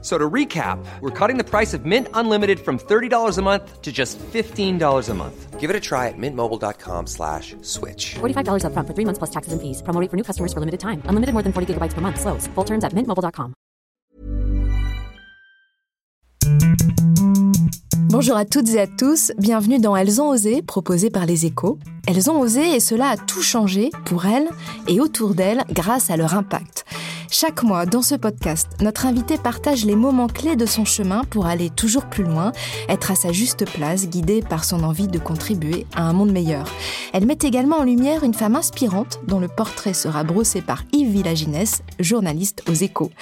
So 0.00 0.16
to 0.16 0.30
recap, 0.30 0.78
we're 1.00 1.10
cutting 1.10 1.38
the 1.38 1.44
price 1.44 1.74
of 1.74 1.84
Mint 1.84 2.06
Unlimited 2.14 2.60
from 2.60 2.78
$30 2.78 3.36
a 3.36 3.42
month 3.42 3.82
to 3.82 3.90
just 3.90 4.16
$15 4.32 5.08
a 5.08 5.14
month. 5.14 5.58
Give 5.58 5.70
it 5.70 5.74
a 5.74 5.80
try 5.80 6.06
at 6.06 6.14
mintmobile.com 6.16 7.08
slash 7.08 7.56
switch. 7.62 8.14
$45 8.20 8.62
upfront 8.62 8.86
for 8.86 8.94
three 8.94 9.04
months 9.04 9.18
plus 9.18 9.30
taxes 9.30 9.52
and 9.52 9.60
fees. 9.60 9.82
Promo 9.82 10.00
rate 10.00 10.08
for 10.08 10.16
new 10.16 10.22
customers 10.22 10.52
for 10.52 10.60
limited 10.60 10.78
time. 10.78 11.02
Unlimited 11.10 11.32
more 11.34 11.42
than 11.42 11.52
40 11.52 11.74
gigabytes 11.74 11.94
per 11.94 12.00
month. 12.00 12.20
Slows. 12.20 12.46
Full 12.54 12.64
terms 12.64 12.84
at 12.84 12.94
mintmobile.com. 12.94 13.54
Bonjour 18.10 18.36
à 18.36 18.44
toutes 18.44 18.70
et 18.70 18.80
à 18.80 18.86
tous. 18.86 19.32
Bienvenue 19.38 19.78
dans 19.78 19.94
Elles 19.94 20.20
ont 20.20 20.30
osé, 20.30 20.62
proposé 20.62 21.10
par 21.10 21.26
les 21.26 21.44
échos. 21.44 21.78
Elles 22.06 22.30
ont 22.30 22.40
osé 22.40 22.74
et 22.74 22.80
cela 22.80 23.10
a 23.10 23.16
tout 23.16 23.42
changé 23.42 23.90
pour 24.06 24.24
elles 24.26 24.48
et 24.86 24.98
autour 25.00 25.34
d'elles 25.34 25.62
grâce 25.70 26.10
à 26.10 26.16
leur 26.16 26.34
impact. 26.34 26.86
Chaque 27.30 27.62
mois, 27.62 27.84
dans 27.84 28.00
ce 28.00 28.14
podcast, 28.14 28.68
notre 28.80 29.04
invité 29.04 29.36
partage 29.36 29.84
les 29.84 29.96
moments 29.96 30.28
clés 30.28 30.56
de 30.56 30.64
son 30.64 30.86
chemin 30.86 31.24
pour 31.24 31.44
aller 31.44 31.68
toujours 31.68 32.06
plus 32.06 32.24
loin, 32.24 32.52
être 32.88 33.10
à 33.10 33.14
sa 33.16 33.32
juste 33.32 33.70
place, 33.70 34.08
guidée 34.08 34.40
par 34.40 34.64
son 34.64 34.82
envie 34.82 35.08
de 35.08 35.18
contribuer 35.18 35.86
à 35.94 36.04
un 36.04 36.14
monde 36.14 36.32
meilleur. 36.32 36.66
Elle 37.12 37.26
met 37.26 37.38
également 37.42 37.76
en 37.78 37.84
lumière 37.84 38.24
une 38.24 38.32
femme 38.32 38.56
inspirante 38.56 39.20
dont 39.26 39.40
le 39.40 39.48
portrait 39.48 39.92
sera 39.92 40.24
brossé 40.24 40.62
par 40.62 40.84
Yves 40.92 41.10
Villaginès, 41.10 41.82
journaliste 42.00 42.62
aux 42.66 42.74
échos. 42.74 43.12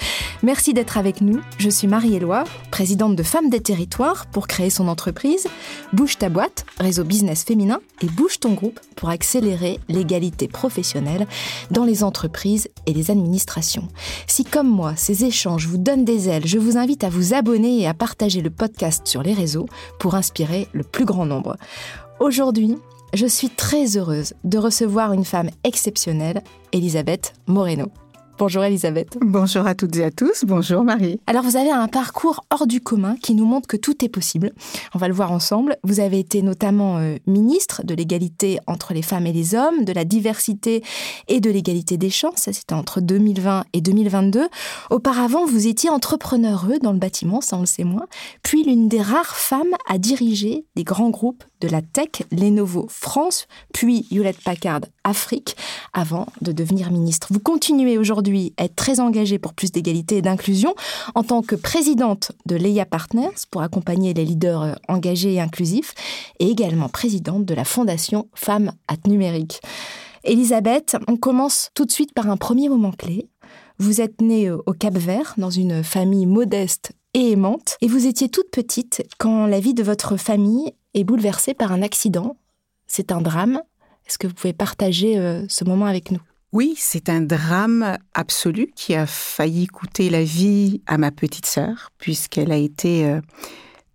Merci 0.41 0.73
d'être 0.73 0.97
avec 0.97 1.19
nous. 1.19 1.41
Je 1.57 1.69
suis 1.69 1.87
Marie-Éloi, 1.87 2.45
présidente 2.71 3.15
de 3.15 3.23
Femmes 3.23 3.49
des 3.49 3.61
Territoires 3.61 4.25
pour 4.27 4.47
créer 4.47 4.69
son 4.69 4.87
entreprise, 4.87 5.47
Bouge 5.91 6.17
ta 6.17 6.29
boîte, 6.29 6.65
réseau 6.79 7.03
business 7.03 7.43
féminin, 7.43 7.79
et 8.01 8.07
Bouge 8.07 8.39
ton 8.39 8.53
groupe 8.53 8.79
pour 8.95 9.09
accélérer 9.09 9.79
l'égalité 9.89 10.47
professionnelle 10.47 11.27
dans 11.71 11.83
les 11.83 12.03
entreprises 12.03 12.69
et 12.85 12.93
les 12.93 13.11
administrations. 13.11 13.89
Si 14.27 14.43
comme 14.43 14.69
moi, 14.69 14.93
ces 14.95 15.25
échanges 15.25 15.67
vous 15.67 15.77
donnent 15.77 16.05
des 16.05 16.29
ailes, 16.29 16.45
je 16.47 16.57
vous 16.57 16.77
invite 16.77 17.03
à 17.03 17.09
vous 17.09 17.33
abonner 17.33 17.81
et 17.81 17.87
à 17.87 17.93
partager 17.93 18.41
le 18.41 18.49
podcast 18.49 19.07
sur 19.07 19.23
les 19.23 19.33
réseaux 19.33 19.67
pour 19.99 20.15
inspirer 20.15 20.67
le 20.73 20.83
plus 20.83 21.05
grand 21.05 21.25
nombre. 21.25 21.57
Aujourd'hui, 22.19 22.77
je 23.13 23.25
suis 23.25 23.49
très 23.49 23.97
heureuse 23.97 24.33
de 24.43 24.57
recevoir 24.57 25.13
une 25.13 25.25
femme 25.25 25.49
exceptionnelle, 25.63 26.41
Elisabeth 26.73 27.33
Moreno. 27.47 27.91
Bonjour 28.39 28.63
Elisabeth. 28.63 29.17
Bonjour 29.19 29.65
à 29.65 29.73
toutes 29.73 29.95
et 29.95 30.03
à 30.03 30.11
tous. 30.11 30.43
Bonjour 30.45 30.83
Marie. 30.83 31.19
Alors 31.25 31.41
vous 31.41 31.55
avez 31.55 31.71
un 31.71 31.87
parcours 31.87 32.45
hors 32.51 32.67
du 32.67 32.81
commun 32.81 33.15
qui 33.15 33.33
nous 33.33 33.45
montre 33.45 33.67
que 33.67 33.77
tout 33.77 34.05
est 34.05 34.09
possible. 34.09 34.51
On 34.93 34.99
va 34.99 35.07
le 35.07 35.15
voir 35.15 35.31
ensemble. 35.31 35.75
Vous 35.83 35.99
avez 35.99 36.19
été 36.19 36.43
notamment 36.43 36.99
euh, 36.99 37.15
ministre 37.25 37.81
de 37.83 37.95
l'égalité 37.95 38.59
entre 38.67 38.93
les 38.93 39.01
femmes 39.01 39.25
et 39.25 39.33
les 39.33 39.55
hommes, 39.55 39.85
de 39.85 39.91
la 39.91 40.05
diversité 40.05 40.83
et 41.27 41.39
de 41.39 41.49
l'égalité 41.49 41.97
des 41.97 42.11
chances. 42.11 42.41
Ça 42.41 42.53
c'était 42.53 42.75
entre 42.75 43.01
2020 43.01 43.63
et 43.73 43.81
2022. 43.81 44.47
Auparavant, 44.91 45.47
vous 45.47 45.65
étiez 45.65 45.89
entrepreneur 45.89 46.67
dans 46.83 46.93
le 46.93 46.99
bâtiment, 46.99 47.41
ça 47.41 47.57
on 47.57 47.61
le 47.61 47.65
sait 47.65 47.85
moins. 47.85 48.05
Puis 48.43 48.63
l'une 48.63 48.87
des 48.87 49.01
rares 49.01 49.35
femmes 49.35 49.73
à 49.89 49.97
diriger 49.97 50.63
des 50.75 50.83
grands 50.83 51.09
groupes 51.09 51.43
de 51.61 51.67
la 51.67 51.81
tech, 51.81 52.23
Lenovo 52.31 52.87
France, 52.89 53.47
puis 53.73 54.07
Hewlett 54.11 54.41
Packard 54.43 54.81
Afrique, 55.03 55.55
avant 55.93 56.27
de 56.41 56.51
devenir 56.51 56.91
ministre. 56.91 57.27
Vous 57.31 57.39
continuez 57.39 57.97
aujourd'hui 57.97 58.53
à 58.57 58.65
être 58.65 58.75
très 58.75 58.99
engagée 58.99 59.39
pour 59.39 59.53
plus 59.53 59.71
d'égalité 59.71 60.17
et 60.17 60.21
d'inclusion 60.21 60.75
en 61.15 61.23
tant 61.23 61.41
que 61.41 61.55
présidente 61.55 62.31
de 62.45 62.55
Leia 62.55 62.85
Partners 62.85 63.45
pour 63.51 63.61
accompagner 63.61 64.13
les 64.13 64.25
leaders 64.25 64.61
euh, 64.61 64.73
engagés 64.87 65.33
et 65.33 65.41
inclusifs, 65.41 65.93
et 66.39 66.49
également 66.49 66.89
présidente 66.89 67.45
de 67.45 67.53
la 67.53 67.63
fondation 67.63 68.27
Femmes 68.33 68.71
at 68.87 69.07
Numérique. 69.07 69.61
Elisabeth, 70.23 70.97
on 71.07 71.15
commence 71.15 71.69
tout 71.73 71.85
de 71.85 71.91
suite 71.91 72.13
par 72.13 72.29
un 72.29 72.37
premier 72.37 72.69
moment 72.69 72.91
clé. 72.91 73.29
Vous 73.79 74.01
êtes 74.01 74.21
née 74.21 74.47
euh, 74.47 74.57
au 74.65 74.73
Cap 74.73 74.97
Vert, 74.97 75.33
dans 75.37 75.49
une 75.49 75.83
famille 75.83 76.25
modeste 76.25 76.91
et 77.17 77.31
aimante, 77.31 77.77
et 77.81 77.87
vous 77.87 78.05
étiez 78.05 78.29
toute 78.29 78.51
petite 78.51 79.03
quand 79.17 79.47
la 79.47 79.59
vie 79.59 79.73
de 79.73 79.81
votre 79.81 80.17
famille 80.17 80.71
est 80.93 81.03
bouleversée 81.03 81.55
par 81.55 81.71
un 81.71 81.81
accident. 81.81 82.37
C'est 82.85 83.11
un 83.11 83.21
drame. 83.21 83.59
Est-ce 84.05 84.19
que 84.19 84.27
vous 84.27 84.35
pouvez 84.35 84.53
partager 84.53 85.17
euh, 85.17 85.43
ce 85.49 85.63
moment 85.63 85.87
avec 85.87 86.11
nous? 86.11 86.21
Oui, 86.53 86.75
c'est 86.77 87.09
un 87.09 87.21
drame 87.21 87.97
absolu 88.13 88.71
qui 88.75 88.93
a 88.93 89.07
failli 89.07 89.65
coûter 89.65 90.11
la 90.11 90.23
vie 90.23 90.81
à 90.85 90.99
ma 90.99 91.09
petite 91.09 91.47
sœur, 91.47 91.89
puisqu'elle 91.97 92.51
a 92.51 92.57
été 92.57 93.07
euh, 93.07 93.19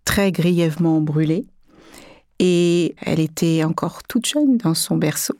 très 0.03 0.33
grièvement 0.33 0.99
brûlée. 0.99 1.45
Et 2.39 2.93
elle 3.01 3.21
était 3.21 3.63
encore 3.63 4.03
toute 4.03 4.25
jeune 4.25 4.57
dans 4.57 4.73
son 4.73 4.97
berceau. 4.97 5.35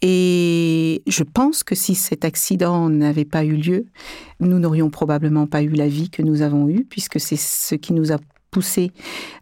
Et 0.00 1.02
je 1.06 1.24
pense 1.24 1.64
que 1.64 1.74
si 1.74 1.94
cet 1.94 2.24
accident 2.24 2.88
n'avait 2.88 3.24
pas 3.24 3.44
eu 3.44 3.56
lieu, 3.56 3.86
nous 4.40 4.58
n'aurions 4.58 4.90
probablement 4.90 5.46
pas 5.46 5.62
eu 5.62 5.70
la 5.70 5.88
vie 5.88 6.08
que 6.08 6.22
nous 6.22 6.42
avons 6.42 6.68
eue, 6.68 6.84
puisque 6.84 7.18
c'est 7.18 7.36
ce 7.36 7.74
qui 7.74 7.92
nous 7.92 8.12
a 8.12 8.18
poussé 8.50 8.92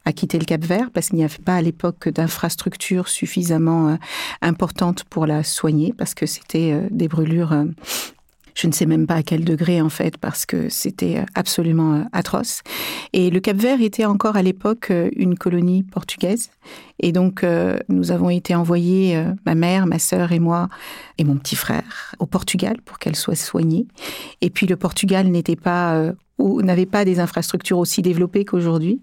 à 0.04 0.12
quitter 0.12 0.38
le 0.38 0.44
Cap 0.44 0.64
Vert 0.64 0.90
parce 0.92 1.08
qu'il 1.08 1.18
n'y 1.18 1.24
avait 1.24 1.38
pas 1.38 1.56
à 1.56 1.62
l'époque 1.62 2.08
d'infrastructures 2.08 3.08
suffisamment 3.08 3.88
euh, 3.88 3.96
importantes 4.42 5.04
pour 5.04 5.26
la 5.26 5.42
soigner 5.42 5.94
parce 5.96 6.14
que 6.14 6.26
c'était 6.26 6.72
euh, 6.72 6.88
des 6.90 7.08
brûlures 7.08 7.52
euh, 7.52 7.66
je 8.56 8.66
ne 8.66 8.72
sais 8.72 8.86
même 8.86 9.06
pas 9.06 9.16
à 9.16 9.22
quel 9.22 9.44
degré 9.44 9.80
en 9.80 9.90
fait, 9.90 10.16
parce 10.16 10.46
que 10.46 10.68
c'était 10.68 11.24
absolument 11.34 12.08
atroce. 12.12 12.62
Et 13.12 13.30
le 13.30 13.38
Cap 13.38 13.56
Vert 13.56 13.80
était 13.80 14.06
encore 14.06 14.36
à 14.36 14.42
l'époque 14.42 14.92
une 15.14 15.36
colonie 15.36 15.82
portugaise. 15.82 16.50
Et 16.98 17.12
donc, 17.12 17.44
nous 17.88 18.10
avons 18.10 18.30
été 18.30 18.54
envoyés, 18.54 19.22
ma 19.44 19.54
mère, 19.54 19.86
ma 19.86 19.98
sœur 19.98 20.32
et 20.32 20.38
moi, 20.38 20.68
et 21.18 21.24
mon 21.24 21.36
petit 21.36 21.56
frère, 21.56 22.14
au 22.18 22.26
Portugal 22.26 22.78
pour 22.84 22.98
qu'elle 22.98 23.16
soit 23.16 23.34
soignée. 23.34 23.86
Et 24.40 24.48
puis, 24.48 24.66
le 24.66 24.76
Portugal 24.76 25.28
n'était 25.28 25.56
pas 25.56 26.12
ou 26.38 26.60
n'avait 26.62 26.86
pas 26.86 27.04
des 27.04 27.18
infrastructures 27.18 27.78
aussi 27.78 28.02
développées 28.02 28.44
qu'aujourd'hui. 28.44 29.00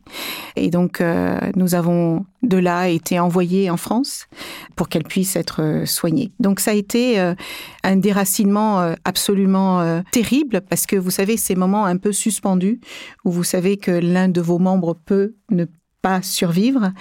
Et 0.56 0.70
donc, 0.70 1.02
euh, 1.02 1.40
nous 1.56 1.76
avons 1.76 2.26
de 2.44 2.58
là 2.58 2.90
été 2.90 3.20
envoyés 3.20 3.70
en 3.70 3.78
France 3.78 4.28
pour 4.76 4.90
qu'elle 4.90 5.04
puisse 5.04 5.36
être 5.36 5.62
euh, 5.62 5.86
soignée. 5.86 6.32
Donc, 6.40 6.60
ça 6.60 6.72
a 6.72 6.76
été 6.76 7.20
euh, 7.20 7.34
un 7.84 7.96
déracinement 7.96 8.94
absolument 9.04 10.02
terrible 10.12 10.62
parce 10.70 10.86
que 10.86 10.96
vous 10.96 11.12
savez, 11.12 11.38
ces 11.38 11.56
moments 11.56 11.86
un 11.86 11.98
peu 11.98 12.12
suspendus 12.12 12.80
où 13.26 13.32
vous 13.32 13.44
savez 13.44 13.78
que 13.78 13.92
l'un 13.92 14.30
de 14.30 14.42
vos 14.42 14.60
membres 14.60 14.96
peut 15.06 15.36
ne 15.50 15.66
pas 16.02 16.22
survivre. 16.22 16.92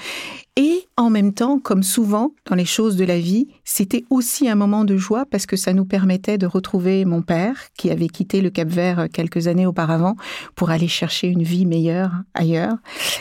Et 0.57 0.87
en 0.99 1.09
même 1.09 1.33
temps, 1.33 1.59
comme 1.59 1.83
souvent 1.83 2.33
dans 2.45 2.55
les 2.55 2.67
choses 2.67 2.97
de 2.97 3.07
la 3.07 3.19
vie, 3.19 3.49
c'était 3.65 4.05
aussi 4.11 4.51
un 4.51 4.55
moment 4.55 4.85
de 4.85 4.99
joie 4.99 5.25
parce 5.25 5.47
que 5.47 5.57
ça 5.57 5.73
nous 5.73 5.87
permettait 5.87 6.37
de 6.37 6.45
retrouver 6.45 7.07
mon 7.07 7.23
père 7.23 7.57
qui 7.79 7.91
avait 7.91 8.09
quitté 8.09 8.43
le 8.43 8.51
Cap 8.51 8.69
Vert 8.69 9.07
quelques 9.11 9.49
années 9.49 9.65
auparavant 9.65 10.15
pour 10.55 10.69
aller 10.69 10.89
chercher 10.89 11.29
une 11.29 11.43
vie 11.43 11.65
meilleure 11.65 12.13
ailleurs. 12.35 12.75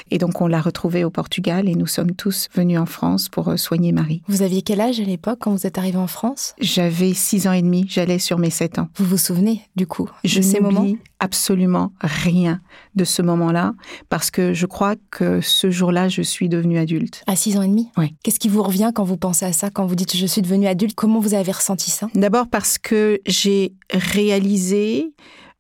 Et 0.10 0.18
donc 0.18 0.42
on 0.42 0.48
l'a 0.48 0.60
retrouvé 0.60 1.06
au 1.06 1.10
Portugal 1.10 1.70
et 1.70 1.76
nous 1.76 1.88
sommes 1.88 2.12
tous 2.12 2.50
venus 2.54 2.78
en 2.78 2.86
France 2.86 3.30
pour 3.30 3.48
euh, 3.48 3.56
soigner 3.56 3.94
Marie. 3.94 4.22
Vous 4.28 4.42
aviez 4.42 4.62
quel 4.62 4.82
âge 4.82 5.00
à 5.00 5.04
l'époque 5.04 5.40
quand 5.40 5.52
vous 5.52 5.66
êtes 5.66 5.78
arrivé 5.78 5.98
en 5.98 6.08
France? 6.08 6.54
J'avais 6.60 7.14
six 7.14 7.48
ans 7.48 7.54
et 7.54 7.62
demi, 7.62 7.86
j'allais 7.88 8.20
sur 8.20 8.40
mes 8.40 8.50
sept 8.50 8.78
ans. 8.78 8.90
Vous 8.98 9.06
vous 9.06 9.18
souvenez 9.18 9.62
du 9.78 9.88
coup 9.88 10.10
Je 10.26 10.42
n'oublie 10.42 10.98
absolument 11.22 11.94
rien 12.02 12.60
de 12.96 13.06
ce 13.06 13.22
moment-là 13.22 13.74
parce 14.10 14.32
que 14.32 14.54
je 14.54 14.66
crois 14.66 14.96
que 15.12 15.40
ce 15.40 15.72
jour-là, 15.72 16.10
je 16.10 16.22
suis 16.22 16.50
devenue 16.50 16.78
adulte. 16.78 17.21
À 17.28 17.36
6 17.36 17.58
ans 17.58 17.62
et 17.62 17.68
demi 17.68 17.90
Oui. 17.98 18.16
Qu'est-ce 18.24 18.40
qui 18.40 18.50
vous 18.50 18.64
revient 18.64 18.92
quand 18.94 19.04
vous 19.04 19.18
pensez 19.18 19.46
à 19.46 19.54
ça, 19.54 19.70
quand 19.70 19.86
vous 19.86 19.96
dites 19.96 20.16
je 20.16 20.26
suis 20.26 20.42
devenue 20.42 20.68
adulte? 20.68 20.96
Comment 20.96 21.20
vous 21.20 21.34
avez 21.34 21.52
ressenti 21.52 21.92
ça? 21.92 22.08
D'abord 22.16 22.48
parce 22.48 22.78
que 22.78 23.20
j'ai 23.26 23.74
réalisé 23.92 25.14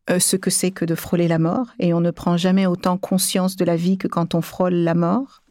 euh, 0.10 0.20
ce 0.20 0.36
que 0.36 0.50
c'est 0.50 0.72
que 0.72 0.86
de 0.86 0.96
frôler 0.96 1.28
la 1.28 1.40
mort 1.40 1.68
et 1.80 1.94
on 1.94 2.02
ne 2.02 2.12
prend 2.12 2.35
jamais 2.38 2.66
autant 2.66 2.97
conscience 2.97 3.56
de 3.56 3.66
la 3.66 3.76
vie 3.76 3.97
que 3.97 4.08
quand 4.08 4.35
on 4.35 4.41
frôle 4.41 4.74
la 4.74 4.96
mort. 4.96 5.44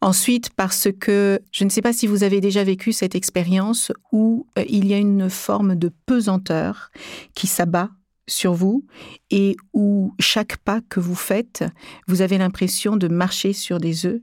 Ensuite, 0.00 0.50
parce 0.50 0.88
que 1.00 1.40
je 1.50 1.64
ne 1.64 1.70
sais 1.70 1.80
pas 1.80 1.92
si 1.92 2.06
vous 2.06 2.24
avez 2.24 2.40
déjà 2.40 2.62
vécu 2.62 2.92
cette 2.92 3.14
expérience 3.14 3.90
où 4.12 4.46
euh, 4.58 4.64
il 4.68 4.86
y 4.86 4.94
a 4.94 4.98
une 4.98 5.30
forme 5.30 5.76
de 5.76 5.90
pesanteur 6.06 6.90
qui 7.34 7.46
s'abat 7.46 7.88
sur 8.26 8.54
vous 8.54 8.84
et 9.30 9.56
où 9.72 10.12
chaque 10.18 10.56
pas 10.58 10.80
que 10.88 11.00
vous 11.00 11.14
faites, 11.14 11.64
vous 12.06 12.22
avez 12.22 12.38
l'impression 12.38 12.96
de 12.96 13.08
marcher 13.08 13.52
sur 13.52 13.78
des 13.78 14.06
œufs 14.06 14.20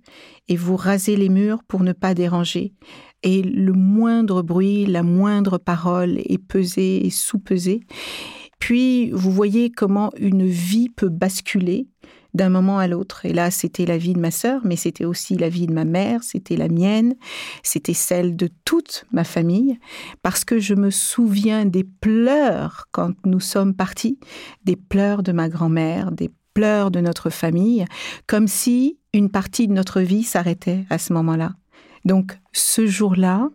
et 0.47 0.55
vous 0.55 0.75
rasez 0.75 1.15
les 1.15 1.29
murs 1.29 1.63
pour 1.67 1.83
ne 1.83 1.93
pas 1.93 2.13
déranger. 2.13 2.73
Et 3.23 3.43
le 3.43 3.73
moindre 3.73 4.41
bruit, 4.41 4.85
la 4.85 5.03
moindre 5.03 5.57
parole 5.57 6.19
est 6.19 6.43
pesée 6.43 7.05
et 7.05 7.11
sous-pesée. 7.11 7.81
Puis 8.59 9.09
vous 9.11 9.31
voyez 9.31 9.71
comment 9.71 10.11
une 10.17 10.45
vie 10.45 10.89
peut 10.89 11.09
basculer 11.09 11.87
d'un 12.33 12.49
moment 12.49 12.79
à 12.79 12.87
l'autre. 12.87 13.25
Et 13.25 13.33
là, 13.33 13.51
c'était 13.51 13.85
la 13.85 13.97
vie 13.97 14.13
de 14.13 14.19
ma 14.19 14.31
sœur, 14.31 14.61
mais 14.63 14.75
c'était 14.75 15.05
aussi 15.05 15.35
la 15.35 15.49
vie 15.49 15.67
de 15.67 15.73
ma 15.73 15.85
mère, 15.85 16.23
c'était 16.23 16.55
la 16.55 16.67
mienne, 16.67 17.15
c'était 17.63 17.93
celle 17.93 18.35
de 18.35 18.49
toute 18.65 19.05
ma 19.11 19.23
famille, 19.23 19.79
parce 20.21 20.43
que 20.43 20.59
je 20.59 20.73
me 20.73 20.89
souviens 20.89 21.65
des 21.65 21.83
pleurs 21.83 22.87
quand 22.91 23.13
nous 23.25 23.39
sommes 23.39 23.73
partis, 23.73 24.19
des 24.63 24.75
pleurs 24.75 25.23
de 25.23 25.31
ma 25.31 25.49
grand-mère, 25.49 26.11
des 26.11 26.31
pleurs 26.53 26.91
de 26.91 26.99
notre 26.99 27.29
famille, 27.29 27.85
comme 28.27 28.47
si 28.47 28.97
une 29.13 29.29
partie 29.29 29.67
de 29.67 29.73
notre 29.73 30.01
vie 30.01 30.23
s'arrêtait 30.23 30.85
à 30.89 30.97
ce 30.97 31.13
moment-là. 31.13 31.53
Donc 32.05 32.37
ce 32.53 32.87
jour-là, 32.87 33.49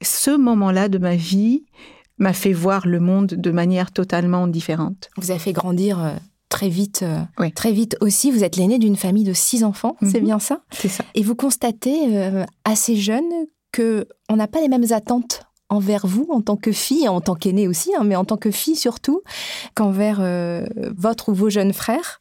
ce 0.00 0.36
moment-là 0.36 0.88
de 0.88 0.98
ma 0.98 1.16
vie 1.16 1.64
m'a 2.18 2.32
fait 2.32 2.52
voir 2.52 2.86
le 2.86 3.00
monde 3.00 3.26
de 3.26 3.50
manière 3.50 3.90
totalement 3.90 4.46
différente. 4.46 5.10
Vous 5.16 5.30
avez 5.30 5.40
fait 5.40 5.52
grandir 5.52 6.02
euh, 6.02 6.14
très 6.52 6.68
vite, 6.68 7.02
euh, 7.02 7.48
très 7.54 7.72
vite 7.72 7.96
aussi. 8.02 8.30
Vous 8.30 8.44
êtes 8.44 8.56
l'aîné 8.56 8.78
d'une 8.78 8.96
famille 8.96 9.24
de 9.24 9.32
six 9.32 9.64
enfants, 9.64 9.96
c'est 10.02 10.20
Mhm. 10.20 10.26
bien 10.26 10.38
ça? 10.38 10.60
C'est 10.70 10.88
ça. 10.88 11.02
Et 11.14 11.22
vous 11.22 11.34
constatez 11.34 12.14
euh, 12.16 12.44
assez 12.64 12.94
jeune 12.96 13.24
que 13.72 14.06
on 14.28 14.36
n'a 14.36 14.46
pas 14.46 14.60
les 14.60 14.68
mêmes 14.68 14.86
attentes 14.92 15.42
envers 15.70 16.06
vous 16.06 16.28
en 16.30 16.42
tant 16.42 16.56
que 16.56 16.70
fille, 16.70 17.08
en 17.08 17.22
tant 17.22 17.34
qu'aînée 17.34 17.66
aussi, 17.66 17.90
hein, 17.98 18.04
mais 18.04 18.14
en 18.16 18.26
tant 18.26 18.36
que 18.36 18.50
fille 18.50 18.76
surtout, 18.76 19.22
qu'envers 19.74 20.18
euh, 20.20 20.66
votre 20.94 21.30
ou 21.30 21.34
vos 21.34 21.48
jeunes 21.48 21.72
frères. 21.72 22.18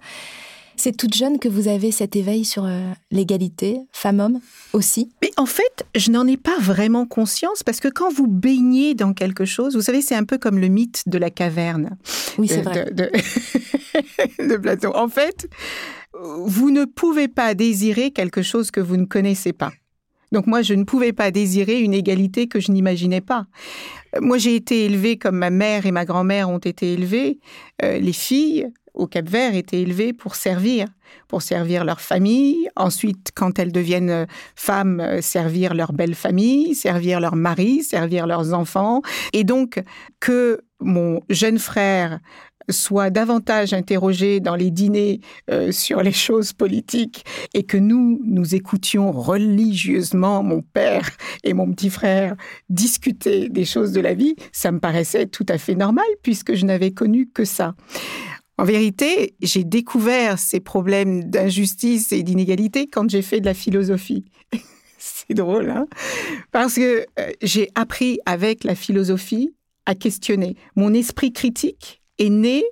C'est 0.84 0.98
toute 0.98 1.14
jeune 1.14 1.38
que 1.38 1.48
vous 1.48 1.68
avez 1.68 1.92
cet 1.92 2.16
éveil 2.16 2.44
sur 2.44 2.66
euh, 2.66 2.82
l'égalité, 3.12 3.78
femme-homme 3.92 4.40
aussi? 4.74 5.12
Mais 5.22 5.30
en 5.38 5.46
fait, 5.46 5.86
je 5.96 6.10
n'en 6.10 6.26
ai 6.26 6.38
pas 6.38 6.58
vraiment 6.60 7.06
conscience 7.06 7.62
parce 7.62 7.80
que 7.80 7.88
quand 7.88 8.12
vous 8.12 8.26
baignez 8.26 8.96
dans 8.96 9.14
quelque 9.14 9.46
chose, 9.46 9.76
vous 9.76 9.84
savez, 9.84 10.02
c'est 10.02 10.16
un 10.16 10.24
peu 10.24 10.40
comme 10.40 10.58
le 10.58 10.70
mythe 10.70 11.04
de 11.06 11.20
la 11.20 11.30
caverne. 11.30 11.98
Oui, 12.40 12.48
c'est 12.48 12.62
de- 12.62 12.64
vrai. 12.64 12.86
De, 12.86 13.12
de- 14.40 14.48
de 14.50 14.58
Platon. 14.58 14.92
En 14.96 15.08
fait, 15.08 15.48
vous 16.20 16.72
ne 16.72 16.86
pouvez 16.86 17.28
pas 17.28 17.54
désirer 17.54 18.10
quelque 18.10 18.42
chose 18.42 18.72
que 18.72 18.80
vous 18.82 18.98
ne 18.98 19.06
connaissez 19.06 19.54
pas. 19.54 19.72
Donc 20.32 20.48
moi, 20.48 20.64
je 20.64 20.74
ne 20.74 20.84
pouvais 20.86 21.14
pas 21.14 21.30
désirer 21.30 21.80
une 21.82 21.94
égalité 21.94 22.48
que 22.48 22.60
je 22.60 22.72
n'imaginais 22.72 23.22
pas. 23.22 23.46
Euh, 24.16 24.20
Moi, 24.22 24.40
j'ai 24.40 24.56
été 24.56 24.86
élevée 24.86 25.18
comme 25.18 25.36
ma 25.36 25.52
mère 25.52 25.86
et 25.86 25.92
ma 25.92 26.06
grand-mère 26.06 26.50
ont 26.50 26.58
été 26.58 26.94
élevées. 26.94 27.38
Euh, 27.84 28.00
les 28.00 28.14
filles 28.14 28.68
au 28.94 29.08
Cap-Vert 29.08 29.56
étaient 29.56 29.82
élevées 29.82 30.14
pour 30.14 30.36
servir, 30.36 30.88
pour 31.28 31.42
servir 31.42 31.86
leur 31.86 32.02
famille. 32.02 32.68
Ensuite, 32.76 33.32
quand 33.36 33.60
elles 33.60 33.72
deviennent 33.72 34.10
euh, 34.10 34.26
femmes, 34.56 35.00
euh, 35.00 35.22
servir 35.22 35.74
leur 35.74 35.94
belle 35.94 36.16
famille, 36.16 36.76
servir 36.76 37.20
leur 37.20 37.36
mari, 37.36 37.84
servir 37.84 38.28
leurs 38.28 38.54
enfants. 38.54 39.02
Et 39.34 39.44
donc, 39.44 39.82
que 40.20 40.62
mon 40.80 41.22
jeune 41.30 41.60
frère 41.60 42.20
soit 42.70 43.10
davantage 43.10 43.74
interrogé 43.74 44.40
dans 44.40 44.56
les 44.56 44.72
dîners 44.72 45.20
euh, 45.50 45.72
sur 45.72 46.02
les 46.02 46.12
choses 46.12 46.54
politiques 46.54 47.26
et 47.54 47.64
que 47.64 47.78
nous, 47.78 48.22
nous 48.24 48.56
écoutions 48.56 49.12
religieusement 49.12 50.44
mon 50.44 50.62
père 50.62 51.10
et 51.44 51.54
mon 51.54 51.72
petit 51.72 51.90
frère 51.90 52.36
discuter 52.70 53.50
des 53.50 53.66
choses 53.66 53.92
de 53.92 54.02
la 54.02 54.14
vie, 54.14 54.36
ça 54.52 54.72
me 54.72 54.80
paraissait 54.80 55.26
tout 55.26 55.46
à 55.50 55.58
fait 55.58 55.76
normal 55.76 56.06
puisque 56.24 56.54
je 56.54 56.66
n'avais 56.66 56.92
connu 56.92 57.28
que 57.28 57.46
ça. 57.46 57.76
En 58.62 58.64
vérité, 58.64 59.34
j'ai 59.42 59.64
découvert 59.64 60.38
ces 60.38 60.60
problèmes 60.60 61.24
d'injustice 61.24 62.12
et 62.12 62.22
d'inégalité 62.22 62.86
quand 62.86 63.10
j'ai 63.10 63.24
fait 63.24 63.40
de 63.40 63.46
la 63.46 63.56
philosophie. 63.56 64.24
C'est 65.00 65.34
drôle, 65.34 65.72
hein? 65.72 65.88
Parce 66.52 66.76
que 66.76 67.08
euh, 67.20 67.32
j'ai 67.42 67.72
appris 67.74 68.20
avec 68.28 68.64
la 68.64 68.76
philosophie 68.76 69.56
à 69.88 69.96
questionner. 69.96 70.58
Mon 70.76 70.94
esprit 70.94 71.34
critique 71.34 72.04
est 72.20 72.30
né 72.30 72.64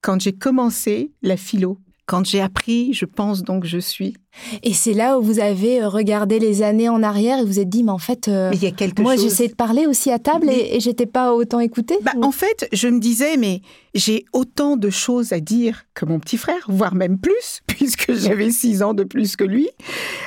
quand 0.00 0.18
j'ai 0.22 0.32
commencé 0.32 1.12
la 1.20 1.36
philo. 1.36 1.80
Quand 2.06 2.24
j'ai 2.24 2.40
appris, 2.40 2.92
je 2.94 3.04
pense 3.04 3.42
donc 3.42 3.64
je 3.64 3.78
suis. 3.78 4.14
Et 4.62 4.72
c'est 4.74 4.92
là 4.92 5.18
où 5.18 5.22
vous 5.22 5.40
avez 5.40 5.82
euh, 5.82 5.88
regardé 5.88 6.38
les 6.38 6.62
années 6.62 6.88
en 6.88 7.02
arrière 7.02 7.40
et 7.40 7.44
vous 7.44 7.58
êtes 7.58 7.68
dit, 7.68 7.82
mais 7.82 7.90
en 7.90 7.98
fait, 7.98 8.28
euh, 8.28 8.50
Mais 8.50 8.56
il 8.56 8.62
y 8.62 8.66
a 8.66 8.70
quelque 8.70 9.02
moi 9.02 9.14
chose. 9.16 9.24
j'essayais 9.24 9.48
de 9.48 9.54
parler 9.56 9.86
aussi 9.88 10.12
à 10.12 10.20
table 10.20 10.46
Mais- 10.46 10.56
et, 10.56 10.76
et 10.76 10.80
j'étais 10.80 11.06
pas 11.06 11.34
autant 11.34 11.58
écoutée. 11.58 11.96
Bah, 12.02 12.12
en 12.22 12.30
fait, 12.30 12.68
je 12.72 12.86
me 12.86 13.00
disais, 13.00 13.36
mais 13.36 13.60
j'ai 13.94 14.24
autant 14.32 14.76
de 14.76 14.88
choses 14.88 15.32
à 15.32 15.40
dire 15.40 15.84
que 15.94 16.04
mon 16.04 16.20
petit 16.20 16.36
frère, 16.36 16.64
voire 16.68 16.94
même 16.94 17.18
plus, 17.18 17.62
puisque 17.66 18.12
j'avais 18.14 18.50
six 18.52 18.84
ans 18.84 18.94
de 18.94 19.02
plus 19.02 19.34
que 19.34 19.42
lui. 19.44 19.68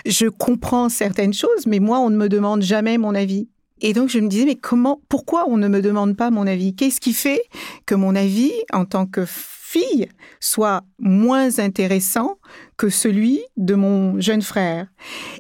Je 0.06 0.28
comprends 0.28 0.90
certaines 0.90 1.34
choses, 1.34 1.66
mais 1.66 1.80
moi, 1.80 2.00
on 2.00 2.10
ne 2.10 2.18
me 2.18 2.28
demande 2.28 2.62
jamais 2.62 2.98
mon 2.98 3.16
avis. 3.16 3.48
Et 3.82 3.94
donc, 3.94 4.10
je 4.10 4.20
me 4.20 4.28
disais, 4.28 4.44
mais 4.44 4.56
comment, 4.56 5.00
pourquoi 5.08 5.46
on 5.48 5.56
ne 5.56 5.70
me 5.70 5.82
demande 5.82 6.18
pas 6.18 6.30
mon 6.32 6.46
avis? 6.46 6.76
Qu'est-ce 6.76 7.00
qui 7.00 7.14
fait 7.14 7.42
que 7.86 7.96
mon 7.96 8.14
avis, 8.18 8.52
en 8.74 8.84
tant 8.84 9.06
que 9.06 9.24
fille, 9.70 10.08
soit 10.40 10.82
moins 10.98 11.60
intéressant 11.60 12.38
que 12.76 12.90
celui 12.90 13.42
de 13.56 13.76
mon 13.76 14.20
jeune 14.20 14.42
frère 14.42 14.88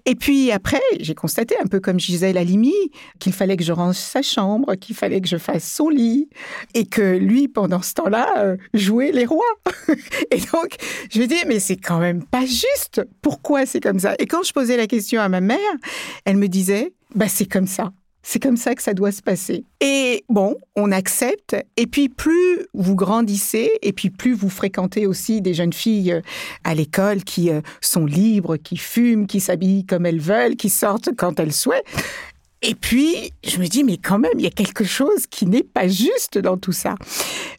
Et 0.05 0.13
puis 0.13 0.51
après, 0.51 0.81
j'ai 0.99 1.15
constaté, 1.15 1.55
un 1.59 1.65
peu 1.65 1.79
comme 1.79 1.99
Gisèle 1.99 2.37
Halimi, 2.37 2.75
qu'il 3.19 3.33
fallait 3.33 3.57
que 3.57 3.63
je 3.63 3.71
range 3.71 3.95
sa 3.95 4.21
chambre, 4.21 4.75
qu'il 4.75 4.95
fallait 4.95 5.19
que 5.19 5.27
je 5.27 5.37
fasse 5.37 5.67
son 5.67 5.89
lit, 5.89 6.29
et 6.75 6.85
que 6.85 7.17
lui, 7.17 7.47
pendant 7.47 7.81
ce 7.81 7.95
temps-là, 7.95 8.27
euh, 8.37 8.57
jouait 8.75 9.11
les 9.11 9.25
rois. 9.25 9.55
et 10.31 10.37
donc, 10.53 10.75
je 11.11 11.21
me 11.21 11.25
dis, 11.25 11.43
mais 11.47 11.59
c'est 11.59 11.77
quand 11.77 11.99
même 11.99 12.23
pas 12.23 12.45
juste. 12.45 13.01
Pourquoi 13.23 13.65
c'est 13.65 13.79
comme 13.79 13.99
ça? 13.99 14.13
Et 14.19 14.27
quand 14.27 14.43
je 14.43 14.53
posais 14.53 14.77
la 14.77 14.85
question 14.85 15.21
à 15.21 15.29
ma 15.29 15.41
mère, 15.41 15.57
elle 16.25 16.37
me 16.37 16.47
disait, 16.47 16.93
bah 17.15 17.27
c'est 17.27 17.47
comme 17.47 17.67
ça. 17.67 17.91
C'est 18.21 18.41
comme 18.41 18.57
ça 18.57 18.75
que 18.75 18.81
ça 18.81 18.93
doit 18.93 19.11
se 19.11 19.21
passer. 19.21 19.63
Et 19.81 20.23
bon, 20.29 20.55
on 20.75 20.91
accepte. 20.91 21.55
Et 21.77 21.87
puis 21.87 22.09
plus 22.09 22.67
vous 22.73 22.95
grandissez, 22.95 23.71
et 23.81 23.93
puis 23.93 24.09
plus 24.09 24.33
vous 24.33 24.49
fréquentez 24.49 25.07
aussi 25.07 25.41
des 25.41 25.53
jeunes 25.53 25.73
filles 25.73 26.13
euh, 26.13 26.21
à 26.63 26.75
l'école 26.75 27.23
qui 27.23 27.49
euh, 27.49 27.61
sont 27.81 28.05
libres, 28.05 28.57
qui 28.57 28.77
fument, 28.77 29.25
qui 29.25 29.39
s'habillent 29.39 29.85
comme 29.85 30.05
elles 30.05 30.19
veulent, 30.19 30.55
qui 30.55 30.69
sortent 30.69 31.09
quand 31.17 31.39
elles 31.39 31.53
souhaitent. 31.53 31.85
Et 32.61 32.75
puis, 32.75 33.31
je 33.45 33.57
me 33.57 33.67
dis, 33.67 33.85
mais 33.85 33.97
quand 33.97 34.19
même, 34.19 34.33
il 34.35 34.41
y 34.41 34.47
a 34.47 34.51
quelque 34.51 34.83
chose 34.83 35.27
qui 35.27 35.45
n'est 35.45 35.63
pas 35.63 35.87
juste 35.87 36.37
dans 36.37 36.57
tout 36.57 36.73
ça. 36.73 36.95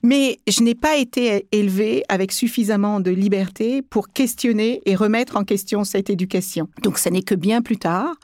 Mais 0.02 0.38
je 0.46 0.62
n'ai 0.62 0.74
pas 0.74 0.98
été 0.98 1.46
élevée 1.52 2.02
avec 2.08 2.32
suffisamment 2.32 3.00
de 3.00 3.10
liberté 3.10 3.80
pour 3.80 4.10
questionner 4.10 4.82
et 4.84 4.94
remettre 4.94 5.36
en 5.38 5.44
question 5.44 5.84
cette 5.84 6.10
éducation. 6.10 6.68
Donc, 6.82 6.98
ça 6.98 7.10
n'est 7.10 7.22
que 7.22 7.34
bien 7.34 7.62
plus 7.62 7.78
tard, 7.78 8.14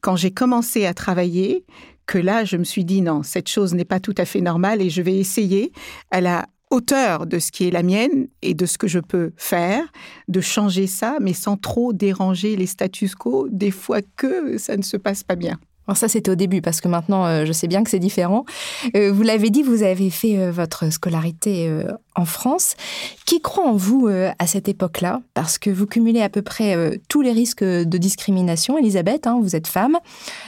quand 0.00 0.16
j'ai 0.16 0.32
commencé 0.32 0.86
à 0.86 0.94
travailler, 0.94 1.64
que 2.06 2.18
là, 2.18 2.44
je 2.44 2.56
me 2.56 2.64
suis 2.64 2.84
dit, 2.84 3.00
non, 3.00 3.22
cette 3.22 3.48
chose 3.48 3.72
n'est 3.74 3.84
pas 3.84 4.00
tout 4.00 4.14
à 4.18 4.24
fait 4.24 4.40
normale 4.40 4.82
et 4.82 4.90
je 4.90 5.02
vais 5.02 5.16
essayer 5.16 5.72
à 6.10 6.20
la 6.20 6.46
hauteur 6.70 7.26
de 7.26 7.38
ce 7.38 7.52
qui 7.52 7.68
est 7.68 7.70
la 7.70 7.82
mienne 7.82 8.26
et 8.42 8.54
de 8.54 8.66
ce 8.66 8.76
que 8.76 8.88
je 8.88 8.98
peux 8.98 9.32
faire, 9.36 9.84
de 10.28 10.40
changer 10.40 10.86
ça, 10.88 11.18
mais 11.20 11.32
sans 11.32 11.56
trop 11.56 11.92
déranger 11.92 12.56
les 12.56 12.66
status 12.66 13.14
quo, 13.14 13.48
des 13.50 13.70
fois 13.70 14.00
que 14.16 14.58
ça 14.58 14.76
ne 14.76 14.82
se 14.82 14.96
passe 14.96 15.22
pas 15.22 15.36
bien. 15.36 15.58
Alors 15.86 15.96
ça, 15.96 16.08
c'était 16.08 16.30
au 16.30 16.34
début, 16.34 16.62
parce 16.62 16.80
que 16.80 16.88
maintenant, 16.88 17.26
euh, 17.26 17.44
je 17.44 17.52
sais 17.52 17.68
bien 17.68 17.84
que 17.84 17.90
c'est 17.90 17.98
différent. 17.98 18.44
Euh, 18.96 19.12
vous 19.12 19.22
l'avez 19.22 19.50
dit, 19.50 19.62
vous 19.62 19.82
avez 19.82 20.10
fait 20.10 20.38
euh, 20.38 20.50
votre 20.50 20.90
scolarité 20.90 21.70
en 22.14 22.24
France. 22.24 22.76
Qui 23.26 23.40
croit 23.40 23.66
en 23.66 23.74
vous 23.74 24.08
à 24.08 24.46
cette 24.46 24.68
époque-là? 24.68 25.20
Parce 25.34 25.58
que 25.58 25.70
vous 25.70 25.86
cumulez 25.86 26.22
à 26.22 26.28
peu 26.28 26.42
près 26.42 27.00
tous 27.08 27.22
les 27.22 27.32
risques 27.32 27.64
de 27.64 27.98
discrimination, 27.98 28.78
Elisabeth. 28.78 29.26
hein. 29.26 29.40
vous 29.42 29.56
êtes 29.56 29.66
femme, 29.66 29.98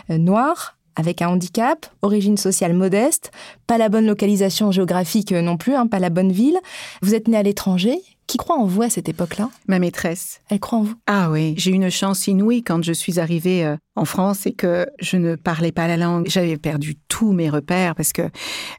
noire, 0.09 0.77
avec 0.95 1.23
un 1.23 1.29
handicap, 1.29 1.87
origine 2.03 2.37
sociale 2.37 2.73
modeste, 2.73 3.31
pas 3.67 3.79
la 3.79 3.89
bonne 3.89 4.07
localisation 4.07 4.71
géographique 4.71 5.33
non 5.33 5.57
plus, 5.57 5.75
hein, 5.75 5.87
pas 5.87 5.99
la 5.99 6.11
bonne 6.11 6.33
ville. 6.33 6.59
Vous 7.03 7.15
êtes 7.15 7.29
née 7.29 7.37
à 7.37 7.43
l'étranger. 7.43 7.99
Qui 8.27 8.39
croit 8.39 8.57
en 8.57 8.67
vous 8.67 8.83
à 8.83 8.91
cette 8.91 9.09
époque-là? 9.09 9.51
Ma 9.69 9.79
maîtresse. 9.79 10.41
Elle 10.51 10.59
croit 10.59 10.81
en 10.81 10.83
vous? 10.83 10.97
Ah 11.07 11.31
oui, 11.31 11.55
j'ai 11.57 11.71
eu 11.71 11.75
une 11.75 11.91
chance 11.91 12.27
inouïe 12.27 12.65
quand 12.65 12.83
je 12.83 12.93
suis 12.93 13.21
arrivée 13.21 13.65
euh, 13.65 13.77
en 13.95 14.05
France 14.05 14.47
et 14.47 14.53
que 14.53 14.87
je 15.01 15.17
ne 15.17 15.37
parlais 15.37 15.73
pas 15.73 15.87
la 15.87 15.97
langue. 15.97 16.27
J'avais 16.29 16.57
perdu 16.57 16.97
tous 17.09 17.33
mes 17.33 17.49
repères 17.49 17.95
parce 17.95 18.13
que 18.13 18.29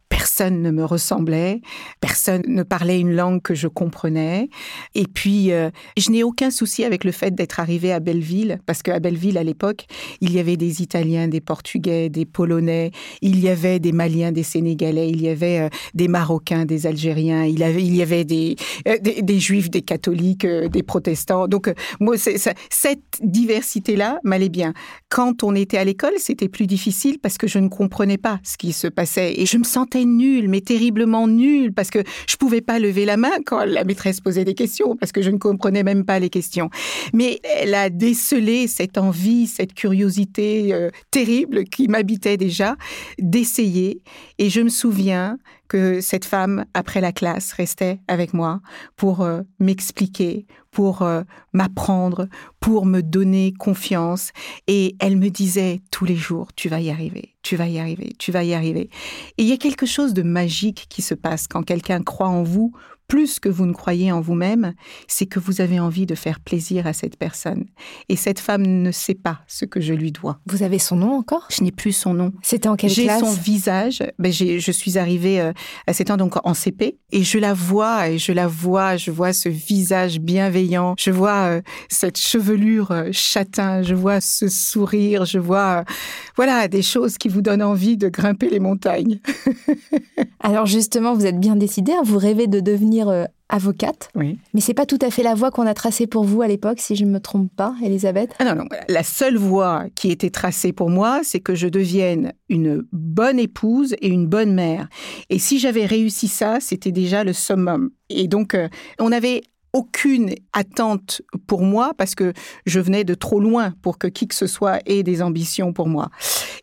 personne 0.09 0.61
ne 0.61 0.71
me 0.71 0.83
ressemblait, 0.83 1.61
personne 2.01 2.43
ne 2.47 2.63
parlait 2.63 2.99
une 2.99 3.15
langue 3.15 3.41
que 3.41 3.55
je 3.55 3.67
comprenais. 3.67 4.49
Et 4.95 5.05
puis, 5.05 5.51
euh, 5.51 5.69
je 5.97 6.11
n'ai 6.11 6.23
aucun 6.23 6.51
souci 6.51 6.83
avec 6.83 7.03
le 7.03 7.11
fait 7.11 7.33
d'être 7.33 7.59
arrivée 7.59 7.93
à 7.93 7.99
Belleville 7.99 8.59
parce 8.65 8.83
qu'à 8.83 8.99
Belleville, 8.99 9.37
à 9.37 9.43
l'époque, 9.43 9.85
il 10.21 10.33
y 10.33 10.39
avait 10.39 10.57
des 10.57 10.81
Italiens, 10.81 11.27
des 11.27 11.41
Portugais, 11.41 12.09
des 12.09 12.25
Polonais, 12.25 12.91
il 13.21 13.39
y 13.39 13.49
avait 13.49 13.79
des 13.79 13.91
Maliens, 13.91 14.31
des 14.31 14.43
Sénégalais, 14.43 15.09
il 15.09 15.21
y 15.21 15.29
avait 15.29 15.59
euh, 15.61 15.69
des 15.93 16.07
Marocains, 16.07 16.65
des 16.65 16.85
Algériens, 16.85 17.45
il, 17.45 17.63
avait, 17.63 17.83
il 17.83 17.95
y 17.95 18.01
avait 18.01 18.25
des, 18.25 18.55
euh, 18.87 18.97
des, 19.01 19.21
des 19.21 19.36
Juifs, 19.39 19.69
des 19.69 19.81
catholiques, 19.81 20.45
euh, 20.45 20.67
des 20.67 20.83
protestants. 20.83 21.47
Donc, 21.47 21.67
euh, 21.67 21.73
moi, 21.99 22.15
cette 22.17 23.01
diversité-là 23.21 24.19
m'allait 24.23 24.49
bien. 24.49 24.73
Quand 25.09 25.43
on 25.43 25.55
était 25.55 25.77
à 25.77 25.83
l'école, 25.83 26.13
c'était 26.17 26.49
plus 26.49 26.67
difficile 26.67 27.19
parce 27.19 27.37
que 27.37 27.47
je 27.47 27.59
ne 27.59 27.67
comprenais 27.67 28.17
pas 28.17 28.39
ce 28.43 28.57
qui 28.57 28.73
se 28.73 28.87
passait 28.87 29.39
et 29.39 29.45
je 29.45 29.57
me 29.57 29.63
sentais 29.63 30.05
nulle, 30.05 30.49
mais 30.49 30.61
terriblement 30.61 31.27
nulle 31.27 31.73
parce 31.73 31.89
que 31.89 31.99
je 32.27 32.35
pouvais 32.35 32.61
pas 32.61 32.79
lever 32.79 33.05
la 33.05 33.17
main 33.17 33.31
quand 33.45 33.65
la 33.65 33.83
maîtresse 33.83 34.21
posait 34.21 34.45
des 34.45 34.53
questions 34.53 34.95
parce 34.95 35.11
que 35.11 35.21
je 35.21 35.31
ne 35.31 35.37
comprenais 35.37 35.83
même 35.83 36.05
pas 36.05 36.19
les 36.19 36.29
questions. 36.29 36.69
Mais 37.13 37.39
elle 37.43 37.75
a 37.75 37.89
décelé 37.89 38.67
cette 38.67 38.97
envie, 38.97 39.47
cette 39.47 39.73
curiosité 39.73 40.73
euh, 40.73 40.89
terrible 41.11 41.63
qui 41.65 41.87
m'habitait 41.87 42.37
déjà 42.37 42.75
d'essayer 43.19 44.01
et 44.37 44.49
je 44.49 44.61
me 44.61 44.69
souviens 44.69 45.37
que 45.67 46.01
cette 46.01 46.25
femme, 46.25 46.65
après 46.73 47.01
la 47.01 47.11
classe, 47.11 47.53
restait 47.53 47.99
avec 48.07 48.33
moi 48.33 48.61
pour 48.95 49.21
euh, 49.21 49.41
m'expliquer, 49.59 50.45
pour 50.71 51.01
euh, 51.01 51.23
m'apprendre, 51.53 52.27
pour 52.59 52.85
me 52.85 53.01
donner 53.01 53.53
confiance. 53.57 54.31
Et 54.67 54.95
elle 54.99 55.17
me 55.17 55.29
disait 55.29 55.81
tous 55.91 56.05
les 56.05 56.15
jours, 56.15 56.53
tu 56.55 56.69
vas 56.69 56.79
y 56.79 56.89
arriver, 56.89 57.35
tu 57.41 57.55
vas 57.55 57.67
y 57.67 57.79
arriver, 57.79 58.13
tu 58.17 58.31
vas 58.31 58.43
y 58.43 58.53
arriver. 58.53 58.89
Et 59.37 59.43
il 59.43 59.47
y 59.47 59.53
a 59.53 59.57
quelque 59.57 59.85
chose 59.85 60.13
de 60.13 60.23
magique 60.23 60.87
qui 60.89 61.01
se 61.01 61.13
passe 61.13 61.47
quand 61.47 61.63
quelqu'un 61.63 62.01
croit 62.01 62.29
en 62.29 62.43
vous 62.43 62.73
plus 63.07 63.39
que 63.39 63.47
vous 63.49 63.65
ne 63.65 63.73
croyez 63.73 64.11
en 64.11 64.19
vous-même, 64.19 64.73
c'est 65.07 65.25
que 65.27 65.39
vous 65.39 65.61
avez 65.61 65.79
envie 65.79 66.05
de 66.05 66.13
faire 66.15 66.39
plaisir 66.41 66.87
à 66.87 66.93
cette 66.93 67.17
personne. 67.17 67.65
Et 68.09 68.15
cette 68.17 68.39
femme 68.39 68.63
ne 68.65 68.91
sait 68.91 69.13
pas 69.15 69.39
ce 69.47 69.63
que 69.65 69.79
je 69.79 69.93
lui 69.93 70.11
dois. 70.11 70.39
Vous 70.45 70.61
avez 70.63 70.77
son 70.77 70.97
nom 70.97 71.13
encore? 71.17 71.47
Je 71.49 71.63
n'ai 71.63 71.71
plus 71.71 71.93
son 71.93 72.13
nom. 72.13 72.33
C'était 72.41 72.67
en 72.67 72.75
quelle 72.75 72.89
J'ai 72.89 73.05
classe? 73.05 73.21
son 73.21 73.31
visage. 73.31 74.03
Ben, 74.19 74.31
j'ai- 74.31 74.59
je 74.59 74.71
suis 74.71 74.97
arrivée 74.97 75.39
euh, 75.39 75.53
à 75.87 75.93
7 75.93 76.11
ans, 76.11 76.17
donc 76.17 76.35
en 76.45 76.53
CP, 76.53 76.97
et 77.11 77.23
je 77.23 77.37
la 77.39 77.53
vois, 77.53 78.09
et 78.09 78.17
je 78.17 78.33
la 78.33 78.47
vois, 78.47 78.97
je 78.97 79.11
vois 79.11 79.31
ce 79.31 79.47
visage 79.47 80.19
bienveillant, 80.19 80.95
je 80.99 81.11
vois 81.11 81.45
euh, 81.47 81.61
cette 81.89 82.17
chevelure 82.17 82.91
euh, 82.91 83.09
châtain, 83.13 83.83
je 83.83 83.95
vois 83.95 84.19
ce 84.19 84.49
sourire, 84.49 85.23
je 85.25 85.39
vois, 85.39 85.85
voilà, 86.35 86.67
des 86.67 86.81
choses 86.81 87.17
qui 87.17 87.29
vous 87.29 87.41
donnent 87.41 87.63
envie 87.63 87.95
de 87.95 88.09
grimper 88.09 88.49
les 88.49 88.59
montagnes. 88.59 89.19
Alors 90.41 90.65
justement, 90.65 91.13
vous 91.13 91.25
êtes 91.25 91.39
bien 91.39 91.55
décidée, 91.55 91.93
hein, 91.93 92.01
vous 92.03 92.17
rêvez 92.17 92.47
de 92.47 92.59
devenir 92.59 92.96
euh, 93.05 93.25
avocate, 93.49 94.09
Oui. 94.15 94.39
mais 94.53 94.59
c'est 94.59 94.73
pas 94.73 94.85
tout 94.85 94.99
à 95.01 95.09
fait 95.09 95.23
la 95.23 95.33
voie 95.33 95.51
qu'on 95.51 95.65
a 95.67 95.73
tracée 95.73 96.05
pour 96.07 96.23
vous 96.25 96.41
à 96.41 96.47
l'époque, 96.47 96.79
si 96.81 96.95
je 96.97 97.05
ne 97.05 97.11
me 97.11 97.19
trompe 97.19 97.49
pas, 97.55 97.73
Elisabeth. 97.81 98.33
Ah 98.39 98.43
non, 98.45 98.55
non. 98.55 98.65
La 98.89 99.03
seule 99.03 99.37
voie 99.37 99.85
qui 99.95 100.11
était 100.11 100.29
tracée 100.31 100.73
pour 100.73 100.89
moi, 100.89 101.21
c'est 101.23 101.39
que 101.39 101.55
je 101.55 101.67
devienne 101.67 102.33
une 102.49 102.83
bonne 102.91 103.39
épouse 103.39 103.95
et 104.01 104.09
une 104.09 104.27
bonne 104.27 104.53
mère. 104.53 104.89
Et 105.29 105.39
si 105.39 105.59
j'avais 105.59 105.85
réussi 105.85 106.27
ça, 106.27 106.57
c'était 106.59 106.91
déjà 106.91 107.23
le 107.23 107.31
summum. 107.31 107.91
Et 108.09 108.27
donc, 108.27 108.53
euh, 108.53 108.67
on 108.99 109.09
n'avait 109.09 109.43
aucune 109.73 110.33
attente 110.53 111.21
pour 111.45 111.61
moi 111.61 111.91
parce 111.97 112.15
que 112.15 112.33
je 112.65 112.79
venais 112.79 113.03
de 113.03 113.13
trop 113.13 113.39
loin 113.39 113.73
pour 113.81 113.97
que 113.97 114.07
qui 114.07 114.27
que 114.27 114.35
ce 114.35 114.47
soit 114.47 114.79
ait 114.85 115.03
des 115.03 115.21
ambitions 115.21 115.73
pour 115.73 115.87
moi. 115.87 116.09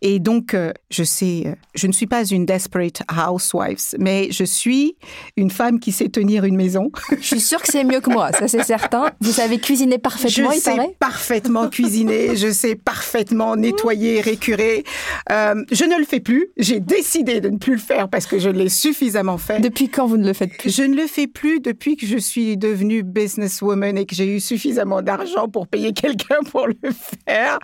Et 0.02 0.18
donc, 0.18 0.54
euh, 0.54 0.72
je 0.90 1.04
sais, 1.04 1.44
euh, 1.46 1.54
je 1.74 1.86
ne 1.86 1.92
suis 1.92 2.06
pas 2.06 2.24
une 2.24 2.44
desperate 2.44 3.02
housewife, 3.10 3.94
mais 3.98 4.28
je 4.30 4.44
suis 4.44 4.96
une 5.36 5.50
femme 5.50 5.78
qui 5.78 5.92
sait 5.92 6.08
tenir 6.08 6.44
une 6.44 6.56
maison. 6.56 6.90
Je 7.10 7.26
suis 7.26 7.40
sûre 7.40 7.62
que 7.62 7.70
c'est 7.70 7.84
mieux 7.84 8.00
que 8.00 8.10
moi, 8.10 8.32
ça 8.32 8.48
c'est 8.48 8.64
certain. 8.64 9.10
Vous 9.20 9.32
savez 9.32 9.58
cuisiner 9.58 9.98
parfaitement, 9.98 10.50
je 10.50 10.56
il 10.56 10.60
sais 10.60 10.76
paraît 10.76 10.96
parfaitement 10.98 11.68
cuisiner, 11.68 12.36
je 12.36 12.50
sais 12.50 12.74
parfaitement 12.74 13.56
nettoyer, 13.56 14.20
récurer. 14.20 14.84
Euh, 15.30 15.64
je 15.70 15.84
ne 15.84 15.98
le 15.98 16.04
fais 16.04 16.20
plus. 16.20 16.48
J'ai 16.56 16.80
décidé 16.80 17.40
de 17.40 17.48
ne 17.48 17.58
plus 17.58 17.74
le 17.74 17.80
faire 17.80 18.08
parce 18.08 18.26
que 18.26 18.38
je 18.38 18.50
l'ai 18.50 18.68
suffisamment 18.68 19.38
fait. 19.38 19.60
Depuis 19.60 19.88
quand 19.88 20.06
vous 20.06 20.16
ne 20.16 20.26
le 20.26 20.32
faites 20.32 20.56
plus? 20.56 20.74
Je 20.74 20.82
ne 20.82 20.96
le 20.96 21.06
fais 21.06 21.26
plus 21.26 21.60
depuis 21.60 21.96
que 21.96 22.06
je 22.06 22.18
suis 22.18 22.56
devenue 22.56 23.03
businesswoman 23.04 23.96
et 23.98 24.06
que 24.06 24.14
j'ai 24.14 24.26
eu 24.26 24.40
suffisamment 24.40 25.02
d'argent 25.02 25.48
pour 25.48 25.66
payer 25.66 25.92
quelqu'un 25.94 26.42
pour 26.50 26.66
le 26.66 26.90
faire. 27.26 27.58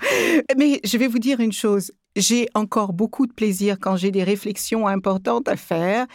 Mais 0.56 0.80
je 0.84 0.96
vais 0.98 1.06
vous 1.06 1.18
dire 1.18 1.40
une 1.40 1.52
chose. 1.52 1.92
J'ai 2.16 2.48
encore 2.54 2.92
beaucoup 2.92 3.26
de 3.26 3.32
plaisir 3.32 3.76
quand 3.80 3.96
j'ai 3.96 4.10
des 4.10 4.24
réflexions 4.24 4.88
importantes 4.88 5.48
à 5.48 5.56
faire, 5.56 6.06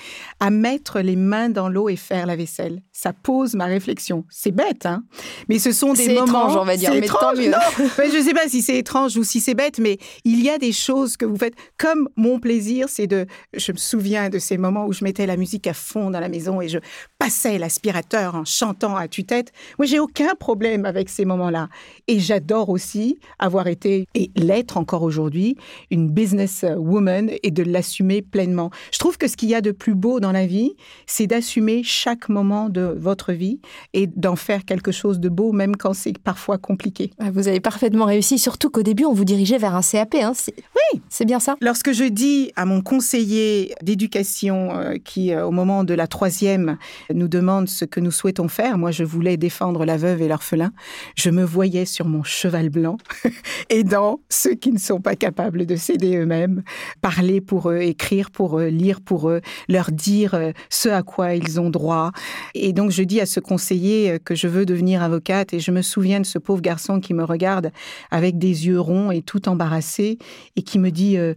à 0.42 0.50
mettre 0.50 1.00
les 1.00 1.16
mains 1.16 1.50
dans 1.50 1.70
l'eau 1.70 1.88
et 1.88 1.96
faire 1.96 2.26
la 2.26 2.36
vaisselle. 2.36 2.82
Ça 2.98 3.12
pose 3.12 3.56
ma 3.56 3.66
réflexion. 3.66 4.24
C'est 4.30 4.54
bête, 4.54 4.86
hein 4.86 5.04
Mais 5.50 5.60
ce 5.60 5.74
sont 5.74 5.92
des 5.92 6.06
C'est 6.06 6.14
moments. 6.14 6.48
étrange, 6.48 6.56
on 6.56 6.64
va 6.64 6.78
dire, 6.78 6.92
C'est 6.94 7.02
mais 7.02 7.08
tant 7.08 7.34
étrange, 7.34 7.40
mieux. 7.40 7.52
non 7.52 7.86
Ouais, 8.00 8.10
je 8.10 8.18
ne 8.20 8.24
sais 8.24 8.34
pas 8.34 8.48
si 8.48 8.62
c'est 8.62 8.78
étrange 8.78 9.18
ou 9.18 9.24
si 9.26 9.42
c'est 9.42 9.54
bête, 9.54 9.80
mais 9.80 9.98
il 10.24 10.42
y 10.42 10.50
a 10.50 10.58
des 10.58 10.72
choses 10.72 11.18
que 11.18 11.26
vous 11.26 11.36
faites. 11.36 11.56
Comme 11.78 12.08
mon 12.16 12.40
plaisir, 12.40 12.88
c'est 12.88 13.06
de. 13.06 13.26
Je 13.54 13.74
me 13.74 13.78
souviens 13.78 14.30
de 14.30 14.40
ces 14.40 14.58
moments 14.58 14.86
où 14.86 14.94
je 14.94 15.04
mettais 15.04 15.26
la 15.26 15.36
musique 15.36 15.68
à 15.68 15.74
fond 15.74 16.10
dans 16.10 16.22
la 16.22 16.30
maison 16.30 16.62
et 16.62 16.70
je 16.70 16.78
passais 17.20 17.58
l'aspirateur 17.58 18.34
en 18.36 18.46
chantant 18.46 18.96
à 18.96 19.10
tue-tête. 19.10 19.52
Moi, 19.78 19.88
j'ai 19.88 20.00
aucun 20.00 20.34
problème 20.34 20.86
avec 20.86 21.10
ces 21.10 21.26
moments-là. 21.26 21.68
Et 22.08 22.22
j'adore 22.22 22.70
aussi 22.70 23.20
avoir 23.40 23.68
été 23.68 24.08
et 24.16 24.32
l'être 24.38 24.78
encore 24.78 25.04
aujourd'hui 25.04 25.58
une 25.92 26.10
business 26.10 26.64
woman 26.78 27.30
et 27.44 27.52
de 27.52 27.64
l'assumer 27.64 28.22
pleinement. 28.22 28.70
Je 28.94 29.00
trouve 29.00 29.18
que 29.18 29.28
ce 29.28 29.36
qu'il 29.36 29.50
y 29.50 29.56
a 29.56 29.60
de 29.60 29.72
plus 29.72 29.96
beau 29.96 30.22
dans 30.22 30.32
la 30.32 30.46
vie, 30.46 30.78
c'est 31.08 31.28
d'assumer 31.28 31.84
chaque 31.84 32.30
moment 32.30 32.70
de 32.70 32.85
votre 32.86 33.34
vie 33.34 33.60
et 33.94 34.08
d'en 34.08 34.36
faire 34.36 34.66
quelque 34.66 34.92
chose 34.92 35.20
de 35.20 35.30
beau, 35.30 35.52
même 35.52 35.76
quand 35.76 35.94
c'est 35.94 36.18
parfois 36.18 36.58
compliqué. 36.58 37.12
Ah, 37.20 37.32
Vous 37.32 37.48
avez 37.48 37.60
parfaitement 37.60 38.06
réussi, 38.06 38.38
surtout 38.40 38.70
qu'au 38.70 38.84
début 38.84 39.06
on 39.06 39.14
vous 39.14 39.26
dirigeait 39.26 39.58
vers 39.58 39.76
un 39.76 39.82
CAP. 39.82 40.16
Hein. 40.16 40.34
Oui. 40.48 41.02
C'est 41.10 41.26
bien 41.26 41.40
ça 41.40 41.56
Lorsque 41.62 41.92
je 41.92 42.04
dis 42.04 42.52
à 42.56 42.66
mon 42.66 42.82
conseiller 42.82 43.74
d'éducation 43.82 44.78
euh, 44.78 44.96
qui, 45.04 45.34
euh, 45.34 45.46
au 45.46 45.52
moment 45.52 45.84
de 45.84 45.94
la 45.94 46.08
troisième, 46.08 46.78
nous 47.14 47.28
demande 47.28 47.70
ce 47.70 47.86
que 47.86 48.00
nous 48.00 48.12
souhaitons 48.12 48.48
faire, 48.48 48.78
moi 48.78 48.92
je 48.92 49.04
voulais 49.04 49.38
défendre 49.38 49.86
la 49.86 49.98
veuve 49.98 50.22
et 50.22 50.28
l'orphelin, 50.28 50.72
je 51.16 51.30
me 51.30 51.44
voyais 51.44 51.86
sur 51.86 52.08
mon 52.08 52.24
cheval 52.24 52.70
blanc, 52.70 52.98
aidant 53.70 54.20
ceux 54.30 54.56
qui 54.56 54.72
ne 54.72 54.78
sont 54.78 55.02
pas 55.02 55.16
capables 55.16 55.66
de 55.66 55.76
s'aider 55.76 56.16
eux-mêmes, 56.18 56.64
parler 57.02 57.42
pour 57.42 57.70
eux, 57.70 57.82
écrire 57.82 58.32
pour 58.32 58.60
eux, 58.60 58.68
lire 58.68 59.02
pour 59.02 59.30
eux, 59.30 59.42
leur 59.68 59.92
dire 59.92 60.34
euh, 60.34 60.52
ce 60.70 60.90
à 60.90 61.04
quoi 61.04 61.36
ils 61.36 61.60
ont 61.60 61.70
droit. 61.70 62.12
Et 62.54 62.74
donc 62.76 62.92
je 62.92 63.04
dis 63.04 63.22
à 63.22 63.26
ce 63.26 63.40
conseiller 63.40 64.12
euh, 64.12 64.20
que 64.20 64.36
je 64.36 64.48
veux 64.48 64.66
devenir 64.66 65.02
avocate 65.02 65.54
et 65.54 65.60
je 65.60 65.72
me 65.72 65.82
souviens 65.82 66.20
de 66.20 66.26
ce 66.26 66.38
pauvre 66.38 66.62
garçon 66.62 67.00
qui 67.00 67.14
me 67.14 67.24
regarde 67.24 67.72
avec 68.12 68.38
des 68.38 68.68
yeux 68.68 68.80
ronds 68.80 69.12
et 69.12 69.22
tout 69.22 69.48
embarrassé 69.48 70.20
et 70.58 70.62
qui 70.62 70.78
me 70.78 70.92
dit 70.92 71.18
euh, 71.18 71.34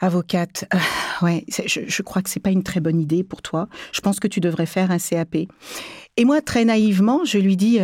avocate, 0.00 0.66
euh, 0.74 0.78
ouais, 1.24 1.44
je, 1.48 2.02
crois 2.02 2.20
que 2.20 2.28
c'est 2.28 2.38
pas 2.38 2.50
une 2.50 2.62
très 2.62 2.80
bonne 2.80 3.00
idée 3.00 3.24
pour 3.24 3.40
toi. 3.40 3.68
Je 3.92 4.02
pense 4.02 4.20
que 4.20 4.28
tu 4.28 4.40
devrais 4.40 4.66
faire 4.66 4.90
un 4.90 4.98
CAP. 4.98 5.36
Et 6.18 6.24
moi, 6.24 6.42
très 6.42 6.64
naïvement, 6.64 7.24
je 7.24 7.38
lui 7.38 7.56
dis, 7.56 7.78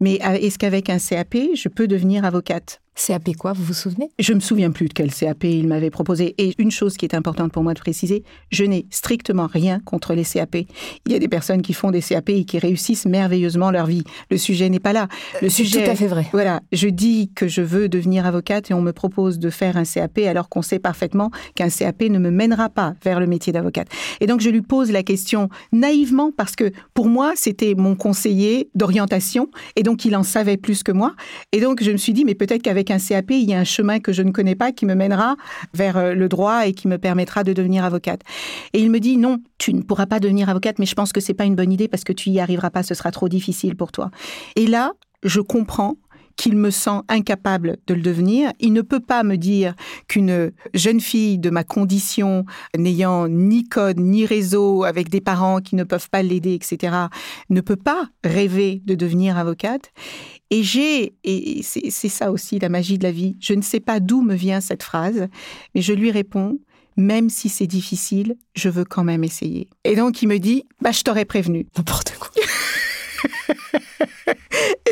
mais 0.00 0.14
est-ce 0.14 0.58
qu'avec 0.58 0.88
un 0.88 0.98
CAP, 0.98 1.36
je 1.54 1.68
peux 1.68 1.86
devenir 1.86 2.24
avocate? 2.24 2.80
CAP 2.94 3.36
quoi, 3.36 3.52
vous 3.52 3.64
vous 3.64 3.74
souvenez? 3.74 4.10
Je 4.18 4.32
me 4.32 4.40
souviens 4.40 4.70
plus 4.70 4.88
de 4.88 4.92
quel 4.92 5.12
CAP 5.12 5.44
il 5.44 5.66
m'avait 5.66 5.90
proposé. 5.90 6.34
Et 6.38 6.54
une 6.58 6.70
chose 6.70 6.96
qui 6.96 7.04
est 7.04 7.14
importante 7.14 7.52
pour 7.52 7.62
moi 7.62 7.74
de 7.74 7.80
préciser, 7.80 8.22
je 8.50 8.64
n'ai 8.64 8.86
strictement 8.90 9.46
rien 9.46 9.80
contre 9.80 10.14
les 10.14 10.24
CAP. 10.24 10.56
Il 11.06 11.12
y 11.12 11.14
a 11.14 11.18
des 11.18 11.28
personnes 11.28 11.62
qui 11.62 11.72
font 11.72 11.90
des 11.90 12.00
CAP 12.00 12.30
et 12.30 12.44
qui 12.44 12.58
réussissent 12.58 13.06
merveilleusement 13.06 13.70
leur 13.70 13.86
vie. 13.86 14.04
Le 14.30 14.36
sujet 14.36 14.68
n'est 14.68 14.80
pas 14.80 14.92
là. 14.92 15.08
Le 15.42 15.48
C'est 15.48 15.64
sujet, 15.64 15.84
tout 15.84 15.90
à 15.90 15.94
fait 15.96 16.06
vrai. 16.06 16.26
Voilà, 16.32 16.60
je 16.72 16.88
dis 16.88 17.30
que 17.34 17.48
je 17.48 17.62
veux 17.62 17.88
devenir 17.88 18.26
avocate 18.26 18.70
et 18.70 18.74
on 18.74 18.82
me 18.82 18.92
propose 18.92 19.38
de 19.38 19.50
faire 19.50 19.76
un 19.76 19.84
CAP 19.84 20.18
alors 20.18 20.48
qu'on 20.48 20.62
sait 20.62 20.78
parfaitement 20.78 21.30
qu'un 21.56 21.68
CAP 21.68 22.02
ne 22.02 22.18
me 22.18 22.30
mènera 22.30 22.68
pas 22.68 22.94
vers 23.02 23.18
le 23.18 23.26
métier 23.26 23.52
d'avocate. 23.52 23.88
Et 24.20 24.26
donc 24.26 24.40
je 24.40 24.50
lui 24.50 24.62
pose 24.62 24.92
la 24.92 25.02
question 25.02 25.48
naïvement 25.72 26.30
parce 26.36 26.54
que 26.54 26.70
pour 26.94 27.08
moi 27.08 27.32
c'était 27.34 27.74
mon 27.74 27.96
conseiller 27.96 28.70
d'orientation 28.74 29.50
et 29.76 29.82
donc 29.82 30.04
il 30.04 30.14
en 30.16 30.22
savait 30.22 30.56
plus 30.56 30.82
que 30.82 30.92
moi. 30.92 31.14
Et 31.52 31.60
donc 31.60 31.82
je 31.82 31.90
me 31.90 31.96
suis 31.96 32.12
dit 32.12 32.24
mais 32.24 32.34
peut-être 32.34 32.62
qu'avec 32.62 32.83
un 32.90 32.98
CAP 32.98 33.30
il 33.30 33.48
y 33.48 33.54
a 33.54 33.58
un 33.58 33.64
chemin 33.64 34.00
que 34.00 34.12
je 34.12 34.22
ne 34.22 34.30
connais 34.30 34.54
pas 34.54 34.72
qui 34.72 34.86
me 34.86 34.94
mènera 34.94 35.36
vers 35.72 35.96
euh, 35.96 36.14
le 36.14 36.28
droit 36.28 36.66
et 36.66 36.72
qui 36.72 36.88
me 36.88 36.98
permettra 36.98 37.44
de 37.44 37.52
devenir 37.52 37.84
avocate. 37.84 38.22
Et 38.72 38.80
il 38.80 38.90
me 38.90 39.00
dit 39.00 39.16
non, 39.16 39.38
tu 39.58 39.74
ne 39.74 39.82
pourras 39.82 40.06
pas 40.06 40.20
devenir 40.20 40.48
avocate, 40.48 40.78
mais 40.78 40.86
je 40.86 40.94
pense 40.94 41.12
que 41.12 41.20
c'est 41.20 41.34
pas 41.34 41.44
une 41.44 41.54
bonne 41.54 41.72
idée 41.72 41.88
parce 41.88 42.04
que 42.04 42.12
tu 42.12 42.30
y 42.30 42.40
arriveras 42.40 42.70
pas, 42.70 42.82
ce 42.82 42.94
sera 42.94 43.10
trop 43.10 43.28
difficile 43.28 43.76
pour 43.76 43.92
toi. 43.92 44.10
Et 44.56 44.66
là, 44.66 44.92
je 45.22 45.40
comprends 45.40 45.96
qu'il 46.36 46.56
me 46.56 46.70
sent 46.70 47.00
incapable 47.08 47.78
de 47.86 47.94
le 47.94 48.02
devenir. 48.02 48.52
Il 48.60 48.72
ne 48.72 48.82
peut 48.82 49.00
pas 49.00 49.22
me 49.22 49.36
dire 49.36 49.74
qu'une 50.08 50.52
jeune 50.74 51.00
fille 51.00 51.38
de 51.38 51.50
ma 51.50 51.64
condition, 51.64 52.44
n'ayant 52.76 53.28
ni 53.28 53.68
code, 53.68 54.00
ni 54.00 54.26
réseau, 54.26 54.84
avec 54.84 55.08
des 55.08 55.20
parents 55.20 55.60
qui 55.60 55.76
ne 55.76 55.84
peuvent 55.84 56.10
pas 56.10 56.22
l'aider, 56.22 56.54
etc., 56.54 56.96
ne 57.50 57.60
peut 57.60 57.76
pas 57.76 58.08
rêver 58.24 58.82
de 58.84 58.94
devenir 58.94 59.38
avocate. 59.38 59.92
Et 60.50 60.62
j'ai, 60.62 61.14
et 61.24 61.62
c'est 61.62 62.08
ça 62.08 62.30
aussi 62.30 62.58
la 62.58 62.68
magie 62.68 62.98
de 62.98 63.04
la 63.04 63.10
vie, 63.10 63.36
je 63.40 63.54
ne 63.54 63.62
sais 63.62 63.80
pas 63.80 64.00
d'où 64.00 64.22
me 64.22 64.34
vient 64.34 64.60
cette 64.60 64.82
phrase, 64.82 65.28
mais 65.74 65.82
je 65.82 65.92
lui 65.92 66.10
réponds, 66.10 66.58
même 66.96 67.28
si 67.28 67.48
c'est 67.48 67.66
difficile, 67.66 68.36
je 68.54 68.68
veux 68.68 68.84
quand 68.84 69.04
même 69.04 69.24
essayer. 69.24 69.68
Et 69.84 69.96
donc 69.96 70.22
il 70.22 70.28
me 70.28 70.38
dit, 70.38 70.64
bah 70.80 70.92
je 70.92 71.02
t'aurais 71.02 71.24
prévenu. 71.24 71.66
N'importe 71.76 72.14
quoi. 72.18 72.30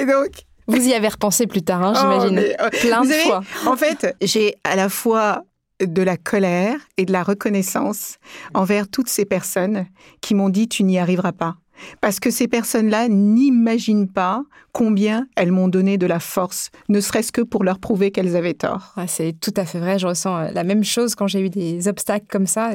Et 0.01 0.05
donc 0.05 0.31
Vous 0.73 0.88
y 0.88 0.95
avez 0.95 1.09
repensé 1.09 1.47
plus 1.47 1.62
tard, 1.62 1.83
hein, 1.83 1.93
Oh, 1.95 1.99
j'imagine. 2.00 2.35
mais, 2.35 2.57
euh, 2.61 2.69
Plein 2.81 3.02
vous 3.02 3.09
de 3.09 3.14
fois. 3.14 3.43
En 3.67 3.76
fait, 3.76 4.14
j'ai 4.23 4.55
à 4.64 4.76
la 4.76 4.88
fois 4.88 5.45
de 5.81 6.02
la 6.02 6.17
colère 6.17 6.76
et 6.97 7.05
de 7.05 7.12
la 7.12 7.23
reconnaissance 7.23 8.17
envers 8.55 8.88
toutes 8.88 9.09
ces 9.09 9.25
personnes 9.25 9.87
qui 10.21 10.35
m'ont 10.35 10.49
dit 10.49 10.69
tu 10.69 10.85
n'y 10.85 10.99
arriveras 10.99 11.33
pas. 11.33 11.57
Parce 12.00 12.21
que 12.21 12.31
ces 12.31 12.47
personnes-là 12.47 13.09
n'imaginent 13.09 14.09
pas 14.09 14.45
combien 14.73 15.26
elles 15.35 15.50
m'ont 15.50 15.67
donné 15.67 15.99
de 15.99 16.07
la 16.07 16.21
force, 16.21 16.71
ne 16.88 17.00
serait-ce 17.00 17.33
que 17.33 17.41
pour 17.41 17.64
leur 17.64 17.81
prouver 17.81 18.12
qu'elles 18.12 18.37
avaient 18.37 18.55
tort. 18.55 18.95
C'est 19.09 19.35
tout 19.41 19.52
à 19.57 19.64
fait 19.64 19.81
vrai. 19.81 19.99
Je 19.99 20.07
ressens 20.07 20.37
euh, 20.38 20.49
la 20.52 20.62
même 20.62 20.85
chose 20.85 21.17
quand 21.17 21.26
j'ai 21.26 21.41
eu 21.41 21.50
des 21.50 21.88
obstacles 21.88 22.26
comme 22.31 22.47
ça. 22.47 22.71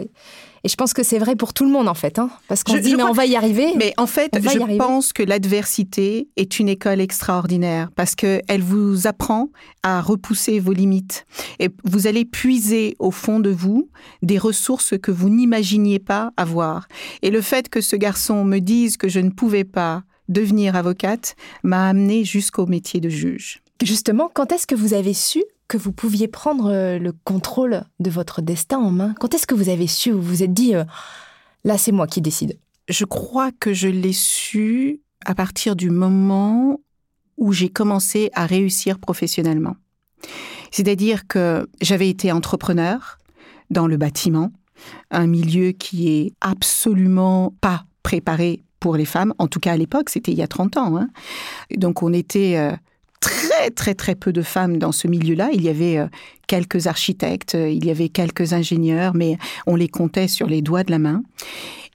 Et, 0.64 0.70
je 0.70 0.76
pense 0.76 0.94
que 0.94 1.04
c'est 1.04 1.20
vrai 1.20 1.36
pour 1.36 1.54
tout 1.54 1.66
le 1.66 1.72
monde 1.72 1.88
en 1.88 1.94
fait, 1.94 2.20
hein, 2.20 2.30
parce 2.48 2.64
qu'on 2.64 2.74
se 2.74 2.80
dit 2.80 2.96
mais 2.96 3.04
on 3.04 3.14
va 3.14 3.26
y 3.26 3.36
arriver. 3.36 3.74
Mais 3.76 3.94
en 3.98 4.08
fait, 4.08 4.32
je 4.34 4.78
pense 4.78 5.14
que 5.14 5.24
l'adversité 5.24 6.30
est 6.36 6.60
une 6.60 6.70
école 6.70 7.02
extraordinaire 7.02 7.90
parce 7.96 8.16
qu'elle 8.16 8.62
vous 8.62 9.08
apprend 9.08 9.50
à 9.84 10.02
repousser 10.02 10.60
vos 10.60 10.74
limites. 10.74 11.26
Et 11.60 11.70
vous 11.84 12.08
allez 12.08 12.26
puiser 12.26 12.96
au 13.00 13.12
fond 13.12 13.40
de 13.40 13.50
vous 13.50 13.90
des 14.22 14.38
ressources 14.38 14.98
que 14.98 15.12
vous 15.12 15.30
n'imaginiez 15.30 16.00
pas 16.00 16.32
avoir. 16.38 16.88
Et 17.22 17.30
le 17.30 17.42
fait 17.42 17.70
que 17.70 17.82
ce 17.82 17.96
garçon 17.96 18.44
me 18.44 18.60
dise 18.60 18.98
que 18.98 19.10
je 19.10 19.20
ne 19.20 19.30
pouvais 19.30 19.64
pas 19.64 20.04
devenir 20.30 20.76
avocate 20.76 21.36
m'a 21.64 21.88
amené 21.90 22.26
jusqu'au 22.26 22.66
métier 22.66 23.00
de 23.00 23.10
juge. 23.10 23.62
Justement, 23.84 24.30
quand 24.34 24.52
est-ce 24.52 24.68
que 24.68 24.76
vous 24.76 24.94
avez 24.94 25.14
su 25.14 25.44
que 25.68 25.78
vous 25.78 25.92
pouviez 25.92 26.28
prendre 26.28 26.72
euh, 26.72 26.98
le 27.00 27.12
contrôle 27.12 27.84
de 28.00 28.10
votre 28.10 28.42
destin 28.42 28.78
en 28.78 28.92
main 28.92 29.14
Quand 29.20 29.34
est-ce 29.34 29.48
que 29.48 29.56
vous 29.56 29.70
avez 29.70 29.88
su 29.88 30.12
ou 30.12 30.22
vous 30.22 30.28
vous 30.28 30.44
êtes 30.44 30.54
dit 30.54 30.76
euh, 30.76 30.84
là 31.64 31.78
c'est 31.78 31.92
moi 31.92 32.08
qui 32.08 32.22
décide? 32.22 32.58
Je 32.88 33.06
crois 33.06 33.52
que 33.52 33.74
je 33.74 33.88
l'ai 33.88 34.14
su 34.14 35.02
à 35.26 35.36
partir 35.36 35.76
du 35.76 35.90
moment 35.90 36.80
où 37.38 37.52
j'ai 37.52 37.70
commencé 37.70 38.30
à 38.34 38.46
réussir 38.46 38.98
professionnellement. 38.98 39.76
C'est-à-dire 40.72 41.28
que 41.28 41.68
j'avais 41.82 42.10
été 42.10 42.32
entrepreneur 42.32 43.18
dans 43.70 43.88
le 43.88 43.98
bâtiment, 43.98 44.52
un 45.12 45.28
milieu 45.28 45.72
qui 45.72 46.10
est 46.10 46.34
absolument 46.42 47.54
pas 47.62 47.86
préparé 48.04 48.64
pour 48.80 48.96
les 48.96 49.06
femmes, 49.06 49.34
en 49.38 49.48
tout 49.48 49.60
cas 49.60 49.74
à 49.74 49.78
l'époque, 49.78 50.10
c'était 50.10 50.32
il 50.32 50.38
y 50.38 50.44
a 50.44 50.48
30 50.48 50.78
ans. 50.78 50.98
hein. 50.98 51.10
Donc 51.76 52.04
on 52.04 52.14
était 52.14 52.56
euh, 52.58 52.76
très 53.20 53.70
très 53.72 53.94
très 53.94 54.16
peu 54.16 54.32
de 54.32 54.42
femmes 54.42 54.78
dans 54.78 54.92
ce 54.92 55.08
milieu-là. 55.08 55.50
Il 55.54 55.62
y 55.62 55.70
avait 55.70 55.98
euh, 55.98 56.08
quelques 56.48 56.88
architectes, 56.88 57.56
euh, 57.56 57.70
il 57.70 57.86
y 57.86 57.92
avait 57.92 58.10
quelques 58.10 58.54
ingénieurs, 58.54 59.14
mais 59.14 59.38
on 59.66 59.76
les 59.76 59.88
comptait 59.88 60.28
sur 60.28 60.48
les 60.48 60.62
doigts 60.62 60.84
de 60.84 60.92
la 60.92 61.00
main. 61.00 61.24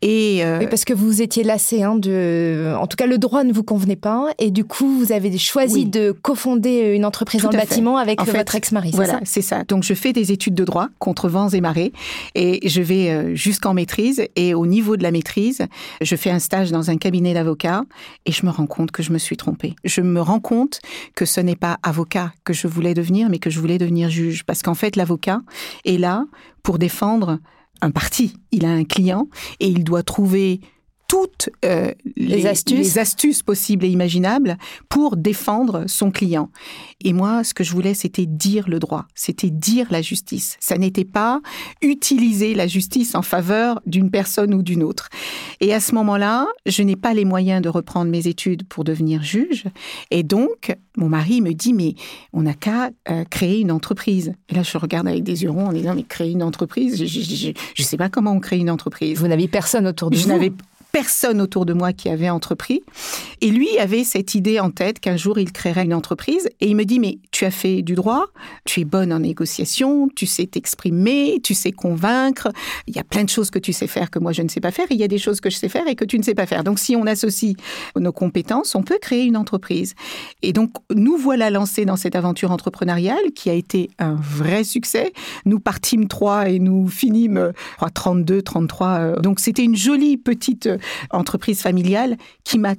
Et 0.04 0.44
euh, 0.44 0.58
Oui, 0.58 0.66
parce 0.68 0.84
que 0.84 0.92
vous 0.92 1.22
étiez 1.22 1.44
lassé, 1.44 1.84
hein, 1.84 1.94
de... 1.94 2.74
en 2.76 2.88
tout 2.88 2.96
cas 2.96 3.06
le 3.06 3.18
droit 3.18 3.44
ne 3.44 3.52
vous 3.52 3.62
convenait 3.62 3.94
pas, 3.96 4.26
et 4.40 4.50
du 4.50 4.64
coup 4.64 4.98
vous 4.98 5.12
avez 5.12 5.36
choisi 5.38 5.74
Oui. 5.74 5.84
de 5.86 6.10
cofonder 6.10 6.92
une 6.94 7.04
entreprise 7.04 7.40
Tout 7.40 7.46
dans 7.46 7.52
le 7.52 7.58
à 7.58 7.60
fait. 7.62 7.68
bâtiment 7.68 7.96
avec 7.96 8.20
En 8.20 8.24
fait, 8.24 8.36
votre 8.36 8.54
ex-mari, 8.56 8.90
Voilà, 8.92 9.12
ça 9.14 9.20
c'est 9.24 9.42
ça. 9.42 9.62
Donc 9.62 9.84
je 9.84 9.94
fais 9.94 10.12
des 10.12 10.32
études 10.32 10.54
de 10.54 10.64
droit 10.64 10.88
contre 10.98 11.28
vents 11.28 11.48
et 11.50 11.60
marées 11.60 11.92
et 12.34 12.68
je 12.68 12.82
vais 12.82 13.10
euh, 13.10 13.34
jusqu'en 13.36 13.74
maîtrise 13.74 14.26
et 14.34 14.54
au 14.54 14.66
niveau 14.66 14.96
de 14.96 15.04
la 15.04 15.12
maîtrise, 15.12 15.62
je 16.00 16.16
fais 16.16 16.30
un 16.30 16.40
stage 16.40 16.72
dans 16.72 16.90
un 16.90 16.96
cabinet 16.96 17.32
d'avocats 17.32 17.84
et 18.26 18.32
je 18.32 18.44
me 18.44 18.50
rends 18.50 18.66
compte 18.66 18.90
que 18.90 19.04
je 19.04 19.12
me 19.12 19.18
suis 19.18 19.36
trompée. 19.36 19.76
Je 19.84 20.00
me 20.00 20.20
rends 20.20 20.40
compte 20.40 20.80
que 21.14 21.24
ce 21.24 21.40
n'est 21.40 21.54
pas 21.56 21.78
avocat 21.84 22.32
que 22.42 22.52
je 22.52 22.66
voulais 22.66 22.94
devenir 22.94 23.28
mais 23.30 23.38
que 23.38 23.50
je 23.50 23.60
voulais 23.60 23.78
devenir 23.78 24.10
juge 24.10 24.42
parce 24.44 24.62
qu'en 24.62 24.74
fait 24.74 24.96
l'avocat 24.96 25.42
est 25.84 25.96
là 25.98 26.24
pour 26.64 26.78
défendre 26.78 27.38
un 27.82 27.90
parti. 27.90 28.34
Il 28.50 28.64
a 28.64 28.70
un 28.70 28.84
client 28.84 29.28
et 29.60 29.68
il 29.68 29.84
doit 29.84 30.02
trouver 30.02 30.60
toutes 31.12 31.50
euh, 31.66 31.92
les, 32.16 32.46
astuces. 32.46 32.78
les 32.78 32.98
astuces 32.98 33.42
possibles 33.42 33.84
et 33.84 33.88
imaginables 33.90 34.56
pour 34.88 35.18
défendre 35.18 35.84
son 35.86 36.10
client. 36.10 36.48
Et 37.04 37.12
moi, 37.12 37.44
ce 37.44 37.52
que 37.52 37.62
je 37.62 37.72
voulais, 37.72 37.92
c'était 37.92 38.24
dire 38.24 38.66
le 38.66 38.78
droit, 38.78 39.04
c'était 39.14 39.50
dire 39.50 39.88
la 39.90 40.00
justice. 40.00 40.56
Ça 40.58 40.78
n'était 40.78 41.04
pas 41.04 41.42
utiliser 41.82 42.54
la 42.54 42.66
justice 42.66 43.14
en 43.14 43.20
faveur 43.20 43.82
d'une 43.84 44.10
personne 44.10 44.54
ou 44.54 44.62
d'une 44.62 44.82
autre. 44.82 45.10
Et 45.60 45.74
à 45.74 45.80
ce 45.80 45.94
moment-là, 45.96 46.46
je 46.64 46.82
n'ai 46.82 46.96
pas 46.96 47.12
les 47.12 47.26
moyens 47.26 47.60
de 47.60 47.68
reprendre 47.68 48.10
mes 48.10 48.26
études 48.26 48.66
pour 48.66 48.82
devenir 48.82 49.22
juge. 49.22 49.64
Et 50.10 50.22
donc, 50.22 50.74
mon 50.96 51.10
mari 51.10 51.42
me 51.42 51.52
dit, 51.52 51.74
mais 51.74 51.94
on 52.32 52.40
n'a 52.40 52.54
qu'à 52.54 52.88
euh, 53.10 53.24
créer 53.24 53.60
une 53.60 53.70
entreprise. 53.70 54.32
Et 54.48 54.54
là, 54.54 54.62
je 54.62 54.78
regarde 54.78 55.06
avec 55.08 55.24
des 55.24 55.42
yeux 55.42 55.50
ronds 55.50 55.66
en 55.66 55.72
disant, 55.74 55.94
mais 55.94 56.04
créer 56.04 56.30
une 56.30 56.42
entreprise, 56.42 57.04
je 57.04 57.48
ne 57.50 57.84
sais 57.84 57.98
pas 57.98 58.08
comment 58.08 58.32
on 58.32 58.40
crée 58.40 58.56
une 58.56 58.70
entreprise. 58.70 59.18
Vous 59.18 59.28
n'aviez 59.28 59.48
personne 59.48 59.86
autour 59.86 60.08
de 60.08 60.16
Je 60.16 60.26
vous? 60.26 60.52
Personne 60.92 61.40
autour 61.40 61.66
de 61.66 61.72
moi 61.72 61.92
qui 61.92 62.08
avait 62.08 62.30
entrepris. 62.30 62.82
Et 63.40 63.50
lui 63.50 63.78
avait 63.78 64.04
cette 64.04 64.34
idée 64.34 64.60
en 64.60 64.70
tête 64.70 65.00
qu'un 65.00 65.16
jour 65.16 65.38
il 65.38 65.50
créerait 65.50 65.84
une 65.84 65.94
entreprise. 65.94 66.48
Et 66.60 66.68
il 66.68 66.76
me 66.76 66.84
dit, 66.84 67.00
mais 67.00 67.18
tu 67.30 67.44
as 67.46 67.50
fait 67.50 67.82
du 67.82 67.94
droit, 67.94 68.26
tu 68.64 68.80
es 68.80 68.84
bonne 68.84 69.12
en 69.12 69.20
négociation, 69.20 70.08
tu 70.14 70.26
sais 70.26 70.46
t'exprimer, 70.46 71.40
tu 71.42 71.54
sais 71.54 71.72
convaincre. 71.72 72.48
Il 72.86 72.94
y 72.94 72.98
a 72.98 73.04
plein 73.04 73.24
de 73.24 73.30
choses 73.30 73.50
que 73.50 73.58
tu 73.58 73.72
sais 73.72 73.86
faire 73.86 74.10
que 74.10 74.18
moi 74.18 74.32
je 74.32 74.42
ne 74.42 74.48
sais 74.48 74.60
pas 74.60 74.70
faire. 74.70 74.86
Il 74.90 74.98
y 74.98 75.02
a 75.02 75.08
des 75.08 75.18
choses 75.18 75.40
que 75.40 75.50
je 75.50 75.56
sais 75.56 75.70
faire 75.70 75.88
et 75.88 75.94
que 75.94 76.04
tu 76.04 76.18
ne 76.18 76.22
sais 76.22 76.34
pas 76.34 76.46
faire. 76.46 76.62
Donc 76.62 76.78
si 76.78 76.94
on 76.94 77.06
associe 77.06 77.54
nos 77.96 78.12
compétences, 78.12 78.74
on 78.74 78.82
peut 78.82 78.98
créer 79.00 79.24
une 79.24 79.36
entreprise. 79.36 79.94
Et 80.42 80.52
donc 80.52 80.74
nous 80.94 81.16
voilà 81.16 81.48
lancés 81.50 81.86
dans 81.86 81.96
cette 81.96 82.16
aventure 82.16 82.50
entrepreneuriale 82.50 83.32
qui 83.34 83.48
a 83.48 83.54
été 83.54 83.90
un 83.98 84.14
vrai 84.14 84.62
succès. 84.62 85.12
Nous 85.46 85.58
partîmes 85.58 86.06
trois 86.06 86.50
et 86.50 86.58
nous 86.58 86.86
finîmes, 86.88 87.38
euh, 87.38 87.52
je 87.72 87.76
crois, 87.76 87.90
32, 87.90 88.42
33. 88.42 88.88
euh. 88.88 89.16
Donc 89.20 89.40
c'était 89.40 89.64
une 89.64 89.76
jolie 89.76 90.18
petite 90.18 90.66
euh, 90.66 90.78
entreprise 91.10 91.60
familiale 91.60 92.16
qui 92.44 92.58
m'a 92.58 92.74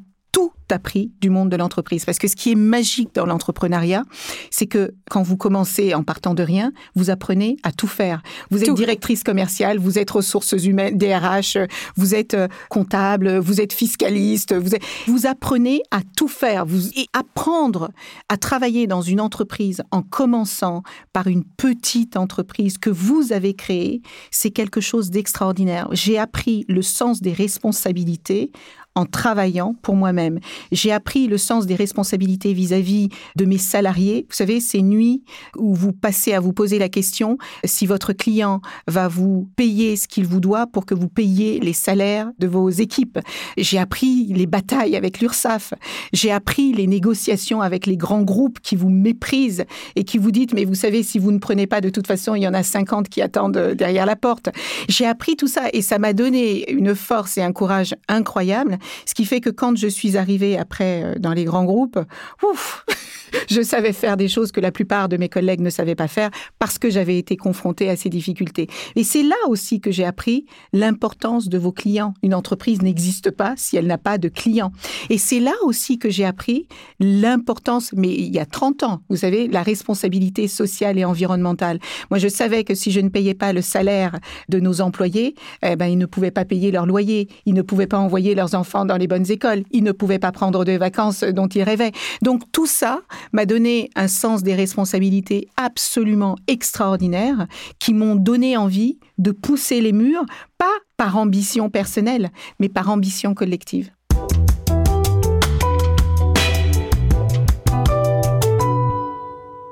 appris 0.73 1.11
du 1.21 1.29
monde 1.29 1.49
de 1.49 1.55
l'entreprise. 1.55 2.03
Parce 2.03 2.17
que 2.17 2.27
ce 2.27 2.35
qui 2.35 2.51
est 2.51 2.55
magique 2.55 3.15
dans 3.15 3.25
l'entrepreneuriat, 3.25 4.03
c'est 4.51 4.67
que 4.67 4.93
quand 5.09 5.23
vous 5.23 5.37
commencez 5.37 5.93
en 5.93 6.03
partant 6.03 6.33
de 6.33 6.43
rien, 6.43 6.73
vous 6.95 7.09
apprenez 7.09 7.55
à 7.63 7.71
tout 7.71 7.87
faire. 7.87 8.21
Vous 8.51 8.59
êtes 8.59 8.67
Tout. 8.67 8.73
directrice 8.73 9.23
commerciale, 9.23 9.77
vous 9.79 9.97
êtes 9.99 10.11
ressources 10.11 10.51
humaines, 10.51 10.97
DRH, 10.97 11.57
vous 11.95 12.13
êtes 12.15 12.33
euh, 12.33 12.47
comptable, 12.69 13.37
vous 13.37 13.61
êtes 13.61 13.71
fiscaliste, 13.73 14.53
vous, 14.53 14.75
êtes- 14.75 14.83
vous 15.07 15.25
apprenez 15.27 15.81
à 15.91 16.01
tout 16.17 16.27
faire. 16.27 16.65
Vous, 16.65 16.89
et 16.97 17.07
apprendre 17.13 17.91
à 18.29 18.37
travailler 18.37 18.87
dans 18.87 19.01
une 19.01 19.21
entreprise 19.21 19.81
en 19.91 20.01
commençant 20.01 20.83
par 21.13 21.27
une 21.27 21.43
petite 21.43 22.17
entreprise 22.17 22.77
que 22.77 22.89
vous 22.89 23.31
avez 23.31 23.53
créée, 23.53 24.01
c'est 24.31 24.51
quelque 24.51 24.81
chose 24.81 25.11
d'extraordinaire. 25.11 25.87
J'ai 25.91 26.17
appris 26.17 26.65
le 26.67 26.81
sens 26.81 27.21
des 27.21 27.33
responsabilités 27.33 28.51
en 28.95 29.05
travaillant 29.05 29.75
pour 29.81 29.95
moi-même. 29.95 30.39
J'ai 30.71 30.91
appris 30.91 31.27
le 31.27 31.37
sens 31.37 31.65
des 31.65 31.75
responsabilités 31.75 32.53
vis-à-vis 32.53 33.09
de 33.35 33.45
mes 33.45 33.57
salariés. 33.57 34.25
Vous 34.29 34.35
savez, 34.35 34.59
ces 34.59 34.81
nuits 34.81 35.23
où 35.57 35.73
vous 35.73 35.93
passez 35.93 36.33
à 36.33 36.39
vous 36.39 36.53
poser 36.53 36.79
la 36.79 36.89
question 36.89 37.37
si 37.65 37.85
votre 37.85 38.13
client 38.13 38.61
va 38.87 39.07
vous 39.07 39.49
payer 39.55 39.95
ce 39.95 40.07
qu'il 40.07 40.25
vous 40.25 40.39
doit 40.39 40.67
pour 40.67 40.85
que 40.85 40.93
vous 40.93 41.07
payiez 41.07 41.59
les 41.59 41.73
salaires 41.73 42.31
de 42.39 42.47
vos 42.47 42.69
équipes. 42.69 43.19
J'ai 43.57 43.79
appris 43.79 44.27
les 44.33 44.45
batailles 44.45 44.95
avec 44.95 45.19
l'URSSAF. 45.19 45.73
J'ai 46.13 46.31
appris 46.31 46.73
les 46.73 46.87
négociations 46.87 47.61
avec 47.61 47.85
les 47.85 47.97
grands 47.97 48.21
groupes 48.21 48.59
qui 48.59 48.75
vous 48.75 48.89
méprisent 48.89 49.65
et 49.95 50.03
qui 50.03 50.17
vous 50.17 50.31
dites, 50.31 50.53
mais 50.53 50.65
vous 50.65 50.75
savez, 50.75 51.03
si 51.03 51.19
vous 51.19 51.31
ne 51.31 51.39
prenez 51.39 51.67
pas, 51.67 51.81
de 51.81 51.89
toute 51.89 52.07
façon, 52.07 52.35
il 52.35 52.43
y 52.43 52.47
en 52.47 52.53
a 52.53 52.63
50 52.63 53.09
qui 53.09 53.21
attendent 53.21 53.57
euh, 53.57 53.75
derrière 53.75 54.05
la 54.05 54.15
porte. 54.15 54.49
J'ai 54.87 55.05
appris 55.05 55.35
tout 55.35 55.47
ça 55.47 55.63
et 55.73 55.81
ça 55.81 55.99
m'a 55.99 56.13
donné 56.13 56.69
une 56.71 56.95
force 56.95 57.37
et 57.37 57.41
un 57.41 57.51
courage 57.51 57.95
incroyable, 58.07 58.77
ce 59.05 59.13
qui 59.13 59.25
fait 59.25 59.41
que 59.41 59.49
quand 59.49 59.75
je 59.77 59.87
suis 59.87 60.17
arrivée 60.17 60.57
après 60.57 61.03
euh, 61.03 61.15
dans 61.19 61.33
les 61.33 61.45
grands 61.45 61.65
groupes, 61.65 61.99
ouf, 62.43 62.85
je 63.49 63.61
savais 63.61 63.93
faire 63.93 64.17
des 64.17 64.27
choses 64.27 64.51
que 64.51 64.59
la 64.59 64.71
plupart 64.71 65.09
de 65.09 65.17
mes 65.17 65.29
collègues 65.29 65.61
ne 65.61 65.69
savaient 65.69 65.95
pas 65.95 66.07
faire 66.07 66.29
parce 66.59 66.77
que 66.77 66.89
j'avais 66.89 67.17
été 67.17 67.35
confrontée 67.37 67.89
à 67.89 67.95
ces 67.95 68.09
difficultés. 68.09 68.67
Et 68.95 69.03
c'est 69.03 69.23
là 69.23 69.35
aussi 69.47 69.79
que 69.79 69.91
j'ai 69.91 70.05
appris 70.05 70.45
l'importance 70.71 71.49
de 71.49 71.57
vos 71.57 71.71
clients. 71.71 72.13
Une 72.23 72.33
entreprise 72.33 72.81
n'existe 72.81 73.31
pas 73.31 73.53
si 73.57 73.77
elle 73.77 73.87
n'a 73.87 73.97
pas 73.97 74.17
de 74.17 74.29
clients. 74.29 74.71
Et 75.09 75.17
c'est 75.17 75.39
là 75.39 75.53
aussi 75.63 75.99
que 75.99 76.09
j'ai 76.09 76.25
appris 76.25 76.67
l'importance, 76.99 77.93
mais 77.93 78.09
il 78.09 78.33
y 78.33 78.39
a 78.39 78.45
30 78.45 78.83
ans, 78.83 79.01
vous 79.09 79.17
savez, 79.17 79.47
la 79.47 79.63
responsabilité 79.63 80.47
sociale 80.47 80.97
et 80.97 81.05
environnementale. 81.05 81.79
Moi, 82.09 82.19
je 82.19 82.27
savais 82.27 82.63
que 82.63 82.75
si 82.75 82.91
je 82.91 82.99
ne 82.99 83.09
payais 83.09 83.33
pas 83.33 83.53
le 83.53 83.61
salaire 83.61 84.19
de 84.49 84.59
nos 84.59 84.81
employés, 84.81 85.35
eh 85.63 85.75
ben, 85.75 85.87
ils 85.87 85.97
ne 85.97 86.05
pouvaient 86.05 86.31
pas 86.31 86.45
payer 86.45 86.71
leur 86.71 86.85
loyer, 86.85 87.27
ils 87.45 87.53
ne 87.53 87.61
pouvaient 87.61 87.87
pas 87.87 87.99
envoyer 87.99 88.35
leurs 88.35 88.55
enfants 88.55 88.72
dans 88.85 88.97
les 88.97 89.07
bonnes 89.07 89.29
écoles, 89.29 89.63
ils 89.71 89.83
ne 89.83 89.91
pouvaient 89.91 90.19
pas 90.19 90.31
prendre 90.31 90.65
de 90.65 90.73
vacances 90.73 91.23
dont 91.23 91.47
ils 91.47 91.63
rêvaient. 91.63 91.91
Donc 92.21 92.43
tout 92.51 92.65
ça 92.65 93.01
m'a 93.31 93.45
donné 93.45 93.89
un 93.95 94.07
sens 94.07 94.43
des 94.43 94.55
responsabilités 94.55 95.47
absolument 95.57 96.35
extraordinaire 96.47 97.47
qui 97.79 97.93
m'ont 97.93 98.15
donné 98.15 98.57
envie 98.57 98.99
de 99.17 99.31
pousser 99.31 99.79
les 99.81 99.93
murs, 99.93 100.25
pas 100.57 100.73
par 100.97 101.17
ambition 101.17 101.69
personnelle, 101.69 102.31
mais 102.59 102.69
par 102.69 102.89
ambition 102.89 103.33
collective. 103.33 103.91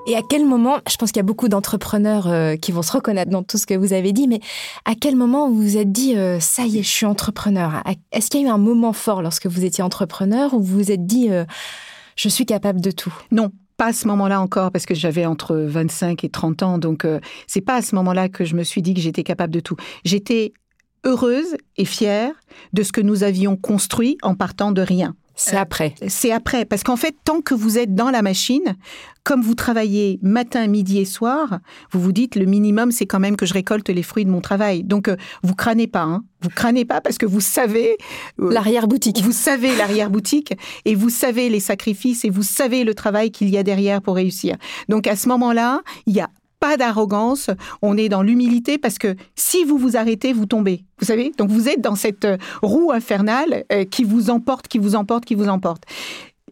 Et 0.07 0.15
à 0.15 0.21
quel 0.27 0.45
moment, 0.45 0.79
je 0.89 0.95
pense 0.97 1.11
qu'il 1.11 1.19
y 1.19 1.21
a 1.21 1.23
beaucoup 1.23 1.47
d'entrepreneurs 1.47 2.27
euh, 2.27 2.55
qui 2.55 2.71
vont 2.71 2.81
se 2.81 2.91
reconnaître 2.91 3.29
dans 3.29 3.43
tout 3.43 3.57
ce 3.57 3.67
que 3.67 3.75
vous 3.75 3.93
avez 3.93 4.13
dit, 4.13 4.27
mais 4.27 4.39
à 4.85 4.95
quel 4.95 5.15
moment 5.15 5.47
vous 5.47 5.61
vous 5.61 5.77
êtes 5.77 5.91
dit, 5.91 6.17
euh, 6.17 6.39
ça 6.39 6.65
y 6.65 6.79
est, 6.79 6.83
je 6.83 6.89
suis 6.89 7.05
entrepreneur? 7.05 7.83
Est-ce 8.11 8.29
qu'il 8.29 8.41
y 8.41 8.45
a 8.45 8.47
eu 8.47 8.49
un 8.49 8.57
moment 8.57 8.93
fort 8.93 9.21
lorsque 9.21 9.45
vous 9.45 9.63
étiez 9.63 9.83
entrepreneur 9.83 10.53
où 10.55 10.61
vous 10.61 10.77
vous 10.77 10.91
êtes 10.91 11.05
dit, 11.05 11.29
euh, 11.29 11.45
je 12.15 12.29
suis 12.29 12.47
capable 12.47 12.81
de 12.81 12.89
tout? 12.89 13.13
Non, 13.31 13.51
pas 13.77 13.87
à 13.87 13.93
ce 13.93 14.07
moment-là 14.07 14.41
encore, 14.41 14.71
parce 14.71 14.87
que 14.87 14.95
j'avais 14.95 15.27
entre 15.27 15.55
25 15.55 16.23
et 16.23 16.29
30 16.29 16.63
ans, 16.63 16.77
donc 16.79 17.05
c'est 17.45 17.61
pas 17.61 17.75
à 17.75 17.81
ce 17.81 17.93
moment-là 17.95 18.27
que 18.27 18.43
je 18.43 18.55
me 18.55 18.63
suis 18.63 18.81
dit 18.81 18.93
que 18.93 19.01
j'étais 19.01 19.23
capable 19.23 19.53
de 19.53 19.59
tout. 19.59 19.75
J'étais 20.03 20.53
heureuse 21.03 21.55
et 21.77 21.85
fière 21.85 22.33
de 22.73 22.83
ce 22.83 22.91
que 22.91 23.01
nous 23.01 23.23
avions 23.23 23.55
construit 23.55 24.17
en 24.21 24.35
partant 24.35 24.71
de 24.71 24.81
rien. 24.81 25.15
C'est 25.43 25.57
après. 25.57 25.95
C'est 26.07 26.31
après. 26.31 26.65
Parce 26.65 26.83
qu'en 26.83 26.95
fait, 26.95 27.15
tant 27.23 27.41
que 27.41 27.53
vous 27.53 27.77
êtes 27.77 27.95
dans 27.95 28.11
la 28.11 28.21
machine, 28.21 28.75
comme 29.23 29.41
vous 29.41 29.55
travaillez 29.55 30.19
matin, 30.21 30.67
midi 30.67 30.99
et 30.99 31.05
soir, 31.05 31.59
vous 31.91 31.99
vous 32.01 32.11
dites 32.11 32.35
le 32.35 32.45
minimum, 32.45 32.91
c'est 32.91 33.05
quand 33.05 33.19
même 33.19 33.35
que 33.35 33.45
je 33.45 33.53
récolte 33.53 33.89
les 33.89 34.03
fruits 34.03 34.25
de 34.25 34.29
mon 34.29 34.41
travail. 34.41 34.83
Donc, 34.83 35.07
euh, 35.07 35.15
vous 35.43 35.55
crânez 35.55 35.87
pas. 35.87 36.03
Hein. 36.03 36.23
Vous 36.41 36.49
crânez 36.49 36.85
pas 36.85 37.01
parce 37.01 37.17
que 37.17 37.25
vous 37.25 37.41
savez. 37.41 37.97
euh, 38.39 38.51
L'arrière-boutique. 38.51 39.21
Vous 39.21 39.31
savez 39.31 39.75
l'arrière-boutique 39.75 40.53
et 40.85 40.95
vous 40.95 41.09
savez 41.09 41.49
les 41.49 41.59
sacrifices 41.59 42.23
et 42.25 42.29
vous 42.29 42.43
savez 42.43 42.83
le 42.83 42.93
travail 42.93 43.31
qu'il 43.31 43.49
y 43.49 43.57
a 43.57 43.63
derrière 43.63 44.01
pour 44.01 44.15
réussir. 44.15 44.57
Donc, 44.89 45.07
à 45.07 45.15
ce 45.15 45.27
moment-là, 45.29 45.81
il 46.05 46.15
y 46.15 46.19
a 46.21 46.29
pas 46.61 46.77
d'arrogance, 46.77 47.49
on 47.81 47.97
est 47.97 48.07
dans 48.07 48.21
l'humilité 48.21 48.77
parce 48.77 48.97
que 48.97 49.15
si 49.35 49.65
vous 49.65 49.77
vous 49.77 49.97
arrêtez, 49.97 50.31
vous 50.31 50.45
tombez. 50.45 50.85
Vous 50.99 51.05
savez? 51.07 51.33
Donc 51.37 51.49
vous 51.49 51.67
êtes 51.67 51.81
dans 51.81 51.95
cette 51.95 52.23
euh, 52.23 52.37
roue 52.61 52.91
infernale 52.93 53.65
euh, 53.73 53.83
qui 53.83 54.03
vous 54.05 54.29
emporte, 54.29 54.67
qui 54.69 54.77
vous 54.77 54.95
emporte, 54.95 55.25
qui 55.25 55.35
vous 55.35 55.49
emporte. 55.49 55.83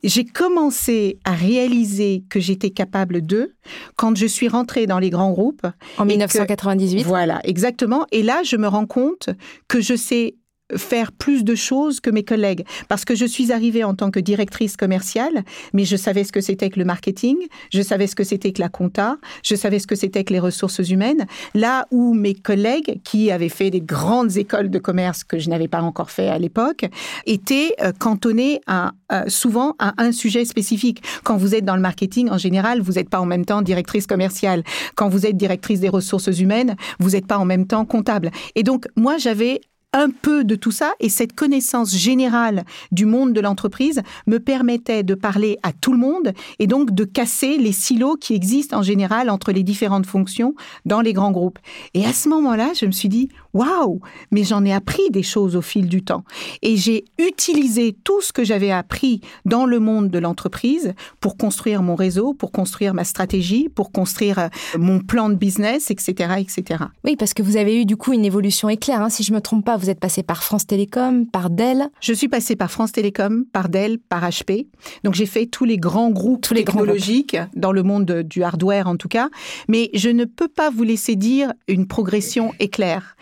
J'ai 0.03 0.25
commencé 0.25 1.19
à 1.25 1.31
réaliser 1.33 2.23
que 2.29 2.39
j'étais 2.39 2.69
capable 2.69 3.21
d'eux 3.21 3.53
quand 3.97 4.15
je 4.17 4.25
suis 4.25 4.47
rentrée 4.47 4.87
dans 4.87 4.97
les 4.97 5.09
grands 5.09 5.31
groupes. 5.31 5.65
En 5.97 6.05
et 6.05 6.13
que- 6.13 6.13
1998. 6.13 7.03
Voilà, 7.03 7.39
exactement. 7.43 8.05
Et 8.11 8.23
là, 8.23 8.41
je 8.43 8.55
me 8.55 8.67
rends 8.67 8.85
compte 8.87 9.29
que 9.67 9.81
je 9.81 9.95
sais 9.95 10.35
faire 10.75 11.11
plus 11.11 11.43
de 11.43 11.55
choses 11.55 11.99
que 11.99 12.09
mes 12.09 12.23
collègues. 12.23 12.65
Parce 12.87 13.05
que 13.05 13.15
je 13.15 13.25
suis 13.25 13.51
arrivée 13.51 13.83
en 13.83 13.95
tant 13.95 14.11
que 14.11 14.19
directrice 14.19 14.77
commerciale 14.77 15.43
mais 15.73 15.85
je 15.85 15.95
savais 15.95 16.23
ce 16.23 16.31
que 16.31 16.41
c'était 16.41 16.69
que 16.69 16.79
le 16.79 16.85
marketing 16.85 17.37
je 17.71 17.81
savais 17.81 18.07
ce 18.07 18.15
que 18.15 18.23
c'était 18.23 18.51
que 18.51 18.61
la 18.61 18.69
compta 18.69 19.17
je 19.43 19.55
savais 19.55 19.79
ce 19.79 19.87
que 19.87 19.95
c'était 19.95 20.23
que 20.23 20.33
les 20.33 20.39
ressources 20.39 20.89
humaines. 20.89 21.25
Là 21.55 21.87
où 21.91 22.13
mes 22.13 22.35
collègues 22.35 23.01
qui 23.03 23.31
avaient 23.31 23.49
fait 23.49 23.69
des 23.69 23.81
grandes 23.81 24.37
écoles 24.37 24.69
de 24.69 24.79
commerce 24.79 25.23
que 25.23 25.39
je 25.39 25.49
n'avais 25.49 25.67
pas 25.67 25.81
encore 25.81 26.11
fait 26.11 26.29
à 26.29 26.37
l'époque 26.37 26.85
étaient 27.25 27.75
euh, 27.81 27.91
cantonnés 27.97 28.61
à 28.67 28.91
souvent 29.27 29.75
à 29.79 29.93
un 29.97 30.11
sujet 30.11 30.45
spécifique. 30.45 31.01
Quand 31.23 31.35
vous 31.35 31.55
êtes 31.55 31.65
dans 31.65 31.75
le 31.75 31.81
marketing 31.81 32.29
en 32.29 32.37
général 32.37 32.81
vous 32.81 32.93
n'êtes 32.93 33.09
pas 33.09 33.19
en 33.19 33.25
même 33.25 33.45
temps 33.45 33.61
directrice 33.61 34.05
commerciale. 34.05 34.63
Quand 34.95 35.09
vous 35.09 35.25
êtes 35.25 35.35
directrice 35.35 35.79
des 35.79 35.89
ressources 35.89 36.39
humaines 36.39 36.75
vous 36.99 37.11
n'êtes 37.11 37.25
pas 37.25 37.37
en 37.37 37.45
même 37.45 37.65
temps 37.65 37.85
comptable. 37.85 38.29
Et 38.55 38.63
donc 38.63 38.87
moi 38.95 39.17
j'avais 39.17 39.61
un 39.93 40.09
peu 40.09 40.43
de 40.43 40.55
tout 40.55 40.71
ça 40.71 40.93
et 40.99 41.09
cette 41.09 41.33
connaissance 41.33 41.95
générale 41.95 42.63
du 42.91 43.05
monde 43.05 43.33
de 43.33 43.41
l'entreprise 43.41 44.01
me 44.27 44.37
permettait 44.39 45.03
de 45.03 45.15
parler 45.15 45.57
à 45.63 45.73
tout 45.73 45.93
le 45.93 45.97
monde 45.97 46.33
et 46.59 46.67
donc 46.67 46.91
de 46.91 47.05
casser 47.05 47.57
les 47.57 47.71
silos 47.71 48.15
qui 48.15 48.35
existent 48.35 48.77
en 48.77 48.83
général 48.83 49.29
entre 49.29 49.51
les 49.51 49.63
différentes 49.63 50.05
fonctions 50.05 50.53
dans 50.85 51.01
les 51.01 51.13
grands 51.13 51.31
groupes. 51.31 51.59
Et 51.93 52.05
à 52.05 52.13
ce 52.13 52.29
moment-là, 52.29 52.71
je 52.79 52.85
me 52.85 52.91
suis 52.91 53.09
dit, 53.09 53.29
waouh, 53.53 53.99
mais 54.31 54.43
j'en 54.43 54.63
ai 54.65 54.73
appris 54.73 55.09
des 55.11 55.23
choses 55.23 55.55
au 55.55 55.61
fil 55.61 55.87
du 55.87 56.03
temps. 56.03 56.23
Et 56.61 56.77
j'ai 56.77 57.05
utilisé 57.17 57.95
tout 58.03 58.21
ce 58.21 58.31
que 58.33 58.43
j'avais 58.43 58.71
appris 58.71 59.21
dans 59.45 59.65
le 59.65 59.79
monde 59.79 60.09
de 60.09 60.19
l'entreprise 60.19 60.93
pour 61.19 61.37
construire 61.37 61.81
mon 61.81 61.95
réseau, 61.95 62.33
pour 62.33 62.51
construire 62.51 62.93
ma 62.93 63.03
stratégie, 63.03 63.69
pour 63.69 63.91
construire 63.91 64.39
euh, 64.39 64.47
mon 64.77 64.99
plan 64.99 65.29
de 65.29 65.35
business, 65.35 65.89
etc., 65.91 66.33
etc. 66.39 66.83
Oui, 67.03 67.15
parce 67.15 67.33
que 67.33 67.41
vous 67.43 67.57
avez 67.57 67.81
eu 67.81 67.85
du 67.85 67.97
coup 67.97 68.13
une 68.13 68.25
évolution 68.25 68.69
éclair. 68.69 69.01
hein. 69.01 69.09
Si 69.09 69.23
je 69.23 69.33
me 69.33 69.41
trompe 69.41 69.65
pas, 69.65 69.77
vous 69.77 69.89
êtes 69.89 69.99
passé 69.99 70.23
par 70.23 70.43
France 70.43 70.67
Télécom, 70.67 71.25
par 71.25 71.49
Dell. 71.49 71.89
Je 72.01 72.13
suis 72.13 72.27
passée 72.27 72.55
par 72.55 72.71
France 72.71 72.91
Télécom, 72.91 73.45
par 73.51 73.69
Dell, 73.69 73.99
par 73.99 74.23
HP. 74.29 74.67
Donc 75.03 75.13
j'ai 75.15 75.25
fait 75.25 75.45
tous 75.45 75.65
les 75.65 75.77
grands 75.77 76.11
groupes 76.11 76.41
Tous 76.41 76.53
les 76.53 76.63
grands 76.63 76.79
technologiques 76.79 77.37
dans 77.55 77.71
le 77.71 77.83
monde 77.83 78.05
de- 78.05 78.21
du 78.21 78.43
hardware 78.43 78.87
en 78.87 78.95
tout 78.97 79.07
cas. 79.07 79.29
Mais 79.67 79.89
je 79.93 80.09
ne 80.09 80.25
peux 80.25 80.47
pas 80.47 80.69
vous 80.69 80.83
laisser 80.83 81.15
dire 81.15 81.53
une 81.67 81.87
progression 81.87 82.53
éclair. 82.59 83.15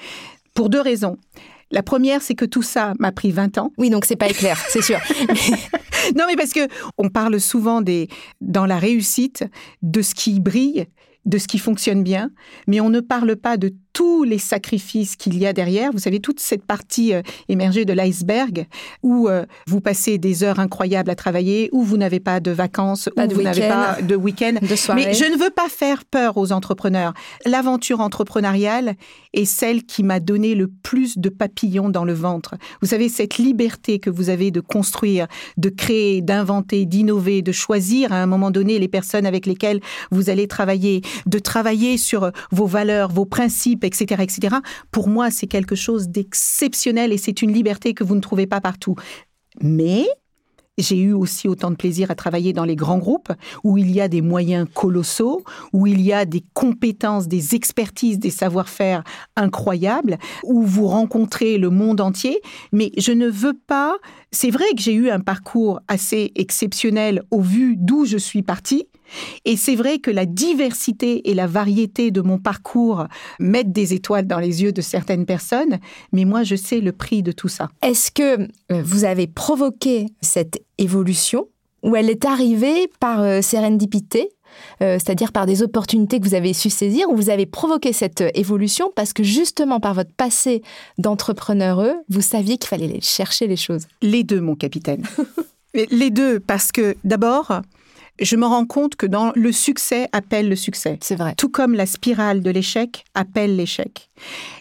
Pour 0.57 0.69
deux 0.69 0.81
raisons. 0.81 1.17
La 1.69 1.83
première, 1.83 2.23
c'est 2.23 2.33
que 2.33 2.43
tout 2.43 2.63
ça 2.63 2.95
m'a 2.97 3.11
pris 3.11 3.31
20 3.31 3.59
ans. 3.59 3.71
Oui, 3.77 3.91
donc 3.91 4.05
c'est 4.05 4.15
pas 4.15 4.27
éclair, 4.27 4.57
c'est 4.67 4.81
sûr. 4.81 4.97
Non, 6.15 6.23
mais 6.27 6.35
parce 6.35 6.53
que 6.53 6.67
on 6.97 7.09
parle 7.09 7.39
souvent 7.39 7.81
des, 7.81 8.07
dans 8.39 8.65
la 8.65 8.77
réussite 8.77 9.43
de 9.81 10.01
ce 10.01 10.15
qui 10.15 10.39
brille, 10.39 10.85
de 11.25 11.37
ce 11.37 11.47
qui 11.47 11.59
fonctionne 11.59 12.01
bien, 12.01 12.31
mais 12.65 12.79
on 12.79 12.89
ne 12.89 13.01
parle 13.01 13.35
pas 13.35 13.57
de 13.57 13.73
tous 13.97 14.23
les 14.23 14.37
sacrifices 14.37 15.15
qu'il 15.15 15.39
y 15.39 15.47
a 15.47 15.53
derrière. 15.53 15.91
Vous 15.91 15.97
savez, 15.97 16.19
toute 16.19 16.39
cette 16.39 16.63
partie 16.63 17.15
euh, 17.15 17.23
émergée 17.49 17.83
de 17.83 17.93
l'iceberg 17.93 18.67
où 19.01 19.27
euh, 19.27 19.43
vous 19.65 19.81
passez 19.81 20.19
des 20.19 20.43
heures 20.43 20.59
incroyables 20.59 21.09
à 21.09 21.15
travailler, 21.15 21.69
où 21.71 21.81
vous 21.81 21.97
n'avez 21.97 22.19
pas 22.19 22.39
de 22.39 22.51
vacances, 22.51 23.09
Pas 23.15 23.25
où 23.25 23.27
de 23.27 23.33
vous 23.33 23.41
n'avez 23.41 23.67
pas 23.67 23.97
de 24.03 24.15
week-end. 24.15 24.53
Mais 24.93 25.15
je 25.15 25.25
ne 25.25 25.35
veux 25.35 25.49
pas 25.49 25.67
faire 25.67 26.05
peur 26.05 26.37
aux 26.37 26.51
entrepreneurs. 26.51 27.15
L'aventure 27.43 27.99
entrepreneuriale 27.99 28.93
est 29.33 29.45
celle 29.45 29.83
qui 29.83 30.03
m'a 30.03 30.19
donné 30.19 30.53
le 30.53 30.67
plus 30.67 31.17
de 31.17 31.29
papillons 31.29 31.89
dans 31.89 32.05
le 32.05 32.13
ventre. 32.13 32.53
Vous 32.81 32.89
savez, 32.89 33.09
cette 33.09 33.39
liberté 33.39 33.97
que 33.97 34.11
vous 34.11 34.29
avez 34.29 34.51
de 34.51 34.59
construire, 34.59 35.25
de 35.57 35.69
créer, 35.69 36.21
d'inventer, 36.21 36.85
d'innover, 36.85 37.41
de 37.41 37.51
choisir 37.51 38.13
à 38.13 38.21
un 38.21 38.27
moment 38.27 38.51
donné 38.51 38.77
les 38.77 38.87
personnes 38.87 39.25
avec 39.25 39.47
lesquelles 39.47 39.79
vous 40.11 40.29
allez 40.29 40.47
travailler, 40.47 41.01
de 41.25 41.39
travailler 41.39 41.97
sur 41.97 42.31
vos 42.51 42.67
valeurs, 42.67 43.11
vos 43.11 43.25
principes, 43.25 43.83
etc., 43.87 44.21
etc. 44.21 44.57
Pour 44.91 45.07
moi, 45.07 45.31
c'est 45.31 45.47
quelque 45.47 45.75
chose 45.75 46.09
d'exceptionnel 46.09 47.11
et 47.11 47.17
c'est 47.17 47.41
une 47.41 47.51
liberté 47.51 47.93
que 47.93 48.03
vous 48.03 48.15
ne 48.15 48.21
trouvez 48.21 48.45
pas 48.45 48.61
partout. 48.61 48.95
Mais 49.61 50.05
j'ai 50.77 50.99
eu 50.99 51.13
aussi 51.13 51.47
autant 51.47 51.71
de 51.71 51.75
plaisir 51.75 52.11
à 52.11 52.15
travailler 52.15 52.53
dans 52.53 52.63
les 52.63 52.75
grands 52.75 52.99
groupes 52.99 53.31
où 53.63 53.77
il 53.77 53.89
y 53.91 53.99
a 53.99 54.07
des 54.07 54.21
moyens 54.21 54.67
colossaux, 54.73 55.43
où 55.73 55.87
il 55.87 56.01
y 56.01 56.13
a 56.13 56.25
des 56.25 56.43
compétences, 56.53 57.27
des 57.27 57.55
expertises, 57.55 58.19
des 58.19 58.29
savoir-faire 58.29 59.03
incroyables, 59.35 60.17
où 60.43 60.61
vous 60.61 60.87
rencontrez 60.87 61.57
le 61.57 61.71
monde 61.71 61.99
entier. 61.99 62.39
Mais 62.71 62.91
je 62.97 63.11
ne 63.11 63.27
veux 63.27 63.57
pas. 63.65 63.95
C'est 64.31 64.51
vrai 64.51 64.65
que 64.75 64.81
j'ai 64.81 64.93
eu 64.93 65.09
un 65.09 65.19
parcours 65.19 65.79
assez 65.87 66.31
exceptionnel 66.35 67.23
au 67.31 67.41
vu 67.41 67.75
d'où 67.75 68.05
je 68.05 68.17
suis 68.17 68.43
partie. 68.43 68.87
Et 69.45 69.57
c'est 69.57 69.75
vrai 69.75 69.99
que 69.99 70.11
la 70.11 70.25
diversité 70.25 71.29
et 71.29 71.33
la 71.33 71.47
variété 71.47 72.11
de 72.11 72.21
mon 72.21 72.37
parcours 72.37 73.05
mettent 73.39 73.71
des 73.71 73.93
étoiles 73.93 74.27
dans 74.27 74.39
les 74.39 74.63
yeux 74.63 74.71
de 74.71 74.81
certaines 74.81 75.25
personnes, 75.25 75.79
mais 76.11 76.25
moi 76.25 76.43
je 76.43 76.55
sais 76.55 76.79
le 76.79 76.91
prix 76.91 77.23
de 77.23 77.31
tout 77.31 77.47
ça. 77.47 77.69
Est-ce 77.81 78.11
que 78.11 78.47
euh, 78.71 78.81
vous 78.83 79.05
avez 79.05 79.27
provoqué 79.27 80.07
cette 80.21 80.61
évolution 80.77 81.47
ou 81.83 81.95
elle 81.95 82.09
est 82.09 82.25
arrivée 82.25 82.89
par 82.99 83.21
euh, 83.21 83.41
sérendipité 83.41 84.29
euh, 84.81 84.93
c'est-à-dire 84.93 85.31
par 85.31 85.45
des 85.45 85.63
opportunités 85.63 86.19
que 86.19 86.25
vous 86.25 86.35
avez 86.35 86.53
su 86.53 86.69
saisir, 86.69 87.09
ou 87.09 87.15
vous 87.15 87.29
avez 87.29 87.45
provoqué 87.45 87.93
cette 87.93 88.21
euh, 88.21 88.29
évolution 88.33 88.91
parce 88.95 89.13
que 89.13 89.23
justement 89.23 89.79
par 89.79 89.93
votre 89.93 90.11
passé 90.13 90.61
d'entrepreneur, 90.97 91.79
heureux, 91.81 91.95
vous 92.09 92.21
saviez 92.21 92.57
qu'il 92.57 92.67
fallait 92.67 92.99
chercher 93.01 93.47
les 93.47 93.55
choses? 93.55 93.87
Les 94.01 94.23
deux, 94.23 94.41
mon 94.41 94.55
capitaine. 94.55 95.03
Les 95.91 96.09
deux, 96.09 96.39
parce 96.39 96.71
que 96.71 96.95
d'abord, 97.03 97.61
je 98.19 98.35
me 98.35 98.45
rends 98.45 98.65
compte 98.65 98.95
que 98.95 99.05
dans 99.05 99.31
le 99.35 99.51
succès 99.51 100.07
appelle 100.11 100.49
le 100.49 100.55
succès. 100.55 100.97
C'est 101.01 101.15
vrai. 101.15 101.35
Tout 101.37 101.49
comme 101.49 101.73
la 101.73 101.85
spirale 101.85 102.41
de 102.41 102.49
l'échec 102.49 103.05
appelle 103.13 103.55
l'échec. 103.55 104.09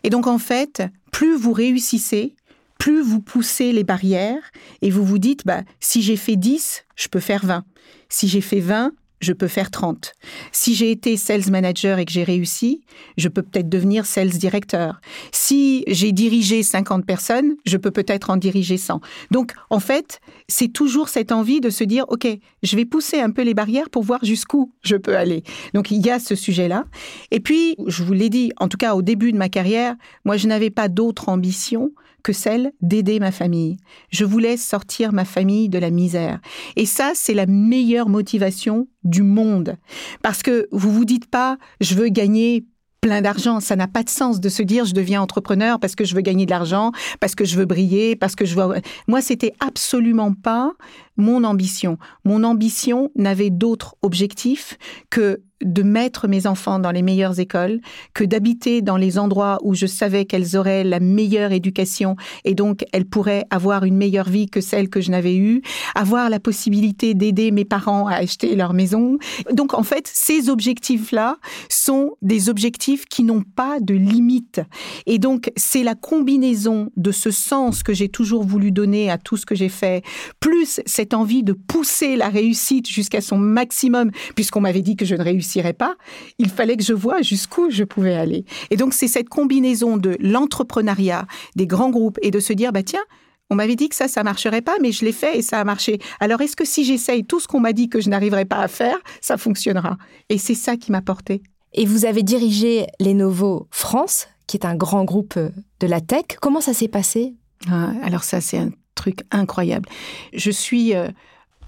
Et 0.03 0.11
donc 0.11 0.27
en 0.27 0.39
fait, 0.39 0.83
plus 1.13 1.37
vous 1.37 1.53
réussissez, 1.53 2.35
plus 2.79 3.03
vous 3.03 3.21
poussez 3.21 3.73
les 3.73 3.85
barrières 3.85 4.51
et 4.83 4.91
vous 4.91 5.05
vous 5.05 5.19
dites, 5.19 5.47
bah, 5.47 5.63
si 5.81 6.03
j'ai 6.03 6.17
fait 6.17 6.37
10, 6.37 6.85
je 6.95 7.09
peux 7.09 7.21
faire 7.21 7.45
20. 7.45 7.65
Si 8.09 8.29
j'ai 8.29 8.41
fait 8.41 8.61
20, 8.61 8.93
je 9.21 9.33
peux 9.33 9.49
faire 9.49 9.71
30. 9.71 10.13
Si 10.53 10.75
j'ai 10.75 10.91
été 10.91 11.17
sales 11.17 11.51
manager 11.51 11.99
et 11.99 12.05
que 12.05 12.13
j'ai 12.13 12.25
réussi, 12.25 12.83
je 13.17 13.29
peux 13.29 13.43
peut-être 13.43 13.69
devenir 13.69 14.07
sales 14.07 14.31
directeur. 14.31 15.01
Si 15.33 15.85
j'ai 15.87 16.13
dirigé 16.13 16.63
50 16.63 17.07
personnes, 17.07 17.55
je 17.65 17.77
peux 17.77 17.91
peut-être 17.91 18.31
en 18.31 18.37
diriger 18.37 18.77
100. 18.77 19.01
Donc, 19.31 19.53
en 19.71 19.81
fait, 19.81 20.21
c'est 20.49 20.69
toujours 20.69 21.09
cette 21.09 21.33
envie 21.33 21.61
de 21.61 21.71
se 21.71 21.85
dire, 21.85 22.05
OK, 22.09 22.27
je 22.63 22.77
vais 22.77 22.85
pousser 22.85 23.21
un 23.21 23.31
peu 23.31 23.43
les 23.43 23.55
barrières 23.55 23.91
pour 23.91 24.03
voir 24.03 24.25
jusqu'où 24.25 24.73
je 24.83 24.97
peux 24.97 25.17
aller. 25.17 25.43
Donc, 25.75 25.91
il 25.91 26.05
y 26.05 26.11
a 26.11 26.19
ce 26.19 26.35
sujet-là. 26.35 26.85
Et 27.31 27.41
puis, 27.41 27.77
je 27.87 28.03
vous 28.03 28.13
l'ai 28.13 28.29
dit, 28.29 28.53
en 28.59 28.69
tout 28.69 28.79
cas, 28.79 28.95
au 28.95 29.03
début 29.03 29.33
de 29.33 29.39
ma 29.39 29.49
carrière, 29.49 29.95
moi, 30.25 30.37
je 30.37 30.47
n'avais 30.47 30.71
pas 30.71 30.89
d'autre 30.89 31.29
ambition 31.29 31.93
que 32.27 32.33
celle 32.33 32.73
d'aider 32.81 33.21
ma 33.21 33.31
famille. 33.31 33.77
Je 34.11 34.25
voulais 34.25 34.57
sortir 34.57 35.13
ma 35.13 35.25
famille 35.25 35.69
de 35.69 35.79
la 35.79 35.91
misère. 35.91 36.41
Et 36.75 36.85
ça, 36.85 37.13
c'est 37.15 37.35
la 37.35 37.47
meilleure 37.47 38.09
motivation 38.09 38.89
du 39.05 39.23
monde. 39.23 39.77
Parce 40.23 40.43
que 40.43 40.67
vous 40.73 40.91
vous 40.91 41.05
dites 41.05 41.31
pas, 41.31 41.57
je 41.81 41.95
veux 41.95 42.09
gagner 42.09 42.67
plein 43.01 43.23
d'argent. 43.23 43.61
Ça 43.61 43.77
n'a 43.77 43.87
pas 43.87 44.03
de 44.03 44.09
sens 44.09 44.41
de 44.41 44.49
se 44.49 44.65
dire 44.65 44.87
je 44.87 44.93
deviens 44.93 45.23
entrepreneur 45.23 45.79
parce 45.79 45.95
que 45.95 46.05
je 46.05 46.17
veux 46.17 46.21
gagner 46.21 46.47
de 46.47 46.51
l'argent, 46.51 46.91
parce 47.21 47.37
que 47.37 47.45
je 47.45 47.57
veux 47.57 47.65
briller, 47.65 48.17
parce 48.17 48.35
que 48.35 48.45
je 48.45 48.57
veux. 48.57 48.81
Moi, 49.07 49.21
c'était 49.21 49.53
absolument 49.61 50.33
pas 50.33 50.73
mon 51.17 51.45
ambition. 51.45 51.99
Mon 52.25 52.45
ambition 52.45 53.11
n'avait 53.15 53.51
d'autre 53.51 53.97
objectif 54.03 54.79
que 55.11 55.43
de 55.63 55.83
mettre 55.83 56.29
mes 56.29 56.47
enfants 56.47 56.79
dans 56.79 56.91
les 56.91 57.03
meilleures 57.03 57.41
écoles, 57.41 57.81
que 58.15 58.25
d'habiter 58.25 58.83
dans 58.83 58.97
les 58.97 59.19
endroits 59.19 59.59
où 59.63 59.75
je 59.75 59.87
savais 59.87 60.27
qu'elles 60.27 60.57
auraient 60.57 60.85
la 60.85 61.01
meilleure 61.01 61.53
éducation 61.53 62.17
et 62.45 62.55
donc 62.55 62.85
elles 62.93 63.07
pourraient 63.07 63.45
avoir 63.51 63.85
une 63.85 63.97
meilleure 63.97 64.29
vie 64.29 64.49
que 64.49 64.61
celle 64.61 64.89
que 64.89 65.01
je 65.01 65.11
n'avais 65.11 65.37
eue, 65.37 65.63
avoir 65.95 66.29
la 66.29 66.41
possibilité 66.41 67.15
d'aider 67.15 67.51
mes 67.51 67.65
parents 67.65 68.07
à 68.07 68.17
acheter 68.17 68.55
leur 68.55 68.75
maison. 68.75 69.19
Donc 69.53 69.73
en 69.73 69.83
fait, 69.83 70.11
ces 70.13 70.51
objectifs-là 70.51 71.39
sont 71.71 72.17
des 72.23 72.49
objectifs 72.49 73.07
qui 73.07 73.23
n'ont 73.23 73.43
pas 73.43 73.81
de 73.81 73.95
limite. 73.95 74.61
Et 75.07 75.19
donc 75.19 75.51
c'est 75.57 75.83
la 75.83 75.95
combinaison 75.95 76.91
de 76.97 77.13
ce 77.13 77.31
sens 77.31 77.83
que 77.83 77.95
j'ai 77.95 78.09
toujours 78.09 78.45
voulu 78.45 78.73
donner 78.73 79.11
à 79.11 79.17
tout 79.17 79.37
ce 79.37 79.47
que 79.47 79.55
j'ai 79.55 79.71
fait, 79.71 80.05
plus 80.39 80.81
cette 80.85 81.06
envie 81.15 81.43
de 81.43 81.53
pousser 81.53 82.17
la 82.17 82.29
réussite 82.29 82.89
jusqu'à 82.89 83.21
son 83.21 83.39
maximum, 83.39 84.11
puisqu'on 84.35 84.61
m'avait 84.61 84.83
dit 84.83 84.97
que 84.97 85.05
je 85.05 85.15
ne 85.15 85.23
réussirais 85.23 85.73
pas, 85.73 85.97
il 86.39 86.51
fallait 86.51 86.77
que 86.77 86.85
je 86.85 86.93
vois 86.93 87.23
jusqu'où 87.23 87.71
je 87.71 87.85
pouvais 87.85 88.15
aller. 88.15 88.45
Et 88.71 88.77
donc 88.77 88.95
c'est 88.95 89.09
cette 89.09 89.29
combinaison 89.29 89.97
de 89.97 90.17
l'entrepreneuriat, 90.21 91.27
des 91.55 91.67
grands 91.67 91.91
groupes 91.91 92.19
et 92.23 92.31
de 92.31 92.41
se 92.41 92.53
dire, 92.53 92.73
bah 92.73 92.83
tiens, 92.83 93.05
on 93.51 93.55
m'avait 93.55 93.77
dit 93.77 93.89
que 93.89 93.95
ça, 93.95 94.09
ça 94.09 94.25
marcherait 94.25 94.63
pas, 94.63 94.75
mais 94.81 94.93
je 94.93 95.05
l'ai 95.05 95.13
fait 95.13 95.39
et 95.39 95.43
ça 95.43 95.61
a 95.61 95.65
marché. 95.65 95.99
Alors 96.21 96.41
est-ce 96.41 96.57
que 96.57 96.65
si 96.65 96.85
j'essaye 96.85 97.25
tout 97.25 97.39
ce 97.41 97.47
qu'on 97.47 97.61
m'a 97.61 97.73
dit 97.73 97.89
que 97.89 98.01
je 98.01 98.11
n'arriverais 98.11 98.45
pas 98.45 98.59
à 98.59 98.69
faire, 98.69 98.99
ça 99.21 99.37
fonctionnera? 99.37 99.99
Et 100.29 100.39
c'est 100.39 100.55
ça 100.55 100.77
qui 100.77 100.91
m'a 100.91 101.03
porté. 101.03 101.43
Et 101.73 101.85
vous 101.85 102.07
avez 102.07 102.23
dirigé 102.23 102.87
Lenovo 103.01 103.69
France, 103.71 104.29
qui 104.47 104.57
est 104.57 104.67
un 104.67 104.75
grand 104.75 105.05
groupe 105.05 105.35
euh, 105.37 105.51
de 105.81 105.87
la 105.87 106.01
tech. 106.01 106.25
Comment 106.41 106.61
ça 106.61 106.73
s'est 106.73 106.89
passé? 106.89 107.35
Ah, 107.71 107.93
Alors 108.03 108.25
ça, 108.25 108.41
c'est 108.41 108.59
un 108.59 108.71
truc 108.97 109.21
incroyable. 109.31 109.89
Je 110.33 110.51
suis 110.51 110.95
euh, 110.97 111.09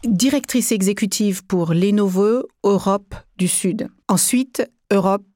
directrice 0.05 0.73
exécutive 0.73 1.45
pour 1.45 1.73
Lenovo 1.73 2.49
Europe 2.65 3.15
du 3.37 3.47
Sud. 3.47 3.89
Ensuite, 4.09 4.69
Europe, 4.91 5.27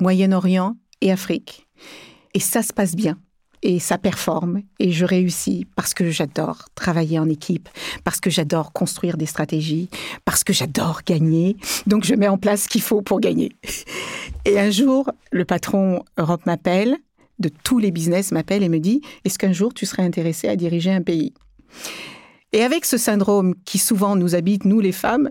Moyen-Orient 0.00 0.76
et 1.00 1.12
Afrique. 1.12 1.68
Et 2.32 2.40
ça 2.40 2.62
se 2.62 2.72
passe 2.72 2.96
bien. 2.96 3.18
Et 3.66 3.78
ça 3.78 3.96
performe 3.96 4.60
et 4.78 4.92
je 4.92 5.06
réussis 5.06 5.66
parce 5.74 5.94
que 5.94 6.10
j'adore 6.10 6.68
travailler 6.74 7.18
en 7.18 7.30
équipe, 7.30 7.70
parce 8.04 8.20
que 8.20 8.28
j'adore 8.28 8.74
construire 8.74 9.16
des 9.16 9.24
stratégies, 9.24 9.88
parce 10.26 10.44
que 10.44 10.52
j'adore 10.52 11.00
gagner. 11.06 11.56
Donc 11.86 12.04
je 12.04 12.14
mets 12.14 12.28
en 12.28 12.36
place 12.36 12.64
ce 12.64 12.68
qu'il 12.68 12.82
faut 12.82 13.00
pour 13.00 13.20
gagner. 13.20 13.52
Et 14.44 14.60
un 14.60 14.70
jour, 14.70 15.10
le 15.32 15.46
patron 15.46 16.04
Europe 16.18 16.44
m'appelle, 16.44 16.98
de 17.38 17.50
tous 17.62 17.78
les 17.78 17.90
business 17.90 18.32
m'appelle 18.32 18.62
et 18.62 18.68
me 18.68 18.78
dit, 18.78 19.00
est-ce 19.24 19.38
qu'un 19.38 19.52
jour 19.52 19.74
tu 19.74 19.86
serais 19.86 20.02
intéressé 20.02 20.48
à 20.48 20.56
diriger 20.56 20.92
un 20.92 21.02
pays? 21.02 21.32
Et 22.54 22.62
avec 22.62 22.84
ce 22.84 22.96
syndrome 22.98 23.56
qui 23.64 23.78
souvent 23.78 24.14
nous 24.14 24.36
habite, 24.36 24.64
nous 24.64 24.78
les 24.78 24.92
femmes, 24.92 25.28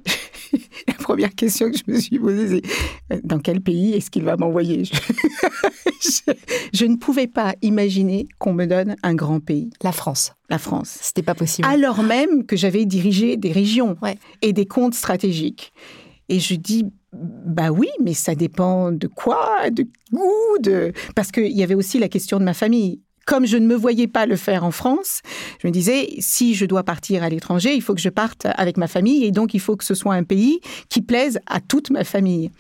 la 0.89 0.94
première 0.96 1.34
question 1.34 1.72
que 1.72 1.78
je 1.78 1.84
me 1.88 1.98
suis 1.98 2.20
posée, 2.20 2.62
c'est 3.10 3.16
euh, 3.16 3.20
dans 3.24 3.39
quel 3.39 3.62
pays 3.62 3.94
est-ce 3.94 4.12
qu'il 4.12 4.24
va 4.24 4.36
m'envoyer? 4.36 4.84
Je, 6.74 6.86
ne 6.86 6.98
pouvais 6.98 7.28
pas 7.28 7.56
imaginer 7.62 8.28
qu'on 8.39 8.52
me 8.52 8.66
donne 8.66 8.98
un 9.04 9.16
grand 9.16 9.39
pays. 9.39 9.70
La 9.82 9.94
France. 9.94 10.34
La 10.50 10.58
France. 10.58 10.98
C'était 11.02 11.22
pas 11.22 11.34
possible. 11.34 11.66
Alors 11.66 12.04
même 12.04 12.46
que 12.46 12.58
j'avais 12.58 12.86
dirigé 12.86 13.38
des 13.38 13.54
régions 13.54 13.96
et 14.42 14.52
des 14.52 14.66
comptes 14.66 14.96
stratégiques. 14.96 15.72
Et 16.30 16.40
je 16.40 16.56
dis, 16.56 16.86
bah 17.12 17.72
oui, 17.72 17.90
mais 18.02 18.14
ça 18.14 18.36
dépend 18.36 18.92
de 18.92 19.08
quoi, 19.08 19.70
de 19.70 19.86
où, 20.12 20.58
de... 20.62 20.94
Parce 21.16 21.32
qu'il 21.32 21.52
y 21.52 21.64
avait 21.64 21.76
aussi 21.76 22.00
la 22.00 22.10
question 22.10 22.40
de 22.40 22.44
ma 22.44 22.54
famille 22.54 23.02
comme 23.26 23.46
je 23.46 23.58
ne 23.58 23.66
me 23.66 23.76
voyais 23.76 24.08
pas 24.08 24.26
le 24.26 24.36
faire 24.36 24.64
en 24.64 24.72
France, 24.72 25.22
je 25.62 25.68
me 25.68 25.72
disais, 25.72 26.10
si 26.20 26.56
je 26.56 26.66
dois 26.66 26.84
partir 26.84 27.24
à 27.24 27.30
l'étranger, 27.30 27.74
il 27.74 27.82
faut 27.82 27.96
que 27.96 28.02
je 28.02 28.10
parte 28.10 28.48
avec 28.56 28.78
ma 28.78 28.88
famille 28.88 29.24
et 29.24 29.32
donc 29.32 29.54
il 29.54 29.60
faut 29.60 29.76
que 29.76 29.86
ce 29.86 29.96
soit 29.96 30.14
un 30.14 30.24
pays 30.24 30.60
qui 30.90 31.02
plaise 31.02 31.40
à 31.46 31.62
toute 31.62 31.90
ma 31.90 32.04
famille. 32.04 32.52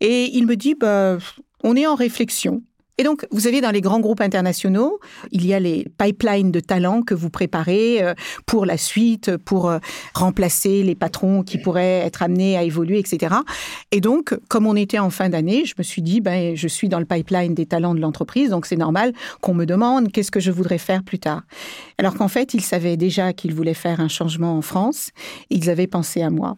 Et 0.00 0.30
il 0.36 0.46
me 0.46 0.56
dit, 0.56 0.74
bah, 0.74 1.18
on 1.64 1.74
est 1.74 1.86
en 1.86 1.94
réflexion. 1.96 2.62
Et 3.00 3.04
donc, 3.04 3.26
vous 3.30 3.40
savez, 3.40 3.60
dans 3.60 3.70
les 3.70 3.80
grands 3.80 4.00
groupes 4.00 4.20
internationaux, 4.20 4.98
il 5.30 5.46
y 5.46 5.54
a 5.54 5.60
les 5.60 5.86
pipelines 5.98 6.50
de 6.50 6.58
talents 6.58 7.02
que 7.02 7.14
vous 7.14 7.30
préparez 7.30 8.02
euh, 8.02 8.14
pour 8.44 8.66
la 8.66 8.76
suite, 8.76 9.36
pour 9.36 9.70
euh, 9.70 9.78
remplacer 10.14 10.82
les 10.82 10.96
patrons 10.96 11.44
qui 11.44 11.58
pourraient 11.58 12.00
être 12.04 12.24
amenés 12.24 12.56
à 12.56 12.64
évoluer, 12.64 12.98
etc. 12.98 13.36
Et 13.92 14.00
donc, 14.00 14.36
comme 14.48 14.66
on 14.66 14.74
était 14.74 14.98
en 14.98 15.10
fin 15.10 15.28
d'année, 15.28 15.64
je 15.64 15.74
me 15.78 15.84
suis 15.84 16.02
dit, 16.02 16.20
ben, 16.20 16.56
je 16.56 16.66
suis 16.66 16.88
dans 16.88 16.98
le 16.98 17.04
pipeline 17.04 17.54
des 17.54 17.66
talents 17.66 17.94
de 17.94 18.00
l'entreprise, 18.00 18.50
donc 18.50 18.66
c'est 18.66 18.76
normal 18.76 19.12
qu'on 19.40 19.54
me 19.54 19.64
demande 19.64 20.10
qu'est-ce 20.10 20.32
que 20.32 20.40
je 20.40 20.50
voudrais 20.50 20.78
faire 20.78 21.04
plus 21.04 21.20
tard? 21.20 21.42
Alors 21.98 22.14
qu'en 22.14 22.28
fait, 22.28 22.52
ils 22.52 22.62
savaient 22.62 22.96
déjà 22.96 23.32
qu'ils 23.32 23.54
voulaient 23.54 23.74
faire 23.74 24.00
un 24.00 24.08
changement 24.08 24.56
en 24.56 24.62
France. 24.62 25.10
Ils 25.50 25.70
avaient 25.70 25.86
pensé 25.86 26.20
à 26.22 26.30
moi. 26.30 26.56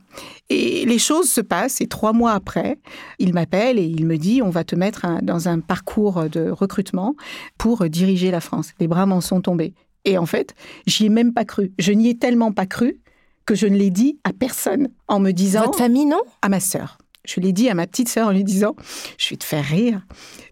Et 0.52 0.84
les 0.84 0.98
choses 0.98 1.30
se 1.30 1.40
passent, 1.40 1.80
et 1.80 1.86
trois 1.86 2.12
mois 2.12 2.32
après, 2.32 2.78
il 3.20 3.32
m'appelle 3.32 3.78
et 3.78 3.84
il 3.84 4.04
me 4.04 4.18
dit, 4.18 4.42
on 4.42 4.50
va 4.50 4.64
te 4.64 4.74
mettre 4.74 5.06
dans 5.22 5.48
un 5.48 5.60
parcours 5.60 6.28
de 6.28 6.50
recrutement 6.50 7.14
pour 7.56 7.88
diriger 7.88 8.32
la 8.32 8.40
France. 8.40 8.72
Les 8.80 8.88
bras 8.88 9.06
m'en 9.06 9.20
sont 9.20 9.40
tombés. 9.40 9.74
Et 10.04 10.18
en 10.18 10.26
fait, 10.26 10.54
j'y 10.86 11.06
ai 11.06 11.08
même 11.08 11.32
pas 11.32 11.44
cru. 11.44 11.72
Je 11.78 11.92
n'y 11.92 12.08
ai 12.08 12.18
tellement 12.18 12.52
pas 12.52 12.66
cru 12.66 12.98
que 13.46 13.54
je 13.54 13.66
ne 13.66 13.76
l'ai 13.76 13.90
dit 13.90 14.18
à 14.24 14.32
personne 14.32 14.88
en 15.06 15.20
me 15.20 15.30
disant... 15.30 15.62
Votre 15.62 15.78
famille, 15.78 16.06
non? 16.06 16.20
À 16.42 16.48
ma 16.48 16.60
sœur. 16.60 16.98
Je 17.24 17.40
l'ai 17.40 17.52
dit 17.52 17.68
à 17.68 17.74
ma 17.74 17.86
petite 17.86 18.08
sœur 18.08 18.28
en 18.28 18.30
lui 18.30 18.44
disant, 18.44 18.74
je 19.18 19.30
vais 19.30 19.36
te 19.36 19.44
faire 19.44 19.64
rire. 19.64 20.00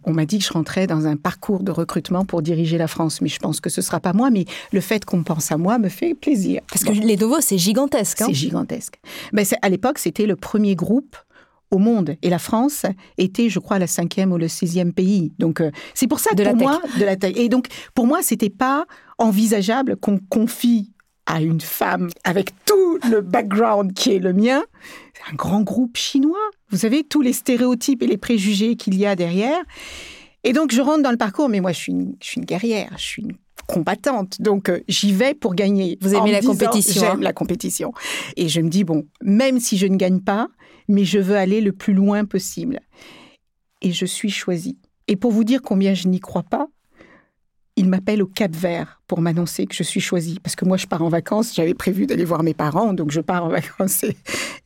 On 0.04 0.12
m'a 0.12 0.26
dit 0.26 0.38
que 0.38 0.44
je 0.44 0.52
rentrais 0.52 0.86
dans 0.86 1.06
un 1.06 1.16
parcours 1.16 1.62
de 1.62 1.70
recrutement 1.70 2.24
pour 2.24 2.42
diriger 2.42 2.78
la 2.78 2.88
France, 2.88 3.20
mais 3.20 3.28
je 3.28 3.38
pense 3.38 3.60
que 3.60 3.70
ce 3.70 3.80
sera 3.80 4.00
pas 4.00 4.12
moi. 4.12 4.30
Mais 4.30 4.44
le 4.72 4.80
fait 4.80 5.04
qu'on 5.04 5.22
pense 5.22 5.50
à 5.50 5.56
moi 5.56 5.78
me 5.78 5.88
fait 5.88 6.14
plaisir. 6.14 6.60
Parce 6.70 6.84
que 6.84 6.92
les 6.92 7.16
Dovo, 7.16 7.40
c'est 7.40 7.58
gigantesque. 7.58 8.20
Hein 8.20 8.26
c'est 8.28 8.34
gigantesque. 8.34 9.00
Ben, 9.32 9.46
à 9.62 9.68
l'époque, 9.68 9.98
c'était 9.98 10.26
le 10.26 10.36
premier 10.36 10.74
groupe 10.74 11.16
au 11.70 11.78
monde. 11.78 12.16
Et 12.22 12.30
la 12.30 12.38
France 12.38 12.86
était, 13.16 13.48
je 13.48 13.58
crois, 13.58 13.78
la 13.78 13.86
cinquième 13.86 14.32
ou 14.32 14.38
le 14.38 14.48
sixième 14.48 14.92
pays. 14.92 15.32
Donc, 15.38 15.60
euh, 15.60 15.70
c'est 15.94 16.06
pour 16.06 16.20
ça 16.20 16.30
que 16.30 16.42
pour 16.42 16.56
moi, 16.56 16.80
de 16.98 17.04
la 17.04 17.16
taille. 17.16 17.34
Et 17.36 17.48
donc, 17.48 17.66
pour 17.94 18.06
moi, 18.06 18.20
c'était 18.22 18.50
pas 18.50 18.86
envisageable 19.18 19.96
qu'on 19.96 20.18
confie 20.18 20.92
à 21.26 21.42
une 21.42 21.60
femme 21.60 22.08
avec 22.24 22.52
tout 22.64 22.98
le 23.10 23.20
background 23.20 23.92
qui 23.92 24.14
est 24.14 24.18
le 24.18 24.32
mien, 24.32 24.62
un 25.30 25.34
grand 25.34 25.60
groupe 25.60 25.96
chinois. 25.96 26.38
Vous 26.70 26.78
savez, 26.78 27.04
tous 27.04 27.20
les 27.20 27.32
stéréotypes 27.32 28.02
et 28.02 28.06
les 28.06 28.18
préjugés 28.18 28.76
qu'il 28.76 28.96
y 28.96 29.06
a 29.06 29.16
derrière. 29.16 29.60
Et 30.44 30.52
donc, 30.52 30.72
je 30.72 30.80
rentre 30.80 31.02
dans 31.02 31.10
le 31.10 31.16
parcours, 31.16 31.48
mais 31.48 31.60
moi, 31.60 31.72
je 31.72 31.78
suis 31.78 31.92
une, 31.92 32.16
je 32.22 32.28
suis 32.28 32.38
une 32.40 32.44
guerrière, 32.44 32.92
je 32.96 33.02
suis 33.02 33.22
une 33.22 33.32
combattante. 33.66 34.40
Donc, 34.40 34.68
euh, 34.68 34.80
j'y 34.88 35.12
vais 35.12 35.34
pour 35.34 35.54
gagner. 35.54 35.98
Vous 36.00 36.14
aimez 36.14 36.32
la 36.32 36.40
compétition 36.40 37.00
J'aime 37.00 37.18
hein 37.18 37.22
la 37.22 37.32
compétition. 37.32 37.92
Et 38.36 38.48
je 38.48 38.60
me 38.60 38.68
dis, 38.68 38.84
bon, 38.84 39.06
même 39.22 39.60
si 39.60 39.76
je 39.76 39.86
ne 39.86 39.96
gagne 39.96 40.20
pas, 40.20 40.48
mais 40.88 41.04
je 41.04 41.18
veux 41.18 41.36
aller 41.36 41.60
le 41.60 41.72
plus 41.72 41.92
loin 41.92 42.24
possible. 42.24 42.80
Et 43.82 43.92
je 43.92 44.06
suis 44.06 44.30
choisie. 44.30 44.78
Et 45.06 45.16
pour 45.16 45.32
vous 45.32 45.44
dire 45.44 45.62
combien 45.62 45.94
je 45.94 46.08
n'y 46.08 46.20
crois 46.20 46.42
pas, 46.42 46.68
il 47.78 47.88
m'appelle 47.88 48.22
au 48.22 48.26
Cap 48.26 48.54
Vert 48.54 49.00
pour 49.06 49.20
m'annoncer 49.20 49.66
que 49.66 49.74
je 49.74 49.84
suis 49.84 50.00
choisie. 50.00 50.40
Parce 50.42 50.56
que 50.56 50.64
moi, 50.64 50.76
je 50.76 50.86
pars 50.86 51.02
en 51.02 51.08
vacances, 51.08 51.54
j'avais 51.54 51.74
prévu 51.74 52.06
d'aller 52.06 52.24
voir 52.24 52.42
mes 52.42 52.52
parents, 52.52 52.92
donc 52.92 53.12
je 53.12 53.20
pars 53.20 53.44
en 53.44 53.48
vacances. 53.60 54.04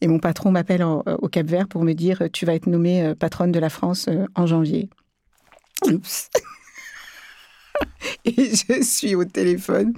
Et, 0.01 0.09
mon 0.09 0.19
patron 0.19 0.51
m'appelle 0.51 0.83
au 0.83 1.29
Cap 1.29 1.47
Vert 1.47 1.69
pour 1.69 1.85
me 1.85 1.93
dire 1.93 2.23
Tu 2.33 2.47
vas 2.47 2.55
être 2.55 2.67
nommée 2.67 3.05
euh, 3.05 3.15
patronne 3.15 3.53
de 3.53 3.59
la 3.59 3.69
France 3.69 4.07
euh, 4.09 4.27
en 4.35 4.47
janvier. 4.47 4.89
Oups 5.87 6.31
Et 8.25 8.51
je 8.55 8.83
suis 8.83 9.15
au 9.15 9.25
téléphone 9.25 9.93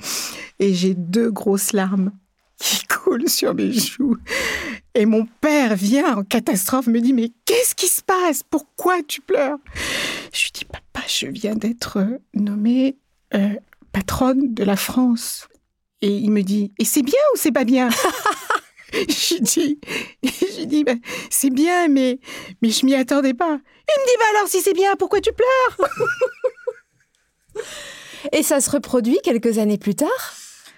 et 0.59 0.72
j'ai 0.72 0.94
deux 0.94 1.31
grosses 1.31 1.72
larmes 1.72 2.12
qui 2.59 2.87
coulent 2.88 3.29
sur 3.29 3.55
mes 3.55 3.72
joues. 3.72 4.16
Et 4.94 5.07
mon 5.07 5.27
père 5.40 5.77
vient 5.77 6.16
en 6.16 6.22
catastrophe, 6.24 6.87
me 6.87 7.00
dit 7.00 7.12
Mais 7.12 7.33
qu'est-ce 7.44 7.74
qui 7.74 7.88
se 7.88 8.03
passe? 8.03 8.42
Pourquoi 8.42 9.03
tu 9.03 9.20
pleures? 9.20 9.59
Je 10.33 10.44
lui 10.44 10.50
dis 10.53 10.64
Papa, 10.64 11.07
je 11.07 11.27
viens 11.27 11.55
d'être 11.55 11.98
nommée 12.35 12.96
euh, 13.35 13.55
patronne 13.92 14.55
de 14.55 14.64
la 14.64 14.77
France. 14.77 15.49
Et 16.01 16.09
il 16.09 16.31
me 16.31 16.42
dit 16.42 16.73
Et 16.79 16.85
c'est 16.85 17.03
bien 17.03 17.20
ou 17.35 17.38
c'est 17.38 17.53
pas 17.53 17.64
bien? 17.64 17.88
Je 18.92 19.42
dis, 19.42 19.81
je 20.23 20.64
dis 20.66 20.85
ben, 20.85 21.01
c'est 21.29 21.51
bien, 21.51 21.88
mais, 21.88 22.20
mais 22.62 22.70
je 22.70 22.87
m'y 22.87 22.94
attendais 22.94 23.35
pas. 23.35 23.47
Il 23.47 24.01
me 24.01 24.07
dit, 24.07 24.16
bah 24.18 24.25
alors 24.37 24.49
si 24.49 24.61
c'est 24.61 24.73
bien, 24.73 24.94
pourquoi 24.97 25.20
tu 25.20 25.33
pleures? 25.33 25.90
Et 28.33 28.44
ça 28.44 28.61
se 28.61 28.70
reproduit 28.70 29.18
quelques 29.25 29.59
années 29.59 29.79
plus 29.79 29.97
tard 29.97 30.35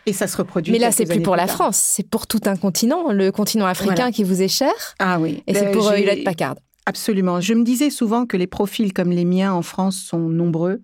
et 0.06 0.12
ça 0.12 0.28
se 0.28 0.36
reproduit. 0.36 0.72
Mais 0.72 0.78
là, 0.78 0.92
c'est 0.92 1.04
plus 1.04 1.20
pour 1.20 1.34
la 1.34 1.48
France, 1.48 1.76
c'est 1.76 2.08
pour 2.08 2.28
tout 2.28 2.40
un 2.46 2.56
continent, 2.56 3.10
le 3.10 3.32
continent 3.32 3.66
africain 3.66 4.12
qui 4.12 4.22
vous 4.22 4.40
est 4.40 4.48
cher. 4.48 4.72
Ah 5.00 5.18
oui. 5.18 5.42
Et 5.48 5.54
c'est 5.54 5.72
pour 5.72 5.88
euh, 5.88 5.96
Hewlett 5.96 6.22
Packard. 6.22 6.54
Absolument. 6.86 7.40
Je 7.40 7.54
me 7.54 7.64
disais 7.64 7.90
souvent 7.90 8.24
que 8.26 8.36
les 8.36 8.46
profils 8.46 8.92
comme 8.92 9.10
les 9.10 9.24
miens 9.24 9.52
en 9.52 9.62
France 9.62 9.96
sont 9.96 10.20
nombreux 10.20 10.80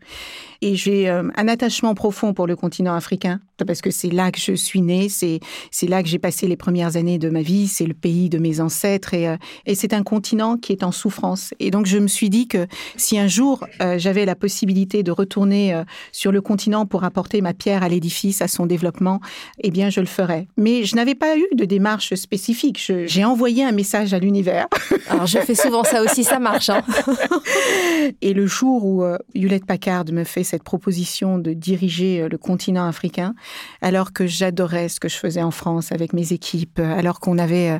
et 0.62 0.76
j'ai 0.76 1.10
euh, 1.10 1.24
un 1.36 1.48
attachement 1.48 1.94
profond 1.94 2.32
pour 2.32 2.46
le 2.46 2.56
continent 2.56 2.94
africain. 2.94 3.40
parce 3.66 3.80
que 3.80 3.90
c'est 3.90 4.10
là 4.10 4.30
que 4.32 4.40
je 4.40 4.54
suis 4.54 4.80
née, 4.80 5.08
c'est 5.08 5.40
c'est 5.70 5.86
là 5.86 6.02
que 6.02 6.08
j'ai 6.08 6.18
passé 6.18 6.46
les 6.48 6.56
premières 6.56 6.96
années 6.96 7.18
de 7.18 7.28
ma 7.28 7.42
vie, 7.42 7.68
c'est 7.68 7.84
le 7.86 7.94
pays 7.94 8.28
de 8.28 8.38
mes 8.38 8.60
ancêtres 8.60 9.12
et, 9.14 9.28
euh, 9.28 9.36
et 9.66 9.74
c'est 9.74 9.92
un 9.92 10.02
continent 10.02 10.56
qui 10.56 10.72
est 10.72 10.82
en 10.84 10.92
souffrance. 10.92 11.52
Et 11.60 11.70
donc 11.70 11.86
je 11.86 11.98
me 11.98 12.06
suis 12.08 12.30
dit 12.30 12.48
que 12.48 12.66
si 12.96 13.18
un 13.18 13.26
jour 13.28 13.64
euh, 13.80 13.98
j'avais 13.98 14.24
la 14.24 14.34
possibilité 14.34 15.02
de 15.02 15.10
retourner 15.10 15.82
sur 16.12 16.32
le 16.32 16.40
continent 16.40 16.86
pour 16.86 17.04
apporter 17.04 17.40
ma 17.40 17.54
pierre 17.54 17.82
à 17.82 17.88
l'édifice, 17.88 18.40
à 18.42 18.48
son 18.48 18.66
développement, 18.66 19.20
eh 19.60 19.70
bien 19.70 19.90
je 19.90 20.00
le 20.00 20.06
ferais. 20.06 20.46
Mais 20.56 20.84
je 20.84 20.94
n'avais 20.96 21.14
pas 21.16 21.36
eu 21.36 21.46
de 21.54 21.64
démarche 21.64 22.14
spécifique. 22.14 22.92
J'ai 23.06 23.24
envoyé 23.24 23.64
un 23.64 23.72
message 23.72 24.14
à 24.14 24.18
l'univers. 24.18 24.66
Alors 25.08 25.26
je 25.26 25.38
fais 25.38 25.54
souvent 25.54 25.82
ça 25.84 26.02
aussi, 26.02 26.22
ça 26.24 26.38
marche. 26.38 26.68
hein. 26.70 26.82
Et 28.22 28.32
le 28.32 28.46
jour 28.46 28.84
où 28.84 29.04
Hewlett 29.34 29.64
Packard 29.66 30.04
me 30.12 30.24
fait 30.24 30.44
cette 30.52 30.64
proposition 30.64 31.38
de 31.38 31.54
diriger 31.54 32.20
euh, 32.20 32.28
le 32.28 32.36
continent 32.36 32.86
africain, 32.86 33.34
alors 33.80 34.12
que 34.12 34.26
j'adorais 34.26 34.90
ce 34.90 35.00
que 35.00 35.08
je 35.08 35.16
faisais 35.16 35.42
en 35.42 35.50
France 35.50 35.92
avec 35.92 36.12
mes 36.12 36.34
équipes, 36.34 36.78
euh, 36.78 36.98
alors 36.98 37.20
qu'on 37.20 37.38
avait 37.38 37.70
euh, 37.70 37.78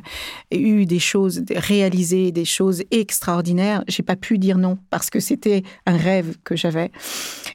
eu 0.57 0.87
des 0.87 0.97
choses, 0.97 1.35
des- 1.41 1.59
réalisé 1.59 2.31
des 2.31 2.45
choses 2.45 2.81
extraordinaires, 2.89 3.83
j'ai 3.87 4.01
pas 4.01 4.15
pu 4.15 4.39
dire 4.39 4.57
non 4.57 4.79
parce 4.89 5.11
que 5.11 5.19
c'était 5.19 5.61
un 5.85 5.97
rêve 5.97 6.35
que 6.43 6.55
j'avais. 6.55 6.89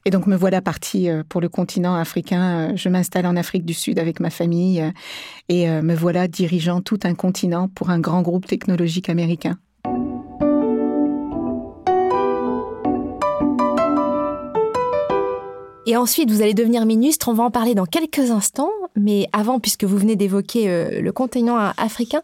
Et 0.05 0.11
donc 0.11 0.29
me 0.29 0.37
voilà 0.37 0.63
partie 0.63 1.09
pour 1.29 1.41
le 1.41 1.49
continent 1.49 1.97
africain. 1.97 2.77
Je 2.77 2.89
m'installe 2.89 3.27
en 3.27 3.35
Afrique 3.35 3.65
du 3.65 3.75
Sud 3.75 3.99
avec 3.99 4.21
ma 4.21 4.31
famille 4.31 4.85
et 5.49 5.67
me 5.69 5.95
voilà 5.95 6.29
dirigeant 6.29 6.81
tout 6.81 7.01
un 7.03 7.15
continent 7.15 7.69
pour 7.69 7.91
un 7.91 7.99
grand 7.99 8.23
groupe 8.23 8.47
technologique 8.47 9.09
américain. 9.09 9.59
Et 15.89 15.97
ensuite, 15.97 16.31
vous 16.31 16.43
allez 16.43 16.53
devenir 16.53 16.85
ministre. 16.85 17.31
On 17.31 17.33
va 17.33 17.45
en 17.45 17.51
parler 17.51 17.75
dans 17.75 17.87
quelques 17.87 18.31
instants. 18.31 18.69
Mais 19.01 19.27
avant, 19.33 19.61
puisque 19.61 19.85
vous 19.85 19.97
venez 19.97 20.17
d'évoquer 20.17 20.69
euh, 20.69 21.01
le 21.01 21.13
continent 21.13 21.57
africain, 21.77 22.21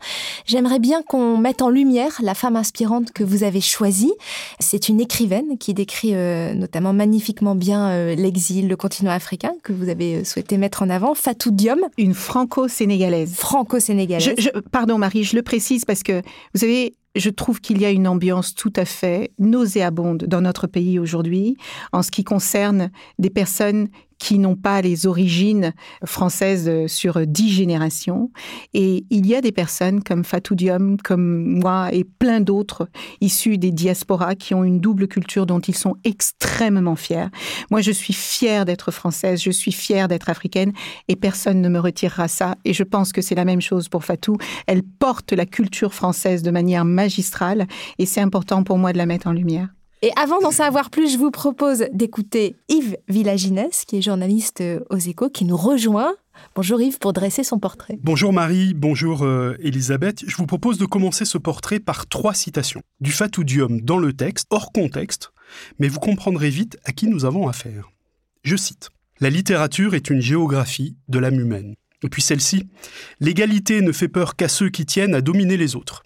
j'aimerais 0.47 0.79
bien 0.79 1.03
qu'on 1.03 1.37
mette 1.39 1.63
en 1.63 1.71
lumière 1.71 2.21
la 2.23 2.35
femme 2.35 2.57
inspirante 2.57 3.13
que 3.13 3.25
vous 3.25 3.43
avez 3.45 3.61
choisie. 3.61 4.13
C'est 4.61 4.89
une 4.89 5.01
écrivaine 5.01 5.57
qui 5.59 5.75
décrit 5.75 6.15
euh, 6.15 6.55
notamment 6.55 6.93
magnifiquement 6.93 7.55
bien 7.55 7.89
euh, 7.91 8.15
l'exil, 8.15 8.69
le 8.69 8.77
continent 8.77 9.11
africain, 9.11 9.53
que 9.63 9.73
vous 9.73 9.89
avez 9.89 10.25
souhaité 10.25 10.57
mettre 10.57 10.83
en 10.83 10.91
avant. 10.91 11.15
Fatou 11.15 11.51
Diom, 11.51 11.81
Une 11.99 12.15
franco-sénégalaise. 12.15 13.35
franco-sénégalaise. 13.35 14.35
Je, 14.37 14.43
je- 14.43 14.61
pardon 14.71 14.99
Marie, 14.99 15.25
je 15.25 15.37
le 15.37 15.43
précise 15.43 15.85
parce 15.85 16.03
que 16.03 16.21
vous 16.55 16.61
savez, 16.61 16.95
je 17.17 17.31
trouve 17.31 17.61
qu'il 17.61 17.81
y 17.81 17.85
a 17.85 17.91
une 17.91 18.09
ambiance 18.09 18.55
tout 18.55 18.73
à 18.77 18.85
fait 18.85 19.31
nauséabonde 19.39 20.25
dans 20.27 20.41
notre 20.41 20.67
pays 20.67 20.99
aujourd'hui 20.99 21.57
en 21.93 22.03
ce 22.03 22.11
qui 22.11 22.25
concerne 22.25 22.91
des 23.19 23.31
personnes 23.31 23.89
qui 24.19 24.39
n'ont 24.39 24.57
pas 24.57 24.81
les 24.83 25.07
origines 25.07 25.73
françaises 26.05 26.69
euh, 26.69 26.89
sur 26.89 27.27
dix 27.27 27.51
générations. 27.51 28.31
Et 28.73 29.05
il 29.11 29.27
y 29.27 29.35
a 29.35 29.41
des 29.41 29.53
personnes 29.53 30.03
comme 30.03 30.25
Fatou 30.25 30.55
Diom, 30.55 30.97
comme 31.03 31.61
moi 31.61 31.89
et 31.93 32.05
plein 32.05 32.41
d'autres 32.41 32.89
issus 33.21 33.59
des 33.59 33.71
diasporas 33.71 34.35
qui 34.35 34.55
ont 34.55 34.65
une 34.65 34.81
double 34.81 35.09
culture 35.09 35.47
dont 35.47 35.61
ils 35.61 35.77
sont 35.77 35.97
extrêmement 36.05 36.97
fiers. 36.97 37.27
Moi, 37.71 37.81
je 37.81 37.91
suis 37.91 38.15
fière 38.15 38.65
d'être 38.65 38.91
française, 38.91 39.43
je 39.43 39.51
suis 39.51 39.73
fière 39.73 40.09
d'être 40.09 40.29
africaine 40.29 40.73
et 41.09 41.17
personne 41.17 41.61
ne 41.61 41.69
me 41.69 41.79
retirera 41.79 42.29
ça. 42.29 42.57
Et 42.65 42.73
je 42.73 42.83
pense 42.83 43.13
que 43.13 43.23
c'est 43.23 43.35
la 43.35 43.45
même 43.45 43.61
chose 43.61 43.89
pour 43.89 44.05
Fatou. 44.05 44.37
Elle 44.67 44.83
porte 44.83 45.33
la 45.33 45.47
culture 45.47 45.95
française 45.95 46.43
de 46.43 46.51
manière 46.51 46.85
magistrale 46.85 47.67
et 47.99 48.07
c'est 48.07 48.21
important 48.21 48.63
pour 48.63 48.79
moi 48.79 48.93
de 48.93 48.99
la 48.99 49.07
mettre 49.07 49.27
en 49.27 49.33
lumière. 49.33 49.74
Et 50.05 50.13
avant 50.17 50.39
d'en 50.39 50.51
savoir 50.51 50.91
plus, 50.91 51.11
je 51.11 51.17
vous 51.17 51.31
propose 51.31 51.87
d'écouter 51.95 52.57
Yves 52.69 52.99
Villaginès, 53.09 53.87
qui 53.87 53.97
est 53.97 54.03
journaliste 54.03 54.61
euh, 54.61 54.81
aux 54.91 54.99
échos, 54.99 55.31
qui 55.31 55.47
nous 55.47 55.57
rejoint. 55.57 56.13
Bonjour 56.55 56.79
Yves, 56.79 56.99
pour 56.99 57.15
dresser 57.15 57.43
son 57.43 57.59
portrait. 57.59 57.99
Bonjour 58.03 58.31
Marie, 58.31 58.75
bonjour 58.75 59.23
euh, 59.23 59.57
Elisabeth. 59.61 60.23
Je 60.27 60.37
vous 60.37 60.45
propose 60.45 60.77
de 60.77 60.85
commencer 60.85 61.25
ce 61.25 61.39
portrait 61.39 61.81
par 61.81 62.07
trois 62.07 62.35
citations. 62.35 62.83
Du 63.01 63.13
fatoudium 63.13 63.81
dans 63.81 63.97
le 63.97 64.13
texte, 64.13 64.47
hors 64.51 64.73
contexte, 64.73 65.33
mais 65.79 65.89
vous 65.89 66.01
comprendrez 66.01 66.51
vite 66.51 66.77
à 66.85 66.93
qui 66.93 67.07
nous 67.07 67.25
avons 67.25 67.49
affaire. 67.49 67.91
Je 68.43 68.57
cite. 68.57 68.91
La 69.21 69.31
littérature 69.31 69.95
est 69.95 70.11
une 70.11 70.21
géographie 70.21 70.99
de 71.09 71.19
l'âme 71.19 71.41
humaine. 71.41 71.77
Et 72.03 72.11
puis 72.11 72.21
celle-ci, 72.21 72.69
l'égalité 73.21 73.81
ne 73.81 73.91
fait 73.91 74.09
peur 74.09 74.37
qu'à 74.37 74.49
ceux 74.49 74.69
qui 74.69 74.85
tiennent 74.85 75.15
à 75.15 75.23
dominer 75.23 75.57
les 75.57 75.77
autres. 75.77 76.03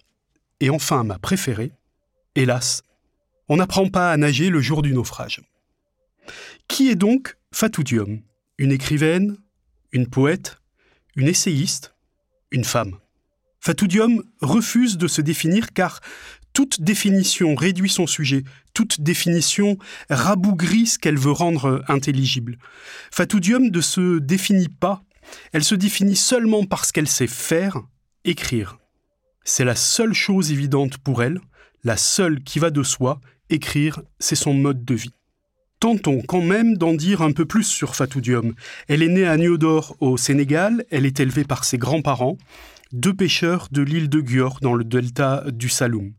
Et 0.61 0.69
enfin, 0.69 1.03
ma 1.03 1.19
préférée, 1.19 1.73
hélas, 2.35 2.83
on 3.49 3.57
n'apprend 3.57 3.89
pas 3.89 4.11
à 4.11 4.17
nager 4.17 4.49
le 4.49 4.61
jour 4.61 4.81
du 4.81 4.93
naufrage. 4.93 5.41
Qui 6.67 6.89
est 6.89 6.95
donc 6.95 7.35
Fatou 7.51 7.83
Diom 7.83 8.21
Une 8.57 8.71
écrivaine? 8.71 9.37
Une 9.91 10.07
poète? 10.07 10.57
Une 11.15 11.27
essayiste? 11.27 11.95
Une 12.51 12.63
femme? 12.63 12.97
Fatou 13.59 13.87
Diom 13.87 14.23
refuse 14.41 14.97
de 14.97 15.07
se 15.07 15.21
définir 15.21 15.73
car 15.73 15.99
toute 16.53 16.81
définition 16.81 17.55
réduit 17.55 17.89
son 17.89 18.07
sujet, 18.07 18.43
toute 18.73 19.01
définition 19.01 19.77
rabougrit 20.09 20.87
ce 20.87 20.99
qu'elle 20.99 21.17
veut 21.17 21.31
rendre 21.31 21.83
intelligible. 21.87 22.57
Fatou 23.11 23.39
Diom 23.39 23.69
ne 23.69 23.81
se 23.81 24.19
définit 24.19 24.69
pas, 24.69 25.03
elle 25.53 25.63
se 25.63 25.75
définit 25.75 26.15
seulement 26.15 26.65
parce 26.65 26.91
qu'elle 26.91 27.07
sait 27.07 27.27
faire, 27.27 27.81
écrire. 28.25 28.77
C'est 29.43 29.65
la 29.65 29.75
seule 29.75 30.13
chose 30.13 30.51
évidente 30.51 30.97
pour 30.97 31.23
elle, 31.23 31.39
la 31.83 31.97
seule 31.97 32.43
qui 32.43 32.59
va 32.59 32.69
de 32.69 32.83
soi, 32.83 33.19
écrire, 33.49 34.01
c'est 34.19 34.35
son 34.35 34.53
mode 34.53 34.85
de 34.85 34.95
vie. 34.95 35.13
Tentons 35.79 36.21
quand 36.27 36.41
même 36.41 36.75
d'en 36.75 36.93
dire 36.93 37.21
un 37.21 37.31
peu 37.31 37.45
plus 37.45 37.63
sur 37.63 37.95
Fatou 37.95 38.19
Diom. 38.19 38.53
Elle 38.89 39.01
est 39.01 39.07
née 39.07 39.25
à 39.25 39.37
Niodor 39.37 39.95
au 40.01 40.17
Sénégal, 40.17 40.85
elle 40.91 41.05
est 41.05 41.19
élevée 41.21 41.45
par 41.45 41.63
ses 41.63 41.77
grands-parents, 41.77 42.37
deux 42.91 43.13
pêcheurs 43.13 43.69
de 43.71 43.81
l'île 43.81 44.09
de 44.09 44.21
Gior 44.25 44.59
dans 44.61 44.73
le 44.73 44.83
delta 44.83 45.45
du 45.51 45.69
Saloum. 45.69 46.13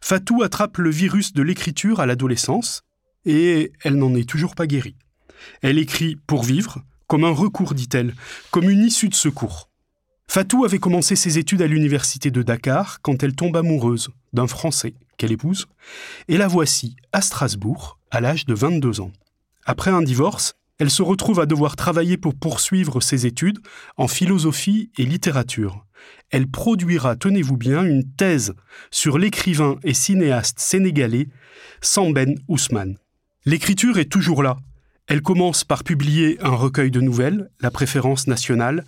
Fatou 0.00 0.42
attrape 0.42 0.78
le 0.78 0.90
virus 0.90 1.32
de 1.32 1.42
l'écriture 1.42 2.00
à 2.00 2.06
l'adolescence 2.06 2.82
et 3.24 3.72
elle 3.82 3.96
n'en 3.96 4.14
est 4.14 4.28
toujours 4.28 4.54
pas 4.54 4.66
guérie. 4.66 4.96
Elle 5.62 5.78
écrit 5.78 6.16
pour 6.26 6.44
vivre, 6.44 6.82
comme 7.06 7.24
un 7.24 7.30
recours, 7.30 7.74
dit-elle, 7.74 8.14
comme 8.50 8.70
une 8.70 8.84
issue 8.84 9.08
de 9.08 9.14
secours. 9.14 9.68
Fatou 10.28 10.64
avait 10.64 10.78
commencé 10.78 11.16
ses 11.16 11.38
études 11.38 11.62
à 11.62 11.66
l'université 11.66 12.30
de 12.30 12.42
Dakar 12.42 13.02
quand 13.02 13.24
elle 13.24 13.34
tombe 13.34 13.56
amoureuse 13.56 14.10
d'un 14.32 14.46
Français 14.46 14.94
qu'elle 15.20 15.32
épouse, 15.32 15.66
et 16.28 16.38
la 16.38 16.48
voici 16.48 16.96
à 17.12 17.20
Strasbourg 17.20 17.98
à 18.10 18.22
l'âge 18.22 18.46
de 18.46 18.54
22 18.54 19.02
ans. 19.02 19.12
Après 19.66 19.90
un 19.90 20.00
divorce, 20.00 20.54
elle 20.78 20.88
se 20.88 21.02
retrouve 21.02 21.40
à 21.40 21.46
devoir 21.46 21.76
travailler 21.76 22.16
pour 22.16 22.34
poursuivre 22.34 23.02
ses 23.02 23.26
études 23.26 23.58
en 23.98 24.08
philosophie 24.08 24.90
et 24.96 25.04
littérature. 25.04 25.84
Elle 26.30 26.48
produira, 26.48 27.16
tenez-vous 27.16 27.58
bien, 27.58 27.84
une 27.84 28.10
thèse 28.14 28.54
sur 28.90 29.18
l'écrivain 29.18 29.76
et 29.84 29.92
cinéaste 29.92 30.58
sénégalais 30.58 31.28
Samben 31.82 32.34
Ousmane. 32.48 32.96
L'écriture 33.44 33.98
est 33.98 34.10
toujours 34.10 34.42
là. 34.42 34.56
Elle 35.06 35.20
commence 35.20 35.64
par 35.64 35.84
publier 35.84 36.38
un 36.40 36.54
recueil 36.54 36.90
de 36.90 37.02
nouvelles, 37.02 37.50
La 37.60 37.70
préférence 37.70 38.26
nationale, 38.26 38.86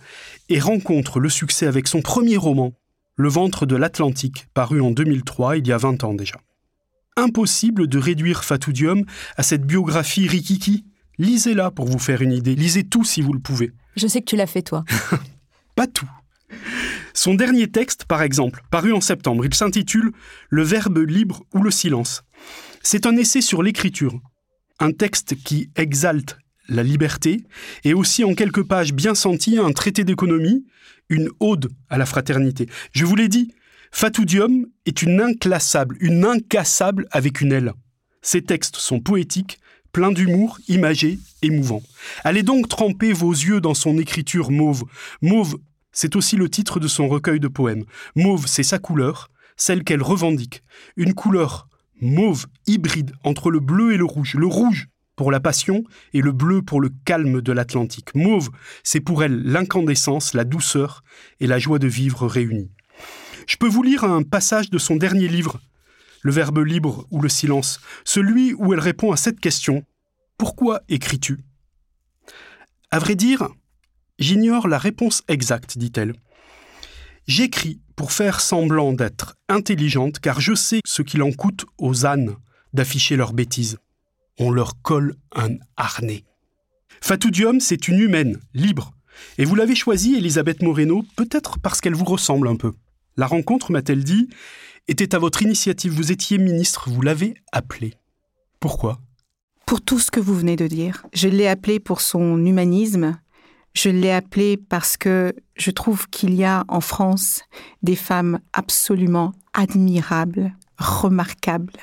et 0.49 0.59
rencontre 0.59 1.19
le 1.19 1.29
succès 1.29 1.67
avec 1.67 1.87
son 1.87 2.01
premier 2.01 2.37
roman, 2.37 2.73
Le 3.15 3.29
ventre 3.29 3.67
de 3.67 3.75
l'Atlantique, 3.75 4.47
paru 4.55 4.81
en 4.81 4.89
2003, 4.89 5.57
il 5.57 5.67
y 5.67 5.71
a 5.71 5.77
20 5.77 6.03
ans 6.03 6.15
déjà. 6.15 6.39
Impossible 7.15 7.87
de 7.87 7.99
réduire 7.99 8.43
Fatou 8.43 8.71
Diom 8.71 9.05
à 9.37 9.43
cette 9.43 9.65
biographie 9.65 10.27
rikiki. 10.27 10.85
Lisez-la 11.19 11.69
pour 11.69 11.85
vous 11.85 11.99
faire 11.99 12.23
une 12.23 12.31
idée. 12.31 12.55
Lisez 12.55 12.83
tout 12.83 13.03
si 13.03 13.21
vous 13.21 13.33
le 13.33 13.39
pouvez. 13.39 13.71
Je 13.95 14.07
sais 14.07 14.21
que 14.21 14.25
tu 14.25 14.35
l'as 14.35 14.47
fait, 14.47 14.63
toi. 14.63 14.83
Pas 15.75 15.85
tout. 15.85 16.09
Son 17.13 17.35
dernier 17.35 17.67
texte, 17.67 18.05
par 18.05 18.23
exemple, 18.23 18.63
paru 18.71 18.93
en 18.93 19.01
septembre, 19.01 19.45
il 19.45 19.53
s'intitule 19.53 20.11
Le 20.49 20.63
verbe 20.63 20.97
libre 20.97 21.43
ou 21.53 21.61
le 21.61 21.69
silence. 21.69 22.23
C'est 22.81 23.05
un 23.05 23.15
essai 23.15 23.41
sur 23.41 23.61
l'écriture. 23.61 24.19
Un 24.79 24.91
texte 24.91 25.35
qui 25.35 25.69
exalte 25.75 26.37
la 26.67 26.83
liberté 26.83 27.43
et 27.83 27.93
aussi 27.93 28.23
en 28.23 28.33
quelques 28.33 28.63
pages 28.63 28.93
bien 28.93 29.15
senties 29.15 29.57
un 29.57 29.71
traité 29.71 30.03
d'économie, 30.03 30.65
une 31.09 31.29
ode 31.39 31.71
à 31.89 31.97
la 31.97 32.05
fraternité. 32.05 32.67
Je 32.93 33.05
vous 33.05 33.15
l'ai 33.15 33.27
dit, 33.27 33.53
Fatou 33.91 34.25
Diom 34.25 34.65
est 34.85 35.01
une 35.01 35.21
inclassable, 35.21 35.97
une 35.99 36.25
incassable 36.25 37.07
avec 37.11 37.41
une 37.41 37.51
L. 37.51 37.73
Ses 38.21 38.41
textes 38.41 38.77
sont 38.77 38.99
poétiques, 38.99 39.59
pleins 39.91 40.11
d'humour, 40.11 40.59
imagés, 40.67 41.19
émouvants. 41.41 41.83
Allez 42.23 42.43
donc 42.43 42.67
tremper 42.67 43.13
vos 43.13 43.31
yeux 43.31 43.61
dans 43.61 43.75
son 43.75 43.97
écriture 43.97 44.49
mauve. 44.49 44.85
Mauve, 45.21 45.57
c'est 45.91 46.15
aussi 46.15 46.35
le 46.37 46.49
titre 46.49 46.79
de 46.79 46.87
son 46.87 47.07
recueil 47.07 47.39
de 47.39 47.47
poèmes. 47.47 47.85
Mauve, 48.15 48.47
c'est 48.47 48.63
sa 48.63 48.79
couleur, 48.79 49.29
celle 49.57 49.83
qu'elle 49.83 50.01
revendique. 50.01 50.63
Une 50.97 51.13
couleur 51.13 51.67
mauve, 52.01 52.47
hybride 52.65 53.13
entre 53.23 53.51
le 53.51 53.59
bleu 53.59 53.93
et 53.93 53.97
le 53.97 54.05
rouge. 54.05 54.33
Le 54.35 54.47
rouge 54.47 54.87
pour 55.15 55.31
la 55.31 55.39
passion 55.39 55.83
et 56.13 56.21
le 56.21 56.31
bleu 56.31 56.61
pour 56.61 56.81
le 56.81 56.89
calme 57.05 57.41
de 57.41 57.51
l'Atlantique. 57.51 58.15
Mauve, 58.15 58.49
c'est 58.83 58.99
pour 58.99 59.23
elle 59.23 59.43
l'incandescence, 59.43 60.33
la 60.33 60.43
douceur 60.43 61.03
et 61.39 61.47
la 61.47 61.59
joie 61.59 61.79
de 61.79 61.87
vivre 61.87 62.27
réunies. 62.27 62.71
Je 63.47 63.57
peux 63.57 63.67
vous 63.67 63.83
lire 63.83 64.03
un 64.03 64.23
passage 64.23 64.69
de 64.69 64.77
son 64.77 64.95
dernier 64.95 65.27
livre, 65.27 65.59
Le 66.21 66.31
Verbe 66.31 66.59
libre 66.59 67.05
ou 67.11 67.21
le 67.21 67.29
silence, 67.29 67.79
celui 68.05 68.53
où 68.53 68.73
elle 68.73 68.79
répond 68.79 69.11
à 69.11 69.17
cette 69.17 69.39
question 69.39 69.83
Pourquoi 70.37 70.81
écris-tu? 70.89 71.39
À 72.91 72.99
vrai 72.99 73.15
dire, 73.15 73.49
J'ignore 74.19 74.67
la 74.67 74.77
réponse 74.77 75.23
exacte, 75.27 75.77
dit-elle. 75.77 76.13
J'écris 77.27 77.81
pour 77.95 78.11
faire 78.11 78.41
semblant 78.41 78.93
d'être 78.93 79.35
intelligente 79.49 80.19
car 80.19 80.39
je 80.39 80.53
sais 80.53 80.81
ce 80.85 81.01
qu'il 81.01 81.23
en 81.23 81.31
coûte 81.31 81.65
aux 81.77 82.05
ânes 82.05 82.35
d'afficher 82.73 83.15
leurs 83.15 83.33
bêtises. 83.33 83.79
On 84.39 84.51
leur 84.51 84.81
colle 84.81 85.15
un 85.35 85.49
harnais. 85.77 86.23
Fatou 87.01 87.31
Diom, 87.31 87.59
c'est 87.59 87.87
une 87.87 87.99
humaine, 87.99 88.39
libre. 88.53 88.93
Et 89.37 89.45
vous 89.45 89.55
l'avez 89.55 89.75
choisie, 89.75 90.15
Elisabeth 90.15 90.61
Moreno, 90.61 91.03
peut-être 91.15 91.59
parce 91.59 91.81
qu'elle 91.81 91.95
vous 91.95 92.05
ressemble 92.05 92.47
un 92.47 92.55
peu. 92.55 92.73
La 93.17 93.27
rencontre, 93.27 93.71
m'a-t-elle 93.71 94.03
dit, 94.03 94.29
était 94.87 95.15
à 95.15 95.19
votre 95.19 95.43
initiative. 95.43 95.93
Vous 95.93 96.11
étiez 96.11 96.37
ministre, 96.37 96.89
vous 96.89 97.01
l'avez 97.01 97.35
appelée. 97.51 97.93
Pourquoi? 98.59 98.99
Pour 99.65 99.81
tout 99.81 99.99
ce 99.99 100.11
que 100.11 100.19
vous 100.19 100.35
venez 100.35 100.55
de 100.55 100.67
dire. 100.67 101.05
Je 101.13 101.27
l'ai 101.27 101.47
appelée 101.47 101.79
pour 101.79 102.01
son 102.01 102.43
humanisme. 102.45 103.19
Je 103.73 103.89
l'ai 103.89 104.11
appelée 104.11 104.57
parce 104.57 104.97
que 104.97 105.33
je 105.55 105.71
trouve 105.71 106.07
qu'il 106.09 106.33
y 106.35 106.43
a 106.43 106.63
en 106.67 106.81
France 106.81 107.41
des 107.81 107.95
femmes 107.95 108.39
absolument 108.53 109.33
admirables, 109.53 110.53
remarquables, 110.77 111.73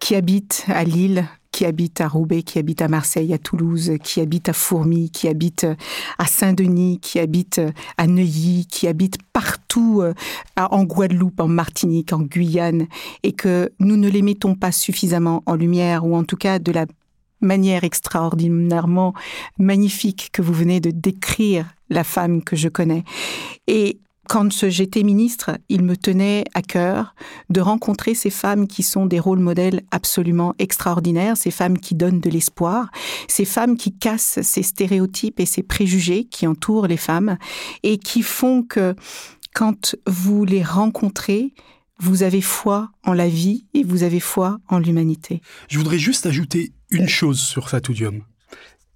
qui 0.00 0.14
habitent 0.14 0.64
à 0.68 0.84
Lille, 0.84 1.26
qui 1.54 1.64
habitent 1.64 2.00
à 2.00 2.08
Roubaix, 2.08 2.42
qui 2.42 2.58
habitent 2.58 2.82
à 2.82 2.88
Marseille, 2.88 3.32
à 3.32 3.38
Toulouse, 3.38 3.92
qui 4.02 4.20
habitent 4.20 4.48
à 4.48 4.52
Fourmi, 4.52 5.10
qui 5.10 5.28
habitent 5.28 5.68
à 6.18 6.26
Saint-Denis, 6.26 6.98
qui 6.98 7.20
habitent 7.20 7.60
à 7.96 8.08
Neuilly, 8.08 8.66
qui 8.66 8.88
habitent 8.88 9.18
partout 9.32 10.02
euh, 10.02 10.14
en 10.56 10.82
Guadeloupe, 10.82 11.38
en 11.38 11.46
Martinique, 11.46 12.12
en 12.12 12.22
Guyane, 12.22 12.88
et 13.22 13.30
que 13.30 13.70
nous 13.78 13.96
ne 13.96 14.08
les 14.08 14.20
mettons 14.20 14.56
pas 14.56 14.72
suffisamment 14.72 15.44
en 15.46 15.54
lumière, 15.54 16.04
ou 16.04 16.16
en 16.16 16.24
tout 16.24 16.36
cas 16.36 16.58
de 16.58 16.72
la 16.72 16.86
manière 17.40 17.84
extraordinairement 17.84 19.14
magnifique 19.56 20.30
que 20.32 20.42
vous 20.42 20.54
venez 20.54 20.80
de 20.80 20.90
décrire 20.90 21.66
la 21.88 22.02
femme 22.02 22.42
que 22.42 22.56
je 22.56 22.68
connais. 22.68 23.04
Et 23.68 24.00
quand 24.28 24.68
j'étais 24.68 25.02
ministre, 25.02 25.58
il 25.68 25.82
me 25.82 25.96
tenait 25.96 26.44
à 26.54 26.62
cœur 26.62 27.14
de 27.50 27.60
rencontrer 27.60 28.14
ces 28.14 28.30
femmes 28.30 28.66
qui 28.66 28.82
sont 28.82 29.06
des 29.06 29.20
rôles 29.20 29.38
modèles 29.38 29.82
absolument 29.90 30.54
extraordinaires, 30.58 31.36
ces 31.36 31.50
femmes 31.50 31.78
qui 31.78 31.94
donnent 31.94 32.20
de 32.20 32.30
l'espoir, 32.30 32.90
ces 33.28 33.44
femmes 33.44 33.76
qui 33.76 33.96
cassent 33.96 34.40
ces 34.42 34.62
stéréotypes 34.62 35.40
et 35.40 35.46
ces 35.46 35.62
préjugés 35.62 36.24
qui 36.24 36.46
entourent 36.46 36.86
les 36.86 36.96
femmes 36.96 37.36
et 37.82 37.98
qui 37.98 38.22
font 38.22 38.62
que 38.62 38.94
quand 39.54 39.96
vous 40.06 40.44
les 40.44 40.62
rencontrez, 40.62 41.54
vous 42.00 42.22
avez 42.22 42.40
foi 42.40 42.90
en 43.04 43.12
la 43.12 43.28
vie 43.28 43.66
et 43.72 43.84
vous 43.84 44.02
avez 44.02 44.20
foi 44.20 44.58
en 44.68 44.78
l'humanité. 44.78 45.40
Je 45.68 45.78
voudrais 45.78 45.98
juste 45.98 46.26
ajouter 46.26 46.72
une 46.90 47.08
chose 47.08 47.40
sur 47.40 47.68
Fatou 47.68 47.92
Diom. 47.92 48.22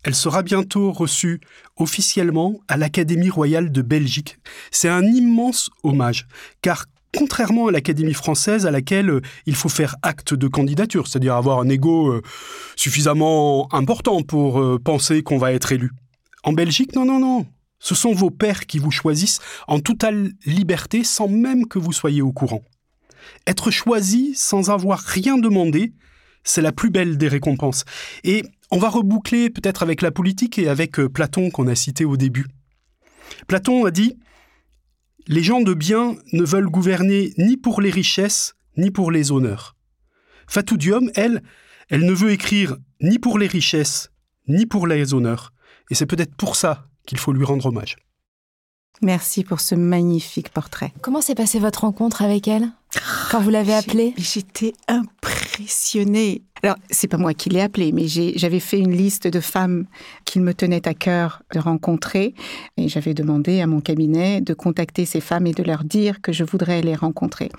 Elle 0.09 0.15
sera 0.15 0.43
bientôt 0.43 0.91
reçue 0.91 1.39
officiellement 1.77 2.61
à 2.67 2.79
l'Académie 2.79 3.29
royale 3.29 3.71
de 3.71 3.83
Belgique. 3.83 4.39
C'est 4.71 4.89
un 4.89 5.05
immense 5.05 5.69
hommage, 5.83 6.27
car 6.63 6.87
contrairement 7.15 7.67
à 7.67 7.73
l'Académie 7.73 8.15
française 8.15 8.65
à 8.65 8.71
laquelle 8.71 9.11
euh, 9.11 9.21
il 9.45 9.55
faut 9.55 9.69
faire 9.69 9.97
acte 10.01 10.33
de 10.33 10.49
candidature, 10.49 11.07
c'est-à-dire 11.07 11.35
avoir 11.35 11.59
un 11.59 11.69
ego 11.69 12.11
euh, 12.11 12.23
suffisamment 12.75 13.71
important 13.75 14.23
pour 14.23 14.63
euh, 14.63 14.79
penser 14.83 15.23
qu'on 15.23 15.37
va 15.37 15.53
être 15.53 15.73
élu. 15.73 15.91
En 16.43 16.55
Belgique, 16.55 16.95
non, 16.95 17.05
non, 17.05 17.21
non. 17.21 17.45
Ce 17.79 17.95
sont 17.95 18.15
vos 18.15 18.31
pères 18.31 18.65
qui 18.65 18.79
vous 18.79 18.91
choisissent 18.91 19.41
en 19.67 19.79
totale 19.79 20.33
liberté 20.47 21.05
sans 21.05 21.29
même 21.29 21.69
que 21.69 21.79
vous 21.79 21.93
soyez 21.93 22.23
au 22.23 22.33
courant. 22.33 22.63
Être 23.47 23.71
choisi 23.71 24.33
sans 24.35 24.71
avoir 24.71 25.01
rien 25.01 25.37
demandé, 25.37 25.93
c'est 26.45 26.63
la 26.63 26.73
plus 26.73 26.89
belle 26.89 27.19
des 27.19 27.29
récompenses. 27.29 27.85
Et 28.25 28.43
on 28.71 28.79
va 28.79 28.89
reboucler 28.89 29.51
peut-être 29.51 29.83
avec 29.83 30.03
la 30.03 30.11
politique 30.11 30.59
et 30.59 30.69
avec 30.69 30.99
euh, 30.99 31.09
Platon 31.09 31.51
qu'on 31.51 31.69
a 31.69 31.75
cité 31.75 32.05
au 32.05 32.17
début. 32.17 32.47
Platon 33.47 33.85
a 33.85 33.91
dit 33.91 34.19
Les 35.27 35.43
gens 35.43 35.61
de 35.61 35.75
bien 35.75 36.17
ne 36.33 36.43
veulent 36.43 36.69
gouverner 36.69 37.33
ni 37.39 37.57
pour 37.57 37.81
les 37.81 37.91
richesses, 37.91 38.55
ni 38.77 38.91
pour 38.91 39.11
les 39.11 39.33
honneurs. 39.33 39.77
Fatou 40.47 40.77
Diom, 40.77 41.11
elle, 41.15 41.43
elle 41.89 42.07
ne 42.07 42.13
veut 42.13 42.31
écrire 42.31 42.77
ni 43.01 43.19
pour 43.19 43.39
les 43.39 43.47
richesses, 43.47 44.11
ni 44.49 44.67
pour 44.67 44.87
les 44.87 45.15
honneurs. 45.15 45.53
Et 45.91 45.95
c'est 45.95 46.07
peut-être 46.07 46.35
pour 46.35 46.57
ça 46.57 46.89
qu'il 47.07 47.19
faut 47.19 47.33
lui 47.33 47.45
rendre 47.45 47.67
hommage. 47.67 47.97
Merci 49.03 49.45
pour 49.45 49.61
ce 49.61 49.75
magnifique 49.75 50.51
portrait. 50.51 50.93
Comment 51.01 51.21
s'est 51.21 51.35
passée 51.35 51.59
votre 51.59 51.83
rencontre 51.83 52.23
avec 52.23 52.49
elle 52.49 52.71
quand 53.31 53.41
vous 53.41 53.51
l'avez 53.51 53.75
appelée? 53.75 54.15
J'étais 54.17 54.73
impressionnée. 54.89 56.43
Alors, 56.63 56.77
c'est 56.91 57.07
pas 57.07 57.19
moi 57.19 57.35
qui 57.35 57.51
l'ai 57.51 57.61
appelée, 57.61 57.93
mais 57.93 58.07
j'avais 58.09 58.61
fait 58.61 58.81
une 58.81 58.91
liste 58.93 59.29
de 59.29 59.41
femmes 59.41 59.87
qu'il 60.25 60.43
me 60.43 60.53
tenait 60.53 60.89
à 60.89 60.95
cœur 60.95 61.43
de 61.55 61.61
rencontrer. 61.61 62.35
Et 62.77 62.89
j'avais 62.89 63.15
demandé 63.15 63.61
à 63.61 63.67
mon 63.67 63.81
cabinet 63.81 64.41
de 64.41 64.55
contacter 64.55 65.07
ces 65.07 65.21
femmes 65.21 65.47
et 65.47 65.53
de 65.53 65.63
leur 65.63 65.85
dire 65.85 66.21
que 66.21 66.33
je 66.33 66.45
voudrais 66.45 66.83
les 66.83 66.97
rencontrer. 66.97 67.51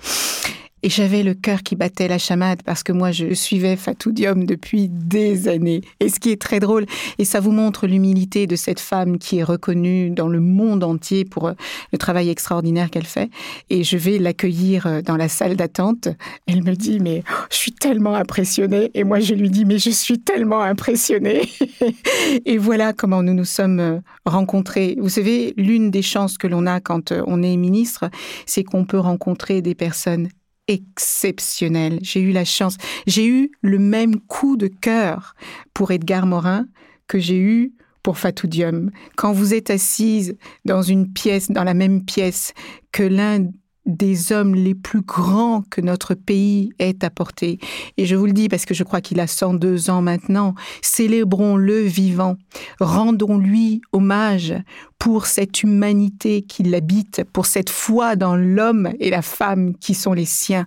Et 0.82 0.88
j'avais 0.88 1.22
le 1.22 1.34
cœur 1.34 1.62
qui 1.62 1.76
battait 1.76 2.08
la 2.08 2.18
chamade 2.18 2.62
parce 2.62 2.82
que 2.82 2.92
moi, 2.92 3.10
je 3.10 3.34
suivais 3.34 3.76
Fatou 3.76 4.12
Diom 4.12 4.44
depuis 4.44 4.88
des 4.88 5.48
années. 5.48 5.82
Et 6.00 6.08
ce 6.08 6.18
qui 6.18 6.30
est 6.30 6.40
très 6.40 6.58
drôle, 6.58 6.86
et 7.18 7.24
ça 7.24 7.40
vous 7.40 7.52
montre 7.52 7.86
l'humilité 7.86 8.46
de 8.46 8.56
cette 8.56 8.80
femme 8.80 9.18
qui 9.18 9.38
est 9.38 9.42
reconnue 9.42 10.10
dans 10.10 10.28
le 10.28 10.40
monde 10.40 10.82
entier 10.82 11.24
pour 11.24 11.48
euh, 11.48 11.52
le 11.92 11.98
travail 11.98 12.30
extraordinaire 12.30 12.90
qu'elle 12.90 13.06
fait. 13.06 13.30
Et 13.68 13.84
je 13.84 13.96
vais 13.96 14.18
l'accueillir 14.18 14.86
euh, 14.86 15.02
dans 15.02 15.16
la 15.16 15.28
salle 15.28 15.56
d'attente. 15.56 16.08
Elle 16.46 16.64
me 16.64 16.74
dit, 16.74 16.98
mais 17.00 17.24
oh, 17.30 17.44
je 17.50 17.56
suis 17.56 17.72
tellement 17.72 18.14
impressionnée. 18.14 18.90
Et 18.94 19.04
moi, 19.04 19.20
je 19.20 19.34
lui 19.34 19.50
dis, 19.50 19.66
mais 19.66 19.78
je 19.78 19.90
suis 19.90 20.20
tellement 20.20 20.62
impressionnée. 20.62 21.48
et 22.46 22.56
voilà 22.56 22.92
comment 22.94 23.22
nous 23.22 23.34
nous 23.34 23.44
sommes 23.44 23.80
euh, 23.80 23.98
rencontrés. 24.24 24.96
Vous 24.98 25.10
savez, 25.10 25.52
l'une 25.56 25.90
des 25.90 26.02
chances 26.02 26.38
que 26.38 26.46
l'on 26.46 26.66
a 26.66 26.80
quand 26.80 27.12
on 27.26 27.42
est 27.42 27.56
ministre, 27.56 28.08
c'est 28.46 28.64
qu'on 28.64 28.84
peut 28.84 28.98
rencontrer 28.98 29.60
des 29.60 29.74
personnes 29.74 30.28
exceptionnel. 30.70 31.98
J'ai 32.02 32.20
eu 32.20 32.32
la 32.32 32.44
chance, 32.44 32.76
j'ai 33.06 33.26
eu 33.26 33.50
le 33.60 33.78
même 33.78 34.20
coup 34.20 34.56
de 34.56 34.68
cœur 34.68 35.34
pour 35.74 35.90
Edgar 35.90 36.26
Morin 36.26 36.66
que 37.08 37.18
j'ai 37.18 37.38
eu 37.38 37.72
pour 38.02 38.18
Fatou 38.18 38.46
Diom. 38.46 38.90
Quand 39.16 39.32
vous 39.32 39.52
êtes 39.52 39.70
assise 39.70 40.36
dans 40.64 40.82
une 40.82 41.12
pièce, 41.12 41.50
dans 41.50 41.64
la 41.64 41.74
même 41.74 42.04
pièce 42.04 42.54
que 42.92 43.02
l'un 43.02 43.46
des 43.90 44.32
hommes 44.32 44.54
les 44.54 44.74
plus 44.74 45.02
grands 45.02 45.62
que 45.70 45.80
notre 45.80 46.14
pays 46.14 46.70
ait 46.78 47.04
apporté. 47.04 47.58
Et 47.96 48.06
je 48.06 48.16
vous 48.16 48.26
le 48.26 48.32
dis 48.32 48.48
parce 48.48 48.64
que 48.64 48.74
je 48.74 48.84
crois 48.84 49.00
qu'il 49.00 49.20
a 49.20 49.26
102 49.26 49.90
ans 49.90 50.02
maintenant. 50.02 50.54
Célébrons-le 50.82 51.80
vivant. 51.80 52.36
Rendons-lui 52.80 53.82
hommage 53.92 54.54
pour 54.98 55.26
cette 55.26 55.62
humanité 55.62 56.42
qui 56.42 56.62
l'habite, 56.62 57.24
pour 57.32 57.46
cette 57.46 57.70
foi 57.70 58.16
dans 58.16 58.36
l'homme 58.36 58.90
et 59.00 59.10
la 59.10 59.22
femme 59.22 59.74
qui 59.76 59.94
sont 59.94 60.12
les 60.12 60.24
siens. 60.24 60.66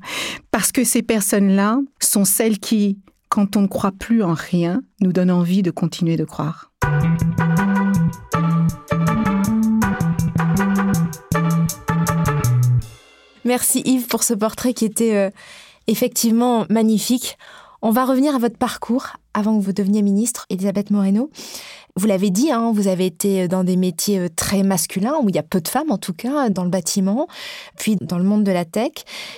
Parce 0.51 0.71
que 0.71 0.84
ces 0.84 1.01
personnes-là 1.01 1.80
sont 1.99 2.26
celles 2.26 2.59
qui, 2.59 2.97
quand 3.30 3.55
on 3.55 3.61
ne 3.61 3.67
croit 3.67 3.91
plus 3.91 4.24
en 4.24 4.34
rien, 4.34 4.82
nous 5.01 5.13
donnent 5.13 5.32
envie 5.32 5.61
de 5.61 5.71
continuer 5.71 6.17
de 6.17 6.26
croire. 6.26 6.71
Merci 13.45 13.81
Yves 13.85 14.07
pour 14.07 14.23
ce 14.23 14.33
portrait 14.33 14.73
qui 14.73 14.85
était 14.85 15.15
euh, 15.15 15.29
effectivement 15.87 16.65
magnifique. 16.69 17.37
On 17.81 17.91
va 17.91 18.05
revenir 18.05 18.35
à 18.35 18.39
votre 18.39 18.57
parcours 18.57 19.07
avant 19.33 19.59
que 19.59 19.63
vous 19.63 19.73
deveniez 19.73 20.01
ministre, 20.01 20.45
Elisabeth 20.49 20.89
Moreno. 20.89 21.29
Vous 21.95 22.07
l'avez 22.07 22.31
dit, 22.31 22.51
hein, 22.51 22.71
vous 22.73 22.87
avez 22.87 23.05
été 23.05 23.47
dans 23.47 23.63
des 23.63 23.75
métiers 23.75 24.17
euh, 24.17 24.27
très 24.35 24.63
masculins, 24.63 25.13
où 25.21 25.29
il 25.29 25.35
y 25.35 25.37
a 25.37 25.43
peu 25.43 25.61
de 25.61 25.67
femmes 25.67 25.91
en 25.91 25.99
tout 25.99 26.13
cas, 26.13 26.49
dans 26.49 26.63
le 26.63 26.71
bâtiment, 26.71 27.27
puis 27.77 27.97
dans 28.01 28.17
le 28.17 28.23
monde 28.23 28.43
de 28.43 28.51
la 28.51 28.65
tech. 28.65 28.91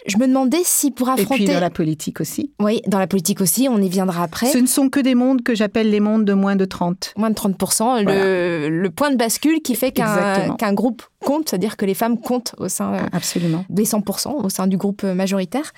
Je 0.08 0.18
me 0.18 0.26
demandais 0.26 0.62
si 0.64 0.92
pour 0.92 1.10
affronter... 1.10 1.44
Et 1.44 1.46
puis 1.46 1.54
dans 1.54 1.60
la 1.60 1.70
politique 1.70 2.22
aussi. 2.22 2.54
Oui, 2.62 2.82
dans 2.88 3.00
la 3.00 3.08
politique 3.08 3.42
aussi, 3.42 3.68
on 3.70 3.80
y 3.80 3.90
viendra 3.90 4.24
après. 4.24 4.46
Ce 4.46 4.58
ne 4.58 4.68
sont 4.68 4.90
que 4.90 5.02
des 5.02 5.16
mondes 5.16 5.44
que 5.44 5.54
j'appelle 5.54 5.90
les 5.90 6.00
mondes 6.00 6.24
de 6.24 6.32
moins 6.32 6.56
de 6.56 6.64
30. 6.64 7.14
Moins 7.18 7.30
de 7.30 7.36
30%, 7.36 8.04
le, 8.06 8.88
point 8.88 9.12
de 9.12 9.18
bascule 9.18 9.62
qui 9.62 9.76
fait 9.76 9.92
qu'un 9.92 10.74
groupe 10.74 11.04
compte, 11.20 11.50
c'est-à-dire 11.50 11.76
que 11.76 11.86
les 11.86 11.94
femmes 11.94 12.18
comptent 12.18 12.56
au 12.58 12.70
sein 12.70 12.94
ah, 12.98 13.10
Absolument. 13.12 13.66
des 13.70 13.84
100%, 13.84 14.46
au 14.46 14.50
sein 14.50 14.68
du 14.68 14.78
groupe 14.78 15.04
majoritaire. 15.04 15.74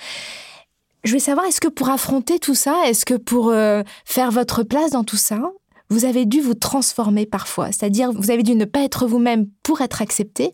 Je 1.04 1.10
voulais 1.10 1.22
savoir, 1.22 1.48
est-ce 1.48 1.62
que 1.62 1.70
pour 1.70 1.90
affronter 1.90 2.38
tout 2.38 2.54
ça, 2.54 2.76
est-ce 2.86 3.06
que 3.06 3.16
pour 3.16 3.50
euh, 3.50 3.82
faire 4.06 4.30
votre 4.30 4.64
place 4.64 4.92
dans 4.92 5.04
tout 5.04 5.18
ça, 5.18 5.40
vous 5.90 6.06
avez 6.06 6.26
dû 6.26 6.42
vous 6.42 6.54
transformer 6.54 7.26
parfois, 7.26 7.68
c'est-à-dire 7.68 8.12
vous 8.12 8.32
avez 8.32 8.44
dû 8.44 8.56
ne 8.56 8.66
pas 8.66 8.82
être 8.82 9.08
vous-même 9.08 9.48
pour 9.64 9.82
être 9.82 10.02
accepté, 10.02 10.54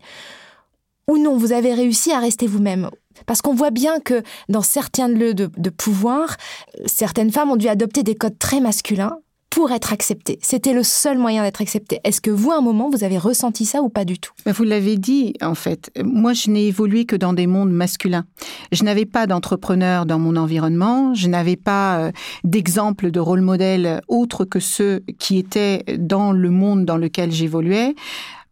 ou 1.07 1.17
non, 1.17 1.37
vous 1.37 1.51
avez 1.51 1.73
réussi 1.73 2.11
à 2.11 2.19
rester 2.19 2.47
vous-même. 2.47 2.89
Parce 3.25 3.41
qu'on 3.41 3.53
voit 3.53 3.71
bien 3.71 3.99
que 3.99 4.23
dans 4.49 4.61
certains 4.61 5.07
lieux 5.07 5.33
de, 5.33 5.49
de 5.57 5.69
pouvoir, 5.69 6.37
certaines 6.85 7.31
femmes 7.31 7.51
ont 7.51 7.55
dû 7.55 7.67
adopter 7.67 8.03
des 8.03 8.15
codes 8.15 8.39
très 8.39 8.59
masculins 8.59 9.19
pour 9.53 9.71
être 9.71 9.93
accepté. 9.93 10.39
C'était 10.41 10.73
le 10.73 10.81
seul 10.81 11.19
moyen 11.19 11.43
d'être 11.43 11.61
accepté. 11.61 11.99
Est-ce 12.03 12.21
que 12.21 12.31
vous, 12.31 12.51
à 12.51 12.57
un 12.57 12.61
moment, 12.61 12.89
vous 12.89 13.03
avez 13.03 13.19
ressenti 13.19 13.65
ça 13.65 13.83
ou 13.83 13.89
pas 13.89 14.03
du 14.03 14.17
tout? 14.17 14.33
Vous 14.47 14.63
l'avez 14.63 14.97
dit, 14.97 15.35
en 15.43 15.53
fait. 15.53 15.91
Moi, 16.03 16.33
je 16.33 16.49
n'ai 16.49 16.65
évolué 16.65 17.05
que 17.05 17.15
dans 17.15 17.33
des 17.33 17.45
mondes 17.45 17.71
masculins. 17.71 18.25
Je 18.71 18.83
n'avais 18.83 19.05
pas 19.05 19.27
d'entrepreneur 19.27 20.07
dans 20.07 20.17
mon 20.17 20.37
environnement. 20.37 21.13
Je 21.13 21.27
n'avais 21.27 21.55
pas 21.55 21.99
euh, 21.99 22.11
d'exemple 22.43 23.11
de 23.11 23.19
rôle 23.19 23.41
modèle 23.41 24.01
autre 24.07 24.43
que 24.43 24.59
ceux 24.59 25.03
qui 25.19 25.37
étaient 25.37 25.83
dans 25.99 26.31
le 26.31 26.49
monde 26.49 26.85
dans 26.85 26.97
lequel 26.97 27.31
j'évoluais. 27.31 27.93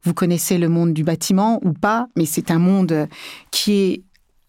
Vous 0.04 0.14
connaissez 0.14 0.60
le 0.60 0.70
monde 0.70 0.94
du 0.94 1.04
bâtiment 1.04 1.60
ou 1.64 1.74
pas, 1.74 2.10
mais 2.16 2.26
c'est 2.26 2.52
un 2.52 2.60
monde 2.60 3.08
qui 3.50 3.74
est 3.74 4.04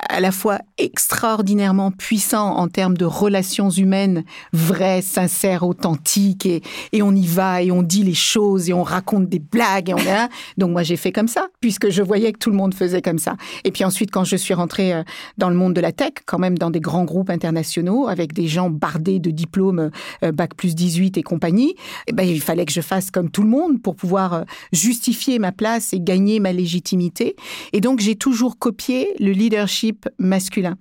à 0.09 0.21
la 0.21 0.33
fois 0.33 0.59
extraordinairement 0.79 1.91
puissant 1.91 2.57
en 2.57 2.69
termes 2.69 2.97
de 2.97 3.05
relations 3.05 3.71
humaines 3.71 4.25
vraies, 4.53 5.03
sincères, 5.03 5.63
authentiques, 5.63 6.47
et, 6.47 6.63
et 6.93 7.03
on 7.03 7.15
y 7.15 7.27
va 7.27 7.63
et 7.63 7.71
on 7.71 7.83
dit 7.83 8.03
les 8.03 8.15
choses 8.15 8.69
et 8.69 8.73
on 8.73 8.83
raconte 8.83 9.29
des 9.29 9.39
blagues. 9.39 9.91
Et 9.91 9.95
on 9.95 9.99
a... 9.99 10.29
Donc 10.59 10.71
moi 10.71 10.83
j'ai 10.83 10.97
fait 10.97 11.13
comme 11.13 11.29
ça, 11.29 11.49
puisque 11.61 11.91
je 11.91 12.03
voyais 12.03 12.33
que 12.33 12.39
tout 12.39 12.51
le 12.51 12.57
monde 12.57 12.75
faisait 12.75 13.03
comme 13.03 13.19
ça. 13.19 13.37
Et 13.65 13.71
puis 13.71 13.85
ensuite, 13.85 14.11
quand 14.11 14.25
je 14.25 14.37
suis 14.37 14.55
rentrée 14.55 14.93
euh, 14.93 15.03
dans 15.39 15.49
le 15.49 15.57
monde 15.57 15.75
de 15.75 15.81
la 15.81 15.93
tech, 15.93 16.13
quand 16.27 16.39
même 16.39 16.59
dans 16.59 16.71
des 16.71 16.81
grands 16.81 17.05
groupes 17.05 17.31
internationaux, 17.31 18.09
avec 18.09 18.33
des 18.33 18.49
gens 18.49 18.71
bardés 18.71 19.19
de 19.19 19.31
diplômes 19.31 19.91
euh, 20.25 20.33
Bac 20.33 20.55
plus 20.55 20.75
18 20.75 21.17
et 21.19 21.23
compagnie, 21.23 21.75
eh 22.07 22.13
ben, 22.13 22.25
il 22.25 22.41
fallait 22.41 22.65
que 22.65 22.73
je 22.73 22.81
fasse 22.81 23.11
comme 23.11 23.31
tout 23.31 23.43
le 23.43 23.49
monde 23.49 23.81
pour 23.81 23.97
pouvoir 23.97 24.35
euh, 24.35 24.43
justifier 24.73 25.39
ma 25.39 25.53
place 25.53 25.93
et 25.93 26.01
gagner 26.01 26.41
ma 26.41 26.53
légitimité. 26.53 27.37
Et 27.73 27.81
donc 27.81 28.01
j'ai 28.01 28.17
toujours 28.17 28.59
copié 28.59 29.09
le 29.19 29.33
leadership 29.33 29.92
masculin. 30.19 30.77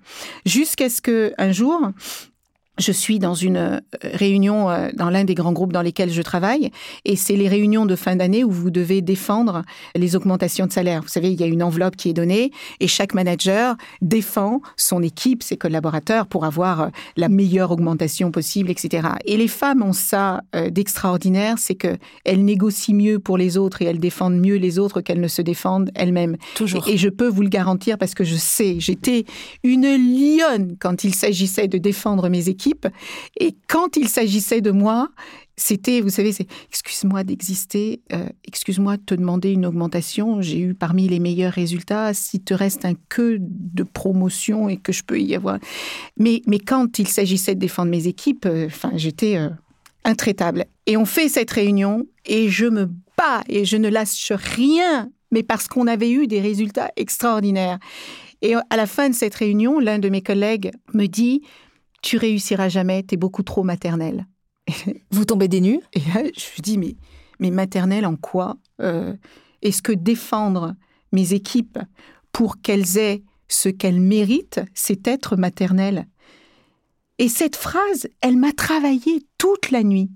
Jusqu'à 0.46 0.88
ce 0.88 1.00
que 1.00 1.32
un 1.38 1.52
jour, 1.52 1.90
je 2.78 2.92
suis 2.92 3.18
dans 3.18 3.34
une 3.34 3.56
euh, 3.56 3.80
réunion 4.02 4.70
euh, 4.70 4.88
dans 4.94 5.10
l'un 5.10 5.24
des 5.24 5.34
grands 5.34 5.52
groupes 5.52 5.74
dans 5.74 5.82
lesquels 5.82 6.10
je 6.10 6.22
travaille, 6.22 6.70
et 7.04 7.16
c'est 7.16 7.36
les 7.36 7.48
réunions 7.48 7.84
de 7.84 7.96
fin 7.96 8.16
d'année 8.16 8.44
où 8.44 8.50
vous 8.50 8.70
devez 8.70 9.02
défendre 9.02 9.62
les 9.94 10.16
augmentations 10.16 10.66
de 10.66 10.72
salaire. 10.72 11.02
Vous 11.02 11.08
savez, 11.08 11.30
il 11.30 11.38
y 11.38 11.44
a 11.44 11.46
une 11.46 11.62
enveloppe 11.62 11.96
qui 11.96 12.08
est 12.08 12.14
donnée, 12.14 12.50
et 12.80 12.88
chaque 12.88 13.12
manager 13.12 13.76
défend 14.00 14.62
son 14.76 15.02
équipe, 15.02 15.42
ses 15.42 15.58
collaborateurs, 15.58 16.26
pour 16.26 16.46
avoir 16.46 16.80
euh, 16.80 16.88
la 17.16 17.28
meilleure 17.28 17.72
augmentation 17.72 18.30
possible, 18.30 18.70
etc. 18.70 19.08
Et 19.26 19.36
les 19.36 19.48
femmes 19.48 19.82
ont 19.82 19.92
ça 19.92 20.40
d'extraordinaire, 20.70 21.56
c'est 21.58 21.74
que 21.74 21.96
elles 22.24 22.44
négocient 22.44 22.94
mieux 22.94 23.18
pour 23.18 23.36
les 23.36 23.56
autres 23.56 23.82
et 23.82 23.84
elles 23.86 23.98
défendent 23.98 24.38
mieux 24.38 24.56
les 24.56 24.78
autres 24.78 25.00
qu'elles 25.00 25.20
ne 25.20 25.28
se 25.28 25.42
défendent 25.42 25.90
elles-mêmes. 25.94 26.36
Toujours. 26.54 26.88
Et, 26.88 26.92
et 26.92 26.96
je 26.96 27.08
peux 27.08 27.28
vous 27.28 27.42
le 27.42 27.48
garantir 27.48 27.98
parce 27.98 28.14
que 28.14 28.24
je 28.24 28.36
sais, 28.36 28.76
j'étais 28.78 29.24
une 29.62 29.82
lionne 29.82 30.76
quand 30.80 31.04
il 31.04 31.14
s'agissait 31.14 31.68
de 31.68 31.78
défendre 31.78 32.28
mes 32.28 32.48
équipes 32.48 32.61
et 33.38 33.56
quand 33.68 33.96
il 33.96 34.08
s'agissait 34.08 34.60
de 34.60 34.70
moi, 34.70 35.10
c'était, 35.56 36.00
vous 36.00 36.10
savez, 36.10 36.32
c'est 36.32 36.46
excuse-moi 36.68 37.24
d'exister, 37.24 38.00
euh, 38.12 38.26
excuse-moi 38.44 38.96
de 38.96 39.02
te 39.02 39.14
demander 39.14 39.52
une 39.52 39.66
augmentation. 39.66 40.40
J'ai 40.40 40.58
eu 40.58 40.74
parmi 40.74 41.08
les 41.08 41.18
meilleurs 41.18 41.52
résultats. 41.52 42.14
Si 42.14 42.40
te 42.40 42.54
reste 42.54 42.84
un 42.84 42.94
que 43.08 43.36
de 43.38 43.82
promotion 43.82 44.68
et 44.68 44.76
que 44.76 44.92
je 44.92 45.02
peux 45.04 45.20
y 45.20 45.34
avoir, 45.34 45.58
mais 46.16 46.42
mais 46.46 46.58
quand 46.58 46.98
il 46.98 47.08
s'agissait 47.08 47.54
de 47.54 47.60
défendre 47.60 47.90
mes 47.90 48.06
équipes, 48.06 48.46
euh, 48.46 48.66
enfin, 48.66 48.92
j'étais 48.96 49.36
euh, 49.36 49.50
intraitable. 50.04 50.64
Et 50.86 50.96
on 50.96 51.04
fait 51.04 51.28
cette 51.28 51.50
réunion 51.50 52.06
et 52.24 52.48
je 52.48 52.66
me 52.66 52.86
bats 53.16 53.42
et 53.48 53.64
je 53.64 53.76
ne 53.76 53.88
lâche 53.88 54.32
rien, 54.32 55.10
mais 55.30 55.42
parce 55.42 55.68
qu'on 55.68 55.86
avait 55.86 56.10
eu 56.10 56.26
des 56.26 56.40
résultats 56.40 56.90
extraordinaires. 56.96 57.78
Et 58.40 58.54
à 58.54 58.76
la 58.76 58.86
fin 58.86 59.08
de 59.08 59.14
cette 59.14 59.36
réunion, 59.36 59.78
l'un 59.78 60.00
de 60.00 60.08
mes 60.08 60.22
collègues 60.22 60.72
me 60.94 61.06
dit 61.06 61.42
tu 62.02 62.18
réussiras 62.18 62.68
jamais, 62.68 63.04
tu 63.04 63.14
es 63.14 63.16
beaucoup 63.16 63.42
trop 63.42 63.62
maternelle. 63.62 64.26
Vous 65.10 65.24
tombez 65.24 65.48
des 65.48 65.60
nues? 65.60 65.80
Et 65.92 66.00
là, 66.00 66.22
je 66.36 66.46
me 66.58 66.62
dis, 66.62 66.78
mais, 66.78 66.96
mais 67.38 67.50
maternelle 67.50 68.06
en 68.06 68.16
quoi? 68.16 68.56
Euh, 68.80 69.14
Est-ce 69.62 69.82
que 69.82 69.92
défendre 69.92 70.74
mes 71.12 71.32
équipes 71.32 71.78
pour 72.32 72.60
qu'elles 72.60 72.98
aient 72.98 73.22
ce 73.48 73.68
qu'elles 73.68 74.00
méritent, 74.00 74.60
c'est 74.74 75.06
être 75.06 75.36
maternelle? 75.36 76.06
Et 77.18 77.28
cette 77.28 77.56
phrase, 77.56 78.08
elle 78.20 78.36
m'a 78.36 78.52
travaillé 78.52 79.26
toute 79.38 79.70
la 79.70 79.82
nuit. 79.82 80.10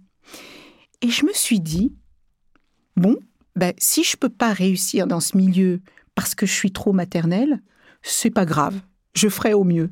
Et 1.02 1.10
je 1.10 1.24
me 1.24 1.32
suis 1.32 1.60
dit, 1.60 1.94
bon, 2.96 3.16
ben, 3.54 3.72
si 3.78 4.02
je 4.02 4.16
peux 4.16 4.28
pas 4.28 4.52
réussir 4.52 5.06
dans 5.06 5.20
ce 5.20 5.36
milieu 5.36 5.80
parce 6.14 6.34
que 6.34 6.46
je 6.46 6.52
suis 6.52 6.72
trop 6.72 6.92
maternelle, 6.92 7.62
c'est 8.02 8.30
pas 8.30 8.46
grave, 8.46 8.80
je 9.14 9.28
ferai 9.28 9.52
au 9.52 9.64
mieux. 9.64 9.90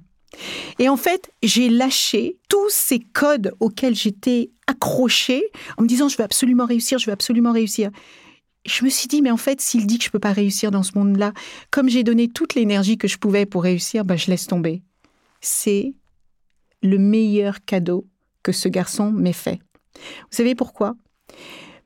Et 0.78 0.89
en 0.89 0.97
fait, 0.97 1.30
j'ai 1.43 1.68
lâché 1.68 2.39
tous 2.49 2.68
ces 2.70 2.99
codes 2.99 3.55
auxquels 3.61 3.95
j'étais 3.95 4.51
accrochée 4.66 5.45
en 5.76 5.82
me 5.82 5.89
disant 5.89 6.09
je 6.09 6.16
veux 6.16 6.24
absolument 6.24 6.66
réussir, 6.66 6.99
je 6.99 7.07
veux 7.07 7.12
absolument 7.12 7.53
réussir. 7.53 7.91
Je 8.66 8.85
me 8.85 8.91
suis 8.91 9.09
dit, 9.09 9.20
mais 9.20 9.30
en 9.30 9.37
fait, 9.37 9.61
s'il 9.61 9.87
dit 9.87 9.99
que 9.99 10.05
je 10.05 10.11
peux 10.11 10.18
pas 10.18 10.32
réussir 10.32 10.70
dans 10.70 10.82
ce 10.82 10.97
monde-là, 10.97 11.32
comme 11.70 11.91
j'ai 11.91 12.03
donné 12.03 12.28
toute 12.28 12.55
l'énergie 12.55 12.97
que 12.97 13.09
je 13.09 13.18
pouvais 13.18 13.45
pour 13.45 13.62
réussir, 13.62 14.05
ben, 14.05 14.16
je 14.16 14.30
laisse 14.30 14.47
tomber. 14.47 14.82
C'est 15.43 15.93
le 16.82 16.99
meilleur 16.99 17.62
cadeau 17.64 18.07
que 18.43 18.53
ce 18.53 18.68
garçon 18.68 19.12
m'ait 19.12 19.35
fait. 19.35 19.61
Vous 19.95 20.37
savez 20.37 20.55
pourquoi? 20.55 20.95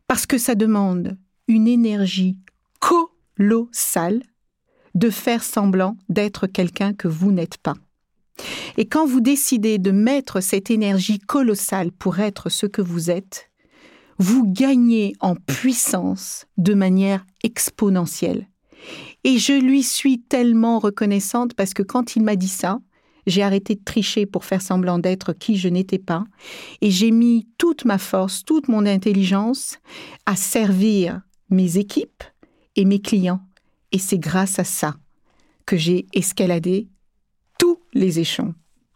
Parce 0.06 0.26
que 0.26 0.38
ça 0.38 0.54
demande 0.54 1.16
une 1.48 1.66
énergie 1.66 2.36
colossale 2.80 4.22
de 4.94 5.10
faire 5.10 5.42
semblant 5.42 5.96
d'être 6.08 6.46
quelqu'un 6.46 6.94
que 6.94 7.08
vous 7.08 7.32
n'êtes 7.32 7.58
pas. 7.58 7.74
Et 8.76 8.86
quand 8.86 9.06
vous 9.06 9.20
décidez 9.20 9.78
de 9.78 9.90
mettre 9.90 10.40
cette 10.40 10.70
énergie 10.70 11.18
colossale 11.18 11.92
pour 11.92 12.20
être 12.20 12.48
ce 12.48 12.66
que 12.66 12.82
vous 12.82 13.10
êtes, 13.10 13.50
vous 14.18 14.44
gagnez 14.46 15.14
en 15.20 15.36
puissance 15.36 16.46
de 16.56 16.74
manière 16.74 17.24
exponentielle. 17.44 18.48
Et 19.24 19.38
je 19.38 19.52
lui 19.52 19.82
suis 19.82 20.20
tellement 20.20 20.78
reconnaissante 20.78 21.54
parce 21.54 21.74
que 21.74 21.82
quand 21.82 22.16
il 22.16 22.22
m'a 22.22 22.36
dit 22.36 22.48
ça, 22.48 22.80
j'ai 23.26 23.42
arrêté 23.42 23.74
de 23.74 23.84
tricher 23.84 24.26
pour 24.26 24.44
faire 24.44 24.62
semblant 24.62 24.98
d'être 24.98 25.32
qui 25.32 25.56
je 25.56 25.68
n'étais 25.68 25.98
pas, 25.98 26.24
et 26.80 26.90
j'ai 26.90 27.10
mis 27.10 27.46
toute 27.58 27.84
ma 27.84 27.98
force, 27.98 28.44
toute 28.44 28.68
mon 28.68 28.86
intelligence 28.86 29.78
à 30.24 30.34
servir 30.34 31.20
mes 31.50 31.76
équipes 31.76 32.24
et 32.76 32.84
mes 32.84 33.00
clients. 33.00 33.40
Et 33.92 33.98
c'est 33.98 34.18
grâce 34.18 34.58
à 34.58 34.64
ça 34.64 34.96
que 35.66 35.76
j'ai 35.76 36.06
escaladé 36.14 36.88
tous 37.58 37.78
les 37.92 38.18
échelons. 38.18 38.54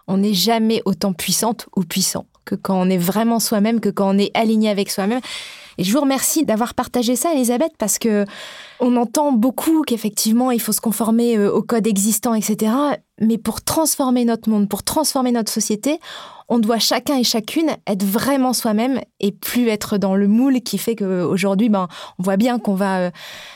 On 0.08 0.18
n'est 0.18 0.34
jamais 0.34 0.82
autant 0.84 1.12
puissante 1.12 1.66
ou 1.76 1.82
puissant 1.82 2.26
que 2.44 2.54
quand 2.54 2.80
on 2.80 2.90
est 2.90 2.98
vraiment 2.98 3.40
soi-même, 3.40 3.80
que 3.80 3.88
quand 3.88 4.14
on 4.14 4.18
est 4.18 4.36
aligné 4.36 4.68
avec 4.68 4.90
soi-même. 4.90 5.20
Et 5.78 5.84
je 5.84 5.92
vous 5.92 6.00
remercie 6.00 6.44
d'avoir 6.44 6.74
partagé 6.74 7.16
ça, 7.16 7.32
Elisabeth, 7.32 7.72
parce 7.78 7.98
que 7.98 8.24
on 8.80 8.96
entend 8.96 9.32
beaucoup 9.32 9.82
qu'effectivement, 9.82 10.50
il 10.50 10.60
faut 10.60 10.72
se 10.72 10.80
conformer 10.80 11.38
euh, 11.38 11.52
au 11.52 11.62
code 11.62 11.86
existant, 11.86 12.34
etc. 12.34 12.72
Mais 13.20 13.38
pour 13.38 13.62
transformer 13.62 14.24
notre 14.24 14.50
monde, 14.50 14.68
pour 14.68 14.82
transformer 14.82 15.32
notre 15.32 15.52
société, 15.52 15.98
on 16.53 16.59
doit 16.59 16.78
chacun 16.78 17.16
et 17.16 17.24
chacune 17.24 17.70
être 17.86 18.05
vraiment 18.05 18.53
soi-même 18.53 19.00
et 19.20 19.32
plus 19.32 19.68
être 19.68 19.96
dans 19.96 20.14
le 20.14 20.28
moule 20.28 20.61
qui 20.61 20.76
fait 20.76 20.94
qu'aujourd'hui, 20.94 21.70
ben, 21.70 21.88
on 22.18 22.22
voit 22.22 22.36
bien 22.36 22.59
qu'on 22.59 22.74
va 22.74 22.98
euh, 22.98 23.11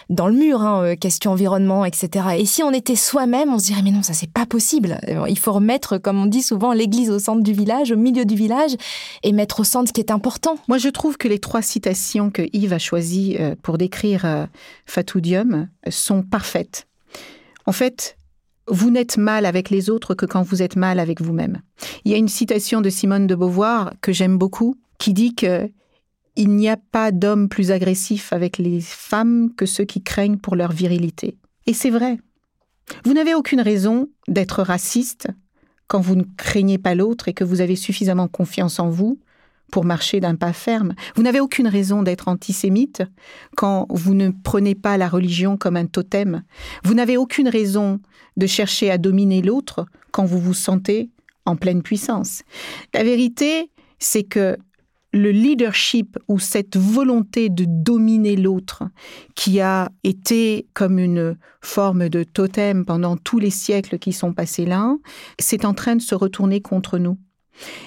dans 0.08 0.28
le 0.28 0.32
mur, 0.32 0.62
hein, 0.62 0.82
euh, 0.82 0.96
question 0.96 1.32
environnement, 1.32 1.84
etc. 1.84 2.28
Et 2.38 2.46
si 2.46 2.62
on 2.62 2.72
était 2.72 2.96
soi-même, 2.96 3.52
on 3.52 3.58
se 3.58 3.66
dirait, 3.66 3.82
mais 3.82 3.90
non, 3.90 4.02
ça 4.02 4.14
c'est 4.14 4.32
pas 4.32 4.46
possible. 4.46 4.98
Il 5.28 5.38
faut 5.38 5.52
remettre, 5.52 5.98
comme 5.98 6.18
on 6.18 6.24
dit 6.24 6.40
souvent, 6.40 6.72
l'église 6.72 7.10
au 7.10 7.18
centre 7.18 7.42
du 7.42 7.52
village, 7.52 7.92
au 7.92 7.96
milieu 7.96 8.24
du 8.24 8.34
village, 8.34 8.74
et 9.22 9.32
mettre 9.32 9.60
au 9.60 9.64
centre 9.64 9.88
ce 9.88 9.92
qui 9.92 10.00
est 10.00 10.10
important. 10.10 10.56
Moi, 10.66 10.78
je 10.78 10.88
trouve 10.88 11.18
que 11.18 11.28
les 11.28 11.38
trois 11.38 11.60
citations 11.60 12.30
que 12.30 12.48
Yves 12.54 12.72
a 12.72 12.78
choisies 12.78 13.36
pour 13.62 13.76
décrire 13.76 14.46
Fatou 14.86 15.20
sont 15.90 16.22
parfaites. 16.22 16.86
En 17.66 17.72
fait, 17.72 18.15
vous 18.68 18.90
n'êtes 18.90 19.16
mal 19.16 19.46
avec 19.46 19.70
les 19.70 19.90
autres 19.90 20.14
que 20.14 20.26
quand 20.26 20.42
vous 20.42 20.62
êtes 20.62 20.76
mal 20.76 20.98
avec 20.98 21.20
vous-même. 21.20 21.60
Il 22.04 22.12
y 22.12 22.14
a 22.14 22.18
une 22.18 22.28
citation 22.28 22.80
de 22.80 22.90
Simone 22.90 23.26
de 23.26 23.34
Beauvoir 23.34 23.92
que 24.00 24.12
j'aime 24.12 24.38
beaucoup 24.38 24.76
qui 24.98 25.12
dit 25.12 25.34
que 25.34 25.70
il 26.38 26.50
n'y 26.50 26.68
a 26.68 26.76
pas 26.76 27.12
d'homme 27.12 27.48
plus 27.48 27.70
agressif 27.70 28.32
avec 28.32 28.58
les 28.58 28.80
femmes 28.80 29.54
que 29.56 29.64
ceux 29.64 29.84
qui 29.84 30.02
craignent 30.02 30.36
pour 30.36 30.54
leur 30.54 30.70
virilité. 30.70 31.38
Et 31.66 31.72
c'est 31.72 31.90
vrai. 31.90 32.18
Vous 33.04 33.14
n'avez 33.14 33.34
aucune 33.34 33.62
raison 33.62 34.10
d'être 34.28 34.62
raciste 34.62 35.28
quand 35.86 36.00
vous 36.00 36.14
ne 36.14 36.24
craignez 36.36 36.78
pas 36.78 36.94
l'autre 36.94 37.28
et 37.28 37.32
que 37.32 37.44
vous 37.44 37.60
avez 37.60 37.76
suffisamment 37.76 38.28
confiance 38.28 38.78
en 38.78 38.90
vous 38.90 39.18
pour 39.70 39.84
marcher 39.84 40.20
d'un 40.20 40.36
pas 40.36 40.52
ferme. 40.52 40.94
Vous 41.14 41.22
n'avez 41.22 41.40
aucune 41.40 41.68
raison 41.68 42.02
d'être 42.02 42.28
antisémite 42.28 43.02
quand 43.56 43.86
vous 43.90 44.14
ne 44.14 44.30
prenez 44.30 44.74
pas 44.74 44.96
la 44.96 45.08
religion 45.08 45.56
comme 45.56 45.76
un 45.76 45.86
totem. 45.86 46.42
Vous 46.84 46.94
n'avez 46.94 47.16
aucune 47.16 47.48
raison 47.48 48.00
de 48.36 48.46
chercher 48.46 48.90
à 48.90 48.98
dominer 48.98 49.42
l'autre 49.42 49.86
quand 50.12 50.24
vous 50.24 50.38
vous 50.38 50.54
sentez 50.54 51.10
en 51.44 51.56
pleine 51.56 51.82
puissance. 51.82 52.42
La 52.94 53.04
vérité, 53.04 53.70
c'est 53.98 54.24
que 54.24 54.56
le 55.12 55.30
leadership 55.30 56.18
ou 56.28 56.38
cette 56.38 56.76
volonté 56.76 57.48
de 57.48 57.64
dominer 57.66 58.36
l'autre 58.36 58.84
qui 59.34 59.60
a 59.60 59.90
été 60.04 60.66
comme 60.74 60.98
une 60.98 61.38
forme 61.62 62.08
de 62.08 62.22
totem 62.22 62.84
pendant 62.84 63.16
tous 63.16 63.38
les 63.38 63.50
siècles 63.50 63.98
qui 63.98 64.12
sont 64.12 64.34
passés 64.34 64.66
là, 64.66 64.94
c'est 65.38 65.64
en 65.64 65.72
train 65.72 65.96
de 65.96 66.02
se 66.02 66.14
retourner 66.14 66.60
contre 66.60 66.98
nous. 66.98 67.18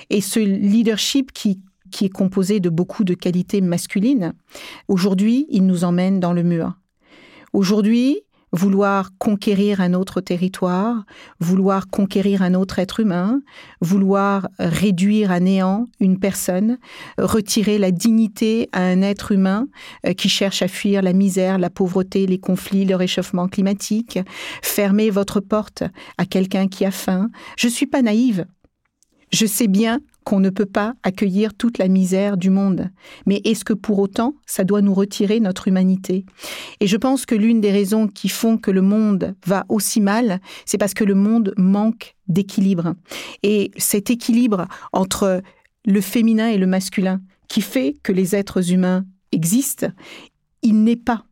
Et 0.09 0.21
ce 0.21 0.39
leadership 0.39 1.31
qui 1.31 1.61
qui 1.89 2.05
est 2.05 2.09
composé 2.09 2.59
de 2.59 2.69
beaucoup 2.69 3.03
de 3.03 3.13
qualités 3.13 3.61
masculines, 3.61 4.33
aujourd'hui, 4.87 5.47
il 5.49 5.65
nous 5.65 5.83
emmène 5.83 6.19
dans 6.19 6.33
le 6.33 6.43
mur. 6.43 6.73
Aujourd'hui, 7.53 8.23
vouloir 8.51 9.11
conquérir 9.17 9.81
un 9.81 9.93
autre 9.93 10.21
territoire, 10.21 11.03
vouloir 11.39 11.87
conquérir 11.87 12.41
un 12.41 12.53
autre 12.53 12.79
être 12.79 12.99
humain, 12.99 13.41
vouloir 13.81 14.47
réduire 14.57 15.31
à 15.31 15.39
néant 15.39 15.85
une 15.99 16.19
personne, 16.19 16.77
retirer 17.17 17.77
la 17.77 17.91
dignité 17.91 18.69
à 18.71 18.81
un 18.81 19.01
être 19.01 19.31
humain 19.31 19.67
euh, 20.05 20.13
qui 20.13 20.29
cherche 20.29 20.61
à 20.61 20.67
fuir 20.67 21.01
la 21.01 21.13
misère, 21.13 21.57
la 21.57 21.69
pauvreté, 21.69 22.25
les 22.25 22.39
conflits, 22.39 22.85
le 22.85 22.95
réchauffement 22.95 23.47
climatique, 23.47 24.19
fermer 24.63 25.09
votre 25.09 25.39
porte 25.39 25.83
à 26.17 26.25
quelqu'un 26.25 26.67
qui 26.67 26.85
a 26.85 26.91
faim. 26.91 27.29
Je 27.57 27.67
suis 27.67 27.87
pas 27.87 28.01
naïve. 28.01 28.45
Je 29.31 29.45
sais 29.45 29.67
bien 29.67 29.99
qu'on 30.23 30.39
ne 30.39 30.49
peut 30.49 30.65
pas 30.65 30.93
accueillir 31.03 31.53
toute 31.53 31.77
la 31.77 31.87
misère 31.87 32.37
du 32.37 32.49
monde. 32.49 32.89
Mais 33.25 33.41
est-ce 33.45 33.65
que 33.65 33.73
pour 33.73 33.99
autant, 33.99 34.35
ça 34.45 34.63
doit 34.63 34.81
nous 34.81 34.93
retirer 34.93 35.39
notre 35.39 35.67
humanité? 35.67 36.25
Et 36.79 36.87
je 36.87 36.97
pense 36.97 37.25
que 37.25 37.35
l'une 37.35 37.61
des 37.61 37.71
raisons 37.71 38.07
qui 38.07 38.29
font 38.29 38.57
que 38.57 38.71
le 38.71 38.81
monde 38.81 39.35
va 39.45 39.65
aussi 39.69 40.01
mal, 40.01 40.39
c'est 40.65 40.77
parce 40.77 40.93
que 40.93 41.03
le 41.03 41.15
monde 41.15 41.53
manque 41.57 42.15
d'équilibre. 42.27 42.93
Et 43.43 43.71
cet 43.77 44.09
équilibre 44.09 44.67
entre 44.93 45.41
le 45.85 46.01
féminin 46.01 46.49
et 46.49 46.57
le 46.57 46.67
masculin, 46.67 47.21
qui 47.47 47.61
fait 47.61 47.95
que 48.03 48.11
les 48.11 48.35
êtres 48.35 48.71
humains 48.71 49.05
existent, 49.31 49.87
il 50.61 50.83
n'est 50.83 50.95
pas. 50.95 51.25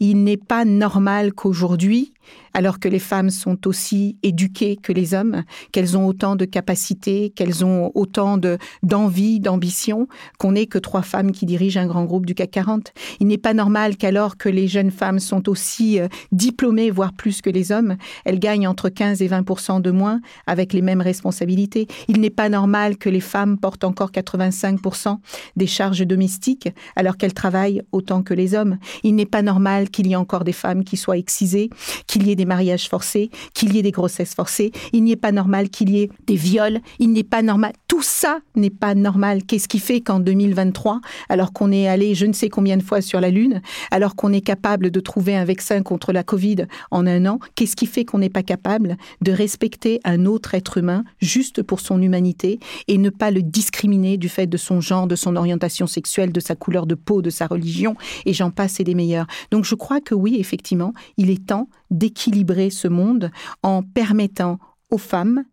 Il 0.00 0.22
n'est 0.22 0.36
pas 0.36 0.66
normal 0.66 1.32
qu'aujourd'hui, 1.32 2.12
alors 2.54 2.78
que 2.78 2.88
les 2.88 2.98
femmes 2.98 3.30
sont 3.30 3.66
aussi 3.66 4.16
éduquées 4.22 4.76
que 4.76 4.92
les 4.92 5.14
hommes, 5.14 5.42
qu'elles 5.72 5.96
ont 5.96 6.06
autant 6.06 6.36
de 6.36 6.44
capacités, 6.44 7.30
qu'elles 7.30 7.64
ont 7.64 7.90
autant 7.94 8.38
de 8.38 8.58
d'envie, 8.82 9.40
d'ambition, 9.40 10.06
qu'on 10.38 10.52
n'ait 10.52 10.66
que 10.66 10.78
trois 10.78 11.02
femmes 11.02 11.32
qui 11.32 11.46
dirigent 11.46 11.80
un 11.80 11.86
grand 11.86 12.04
groupe 12.04 12.26
du 12.26 12.34
CAC 12.34 12.50
40. 12.50 12.92
Il 13.20 13.26
n'est 13.26 13.38
pas 13.38 13.54
normal 13.54 13.96
qu'alors 13.96 14.36
que 14.36 14.48
les 14.48 14.68
jeunes 14.68 14.90
femmes 14.90 15.18
sont 15.18 15.48
aussi 15.48 15.98
euh, 15.98 16.08
diplômées, 16.30 16.90
voire 16.90 17.12
plus 17.12 17.40
que 17.40 17.50
les 17.50 17.72
hommes, 17.72 17.96
elles 18.24 18.38
gagnent 18.38 18.68
entre 18.68 18.88
15 18.88 19.22
et 19.22 19.28
20 19.28 19.80
de 19.80 19.90
moins 19.90 20.20
avec 20.46 20.72
les 20.72 20.82
mêmes 20.82 21.00
responsabilités. 21.00 21.86
Il 22.08 22.20
n'est 22.20 22.30
pas 22.30 22.48
normal 22.48 22.96
que 22.96 23.08
les 23.08 23.20
femmes 23.20 23.58
portent 23.58 23.84
encore 23.84 24.10
85% 24.10 25.18
des 25.56 25.66
charges 25.66 26.06
domestiques 26.06 26.68
alors 26.96 27.16
qu'elles 27.16 27.34
travaillent 27.34 27.82
autant 27.92 28.22
que 28.22 28.34
les 28.34 28.54
hommes. 28.54 28.78
Il 29.02 29.14
n'est 29.14 29.26
pas 29.26 29.42
normal 29.42 29.90
qu'il 29.90 30.06
y 30.06 30.12
ait 30.12 30.16
encore 30.16 30.44
des 30.44 30.52
femmes 30.52 30.84
qui 30.84 30.96
soient 30.96 31.16
excisées, 31.16 31.70
qu'il 32.12 32.26
y 32.26 32.30
ait 32.30 32.36
des 32.36 32.44
mariages 32.44 32.90
forcés, 32.90 33.30
qu'il 33.54 33.74
y 33.74 33.78
ait 33.78 33.82
des 33.82 33.90
grossesses 33.90 34.34
forcées, 34.34 34.70
il 34.92 35.04
n'est 35.04 35.16
pas 35.16 35.32
normal 35.32 35.70
qu'il 35.70 35.88
y 35.88 36.02
ait 36.02 36.10
des 36.26 36.36
viols, 36.36 36.80
il 36.98 37.12
n'est 37.12 37.24
pas 37.24 37.40
normal. 37.40 37.72
Tout 37.92 38.00
ça 38.00 38.40
n'est 38.56 38.70
pas 38.70 38.94
normal. 38.94 39.42
Qu'est-ce 39.44 39.68
qui 39.68 39.78
fait 39.78 40.00
qu'en 40.00 40.18
2023, 40.18 41.02
alors 41.28 41.52
qu'on 41.52 41.70
est 41.70 41.88
allé 41.88 42.14
je 42.14 42.24
ne 42.24 42.32
sais 42.32 42.48
combien 42.48 42.78
de 42.78 42.82
fois 42.82 43.02
sur 43.02 43.20
la 43.20 43.28
Lune, 43.28 43.60
alors 43.90 44.16
qu'on 44.16 44.32
est 44.32 44.40
capable 44.40 44.90
de 44.90 44.98
trouver 44.98 45.36
un 45.36 45.44
vaccin 45.44 45.82
contre 45.82 46.10
la 46.10 46.22
Covid 46.22 46.64
en 46.90 47.06
un 47.06 47.26
an, 47.26 47.38
qu'est-ce 47.54 47.76
qui 47.76 47.84
fait 47.84 48.06
qu'on 48.06 48.20
n'est 48.20 48.30
pas 48.30 48.42
capable 48.42 48.96
de 49.20 49.30
respecter 49.30 50.00
un 50.04 50.24
autre 50.24 50.54
être 50.54 50.78
humain 50.78 51.04
juste 51.20 51.62
pour 51.62 51.80
son 51.80 52.00
humanité 52.00 52.60
et 52.88 52.96
ne 52.96 53.10
pas 53.10 53.30
le 53.30 53.42
discriminer 53.42 54.16
du 54.16 54.30
fait 54.30 54.46
de 54.46 54.56
son 54.56 54.80
genre, 54.80 55.06
de 55.06 55.14
son 55.14 55.36
orientation 55.36 55.86
sexuelle, 55.86 56.32
de 56.32 56.40
sa 56.40 56.54
couleur 56.54 56.86
de 56.86 56.94
peau, 56.94 57.20
de 57.20 57.28
sa 57.28 57.46
religion, 57.46 57.94
et 58.24 58.32
j'en 58.32 58.50
passe 58.50 58.80
et 58.80 58.84
des 58.84 58.94
meilleurs. 58.94 59.26
Donc 59.50 59.66
je 59.66 59.74
crois 59.74 60.00
que 60.00 60.14
oui, 60.14 60.38
effectivement, 60.40 60.94
il 61.18 61.28
est 61.28 61.44
temps 61.44 61.68
d'équilibrer 61.90 62.70
ce 62.70 62.88
monde 62.88 63.30
en 63.62 63.82
permettant 63.82 64.58
aux 64.92 64.98
femmes 64.98 65.44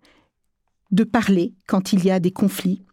de 0.91 1.03
parler 1.03 1.53
quand 1.67 1.93
il 1.93 2.03
y 2.05 2.11
a 2.11 2.19
des 2.19 2.31
conflits. 2.31 2.83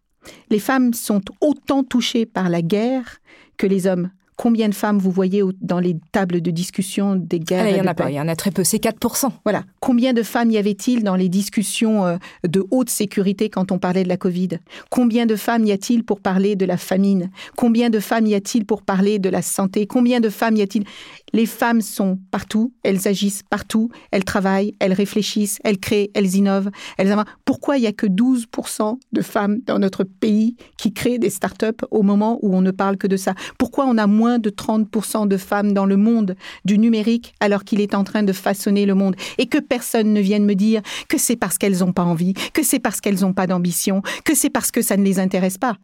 Les 0.51 0.59
femmes 0.59 0.93
sont 0.93 1.23
autant 1.41 1.85
touchées 1.85 2.27
par 2.27 2.49
la 2.49 2.63
guerre 2.63 3.19
que 3.57 3.67
les 3.67 3.87
hommes. 3.87 4.11
Combien 4.37 4.69
de 4.69 4.75
femmes 4.75 4.99
vous 4.99 5.11
voyez 5.11 5.43
dans 5.63 5.81
les 5.81 5.97
tables 6.13 6.43
de 6.43 6.51
discussion 6.51 7.17
des 7.17 7.41
guerres 7.41 7.65
ah, 7.67 7.71
Il 7.71 7.77
y 7.77 7.81
en 7.81 7.87
a 7.87 7.95
pas, 7.95 8.11
il 8.11 8.17
y 8.17 8.21
en 8.21 8.29
a 8.29 8.37
très 8.37 8.51
peu, 8.51 8.65
c'est 8.65 8.83
4%. 8.83 9.31
Voilà. 9.45 9.65
Combien 9.81 10.13
de 10.13 10.23
femmes 10.23 10.51
y 10.51 10.59
avait-il 10.59 11.05
dans 11.05 11.17
les 11.17 11.31
discussions 11.31 12.05
euh, 12.05 12.17
de 12.47 12.65
haute 12.71 12.91
sécurité 12.91 13.49
quand 13.49 13.73
on 13.73 13.79
parlait 13.79 14.03
de 14.03 14.09
la 14.09 14.19
Covid? 14.19 14.59
Combien 14.91 15.25
de 15.25 15.37
femmes 15.37 15.65
y 15.65 15.73
a-t-il 15.73 16.05
pour 16.05 16.21
parler 16.21 16.55
de 16.55 16.67
la 16.67 16.77
famine? 16.77 17.31
Combien 17.57 17.89
de 17.89 17.99
femmes 17.99 18.27
y 18.27 18.35
a-t-il 18.35 18.67
pour 18.67 18.83
parler 18.83 19.19
de 19.19 19.31
la 19.31 19.41
santé? 19.41 19.87
Combien 19.87 20.21
de 20.21 20.29
femmes 20.29 20.57
y 20.57 20.63
a-t-il? 20.63 20.85
Les 21.33 21.47
femmes 21.47 21.81
sont 21.81 22.19
partout, 22.31 22.73
elles 22.83 23.09
agissent 23.09 23.43
partout, 23.43 23.91
elles 24.11 24.25
travaillent, 24.25 24.75
elles 24.81 24.93
réfléchissent, 24.93 25.59
elles 25.65 25.79
créent, 25.79 26.11
elles 26.15 26.35
innovent. 26.35 26.71
Elles... 26.99 27.15
Pourquoi 27.45 27.79
il 27.79 27.83
n'y 27.83 27.87
a 27.87 27.93
que 27.93 28.07
12% 28.07 28.99
de 29.13 29.23
femmes 29.23 29.59
dans 29.67 29.79
notre 29.79 30.05
pays 30.05 30.57
qui 30.77 30.93
créent 30.93 31.19
des 31.19 31.31
start-up 31.31 31.83
au 31.91 32.03
moment 32.03 32.39
où 32.43 32.55
on 32.55 32.61
ne 32.61 32.71
parle 32.71 32.97
que 32.97 33.07
de 33.07 33.17
ça? 33.17 33.35
Pourquoi 33.59 33.87
on 33.87 33.99
a 33.99 34.07
moins 34.07 34.26
de 34.39 34.51
30% 34.51 35.29
de 35.29 35.37
femmes 35.37 35.73
dans 35.73 35.87
le 35.87 35.97
monde 35.97 36.35
du 36.65 36.79
numérique 36.79 37.35
alors 37.41 37.65
qu'il 37.65 37.81
est 37.81 37.95
en 37.95 38.05
train 38.05 38.23
de 38.23 38.33
façonner 38.33 38.87
le 38.87 38.95
monde 38.95 39.17
et 39.39 39.47
que 39.47 39.59
personne 39.59 40.13
ne 40.13 40.21
vienne 40.21 40.45
me 40.45 40.55
dire 40.55 40.83
que 41.09 41.19
c'est 41.19 41.37
parce 41.37 41.59
qu'elles 41.59 41.79
n'ont 41.79 41.93
pas 41.93 42.05
envie, 42.05 42.35
que 42.53 42.63
c'est 42.63 42.79
parce 42.79 43.01
qu'elles 43.01 43.21
n'ont 43.21 43.33
pas 43.33 43.47
d'ambition, 43.47 44.03
que 44.25 44.35
c'est 44.35 44.51
parce 44.51 44.71
que 44.71 44.83
ça 44.83 44.97
ne 44.97 45.05
les 45.05 45.19
intéresse 45.19 45.59
pas. 45.59 45.77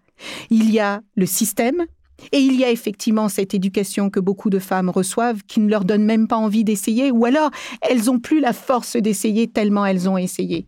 Il 0.51 0.71
y 0.71 0.79
a 0.79 1.01
le 1.17 1.27
système, 1.27 1.87
et 2.31 2.39
il 2.39 2.55
y 2.55 2.65
a 2.65 2.71
effectivement 2.71 3.29
cette 3.29 3.55
éducation 3.55 4.11
que 4.11 4.21
beaucoup 4.21 4.51
de 4.51 4.61
femmes 4.61 4.91
reçoivent 4.91 5.43
qui 5.49 5.61
ne 5.61 5.69
leur 5.69 5.85
donne 5.85 6.05
même 6.05 6.29
pas 6.29 6.37
envie 6.37 6.65
d'essayer, 6.65 7.11
ou 7.11 7.25
alors 7.25 7.51
elles 7.81 8.05
n'ont 8.05 8.21
plus 8.21 8.41
la 8.41 8.53
force 8.53 8.97
d'essayer 8.97 9.49
tellement 9.49 9.85
elles 9.85 10.09
ont 10.09 10.19
essayé. 10.19 10.67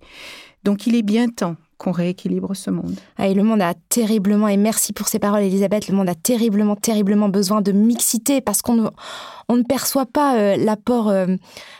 Donc 0.65 0.87
il 0.87 0.97
est 0.97 1.03
bien 1.03 1.29
temps 1.29 1.57
qu'on 1.79 1.93
rééquilibre 1.93 2.55
ce 2.55 2.71
monde. 2.71 2.95
Ah, 3.17 3.29
et 3.29 3.35
le 3.35 3.43
monde 3.43 3.63
a 3.63 3.75
terriblement, 3.89 4.49
et 4.49 4.57
merci 4.57 4.93
pour 4.93 5.09
ces 5.09 5.19
paroles 5.19 5.43
Elisabeth, 5.43 5.89
le 5.89 5.95
monde 5.95 6.09
a 6.09 6.15
terriblement, 6.15 6.77
terriblement 6.77 7.29
besoin 7.29 7.61
de 7.61 7.73
mixité 7.73 8.41
parce 8.41 8.63
qu'on 8.63 8.91
on 9.49 9.57
ne 9.57 9.63
perçoit 9.63 10.07
pas 10.07 10.37
euh, 10.37 10.57
l'apport, 10.57 11.09
euh, 11.09 11.27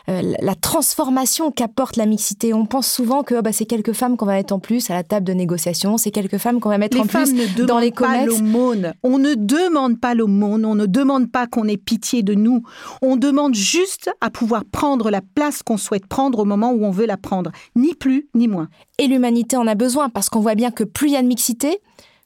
euh, 0.09 0.33
la 0.39 0.55
transformation 0.55 1.51
qu'apporte 1.51 1.95
la 1.95 2.05
mixité. 2.05 2.53
On 2.53 2.65
pense 2.65 2.87
souvent 2.87 3.23
que 3.23 3.35
oh, 3.35 3.41
bah, 3.41 3.51
c'est 3.51 3.65
quelques 3.65 3.93
femmes 3.93 4.17
qu'on 4.17 4.25
va 4.25 4.33
mettre 4.33 4.53
en 4.53 4.59
plus 4.59 4.89
à 4.89 4.93
la 4.93 5.03
table 5.03 5.25
de 5.25 5.33
négociation, 5.33 5.97
c'est 5.97 6.11
quelques 6.11 6.37
femmes 6.37 6.59
qu'on 6.59 6.69
va 6.69 6.77
mettre 6.77 6.99
en 6.99 7.07
plus 7.07 7.33
dans 7.65 7.79
les 7.79 7.91
pas 7.91 8.25
l'aumône. 8.25 8.93
On 9.03 9.17
ne 9.17 9.35
demande 9.35 9.99
pas 9.99 10.13
l'aumône, 10.13 10.65
on 10.65 10.75
ne 10.75 10.85
demande 10.85 11.31
pas 11.31 11.47
qu'on 11.47 11.67
ait 11.67 11.77
pitié 11.77 12.23
de 12.23 12.33
nous. 12.33 12.63
On 13.01 13.15
demande 13.15 13.55
juste 13.55 14.11
à 14.21 14.29
pouvoir 14.29 14.65
prendre 14.65 15.09
la 15.09 15.21
place 15.21 15.63
qu'on 15.63 15.77
souhaite 15.77 16.07
prendre 16.07 16.39
au 16.39 16.45
moment 16.45 16.71
où 16.71 16.83
on 16.85 16.91
veut 16.91 17.05
la 17.05 17.17
prendre, 17.17 17.51
ni 17.75 17.93
plus 17.95 18.27
ni 18.35 18.47
moins. 18.47 18.67
Et 18.97 19.07
l'humanité 19.07 19.57
en 19.57 19.67
a 19.67 19.75
besoin 19.75 20.09
parce 20.09 20.29
qu'on 20.29 20.39
voit 20.39 20.55
bien 20.55 20.71
que 20.71 20.83
plus 20.83 21.09
il 21.09 21.13
y 21.13 21.17
a 21.17 21.21
de 21.21 21.27
mixité, 21.27 21.79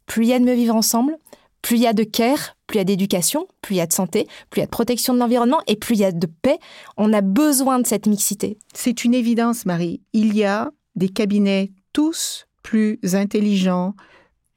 plus 0.05 0.25
il 0.25 0.29
y 0.29 0.33
a 0.33 0.39
de 0.39 0.45
mieux 0.45 0.53
vivre 0.53 0.75
ensemble, 0.75 1.17
plus 1.61 1.77
il 1.77 1.81
y 1.81 1.87
a 1.87 1.93
de 1.93 2.03
care, 2.03 2.55
plus 2.67 2.75
il 2.75 2.79
y 2.79 2.81
a 2.81 2.85
d'éducation, 2.85 3.47
plus 3.61 3.75
il 3.75 3.77
y 3.79 3.81
a 3.81 3.87
de 3.87 3.93
santé, 3.93 4.27
plus 4.49 4.59
il 4.59 4.61
y 4.61 4.63
a 4.63 4.67
de 4.67 4.71
protection 4.71 5.13
de 5.13 5.19
l'environnement 5.19 5.61
et 5.67 5.75
plus 5.75 5.95
il 5.95 6.01
y 6.01 6.05
a 6.05 6.11
de 6.11 6.27
paix. 6.27 6.59
On 6.97 7.11
a 7.13 7.21
besoin 7.21 7.79
de 7.79 7.87
cette 7.87 8.07
mixité. 8.07 8.57
C'est 8.73 9.03
une 9.03 9.13
évidence, 9.13 9.65
Marie. 9.65 10.01
Il 10.13 10.35
y 10.35 10.43
a 10.43 10.71
des 10.95 11.09
cabinets 11.09 11.71
tous 11.93 12.45
plus 12.63 12.99
intelligents, 13.13 13.95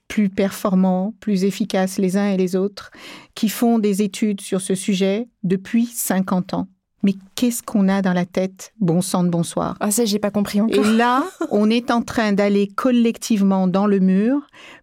plus 0.09 0.29
performants, 0.29 1.15
plus 1.21 1.45
efficaces 1.45 1.99
les 1.99 2.19
uns 2.19 2.29
et 2.29 2.37
les 2.37 2.57
autres, 2.57 2.91
qui 3.35 3.49
font 3.49 3.79
des 3.79 4.03
études 4.03 4.43
sur 4.43 4.61
ce 4.61 4.75
sujet 4.75 5.29
depuis 5.43 5.87
50 5.87 6.55
ans. 6.55 6.69
Mais 7.03 7.15
qu'est-ce 7.35 7.63
qu'on 7.63 7.89
a 7.89 8.03
dans 8.03 8.13
la 8.13 8.27
tête? 8.27 8.73
Bon 8.81 9.01
sang 9.01 9.25
de 9.25 9.29
bonsoir. 9.29 9.77
Ah 9.81 9.91
ça, 9.91 10.05
j'ai 10.05 10.19
pas 10.19 10.31
compris 10.31 10.61
encore. 10.61 10.85
Et 10.85 10.97
là, 10.97 11.25
on 11.51 11.71
est 11.71 11.91
en 11.91 12.03
train 12.03 12.33
d'aller 12.33 12.69
collectivement 12.69 13.67
dans 13.67 13.87
le 13.87 13.99
mur 13.99 14.41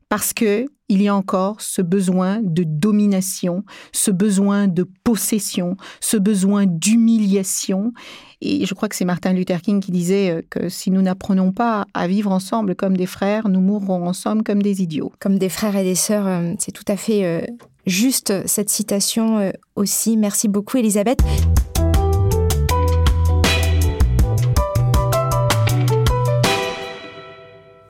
parce 0.09 0.33
que 0.33 0.65
il 0.89 1.03
y 1.03 1.07
a 1.07 1.15
encore 1.15 1.61
ce 1.61 1.83
besoin 1.83 2.39
de 2.41 2.63
domination, 2.63 3.63
ce 3.93 4.09
besoin 4.09 4.67
de 4.67 4.89
possession, 5.03 5.77
ce 6.01 6.17
besoin 6.17 6.65
d'humiliation. 6.65 7.93
Et 8.41 8.65
je 8.65 8.73
crois 8.73 8.89
que 8.89 8.95
c'est 8.95 9.05
Martin 9.05 9.33
Luther 9.33 9.61
King 9.61 9.81
qui 9.81 9.91
disait 9.91 10.31
euh, 10.31 10.41
que 10.49 10.67
si 10.67 10.89
nous 10.89 11.03
n'apprenons 11.03 11.51
pas 11.51 11.85
à 11.93 12.07
vivre 12.07 12.31
ensemble 12.31 12.75
comme 12.75 12.97
des 12.97 13.05
frères, 13.05 13.49
nous 13.49 13.61
mourrons 13.61 14.07
ensemble 14.07 14.43
comme 14.43 14.63
des 14.63 14.81
idiots. 14.81 15.13
Comme 15.19 15.37
des 15.37 15.49
frères 15.49 15.75
et 15.75 15.83
des 15.83 15.95
sœurs, 15.95 16.27
euh, 16.27 16.53
c'est 16.57 16.71
tout 16.71 16.85
à 16.87 16.97
fait 16.97 17.23
euh, 17.23 17.41
juste 17.85 18.47
cette 18.47 18.69
citation 18.69 19.51
aussi. 19.75 20.17
Merci 20.17 20.47
beaucoup 20.47 20.77
Elisabeth. 20.77 21.19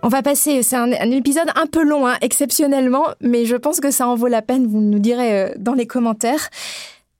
On 0.09 0.11
va 0.11 0.23
passer, 0.23 0.63
c'est 0.63 0.75
un, 0.75 0.89
épisode 1.11 1.49
un 1.53 1.67
peu 1.67 1.83
long, 1.83 2.07
hein, 2.07 2.17
exceptionnellement, 2.21 3.09
mais 3.21 3.45
je 3.45 3.55
pense 3.55 3.79
que 3.79 3.91
ça 3.91 4.07
en 4.07 4.15
vaut 4.15 4.25
la 4.25 4.41
peine, 4.41 4.65
vous 4.65 4.81
nous 4.81 4.97
direz 4.97 5.39
euh, 5.39 5.53
dans 5.59 5.75
les 5.75 5.85
commentaires. 5.85 6.49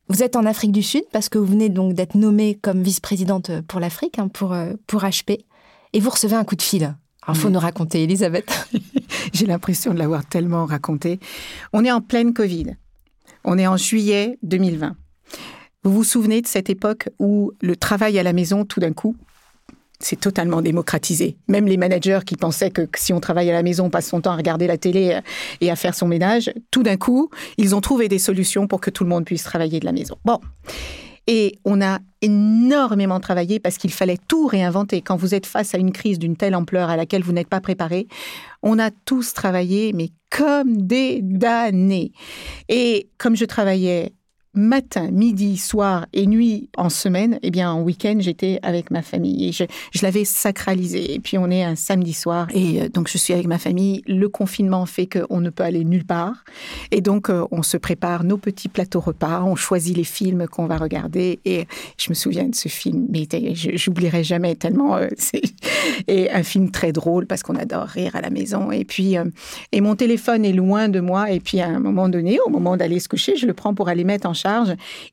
Vous 0.08 0.24
êtes 0.24 0.36
en 0.36 0.44
Afrique 0.44 0.72
du 0.72 0.82
Sud 0.82 1.04
parce 1.12 1.30
que 1.30 1.38
vous 1.38 1.46
venez 1.46 1.70
donc 1.70 1.94
d'être 1.94 2.16
nommée 2.16 2.58
comme 2.60 2.82
vice-présidente 2.82 3.52
pour 3.68 3.80
l'Afrique, 3.80 4.18
hein, 4.18 4.28
pour, 4.28 4.54
euh, 4.54 4.74
pour 4.88 5.04
HP, 5.04 5.38
et 5.94 6.00
vous 6.00 6.10
recevez 6.10 6.36
un 6.36 6.44
coup 6.44 6.56
de 6.56 6.64
fil. 6.64 6.96
Il 7.28 7.36
faut 7.36 7.52
nous 7.52 7.60
raconter, 7.60 8.02
Elisabeth. 8.06 8.50
J'ai 9.34 9.46
l'impression 9.46 9.94
de 9.94 10.00
l'avoir 10.00 10.26
tellement 10.26 10.66
raconté. 10.66 11.20
On 11.74 11.86
est 11.86 11.92
en 11.92 12.02
pleine 12.02 12.34
Covid. 12.34 12.76
On 13.44 13.60
est 13.60 13.68
en 13.68 13.78
juillet 13.78 14.40
2020. 14.42 14.96
Vous 15.84 15.94
vous 15.94 16.04
souvenez 16.04 16.42
de 16.42 16.48
cette 16.48 16.72
époque 16.72 17.10
où 17.20 17.52
le 17.62 17.76
travail 17.76 18.18
à 18.18 18.24
la 18.24 18.34
maison, 18.34 18.66
tout 18.66 18.80
d'un 18.80 18.94
coup, 18.94 19.16
c'est 20.02 20.20
totalement 20.20 20.62
démocratisé. 20.62 21.38
Même 21.48 21.68
les 21.68 21.78
managers 21.78 22.20
qui 22.26 22.36
pensaient 22.36 22.72
que 22.72 22.88
si 22.96 23.12
on 23.12 23.20
travaille 23.20 23.50
à 23.50 23.54
la 23.54 23.64
maison, 23.64 23.86
on 23.86 23.90
passe 23.90 24.08
son 24.08 24.22
temps 24.22 24.32
à 24.32 24.36
regarder 24.36 24.66
la 24.66 24.78
télé 24.78 25.14
euh, 25.14 25.22
et 25.62 25.70
à 25.70 25.76
faire 25.76 25.94
son 25.94 26.08
ménage, 26.08 26.52
tout 26.72 26.84
d'un 26.84 26.98
coup, 26.98 27.30
ils 27.58 27.76
ont 27.76 27.82
trouvé 27.82 28.08
des 28.08 28.20
solutions 28.20 28.68
pour 28.68 28.80
que 28.80 28.90
tout 28.90 29.04
le 29.04 29.10
monde 29.10 29.26
puisse 29.26 29.44
travailler 29.44 29.80
de 29.80 29.86
la 29.86 29.92
maison. 29.92 30.16
Bon. 30.24 30.40
Et 31.28 31.60
on 31.64 31.80
a 31.80 32.00
énormément 32.22 33.20
travaillé 33.20 33.60
parce 33.60 33.78
qu'il 33.78 33.92
fallait 33.92 34.18
tout 34.28 34.48
réinventer. 34.48 35.02
Quand 35.02 35.16
vous 35.16 35.36
êtes 35.36 35.46
face 35.46 35.76
à 35.76 35.78
une 35.78 35.92
crise 35.92 36.18
d'une 36.18 36.36
telle 36.36 36.56
ampleur 36.56 36.90
à 36.90 36.98
laquelle 36.98 37.22
vous 37.22 37.34
n'êtes 37.34 37.50
pas 37.50 37.62
préparé, 37.62 38.08
on 38.64 38.80
a 38.80 38.90
tous 38.90 39.34
travaillé, 39.34 39.94
mais 39.94 40.10
comme 40.32 40.88
des 40.88 41.20
damnés. 41.22 42.14
Et 42.68 43.10
comme 43.20 43.36
je 43.36 43.46
travaillais 43.46 44.14
matin, 44.56 45.12
midi, 45.12 45.58
soir 45.58 46.08
et 46.12 46.26
nuit 46.26 46.70
en 46.76 46.90
semaine, 46.90 47.38
eh 47.44 47.52
bien 47.52 47.72
en 47.72 47.82
week-end 47.82 48.18
j'étais 48.20 48.60
avec 48.64 48.90
ma 48.90 49.04
famille 49.04 49.50
et 49.50 49.52
je, 49.52 49.66
l'avais 50.02 50.26
sacralisé. 50.26 51.14
Et 51.14 51.20
puis 51.20 51.38
on 51.38 51.52
est 51.52 51.64
un 51.64 51.76
samedi 51.76 52.14
soir 52.14 52.48
et 52.52 52.82
euh, 52.82 52.90
donc 52.90 53.08
je 53.10 53.18
suis 53.18 53.34
avec 53.34 53.48
ma 53.48 53.60
famille. 53.60 54.02
Le 54.08 54.28
confinement 54.28 54.86
fait 54.86 55.08
qu'on 55.08 55.40
ne 55.40 55.50
peut 55.50 55.64
aller 55.64 55.84
nulle 55.84 56.06
part 56.06 56.44
et 56.92 57.02
donc 57.02 57.30
euh, 57.30 57.46
on 57.52 57.62
se 57.62 57.78
prépare 57.78 58.24
nos 58.24 58.38
petits 58.38 58.70
plateaux 58.70 59.00
repas, 59.00 59.44
on 59.44 59.56
choisit 59.56 59.96
les 59.96 60.04
films 60.04 60.48
qu'on 60.48 60.66
va 60.66 60.78
regarder 60.78 61.40
et 61.46 61.68
je 61.98 62.10
me 62.10 62.16
souviens 62.16 62.46
de 62.46 62.56
ce 62.56 62.70
film, 62.70 63.06
mais 63.10 63.28
j'oublierai 63.54 64.24
jamais 64.24 64.56
tellement 64.56 64.98
euh, 64.98 65.08
c'est 65.18 65.42
et 66.08 66.32
un 66.32 66.44
film 66.44 66.72
très 66.72 66.92
drôle 66.92 67.28
parce 67.28 67.44
qu'on 67.44 67.56
adore 67.56 67.86
rire 67.86 68.16
à 68.16 68.22
la 68.22 68.30
maison 68.30 68.72
et 68.72 68.84
puis 68.84 69.16
et 69.72 69.82
mon 69.82 69.96
téléphone 69.96 70.44
est 70.44 70.54
loin 70.54 70.90
de 70.90 71.00
moi 71.00 71.32
et 71.32 71.40
puis 71.40 71.62
à 71.62 71.68
un 71.68 71.80
moment 71.80 72.10
donné, 72.10 72.40
au 72.46 72.50
moment 72.50 72.78
d'aller 72.78 73.00
se 73.00 73.08
coucher, 73.08 73.36
je 73.36 73.46
le 73.46 73.54
prends 73.54 73.74
pour 73.74 73.90
aller 73.90 74.04
mettre 74.04 74.28
en 74.28 74.34
charge 74.34 74.49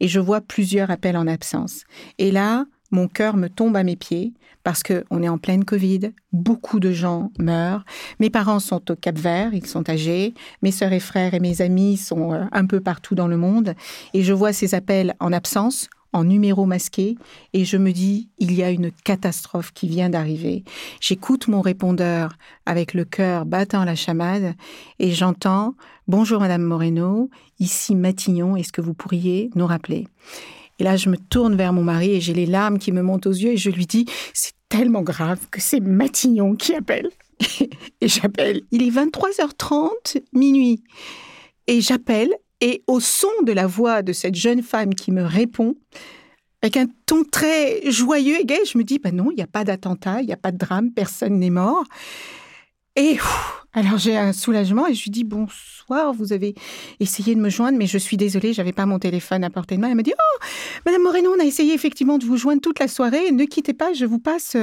et 0.01 0.09
je 0.09 0.21
vois 0.21 0.41
plusieurs 0.41 0.91
appels 0.91 1.17
en 1.17 1.27
absence. 1.27 1.85
Et 2.19 2.31
là, 2.31 2.67
mon 2.91 3.09
cœur 3.09 3.37
me 3.37 3.49
tombe 3.49 3.77
à 3.77 3.83
mes 3.83 3.97
pieds 3.97 4.33
parce 4.63 4.83
qu'on 4.83 5.23
est 5.23 5.29
en 5.29 5.39
pleine 5.39 5.65
Covid, 5.65 6.13
beaucoup 6.33 6.81
de 6.81 6.91
gens 6.91 7.31
meurent. 7.39 7.85
Mes 8.19 8.31
parents 8.31 8.59
sont 8.59 8.91
au 8.91 8.97
Cap 8.97 9.17
Vert, 9.17 9.55
ils 9.55 9.67
sont 9.67 9.89
âgés. 9.89 10.35
Mes 10.63 10.73
sœurs 10.73 10.93
et 10.93 11.01
frères 11.01 11.35
et 11.35 11.41
mes 11.41 11.63
amis 11.63 11.97
sont 11.97 12.33
euh, 12.33 12.45
un 12.51 12.67
peu 12.67 12.81
partout 12.81 13.15
dans 13.15 13.29
le 13.29 13.37
monde. 13.37 13.75
Et 14.13 14.23
je 14.23 14.33
vois 14.33 14.53
ces 14.53 14.75
appels 14.75 15.15
en 15.21 15.33
absence, 15.33 15.89
en 16.17 16.25
numéro 16.25 16.65
masqué, 16.65 17.19
et 17.53 17.67
je 17.67 17.77
me 17.77 17.93
dis, 17.93 18.31
il 18.39 18.55
y 18.55 18.63
a 18.63 18.71
une 18.71 18.91
catastrophe 18.91 19.73
qui 19.73 19.87
vient 19.87 20.09
d'arriver. 20.09 20.65
J'écoute 20.99 21.47
mon 21.47 21.61
répondeur 21.61 22.33
avec 22.65 22.95
le 22.95 23.05
cœur 23.05 23.45
battant 23.45 23.85
la 23.85 23.95
chamade, 23.95 24.55
et 24.99 25.13
j'entends 25.13 25.75
Bonjour 26.09 26.41
Madame 26.41 26.63
Moreno, 26.63 27.29
ici 27.59 27.95
Matignon, 27.95 28.57
est-ce 28.57 28.73
que 28.73 28.81
vous 28.81 28.95
pourriez 28.95 29.51
nous 29.57 29.67
rappeler? 29.67 30.09
Et 30.79 30.85
là, 30.85 30.97
je 30.97 31.11
me 31.11 31.19
tourne 31.19 31.55
vers 31.55 31.75
mon 31.75 31.85
mari 31.85 32.13
et 32.13 32.21
j'ai 32.23 32.33
les 32.33 32.47
larmes 32.47 32.79
qui 32.79 32.93
me 32.93 33.03
montent 33.03 33.27
aux 33.27 33.33
yeux 33.33 33.53
et 33.53 33.57
je 33.59 33.69
lui 33.69 33.85
dis, 33.85 34.07
c'est 34.33 34.55
tellement 34.71 35.03
grave 35.03 35.41
que 35.51 35.61
c'est 35.61 35.81
Matignon 35.81 36.55
qui 36.55 36.75
appelle. 36.75 37.11
et 38.01 38.09
j'appelle. 38.09 38.63
Il 38.71 38.83
est 38.83 38.91
23h30, 38.91 40.23
minuit. 40.33 40.83
Et 41.67 41.83
j'appelle 41.83 42.31
et 42.61 42.83
au 42.87 43.01
son 43.01 43.29
de 43.45 43.53
la 43.53 43.67
voix 43.67 44.03
de 44.03 44.13
cette 44.13 44.35
jeune 44.35 44.63
femme 44.63 44.95
qui 44.95 45.13
me 45.13 45.23
répond, 45.23 45.75
avec 46.63 46.77
un 46.77 46.87
ton 47.07 47.23
très 47.25 47.91
joyeux 47.91 48.41
et 48.41 48.45
gai, 48.45 48.59
je 48.71 48.79
me 48.79 48.85
dis, 48.85 48.99
bah 48.99 49.13
non, 49.13 49.31
il 49.31 49.37
n'y 49.37 49.43
a 49.43 49.47
pas 49.47 49.65
d'attentat, 49.65 50.21
il 50.21 50.27
n'y 50.27 50.33
a 50.33 50.39
pas 50.39 50.53
de 50.53 50.59
drame, 50.59 50.91
personne 50.91 51.39
n'est 51.39 51.51
mort. 51.51 51.85
Et 52.97 53.19
alors 53.75 53.99
j'ai 53.99 54.17
un 54.17 54.33
soulagement 54.33 54.87
et 54.87 54.95
je 54.95 55.05
lui 55.05 55.11
dis 55.11 55.23
bonsoir, 55.23 56.15
vous 56.15 56.33
avez 56.33 56.55
essayé 56.99 57.35
de 57.35 57.41
me 57.41 57.51
joindre, 57.51 57.77
mais 57.77 57.87
je 57.87 57.99
suis 57.99 58.17
désolée, 58.17 58.55
j'avais 58.55 58.73
pas 58.73 58.87
mon 58.87 58.99
téléphone 58.99 59.45
à 59.45 59.51
portée 59.51 59.77
de 59.77 59.83
main. 59.83 59.91
Elle 59.91 59.97
me 59.97 60.03
dit 60.03 60.15
oh 60.19 60.45
Madame 60.87 61.03
Moreno, 61.03 61.35
on 61.37 61.41
a 61.41 61.45
essayé 61.45 61.75
effectivement 61.75 62.17
de 62.17 62.25
vous 62.25 62.39
joindre 62.39 62.63
toute 62.63 62.79
la 62.79 62.89
soirée. 62.89 63.33
Ne 63.33 63.45
quittez 63.45 63.75
pas, 63.75 63.93
je 63.93 64.07
vous 64.07 64.19
passe 64.19 64.57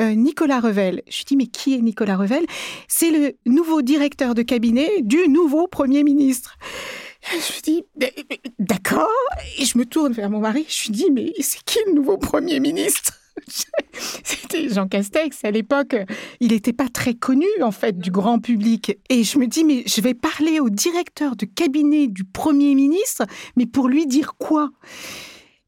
euh, 0.00 0.14
Nicolas 0.14 0.60
Revel. 0.60 1.02
Je 1.08 1.18
lui 1.18 1.24
dis 1.26 1.36
mais 1.36 1.46
qui 1.48 1.74
est 1.74 1.82
Nicolas 1.82 2.16
Revel? 2.16 2.46
C'est 2.86 3.10
le 3.10 3.32
nouveau 3.44 3.82
directeur 3.82 4.36
de 4.36 4.42
cabinet 4.42 4.88
du 5.02 5.28
nouveau 5.28 5.66
premier 5.66 6.04
ministre. 6.04 6.56
Je 7.22 7.52
lui 7.52 7.62
dis, 7.62 7.84
d'accord. 8.58 9.08
Et 9.58 9.64
je 9.64 9.78
me 9.78 9.84
tourne 9.84 10.12
vers 10.12 10.30
mon 10.30 10.40
mari. 10.40 10.66
Je 10.68 10.84
lui 10.84 10.90
dis, 10.90 11.10
mais 11.10 11.32
c'est 11.40 11.62
qui 11.64 11.78
le 11.86 11.92
nouveau 11.92 12.16
Premier 12.16 12.60
ministre? 12.60 13.20
C'était 14.24 14.68
Jean 14.68 14.88
Castex. 14.88 15.44
À 15.44 15.50
l'époque, 15.50 15.96
il 16.40 16.48
n'était 16.48 16.72
pas 16.72 16.88
très 16.88 17.14
connu, 17.14 17.46
en 17.62 17.70
fait, 17.70 17.98
du 17.98 18.10
grand 18.10 18.38
public. 18.38 18.98
Et 19.08 19.24
je 19.24 19.38
me 19.38 19.46
dis, 19.46 19.64
mais 19.64 19.82
je 19.86 20.00
vais 20.00 20.14
parler 20.14 20.60
au 20.60 20.70
directeur 20.70 21.36
de 21.36 21.46
cabinet 21.46 22.06
du 22.08 22.24
Premier 22.24 22.74
ministre, 22.74 23.24
mais 23.56 23.66
pour 23.66 23.88
lui 23.88 24.06
dire 24.06 24.34
quoi? 24.38 24.70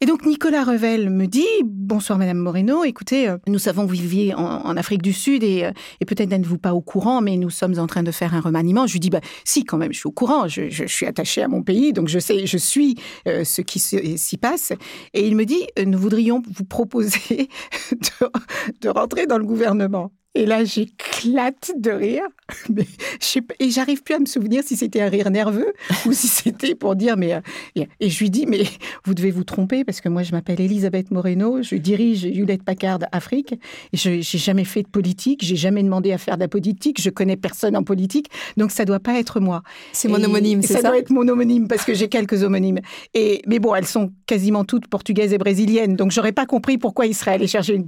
Et 0.02 0.04
donc 0.04 0.26
Nicolas 0.26 0.64
Revel 0.64 1.10
me 1.10 1.26
dit 1.26 1.46
bonsoir 1.64 2.18
Madame 2.18 2.38
Moreno. 2.38 2.82
Écoutez, 2.82 3.28
euh, 3.28 3.38
nous 3.46 3.60
savons 3.60 3.84
que 3.84 3.86
vous 3.86 3.94
viviez 4.02 4.34
en, 4.34 4.76
Afrique 4.76 5.00
du 5.00 5.12
Sud 5.12 5.44
et, 5.44 5.64
euh, 5.64 5.70
et 6.00 6.04
peut-être 6.04 6.28
n'êtes-vous 6.28 6.58
pas 6.58 6.74
au 6.74 6.80
courant, 6.80 7.20
mais 7.20 7.36
nous 7.36 7.50
sommes 7.50 7.78
en 7.78 7.86
train 7.86 8.02
de 8.02 8.10
faire 8.10 8.34
un 8.34 8.40
remaniement. 8.40 8.88
Je 8.88 8.94
lui 8.94 8.98
dis 8.98 9.10
bah 9.10 9.20
si 9.44 9.64
quand 9.64 9.76
même, 9.76 9.92
je 9.92 9.98
suis 9.98 10.08
au 10.08 10.12
courant. 10.12 10.48
Je, 10.48 10.86
suis 10.88 11.06
attaché 11.06 11.40
à 11.40 11.46
mon 11.46 11.62
pays, 11.62 11.92
donc 11.92 12.08
je 12.08 12.18
sais, 12.18 12.48
je 12.48 12.58
suis 12.58 12.96
euh, 13.28 13.44
ce 13.44 13.62
qui 13.62 13.78
s'y 13.78 14.38
passe. 14.38 14.72
Et 15.14 15.24
il 15.28 15.36
me 15.36 15.44
dit 15.44 15.64
nous 15.86 15.98
voudrions 15.98 16.42
vous 16.52 16.64
proposer 16.64 17.48
de 18.80 18.88
rentrer 18.88 19.28
dans 19.28 19.38
le 19.38 19.44
gouvernement. 19.44 20.10
Et 20.34 20.46
là, 20.46 20.64
j'éclate 20.64 21.72
de 21.76 21.90
rire. 21.90 22.24
Mais 22.70 22.86
je 23.20 23.40
et 23.58 23.70
j'arrive 23.70 24.02
plus 24.02 24.14
à 24.14 24.18
me 24.18 24.24
souvenir 24.24 24.62
si 24.64 24.76
c'était 24.76 25.02
un 25.02 25.08
rire 25.08 25.30
nerveux 25.30 25.72
ou 26.06 26.12
si 26.12 26.26
c'était 26.26 26.74
pour 26.74 26.96
dire, 26.96 27.16
mais. 27.16 27.34
Euh, 27.34 27.84
et 28.00 28.08
je 28.08 28.18
lui 28.18 28.30
dis, 28.30 28.46
mais 28.46 28.62
vous 29.04 29.14
devez 29.14 29.30
vous 29.30 29.44
tromper 29.44 29.84
parce 29.84 30.00
que 30.00 30.08
moi, 30.08 30.22
je 30.22 30.32
m'appelle 30.32 30.60
Elisabeth 30.60 31.10
Moreno, 31.10 31.62
je 31.62 31.76
dirige 31.76 32.24
Hewlett 32.24 32.62
Packard 32.62 33.00
Afrique. 33.12 33.54
Et 33.92 33.96
je 33.96 34.10
n'ai 34.10 34.22
jamais 34.22 34.64
fait 34.64 34.82
de 34.82 34.88
politique, 34.88 35.44
j'ai 35.44 35.56
jamais 35.56 35.82
demandé 35.82 36.12
à 36.12 36.18
faire 36.18 36.36
de 36.36 36.40
la 36.40 36.48
politique, 36.48 37.00
je 37.00 37.10
connais 37.10 37.36
personne 37.36 37.76
en 37.76 37.82
politique, 37.82 38.30
donc 38.56 38.70
ça 38.70 38.84
doit 38.84 39.00
pas 39.00 39.18
être 39.18 39.40
moi. 39.40 39.62
C'est 39.92 40.08
mon 40.08 40.22
homonyme, 40.22 40.62
c'est 40.62 40.74
ça 40.74 40.80
Ça 40.80 40.88
doit 40.88 40.98
être 40.98 41.10
mon 41.10 41.26
homonyme 41.28 41.68
parce 41.68 41.84
que 41.84 41.94
j'ai 41.94 42.08
quelques 42.08 42.42
homonymes. 42.42 42.80
Et, 43.14 43.42
mais 43.46 43.58
bon, 43.58 43.74
elles 43.74 43.86
sont 43.86 44.12
quasiment 44.26 44.64
toutes 44.64 44.88
portugaises 44.88 45.32
et 45.32 45.38
brésiliennes, 45.38 45.96
donc 45.96 46.10
j'aurais 46.10 46.32
pas 46.32 46.46
compris 46.46 46.78
pourquoi 46.78 47.06
ils 47.06 47.14
seraient 47.14 47.32
allés 47.32 47.46
chercher 47.46 47.74
une. 47.74 47.84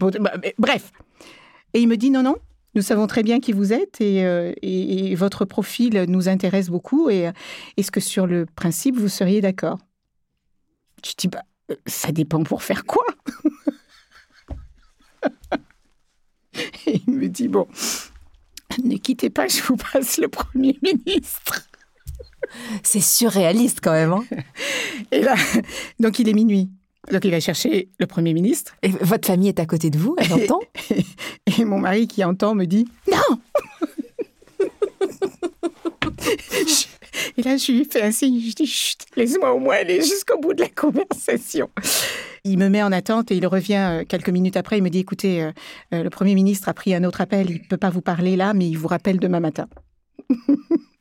Bref. 0.59 0.93
Et 1.75 1.81
il 1.81 1.89
me 1.89 1.97
dit 1.97 2.11
non, 2.11 2.23
non, 2.23 2.37
nous 2.75 2.83
savons 2.83 3.07
très 3.07 3.23
bien 3.23 3.41
qui 3.41 3.53
vous 3.53 3.73
êtes 3.73 4.01
et, 4.01 4.25
euh, 4.25 4.53
votre 5.17 5.45
profil 5.45 6.05
nous 6.09 6.29
intéresse 6.29 6.71
beaucoup. 6.71 7.09
Et 7.09 7.29
euh, 7.29 7.33
est-ce 7.77 7.91
que 7.91 8.01
sur 8.01 8.27
le 8.27 8.47
principe, 8.47 8.97
vous 8.97 9.09
seriez 9.09 9.41
d'accord? 9.41 9.79
Je 11.05 11.13
dis, 11.17 11.29
bah, 11.29 11.43
euh, 11.71 11.77
ça 11.87 12.11
dépend 12.11 12.43
pour 12.43 12.63
faire 12.63 12.85
quoi? 12.85 13.05
Et 16.87 17.01
il 17.07 17.15
me 17.15 17.29
dit, 17.29 17.49
bon, 17.49 17.67
ne 18.83 18.97
quittez 18.97 19.31
pas, 19.31 19.49
je 19.49 19.63
vous 19.63 19.77
passe 19.77 20.19
le 20.19 20.29
Premier 20.29 20.79
ministre. 20.83 21.67
C'est 22.83 23.01
surréaliste 23.01 23.81
quand 23.83 23.93
même. 23.93 24.13
Hein 24.13 24.25
et 25.11 25.23
là, 25.23 25.35
donc 25.99 26.21
il 26.21 26.29
est 26.29 26.35
minuit. 26.35 26.71
Donc 27.11 27.25
il 27.25 27.31
va 27.31 27.41
chercher 27.41 27.89
le 27.99 28.07
Premier 28.07 28.33
ministre. 28.35 28.77
Et 28.83 28.89
votre 28.89 29.27
famille 29.27 29.49
est 29.49 29.61
à 29.61 29.67
côté 29.67 29.91
de 29.91 29.99
vous, 29.99 30.17
elle 30.19 30.33
entend? 30.33 30.61
et, 31.59 31.65
mon 31.65 31.79
mari 31.79 32.07
qui 32.07 32.25
entend 32.25 32.55
me 32.55 32.65
dit 32.65 32.87
Non 33.11 33.39
Et 37.37 37.43
là, 37.43 37.57
je 37.57 37.73
lui 37.73 37.85
fais 37.85 38.03
un 38.03 38.13
signe, 38.13 38.41
je 38.41 38.55
dis 38.55 38.67
Chut, 38.67 38.99
laisse-moi 39.17 39.53
au 39.53 39.59
moins 39.59 39.77
aller 39.77 40.01
jusqu'au 40.01 40.39
bout 40.39 40.55
de 40.55 40.63
la 40.63 40.69
conversation. 40.69 41.69
Il 42.45 42.59
me 42.59 42.69
met 42.69 42.83
en 42.83 42.93
attente 42.93 43.31
et 43.31 43.37
il 43.37 43.47
revient 43.47 44.01
euh, 44.01 44.05
quelques 44.07 44.29
minutes 44.29 44.57
après. 44.57 44.79
Il 44.79 44.83
me 44.83 44.91
dit 44.91 44.99
Écoutez, 44.99 45.43
euh, 45.43 45.53
euh, 45.93 46.03
le 46.03 46.11
Premier 46.11 46.35
ministre 46.35 46.69
a 46.69 46.75
pris 46.75 46.95
un 46.95 47.05
autre 47.05 47.21
appel, 47.21 47.51
il 47.51 47.63
ne 47.63 47.69
peut 47.69 47.77
pas 47.77 47.91
vous 47.91 48.03
parler 48.03 48.37
là, 48.37 48.55
mais 48.55 48.69
il 48.69 48.77
vous 48.77 48.89
rappelle 48.89 49.19
demain 49.19 49.41
matin. 49.41 49.67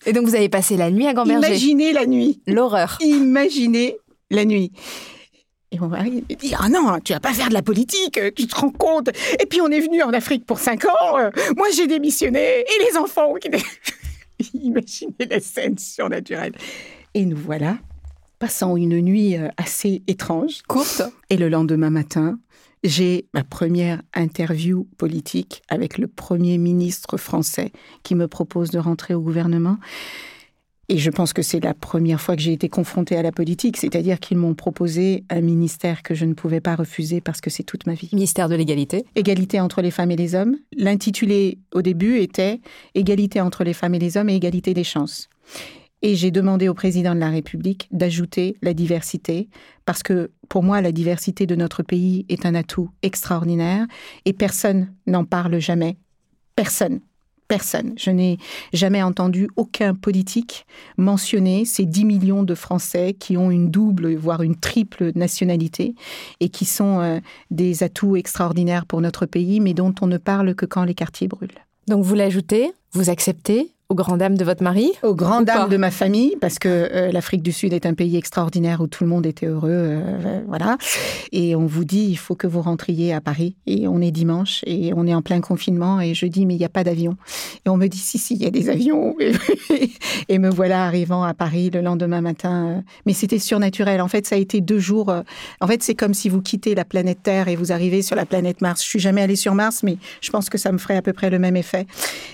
Et 0.06 0.14
donc 0.14 0.26
vous 0.26 0.36
avez 0.36 0.50
passé 0.50 0.78
la 0.78 0.92
nuit 0.92 1.08
à 1.08 1.14
Gamberger 1.14 1.48
Imaginez 1.48 1.94
la 1.94 2.06
nuit. 2.06 2.42
L'horreur. 2.48 2.98
Imaginez 3.02 3.98
la 4.30 4.46
nuit. 4.46 4.72
Et 5.74 5.80
mon 5.80 5.88
mari 5.88 6.24
me 6.30 6.36
dit 6.36 6.54
Ah 6.58 6.70
non, 6.70 7.00
tu 7.04 7.14
vas 7.14 7.20
pas 7.20 7.34
faire 7.34 7.50
de 7.50 7.54
la 7.54 7.64
politique, 7.64 8.20
tu 8.36 8.46
te 8.46 8.56
rends 8.56 8.70
compte. 8.70 9.10
Et 9.42 9.48
puis 9.48 9.60
on 9.60 9.70
est 9.70 9.80
venu 9.80 10.04
en 10.04 10.14
Afrique 10.14 10.46
pour 10.46 10.60
cinq 10.60 10.86
ans, 10.86 11.18
moi 11.58 11.68
j'ai 11.76 11.88
démissionné, 11.88 12.60
et 12.60 12.84
les 12.92 12.98
enfants. 12.98 13.34
Imaginez 14.54 15.26
la 15.30 15.40
scène 15.40 15.78
surnaturelle. 15.80 16.54
Et 17.16 17.26
nous 17.26 17.38
voilà, 17.38 17.78
passant 18.38 18.78
une 18.78 19.02
nuit 19.02 19.36
euh, 19.36 19.50
assez 19.58 20.04
étrange. 20.08 20.62
Courte. 20.68 21.02
Et 21.32 21.38
le 21.38 21.50
lendemain 21.50 21.90
matin, 21.90 22.38
j'ai 22.84 23.26
ma 23.34 23.44
première 23.44 24.02
interview 24.14 24.88
politique 24.98 25.64
avec 25.70 25.98
le 25.98 26.08
Premier 26.08 26.58
ministre 26.60 27.18
français 27.18 27.72
qui 28.04 28.14
me 28.14 28.28
propose 28.28 28.70
de 28.70 28.80
rentrer 28.80 29.16
au 29.16 29.22
gouvernement. 29.22 29.78
Et 30.94 31.00
je 31.00 31.10
pense 31.10 31.34
que 31.34 31.42
c'est 31.42 31.60
la 31.60 31.74
première 31.74 32.22
fois 32.22 32.36
que 32.36 32.44
j'ai 32.44 32.54
été 32.54 32.70
confrontée 32.70 33.18
à 33.18 33.24
la 33.24 33.32
politique, 33.32 33.78
c'est-à-dire 33.78 34.20
qu'ils 34.20 34.38
m'ont 34.38 34.54
proposé 34.54 35.24
un 35.32 35.42
ministère 35.42 36.04
que 36.04 36.14
je 36.14 36.24
ne 36.24 36.36
pouvais 36.36 36.62
pas 36.62 36.76
refuser 36.76 37.20
parce 37.20 37.42
que 37.42 37.50
c'est 37.50 37.64
toute 37.64 37.88
ma 37.88 37.96
vie. 37.96 38.10
Ministère 38.14 38.48
de 38.48 38.54
l'égalité. 38.54 39.04
Égalité 39.16 39.60
entre 39.60 39.82
les 39.82 39.90
femmes 39.90 40.12
et 40.12 40.16
les 40.16 40.36
hommes. 40.36 40.56
L'intitulé 40.78 41.58
au 41.74 41.82
début 41.82 42.20
était 42.20 42.62
Égalité 42.94 43.42
entre 43.42 43.64
les 43.64 43.74
femmes 43.74 43.96
et 43.96 44.00
les 44.00 44.18
hommes 44.18 44.30
et 44.30 44.36
égalité 44.36 44.76
des 44.76 44.84
chances. 44.84 45.30
Et 46.04 46.14
j'ai 46.14 46.30
demandé 46.30 46.70
au 46.70 46.76
président 46.76 47.16
de 47.16 47.20
la 47.20 47.32
République 47.32 47.88
d'ajouter 47.90 48.56
la 48.62 48.76
diversité, 48.76 49.50
parce 49.86 50.04
que 50.04 50.30
pour 50.48 50.62
moi, 50.62 50.80
la 50.82 50.92
diversité 50.92 51.48
de 51.48 51.56
notre 51.56 51.82
pays 51.82 52.28
est 52.30 52.46
un 52.46 52.54
atout 52.54 52.92
extraordinaire 53.02 53.88
et 54.26 54.34
personne 54.34 54.94
n'en 55.08 55.26
parle 55.26 55.58
jamais. 55.58 55.98
Personne 56.56 57.00
Personne. 57.48 57.94
Je 57.98 58.10
n'ai 58.10 58.38
jamais 58.72 59.04
entendu 59.04 59.48
aucun 59.56 59.94
politique 59.94 60.66
mentionner 60.98 61.66
ces 61.66 61.86
10 61.86 62.06
millions 62.06 62.44
de 62.44 62.56
Français 62.56 63.16
qui 63.18 63.38
ont 63.38 63.52
une 63.52 63.70
double, 63.70 64.16
voire 64.16 64.42
une 64.42 64.56
triple 64.56 65.12
nationalité 65.16 65.96
et 66.40 66.50
qui 66.50 66.66
sont 66.66 67.00
euh, 67.00 67.20
des 67.52 67.84
atouts 67.84 68.16
extraordinaires 68.16 68.86
pour 68.86 69.02
notre 69.02 69.26
pays, 69.26 69.60
mais 69.60 69.74
dont 69.74 69.94
on 70.02 70.08
ne 70.08 70.18
parle 70.18 70.56
que 70.56 70.66
quand 70.66 70.84
les 70.84 70.96
quartiers 70.96 71.28
brûlent. 71.28 71.50
Donc 71.88 72.04
vous 72.04 72.16
l'ajoutez, 72.16 72.72
vous 72.94 73.10
acceptez 73.10 73.72
aux 73.94 73.96
grandes 73.96 74.18
dames 74.20 74.38
de 74.38 74.44
votre 74.44 74.64
mari 74.64 74.92
Ou 75.04 75.14
pas 75.14 75.44
dames 75.44 75.70
de 75.70 75.78
ma 75.78 75.92
famille, 75.92 76.36
parce 76.42 76.58
que 76.58 76.68
euh, 76.68 77.12
l'Afrique 77.12 77.44
du 77.44 77.52
Sud 77.52 77.74
est 77.74 77.86
un 77.86 77.94
pays 77.94 78.18
extraordinaire 78.18 78.82
où 78.82 78.88
tout 78.88 79.04
le 79.04 79.10
monde 79.12 79.26
était 79.28 79.46
heureux, 79.46 79.70
euh, 79.72 80.42
voilà. 80.48 80.78
Et 81.32 81.56
on 81.56 81.68
vous 81.68 81.86
dit, 81.86 82.06
il 82.10 82.16
faut 82.16 82.34
que 82.36 82.48
vous 82.48 82.62
rentriez 82.62 83.14
à 83.14 83.22
Paris. 83.22 83.56
Et 83.68 83.88
on 83.88 84.02
est 84.02 84.10
dimanche 84.12 84.64
et 84.66 84.94
on 84.96 85.06
est 85.06 85.14
en 85.14 85.22
plein 85.22 85.42
confinement 85.42 86.02
et 86.02 86.16
je 86.16 86.26
dis, 86.26 86.46
mais 86.48 86.56
il 86.56 86.58
n'y 86.58 86.66
a 86.66 86.70
pas 86.70 86.84
d'avion. 86.84 87.16
Et 87.66 87.70
on 87.70 87.78
me 87.78 87.86
dit, 87.88 87.98
si, 88.00 88.18
si, 88.18 88.34
il 88.36 88.42
y 88.42 88.48
a 88.48 88.50
des 88.52 88.70
avions. 88.70 89.16
et 90.30 90.40
me 90.40 90.50
voilà 90.50 90.86
arrivant 90.86 91.24
à 91.24 91.34
Paris 91.34 91.70
le 91.72 91.82
lendemain 91.82 92.22
matin. 92.22 92.66
euh, 92.68 92.82
Mais 93.06 93.14
c'était 93.14 93.40
surnaturel. 93.40 94.02
En 94.02 94.08
fait, 94.08 94.26
ça 94.26 94.36
a 94.36 94.40
été 94.40 94.62
deux 94.62 94.80
jours. 94.80 95.10
euh, 95.10 95.22
En 95.62 95.68
fait, 95.68 95.84
c'est 95.84 95.96
comme 95.96 96.14
si 96.14 96.30
vous 96.30 96.42
quittez 96.42 96.76
la 96.76 96.86
planète 96.86 97.20
Terre 97.24 97.48
et 97.48 97.56
vous 97.56 97.72
arrivez 97.72 98.02
sur 98.02 98.16
la 98.16 98.26
planète 98.26 98.62
Mars. 98.62 98.82
Je 98.84 98.88
suis 98.90 99.00
jamais 99.00 99.22
allée 99.22 99.36
sur 99.36 99.54
Mars, 99.56 99.84
mais 99.84 99.98
je 100.22 100.30
pense 100.32 100.50
que 100.50 100.58
ça 100.58 100.72
me 100.72 100.78
ferait 100.78 100.98
à 100.98 101.02
peu 101.02 101.14
près 101.14 101.30
le 101.30 101.40
même 101.40 101.56
effet. 101.56 101.86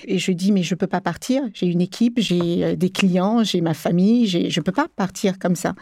Et 0.06 0.18
je 0.18 0.32
dis, 0.32 0.52
mais 0.52 0.62
je 0.62 0.74
peux 0.74 0.86
pas 0.86 1.00
partir. 1.00 1.42
J'ai 1.54 1.66
une 1.66 1.80
équipe, 1.80 2.18
j'ai 2.18 2.64
euh, 2.64 2.76
des 2.76 2.90
clients, 2.90 3.42
j'ai 3.44 3.60
ma 3.60 3.74
famille, 3.74 4.26
je 4.26 4.60
peux 4.60 4.72
pas 4.72 4.86
partir 4.96 5.38
comme 5.38 5.56
ça. 5.56 5.74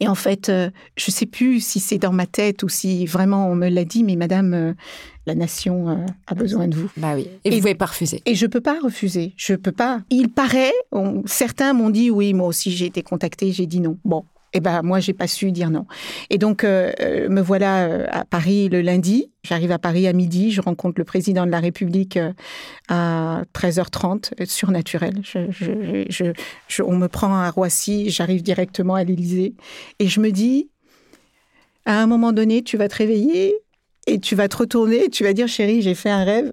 Et 0.00 0.08
en 0.08 0.14
fait, 0.16 0.48
euh, 0.48 0.68
je 0.96 1.10
sais 1.12 1.26
plus 1.26 1.60
si 1.64 1.78
c'est 1.78 1.98
dans 1.98 2.12
ma 2.12 2.26
tête 2.26 2.64
ou 2.64 2.68
si 2.68 3.06
vraiment 3.06 3.48
on 3.48 3.54
me 3.54 3.68
l'a 3.68 3.84
dit, 3.84 4.02
mais 4.02 4.16
madame, 4.16 4.52
euh, 4.52 4.72
la 5.26 5.36
nation 5.36 5.90
euh, 5.90 5.96
a 6.26 6.34
besoin 6.34 6.66
de 6.66 6.74
vous. 6.74 6.90
Bah 6.96 7.12
oui. 7.14 7.28
Et, 7.44 7.48
Et- 7.48 7.50
vous 7.52 7.58
pouvez 7.60 7.76
pas 7.76 7.86
refuser. 7.86 8.20
Et 8.26 8.34
je 8.34 8.46
peux 8.46 8.60
pas 8.60 8.80
refuser. 8.82 9.32
Je 9.36 9.54
peux 9.54 9.70
pas. 9.70 10.00
Il 10.10 10.28
paraît, 10.30 10.72
on- 10.90 11.22
certains 11.26 11.72
m'ont 11.72 11.90
dit 11.90 12.10
oui, 12.10 12.34
moi 12.34 12.48
aussi 12.48 12.72
j'ai 12.72 12.86
été 12.86 13.02
contactée, 13.02 13.52
j'ai 13.52 13.66
dit 13.66 13.78
non. 13.80 13.96
Bon. 14.04 14.24
Eh 14.54 14.60
ben 14.60 14.82
moi 14.82 15.00
j'ai 15.00 15.14
pas 15.14 15.26
su 15.26 15.50
dire 15.52 15.70
non. 15.70 15.86
Et 16.30 16.38
donc 16.38 16.62
euh, 16.64 16.92
euh, 17.00 17.28
me 17.28 17.40
voilà 17.40 17.86
euh, 17.86 18.06
à 18.10 18.24
Paris 18.24 18.68
le 18.68 18.82
lundi. 18.82 19.30
J'arrive 19.44 19.72
à 19.72 19.78
Paris 19.78 20.06
à 20.06 20.12
midi. 20.12 20.50
Je 20.50 20.60
rencontre 20.60 20.94
le 20.98 21.04
président 21.04 21.46
de 21.46 21.50
la 21.50 21.58
République 21.60 22.16
euh, 22.18 22.32
à 22.88 23.42
13h30. 23.54 24.32
euh, 24.40 24.44
Surnaturel. 24.46 25.14
Je- 25.22 26.04
je- 26.08 26.32
je- 26.68 26.82
on 26.82 26.96
me 26.96 27.08
prend 27.08 27.34
à 27.34 27.50
Roissy. 27.50 28.10
J'arrive 28.10 28.42
directement 28.42 28.94
à 28.94 29.04
l'Élysée 29.04 29.54
et 29.98 30.06
je 30.08 30.20
me 30.20 30.30
dis 30.30 30.68
à 31.86 32.00
un 32.02 32.06
moment 32.06 32.32
donné 32.32 32.62
tu 32.62 32.76
vas 32.76 32.88
te 32.88 32.96
réveiller 32.96 33.54
et 34.06 34.20
tu 34.20 34.34
vas 34.34 34.48
te 34.48 34.56
retourner. 34.56 35.04
Et 35.06 35.08
tu 35.10 35.24
vas 35.24 35.32
dire 35.32 35.48
chérie 35.48 35.80
j'ai 35.82 35.94
fait 35.94 36.10
un 36.10 36.24
rêve 36.24 36.52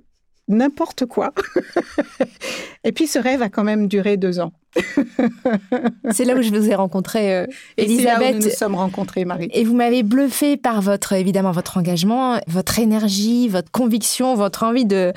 n'importe 0.50 1.06
quoi. 1.06 1.32
Et 2.84 2.92
puis 2.92 3.08
ce 3.08 3.20
rêve 3.20 3.42
a 3.42 3.50
quand 3.50 3.64
même 3.64 3.88
duré 3.88 4.18
deux 4.18 4.40
ans. 4.40 4.52
C'est 6.12 6.26
là 6.26 6.36
où 6.36 6.42
je 6.42 6.50
vous 6.50 6.70
ai 6.70 6.76
rencontré, 6.76 7.36
euh, 7.36 7.46
Et 7.78 7.86
là 7.86 7.88
où 7.88 7.92
nous 7.92 7.96
Elisabeth. 8.00 8.44
nous 8.44 8.50
sommes 8.50 8.76
rencontrés, 8.76 9.26
Marie. 9.26 9.50
Et 9.54 9.64
vous 9.64 9.76
m'avez 9.76 10.04
bluffé 10.04 10.58
par 10.58 10.82
votre, 10.82 11.14
évidemment, 11.14 11.52
votre 11.52 11.78
engagement, 11.78 12.40
votre 12.48 12.80
énergie, 12.80 13.48
votre 13.48 13.72
conviction, 13.72 14.36
votre 14.36 14.64
envie 14.64 14.86
de, 14.86 15.14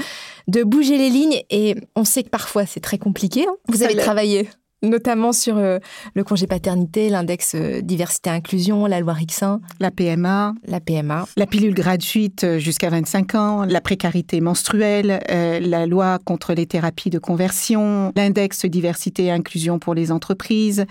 de 0.49 0.63
bouger 0.63 0.99
les 0.99 1.11
lignes. 1.11 1.43
Et 1.51 1.75
on 1.97 2.05
sait 2.05 2.23
que 2.23 2.31
parfois 2.31 2.67
c'est 2.67 2.81
très 2.81 2.99
compliqué. 2.99 3.45
hein. 3.49 3.55
Vous 3.69 3.83
avez 3.83 3.97
travaillé 3.97 4.49
notamment 4.83 5.33
sur 5.33 5.57
euh, 5.57 5.79
le 6.15 6.25
congé 6.25 6.47
paternité, 6.47 7.09
l'index 7.09 7.55
euh, 7.55 7.81
diversité-inclusion, 7.81 8.87
la 8.87 9.01
loi 9.01 9.13
Rixin, 9.13 9.61
La 9.81 9.91
PMA, 9.91 10.55
la 10.67 10.81
PMA. 10.81 11.27
la 11.37 11.47
pilule 11.47 11.75
gratuite 11.75 12.45
euh, 12.45 12.59
jusqu'à 12.59 12.91
25 12.91 13.35
ans, 13.35 13.65
la 13.65 13.81
précarité 13.81 14.41
menstruelle, 14.41 15.21
euh, 15.31 15.61
la 15.61 15.87
loi 15.87 16.19
contre 16.25 16.55
les 16.55 16.67
thérapies 16.67 17.11
de 17.11 17.19
conversion, 17.19 18.13
l'index 18.17 18.67
diversité 18.67 19.25
et 19.25 19.31
inclusion 19.31 19.79
pour 19.79 19.95
les 19.95 20.11
entreprises. 20.11 20.87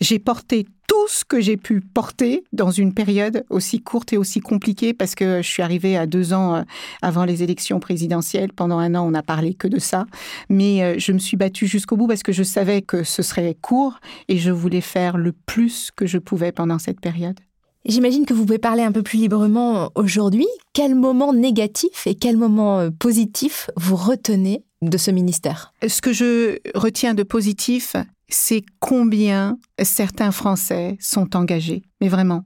J'ai 0.00 0.18
porté 0.18 0.66
tout 0.86 1.08
ce 1.08 1.24
que 1.24 1.40
j'ai 1.40 1.56
pu 1.56 1.80
porter 1.80 2.44
dans 2.52 2.70
une 2.70 2.94
période 2.94 3.44
aussi 3.50 3.80
courte 3.80 4.12
et 4.12 4.16
aussi 4.16 4.40
compliquée 4.40 4.94
parce 4.94 5.14
que 5.14 5.42
je 5.42 5.48
suis 5.48 5.62
arrivée 5.62 5.96
à 5.96 6.06
deux 6.06 6.32
ans 6.32 6.56
euh, 6.56 6.62
avant 7.02 7.24
les 7.24 7.42
élections 7.42 7.80
présidentielles. 7.80 8.52
Pendant 8.52 8.78
un 8.78 8.94
an, 8.94 9.06
on 9.06 9.10
n'a 9.10 9.22
parlé 9.22 9.54
que 9.54 9.68
de 9.68 9.78
ça. 9.78 10.06
Mais 10.48 10.82
euh, 10.82 10.94
je 10.98 11.12
me 11.12 11.18
suis 11.18 11.36
battue 11.36 11.66
jusqu'au 11.66 11.96
bout 11.96 12.06
parce 12.06 12.22
que 12.22 12.32
je 12.32 12.42
savais 12.42 12.82
que 12.82 13.04
ce 13.04 13.22
serait 13.22 13.56
court 13.60 14.00
et 14.28 14.38
je 14.38 14.50
voulais 14.50 14.80
faire 14.80 15.16
le 15.16 15.32
plus 15.32 15.90
que 15.94 16.06
je 16.06 16.18
pouvais 16.18 16.52
pendant 16.52 16.78
cette 16.78 17.00
période. 17.00 17.38
J'imagine 17.84 18.26
que 18.26 18.34
vous 18.34 18.44
pouvez 18.44 18.58
parler 18.58 18.82
un 18.82 18.90
peu 18.90 19.02
plus 19.02 19.18
librement 19.18 19.90
aujourd'hui. 19.94 20.48
Quel 20.72 20.96
moment 20.96 21.32
négatif 21.32 22.06
et 22.06 22.16
quel 22.16 22.36
moment 22.36 22.80
euh, 22.80 22.90
positif 22.90 23.70
vous 23.76 23.94
retenez 23.94 24.64
de 24.82 24.98
ce 24.98 25.12
ministère? 25.12 25.72
Ce 25.86 26.00
que 26.00 26.12
je 26.12 26.58
retiens 26.74 27.14
de 27.14 27.22
positif, 27.22 27.94
c'est 28.28 28.64
combien 28.80 29.58
certains 29.82 30.32
Français 30.32 30.96
sont 31.00 31.36
engagés. 31.36 31.82
Mais 32.00 32.08
vraiment. 32.08 32.44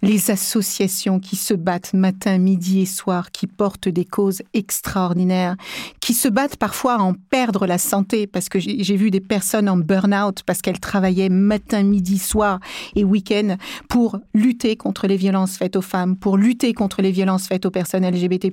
Les 0.00 0.30
associations 0.30 1.18
qui 1.18 1.34
se 1.34 1.54
battent 1.54 1.92
matin, 1.92 2.38
midi 2.38 2.80
et 2.82 2.86
soir, 2.86 3.32
qui 3.32 3.48
portent 3.48 3.88
des 3.88 4.04
causes 4.04 4.42
extraordinaires, 4.54 5.56
qui 6.00 6.14
se 6.14 6.28
battent 6.28 6.56
parfois 6.56 6.94
à 6.94 6.98
en 6.98 7.14
perdre 7.14 7.66
la 7.66 7.78
santé, 7.78 8.28
parce 8.28 8.48
que 8.48 8.60
j'ai 8.60 8.96
vu 8.96 9.10
des 9.10 9.20
personnes 9.20 9.68
en 9.68 9.76
burn-out 9.76 10.42
parce 10.46 10.62
qu'elles 10.62 10.78
travaillaient 10.78 11.28
matin, 11.28 11.82
midi, 11.82 12.18
soir 12.18 12.60
et 12.94 13.04
week-end 13.04 13.56
pour 13.88 14.18
lutter 14.34 14.76
contre 14.76 15.06
les 15.06 15.16
violences 15.16 15.56
faites 15.56 15.76
aux 15.76 15.82
femmes, 15.82 16.16
pour 16.16 16.36
lutter 16.36 16.72
contre 16.74 17.02
les 17.02 17.10
violences 17.10 17.48
faites 17.48 17.66
aux 17.66 17.70
personnes 17.70 18.08
LGBT+, 18.08 18.52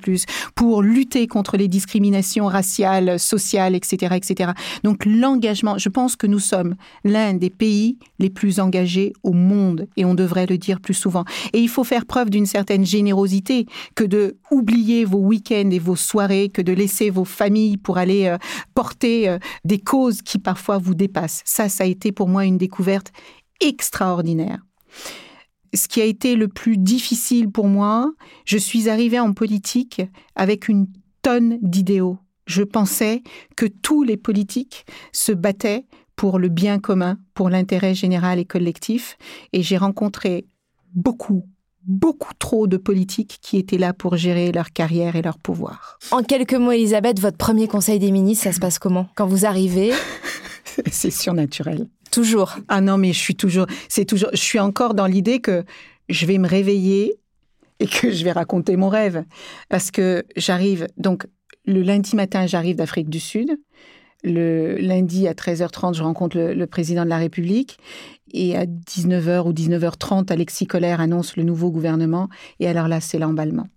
pour 0.55 0.81
lutter 0.81 1.27
contre 1.27 1.57
les 1.57 1.67
discriminations 1.67 2.47
raciales, 2.47 3.19
sociales, 3.19 3.75
etc., 3.75 4.15
etc. 4.15 4.51
Donc 4.83 5.05
l'engagement, 5.05 5.77
je 5.77 5.89
pense 5.89 6.15
que 6.15 6.27
nous 6.27 6.39
sommes 6.39 6.75
l'un 7.03 7.33
des 7.33 7.49
pays 7.49 7.97
les 8.19 8.29
plus 8.29 8.59
engagés 8.59 9.13
au 9.23 9.33
monde 9.33 9.87
et 9.97 10.05
on 10.05 10.15
devrait 10.15 10.47
le 10.47 10.57
dire 10.57 10.79
plus 10.79 10.93
souvent. 10.93 11.23
Et 11.53 11.59
il 11.59 11.69
faut 11.69 11.83
faire 11.83 12.05
preuve 12.05 12.29
d'une 12.29 12.45
certaine 12.45 12.85
générosité 12.85 13.65
que 13.95 14.03
de 14.03 14.37
oublier 14.51 15.05
vos 15.05 15.19
week-ends 15.19 15.69
et 15.71 15.79
vos 15.79 15.95
soirées, 15.95 16.49
que 16.49 16.61
de 16.61 16.73
laisser 16.73 17.09
vos 17.09 17.25
familles 17.25 17.77
pour 17.77 17.97
aller 17.97 18.27
euh, 18.27 18.37
porter 18.73 19.29
euh, 19.29 19.37
des 19.63 19.79
causes 19.79 20.21
qui 20.21 20.39
parfois 20.39 20.77
vous 20.77 20.95
dépassent. 20.95 21.41
Ça, 21.45 21.69
ça 21.69 21.83
a 21.83 21.87
été 21.87 22.11
pour 22.11 22.27
moi 22.27 22.45
une 22.45 22.57
découverte 22.57 23.11
extraordinaire. 23.61 24.59
Ce 25.73 25.87
qui 25.87 26.01
a 26.01 26.05
été 26.05 26.35
le 26.35 26.47
plus 26.47 26.77
difficile 26.77 27.51
pour 27.51 27.67
moi, 27.67 28.11
je 28.45 28.57
suis 28.57 28.89
arrivée 28.89 29.19
en 29.19 29.33
politique 29.33 30.01
avec 30.35 30.69
une 30.69 30.87
tonne 31.21 31.57
d'idéaux. 31.61 32.17
Je 32.47 32.63
pensais 32.63 33.23
que 33.57 33.65
tous 33.65 34.03
les 34.03 34.17
politiques 34.17 34.85
se 35.11 35.31
battaient 35.31 35.85
pour 36.15 36.39
le 36.39 36.47
bien 36.47 36.79
commun, 36.79 37.17
pour 37.33 37.49
l'intérêt 37.49 37.93
général 37.93 38.39
et 38.39 38.45
collectif, 38.45 39.17
et 39.51 39.61
j'ai 39.63 39.77
rencontré 39.77 40.45
beaucoup, 40.95 41.45
beaucoup 41.85 42.33
trop 42.39 42.65
de 42.67 42.77
politiques 42.77 43.37
qui 43.41 43.57
étaient 43.57 43.77
là 43.77 43.93
pour 43.93 44.17
gérer 44.17 44.51
leur 44.51 44.71
carrière 44.71 45.15
et 45.15 45.21
leur 45.21 45.37
pouvoir. 45.37 45.99
En 46.11 46.23
quelques 46.23 46.53
mots, 46.55 46.71
Elisabeth, 46.71 47.19
votre 47.19 47.37
premier 47.37 47.67
conseil 47.67 47.99
des 47.99 48.11
ministres, 48.11 48.45
ça 48.45 48.51
se 48.53 48.59
passe 48.59 48.79
comment? 48.79 49.07
Quand 49.15 49.27
vous 49.27 49.45
arrivez, 49.45 49.91
C'est 50.91 51.11
surnaturel. 51.11 51.87
toujours. 52.11 52.55
Ah 52.67 52.81
non, 52.81 52.97
mais 52.97 53.13
je 53.13 53.19
suis 53.19 53.35
toujours, 53.35 53.67
c'est 53.87 54.05
toujours, 54.05 54.29
je 54.33 54.39
suis 54.41 54.59
encore 54.59 54.93
dans 54.93 55.05
l'idée 55.05 55.39
que 55.39 55.63
je 56.09 56.25
vais 56.25 56.37
me 56.37 56.47
réveiller 56.47 57.15
et 57.79 57.87
que 57.87 58.11
je 58.11 58.23
vais 58.23 58.31
raconter 58.31 58.75
mon 58.77 58.89
rêve. 58.89 59.23
Parce 59.69 59.91
que 59.91 60.23
j'arrive, 60.35 60.87
donc, 60.97 61.27
le 61.65 61.81
lundi 61.81 62.15
matin, 62.15 62.45
j'arrive 62.47 62.75
d'Afrique 62.77 63.09
du 63.09 63.19
Sud. 63.19 63.57
Le 64.23 64.77
lundi 64.77 65.27
à 65.27 65.33
13h30, 65.33 65.93
je 65.93 66.03
rencontre 66.03 66.37
le, 66.37 66.53
le 66.53 66.67
président 66.67 67.03
de 67.03 67.09
la 67.09 67.17
République. 67.17 67.77
Et 68.37 68.57
à 68.57 68.65
19h 68.65 69.47
ou 69.47 69.53
19h30, 69.53 70.29
Alexis 70.29 70.67
Collère 70.67 70.99
annonce 70.99 71.37
le 71.37 71.43
nouveau 71.43 71.71
gouvernement. 71.71 72.27
Et 72.59 72.67
alors 72.67 72.89
là, 72.89 72.99
c'est 72.99 73.17
l'emballement. 73.17 73.67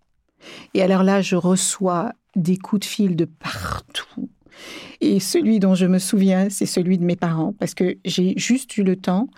Et 0.74 0.82
alors 0.82 1.04
là, 1.04 1.22
je 1.22 1.36
reçois 1.36 2.12
des 2.34 2.56
coups 2.56 2.80
de 2.80 2.84
fil 2.84 3.14
de 3.14 3.24
partout. 3.24 4.28
Et 5.00 5.20
celui 5.20 5.60
dont 5.60 5.76
je 5.76 5.86
me 5.86 6.00
souviens, 6.00 6.50
c'est 6.50 6.66
celui 6.66 6.98
de 6.98 7.04
mes 7.04 7.14
parents, 7.14 7.52
parce 7.52 7.74
que 7.74 7.98
j'ai 8.04 8.34
juste 8.36 8.76
eu 8.76 8.82
le 8.82 8.96
temps, 8.96 9.28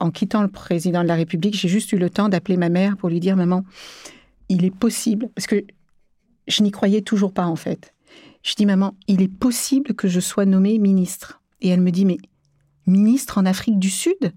en 0.00 0.10
quittant 0.10 0.40
le 0.40 0.48
président 0.48 1.02
de 1.02 1.08
la 1.08 1.14
République, 1.14 1.54
j'ai 1.54 1.68
juste 1.68 1.92
eu 1.92 1.98
le 1.98 2.08
temps 2.08 2.30
d'appeler 2.30 2.56
ma 2.56 2.70
mère 2.70 2.96
pour 2.96 3.10
lui 3.10 3.20
dire, 3.20 3.36
maman, 3.36 3.62
il 4.48 4.64
est 4.64 4.74
possible, 4.74 5.28
parce 5.34 5.46
que 5.46 5.62
je 6.48 6.62
n'y 6.62 6.70
croyais 6.70 7.02
toujours 7.02 7.34
pas 7.34 7.44
en 7.44 7.56
fait. 7.56 7.92
Je 8.42 8.54
dis, 8.54 8.64
maman, 8.64 8.94
il 9.08 9.20
est 9.20 9.28
possible 9.28 9.92
que 9.92 10.08
je 10.08 10.20
sois 10.20 10.46
nommée 10.46 10.78
ministre? 10.78 11.42
Et 11.60 11.68
elle 11.68 11.82
me 11.82 11.90
dit, 11.90 12.06
mais 12.06 12.16
ministre 12.90 13.38
en 13.38 13.46
Afrique 13.46 13.78
du 13.78 13.90
Sud 13.90 14.32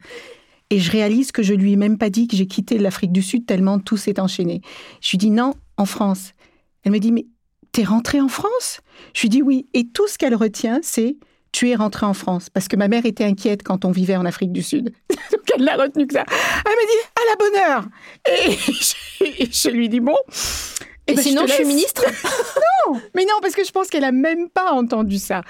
Et 0.70 0.80
je 0.80 0.92
réalise 0.92 1.32
que 1.32 1.44
je 1.44 1.54
lui 1.54 1.74
ai 1.74 1.76
même 1.76 1.98
pas 1.98 2.10
dit 2.10 2.28
que 2.28 2.38
j'ai 2.38 2.48
quitté 2.48 2.78
l'Afrique 2.78 3.12
du 3.12 3.22
Sud 3.22 3.46
tellement 3.46 3.80
tout 3.80 3.98
s'est 3.98 4.20
enchaîné. 4.20 4.62
Je 5.02 5.12
lui 5.12 5.18
dis, 5.18 5.30
non, 5.30 5.54
en 5.78 5.86
France. 5.86 6.34
Elle 6.84 6.92
me 6.92 7.00
dit, 7.00 7.12
mais 7.12 7.26
t'es 7.72 7.84
rentrée 7.84 8.22
en 8.22 8.30
France? 8.30 8.82
Je 9.14 9.22
lui 9.22 9.30
dis 9.30 9.42
oui. 9.42 9.68
Et 9.74 9.88
tout 9.88 10.08
ce 10.08 10.18
qu'elle 10.18 10.36
retient, 10.36 10.80
c'est 10.82 11.18
tu 11.52 11.70
es 11.70 11.76
rentrée 11.76 12.06
en 12.06 12.14
France. 12.14 12.50
Parce 12.50 12.68
que 12.68 12.76
ma 12.76 12.88
mère 12.88 13.06
était 13.06 13.24
inquiète 13.24 13.64
quand 13.64 13.86
on 13.86 13.92
vivait 13.92 14.16
en 14.16 14.26
Afrique 14.26 14.52
du 14.52 14.64
Sud. 14.64 14.94
Donc 15.10 15.44
elle 15.56 15.64
l'a 15.64 15.76
retenu 15.78 16.08
que 16.08 16.14
ça. 16.14 16.26
Elle 16.28 16.72
me 16.72 16.88
dit 16.88 17.08
à 17.16 17.30
la 17.30 17.36
bonne 17.36 17.56
heure. 17.56 17.86
Et 18.28 18.52
je, 18.52 19.26
et 19.44 19.50
je 19.52 19.70
lui 19.70 19.90
dis 19.90 20.00
bon. 20.00 20.18
Et 21.08 21.16
ben, 21.16 21.22
sinon, 21.22 21.44
te 21.44 21.50
je 21.50 21.54
suis 21.54 21.66
ministre? 21.66 22.04
Mais 23.16 23.26
non, 23.26 23.36
parce 23.42 23.56
que 23.56 23.64
je 23.64 23.72
pense 23.72 23.90
qu'elle 23.90 24.04
a 24.04 24.12
même 24.12 24.50
pas 24.50 24.72
entendu 24.72 25.18
ça. 25.18 25.42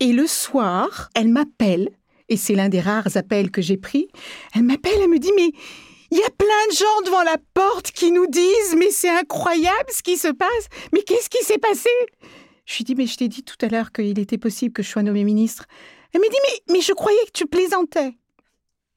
Et 0.00 0.12
le 0.12 0.26
soir, 0.26 1.10
elle 1.14 1.28
m'appelle, 1.28 1.90
et 2.28 2.36
c'est 2.36 2.54
l'un 2.54 2.68
des 2.68 2.80
rares 2.80 3.16
appels 3.16 3.50
que 3.50 3.62
j'ai 3.62 3.76
pris. 3.76 4.08
Elle 4.54 4.64
m'appelle, 4.64 4.98
elle 5.00 5.08
me 5.08 5.18
dit, 5.18 5.32
mais 5.36 5.50
il 6.10 6.18
y 6.18 6.22
a 6.22 6.30
plein 6.30 6.66
de 6.70 6.76
gens 6.76 7.02
devant 7.04 7.22
la 7.22 7.36
porte 7.54 7.90
qui 7.90 8.10
nous 8.10 8.26
disent, 8.26 8.76
mais 8.78 8.90
c'est 8.90 9.10
incroyable 9.10 9.90
ce 9.90 10.02
qui 10.02 10.16
se 10.16 10.28
passe. 10.28 10.68
Mais 10.92 11.02
qu'est-ce 11.02 11.28
qui 11.28 11.44
s'est 11.44 11.58
passé? 11.58 11.90
Je 12.64 12.76
lui 12.76 12.84
dis, 12.84 12.94
mais 12.94 13.06
je 13.06 13.16
t'ai 13.16 13.28
dit 13.28 13.42
tout 13.42 13.56
à 13.64 13.68
l'heure 13.68 13.92
qu'il 13.92 14.18
était 14.18 14.38
possible 14.38 14.72
que 14.72 14.82
je 14.82 14.88
sois 14.88 15.02
nommée 15.02 15.24
ministre. 15.24 15.66
Elle 16.12 16.20
me 16.20 16.28
dit, 16.28 16.38
mais, 16.48 16.74
mais 16.74 16.80
je 16.80 16.92
croyais 16.92 17.24
que 17.26 17.32
tu 17.32 17.46
plaisantais. 17.46 18.14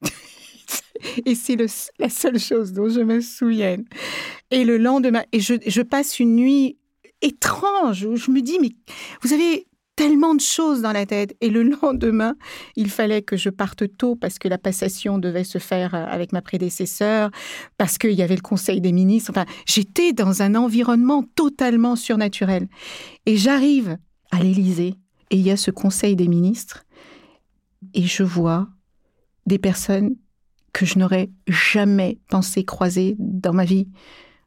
et 1.26 1.34
c'est 1.34 1.56
la 1.98 2.08
seule 2.08 2.38
chose 2.38 2.72
dont 2.72 2.88
je 2.88 3.00
me 3.00 3.20
souvienne. 3.20 3.84
Et 4.50 4.64
le 4.64 4.78
lendemain, 4.78 5.24
et 5.32 5.40
je, 5.40 5.54
je 5.66 5.82
passe 5.82 6.18
une 6.18 6.34
nuit 6.34 6.78
étrange 7.22 8.04
où 8.04 8.16
je 8.16 8.30
me 8.30 8.40
dis, 8.40 8.58
mais 8.60 8.70
vous 9.22 9.32
avez 9.32 9.66
tellement 10.00 10.34
de 10.34 10.40
choses 10.40 10.80
dans 10.80 10.92
la 10.92 11.04
tête. 11.04 11.36
Et 11.42 11.50
le 11.50 11.62
lendemain, 11.82 12.34
il 12.74 12.88
fallait 12.88 13.20
que 13.20 13.36
je 13.36 13.50
parte 13.50 13.98
tôt 13.98 14.16
parce 14.16 14.38
que 14.38 14.48
la 14.48 14.56
passation 14.56 15.18
devait 15.18 15.44
se 15.44 15.58
faire 15.58 15.94
euh, 15.94 16.06
avec 16.08 16.32
ma 16.32 16.40
prédécesseur, 16.40 17.30
parce 17.76 17.98
qu'il 17.98 18.12
y 18.12 18.22
avait 18.22 18.36
le 18.36 18.40
Conseil 18.40 18.80
des 18.80 18.92
ministres. 18.92 19.30
Enfin, 19.30 19.44
j'étais 19.66 20.14
dans 20.14 20.40
un 20.40 20.54
environnement 20.54 21.22
totalement 21.34 21.96
surnaturel. 21.96 22.66
Et 23.26 23.36
j'arrive 23.36 23.98
à 24.30 24.42
l'Élysée 24.42 24.94
et 25.28 25.36
il 25.36 25.42
y 25.42 25.50
a 25.50 25.58
ce 25.58 25.70
Conseil 25.70 26.16
des 26.16 26.28
ministres 26.28 26.86
et 27.92 28.04
je 28.04 28.22
vois 28.22 28.68
des 29.44 29.58
personnes 29.58 30.16
que 30.72 30.86
je 30.86 30.98
n'aurais 30.98 31.28
jamais 31.46 32.20
pensé 32.30 32.64
croiser 32.64 33.16
dans 33.18 33.52
ma 33.52 33.66
vie. 33.66 33.88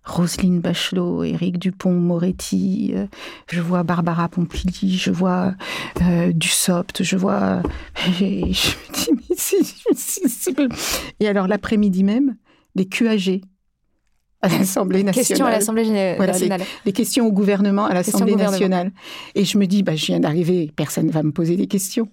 Roselyne 0.06 0.60
Bachelot, 0.60 1.24
Éric 1.24 1.58
Dupont-Moretti, 1.60 2.92
euh, 2.96 3.08
je 3.50 3.62
vois 3.62 3.84
Barbara 3.84 4.28
Pompili, 4.28 4.98
je 4.98 5.12
vois 5.12 5.54
euh, 6.02 6.32
Dussopt, 6.34 7.04
je 7.04 7.16
vois... 7.16 7.62
Et 8.22 8.54
je 8.54 8.70
me 8.70 8.94
dis, 8.94 9.10
mais 9.14 9.36
c'est... 9.96 10.56
Et 11.20 11.28
alors 11.28 11.48
l'après-midi 11.48 12.04
même, 12.04 12.36
les 12.76 12.86
QAG 12.86 13.42
à 14.44 14.50
l'Assemblée 14.50 15.04
nationale. 15.04 15.28
Questions 15.28 15.46
à 15.46 15.52
l'Assemblée 15.52 15.90
nationale. 16.18 16.62
les, 16.86 16.92
questions 16.92 17.26
au 17.26 17.32
gouvernement 17.32 17.86
à 17.86 17.94
l'Assemblée 17.94 18.36
nationale. 18.36 18.92
Et 19.36 19.46
je 19.46 19.58
me 19.58 19.66
dis, 19.66 19.84
bah, 19.84 19.96
je 19.96 20.06
viens 20.08 20.20
d'arriver, 20.20 20.70
personne 20.76 21.08
ne 21.08 21.12
va 21.12 21.24
me 21.24 21.32
poser 21.32 21.56
des 21.56 21.68
questions. 21.68 22.10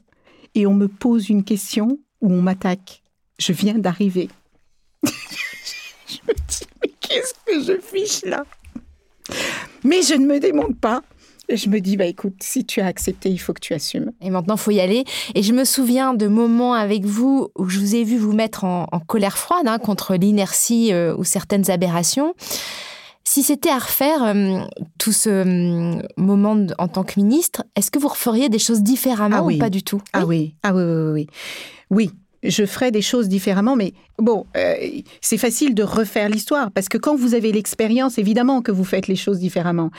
Et 0.54 0.66
on 0.66 0.74
me 0.74 0.86
pose 0.86 1.28
une 1.28 1.42
question 1.42 1.98
où 2.20 2.32
on 2.32 2.40
m'attaque. 2.40 3.02
Je 3.38 3.52
viens 3.52 3.78
d'arriver. 3.78 4.28
je 5.02 6.18
me 6.28 6.34
dis, 6.48 6.89
qu'est-ce 7.10 7.34
que 7.44 7.62
je 7.62 7.78
fiche 7.80 8.22
là? 8.24 8.44
Mais 9.84 10.02
je 10.02 10.14
ne 10.14 10.26
me 10.26 10.40
démonte 10.40 10.78
pas. 10.78 11.02
Et 11.48 11.56
je 11.56 11.68
me 11.68 11.80
dis, 11.80 11.96
bah 11.96 12.06
écoute, 12.06 12.34
si 12.40 12.64
tu 12.64 12.80
as 12.80 12.86
accepté, 12.86 13.28
il 13.28 13.38
faut 13.38 13.52
que 13.52 13.60
tu 13.60 13.74
assumes. 13.74 14.12
Et 14.20 14.30
maintenant, 14.30 14.54
il 14.54 14.60
faut 14.60 14.70
y 14.70 14.78
aller. 14.78 15.04
Et 15.34 15.42
je 15.42 15.52
me 15.52 15.64
souviens 15.64 16.14
de 16.14 16.28
moments 16.28 16.74
avec 16.74 17.04
vous 17.04 17.48
où 17.58 17.68
je 17.68 17.80
vous 17.80 17.96
ai 17.96 18.04
vu 18.04 18.18
vous 18.18 18.32
mettre 18.32 18.62
en, 18.62 18.86
colère 19.08 19.36
froide 19.36 19.66
hein, 19.66 19.78
contre 19.78 20.14
l'inertie 20.14 20.92
euh, 20.92 21.16
ou 21.16 21.24
certaines 21.24 21.68
aberrations. 21.68 22.34
Si 23.24 23.42
c'était 23.42 23.70
à 23.70 23.78
refaire 23.78 24.22
euh, 24.22 24.60
tout 24.98 25.12
ce 25.12 25.28
euh, 25.28 26.02
moment 26.16 26.66
en 26.78 26.88
tant 26.88 27.02
que 27.02 27.18
ministre, 27.18 27.64
est-ce 27.74 27.90
que 27.90 27.98
vous 27.98 28.08
referiez 28.08 28.48
des 28.48 28.60
choses 28.60 28.82
différemment 28.82 29.38
ah 29.38 29.42
ou 29.42 29.58
pas 29.58 29.70
du 29.70 29.82
tout? 29.82 30.00
Ah 30.12 30.26
oui, 30.26 30.54
ah 30.62 30.72
oui, 30.72 30.82
oui, 30.84 31.12
oui. 31.12 31.26
Oui, 31.90 32.10
je 32.42 32.64
ferai 32.64 32.90
des 32.90 33.02
choses 33.02 33.28
différemment, 33.28 33.76
mais 33.76 33.92
bon, 34.18 34.46
euh, 34.56 34.74
c'est 35.20 35.36
facile 35.36 35.74
de 35.74 35.82
refaire 35.82 36.28
l'histoire 36.28 36.70
parce 36.70 36.88
que 36.88 36.98
quand 36.98 37.14
vous 37.14 37.34
avez 37.34 37.52
l'expérience, 37.52 38.18
évidemment 38.18 38.62
que 38.62 38.72
vous 38.72 38.84
faites 38.84 39.08
les 39.08 39.16
choses 39.16 39.38
différemment. 39.38 39.90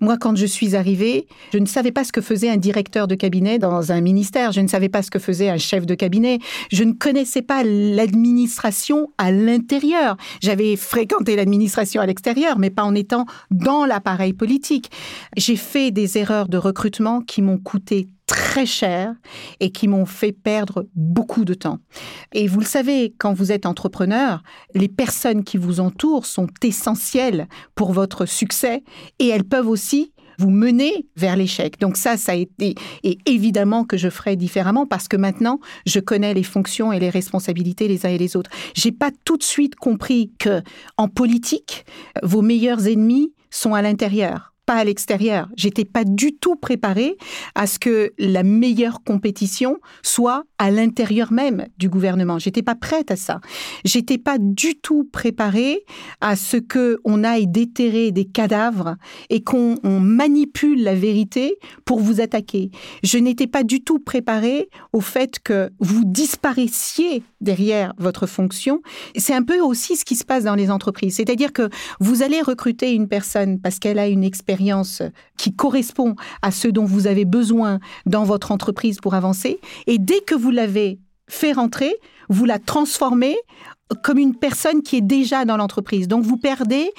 Moi, 0.00 0.18
quand 0.18 0.36
je 0.36 0.46
suis 0.46 0.76
arrivée, 0.76 1.26
je 1.52 1.58
ne 1.58 1.66
savais 1.66 1.92
pas 1.92 2.04
ce 2.04 2.12
que 2.12 2.20
faisait 2.20 2.50
un 2.50 2.58
directeur 2.58 3.08
de 3.08 3.14
cabinet 3.14 3.58
dans 3.58 3.92
un 3.92 4.00
ministère, 4.00 4.52
je 4.52 4.60
ne 4.60 4.68
savais 4.68 4.88
pas 4.88 5.02
ce 5.02 5.10
que 5.10 5.18
faisait 5.18 5.48
un 5.48 5.58
chef 5.58 5.86
de 5.86 5.94
cabinet, 5.94 6.38
je 6.70 6.84
ne 6.84 6.92
connaissais 6.92 7.42
pas 7.42 7.62
l'administration 7.64 9.10
à 9.16 9.30
l'intérieur. 9.30 10.16
J'avais 10.42 10.76
fréquenté 10.76 11.36
l'administration 11.36 12.02
à 12.02 12.06
l'extérieur, 12.06 12.58
mais 12.58 12.70
pas 12.70 12.84
en 12.84 12.94
étant 12.94 13.24
dans 13.50 13.86
l'appareil 13.86 14.34
politique. 14.34 14.90
J'ai 15.36 15.56
fait 15.56 15.90
des 15.90 16.18
erreurs 16.18 16.48
de 16.48 16.58
recrutement 16.58 17.20
qui 17.20 17.40
m'ont 17.40 17.58
coûté 17.58 18.08
très 18.26 18.66
cher 18.66 19.14
et 19.60 19.70
qui 19.70 19.88
m'ont 19.88 20.06
fait 20.06 20.32
perdre 20.32 20.86
beaucoup 20.94 21.44
de 21.44 21.54
temps. 21.54 21.78
Et 22.32 22.48
vous 22.48 22.60
le 22.60 22.66
savez, 22.66 23.14
quand 23.18 23.32
vous 23.32 23.52
êtes 23.52 23.66
entrepreneur, 23.66 24.42
les 24.74 24.88
personnes 24.88 25.44
qui 25.44 25.56
vous 25.56 25.80
entourent 25.80 26.26
sont 26.26 26.48
essentielles 26.62 27.48
pour 27.74 27.92
votre 27.92 28.26
succès 28.26 28.82
et 29.18 29.28
elles 29.28 29.44
peuvent 29.44 29.68
aussi 29.68 30.12
vous 30.38 30.50
mener 30.50 31.06
vers 31.16 31.36
l'échec. 31.36 31.78
Donc 31.80 31.96
ça, 31.96 32.16
ça 32.16 32.32
a 32.32 32.34
été, 32.34 32.74
et 33.02 33.18
évidemment 33.26 33.84
que 33.84 33.96
je 33.96 34.10
ferai 34.10 34.36
différemment 34.36 34.86
parce 34.86 35.08
que 35.08 35.16
maintenant, 35.16 35.60
je 35.86 36.00
connais 36.00 36.34
les 36.34 36.42
fonctions 36.42 36.92
et 36.92 37.00
les 37.00 37.10
responsabilités 37.10 37.88
les 37.88 38.06
uns 38.06 38.10
et 38.10 38.18
les 38.18 38.36
autres. 38.36 38.50
J'ai 38.74 38.92
pas 38.92 39.10
tout 39.24 39.36
de 39.36 39.42
suite 39.42 39.76
compris 39.76 40.32
que, 40.38 40.62
en 40.96 41.08
politique, 41.08 41.86
vos 42.22 42.42
meilleurs 42.42 42.86
ennemis 42.86 43.32
sont 43.50 43.74
à 43.74 43.82
l'intérieur 43.82 44.52
pas 44.66 44.74
à 44.74 44.84
l'extérieur. 44.84 45.48
J'étais 45.56 45.84
pas 45.84 46.04
du 46.04 46.34
tout 46.34 46.56
préparée 46.56 47.16
à 47.54 47.66
ce 47.66 47.78
que 47.78 48.12
la 48.18 48.42
meilleure 48.42 49.02
compétition 49.04 49.78
soit 50.02 50.44
à 50.58 50.70
l'intérieur 50.70 51.32
même 51.32 51.66
du 51.78 51.88
gouvernement. 51.88 52.38
J'étais 52.38 52.62
pas 52.62 52.74
prête 52.74 53.10
à 53.10 53.16
ça. 53.16 53.40
J'étais 53.84 54.18
pas 54.18 54.38
du 54.38 54.74
tout 54.76 55.04
préparée 55.04 55.84
à 56.20 56.36
ce 56.36 56.56
que 56.56 56.98
on 57.04 57.24
aille 57.24 57.46
déterrer 57.46 58.12
des 58.12 58.24
cadavres 58.24 58.96
et 59.30 59.42
qu'on 59.42 59.76
manipule 59.84 60.82
la 60.82 60.94
vérité 60.94 61.56
pour 61.84 62.00
vous 62.00 62.20
attaquer. 62.20 62.70
Je 63.02 63.18
n'étais 63.18 63.46
pas 63.46 63.64
du 63.64 63.82
tout 63.82 63.98
préparée 63.98 64.68
au 64.92 65.00
fait 65.00 65.38
que 65.38 65.70
vous 65.78 66.04
disparaissiez 66.04 67.22
derrière 67.40 67.92
votre 67.98 68.26
fonction. 68.26 68.80
C'est 69.16 69.34
un 69.34 69.42
peu 69.42 69.60
aussi 69.60 69.96
ce 69.96 70.04
qui 70.04 70.16
se 70.16 70.24
passe 70.24 70.44
dans 70.44 70.54
les 70.54 70.70
entreprises. 70.70 71.16
C'est-à-dire 71.16 71.52
que 71.52 71.68
vous 72.00 72.22
allez 72.22 72.40
recruter 72.40 72.92
une 72.92 73.08
personne 73.08 73.60
parce 73.60 73.78
qu'elle 73.78 73.98
a 73.98 74.08
une 74.08 74.24
expérience 74.24 75.02
qui 75.36 75.54
correspond 75.54 76.14
à 76.42 76.50
ce 76.50 76.68
dont 76.68 76.84
vous 76.84 77.06
avez 77.06 77.24
besoin 77.24 77.78
dans 78.06 78.24
votre 78.24 78.52
entreprise 78.52 78.98
pour 78.98 79.14
avancer. 79.14 79.60
Et 79.86 79.98
dès 79.98 80.20
que 80.20 80.34
vous 80.34 80.45
l'avez 80.50 81.00
fait 81.28 81.52
rentrer, 81.52 81.96
vous 82.28 82.44
la 82.44 82.58
transformez 82.58 83.36
comme 84.02 84.18
une 84.18 84.34
personne 84.34 84.82
qui 84.82 84.96
est 84.96 85.02
déjà 85.02 85.44
dans 85.44 85.56
l'entreprise. 85.56 86.08
Donc 86.08 86.24
vous 86.24 86.36
perdez 86.36 86.90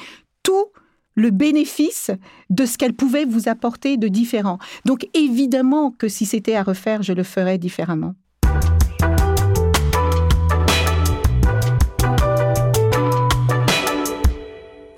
tout 0.43 0.67
le 1.15 1.31
bénéfice 1.31 2.11
de 2.49 2.65
ce 2.65 2.77
qu'elle 2.77 2.93
pouvait 2.93 3.25
vous 3.25 3.49
apporter 3.49 3.97
de 3.97 4.07
différent. 4.07 4.59
Donc 4.85 5.07
évidemment 5.13 5.91
que 5.91 6.07
si 6.07 6.25
c'était 6.25 6.55
à 6.55 6.63
refaire, 6.63 7.01
je 7.01 7.13
le 7.13 7.23
ferais 7.23 7.57
différemment. 7.57 8.13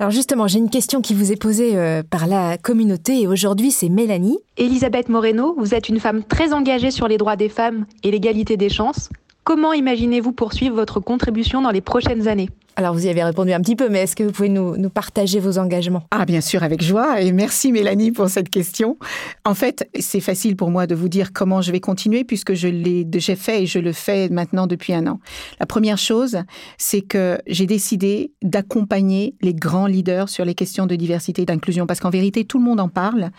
Alors 0.02 0.12
justement, 0.12 0.48
j'ai 0.48 0.60
une 0.60 0.70
question 0.70 1.02
qui 1.02 1.14
vous 1.14 1.34
est 1.34 1.36
posée 1.36 1.76
euh, 1.76 2.04
par 2.10 2.26
la 2.26 2.58
communauté 2.58 3.20
et 3.20 3.28
aujourd'hui 3.28 3.70
c'est 3.70 3.90
Mélanie. 3.90 4.40
Elisabeth 4.56 5.10
Moreno, 5.10 5.56
vous 5.58 5.76
êtes 5.76 5.90
une 5.90 6.00
femme 6.00 6.24
très 6.24 6.54
engagée 6.54 6.90
sur 6.90 7.10
les 7.10 7.18
droits 7.18 7.36
des 7.36 7.50
femmes 7.50 7.86
et 8.04 8.12
l'égalité 8.12 8.56
des 8.56 8.70
chances. 8.70 9.10
Comment 9.44 9.74
imaginez-vous 9.74 10.32
poursuivre 10.32 10.74
votre 10.74 11.02
contribution 11.02 11.62
dans 11.62 11.72
les 11.72 11.82
prochaines 11.82 12.30
années? 12.30 12.50
Alors, 12.80 12.94
vous 12.94 13.06
y 13.06 13.10
avez 13.10 13.26
répondu 13.26 13.52
un 13.52 13.60
petit 13.60 13.76
peu, 13.76 13.90
mais 13.90 14.04
est-ce 14.04 14.16
que 14.16 14.24
vous 14.24 14.32
pouvez 14.32 14.48
nous, 14.48 14.90
partager 14.90 15.42
vos 15.42 15.58
engagements? 15.58 16.04
Ah, 16.12 16.24
bien 16.24 16.40
sûr, 16.40 16.64
avec 16.64 16.82
joie. 16.82 17.20
Et 17.20 17.34
merci, 17.34 17.74
Mélanie, 17.74 18.14
pour 18.14 18.30
cette 18.30 18.50
question. 18.50 18.98
En 19.44 19.54
fait, 19.54 19.90
c'est 20.00 20.22
facile 20.22 20.56
pour 20.56 20.72
moi 20.72 20.88
de 20.88 20.96
vous 20.96 21.10
dire 21.10 21.34
comment 21.34 21.62
je 21.62 21.74
vais 21.74 21.82
continuer, 21.82 22.24
puisque 22.24 22.54
je 22.54 22.70
l'ai 22.70 23.04
déjà 23.04 23.36
fait 23.36 23.64
et 23.64 23.66
je 23.66 23.80
le 23.80 23.92
fais 23.92 24.30
maintenant 24.30 24.66
depuis 24.66 24.94
un 24.94 25.08
an. 25.08 25.20
La 25.60 25.66
première 25.66 25.98
chose, 25.98 26.38
c'est 26.78 27.02
que 27.02 27.38
j'ai 27.48 27.66
décidé 27.66 28.32
d'accompagner 28.42 29.36
les 29.42 29.54
grands 29.54 29.86
leaders 29.86 30.30
sur 30.30 30.46
les 30.46 30.56
questions 30.56 30.86
de 30.86 30.96
diversité 30.96 31.42
et 31.42 31.46
d'inclusion, 31.46 31.86
parce 31.86 32.00
qu'en 32.00 32.10
vérité, 32.10 32.46
tout 32.46 32.60
le 32.60 32.64
monde 32.64 32.80
en 32.80 32.88
parle, 32.88 33.32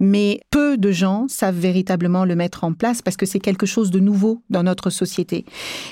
mais 0.00 0.40
peu 0.50 0.78
de 0.78 0.90
gens 0.90 1.26
savent 1.28 1.58
véritablement 1.58 2.24
le 2.24 2.34
mettre 2.34 2.64
en 2.64 2.72
place, 2.72 3.02
parce 3.02 3.18
que 3.18 3.26
c'est 3.26 3.40
quelque 3.40 3.66
chose 3.66 3.90
de 3.90 4.00
nouveau 4.00 4.40
dans 4.48 4.62
notre 4.62 4.88
société. 4.88 5.44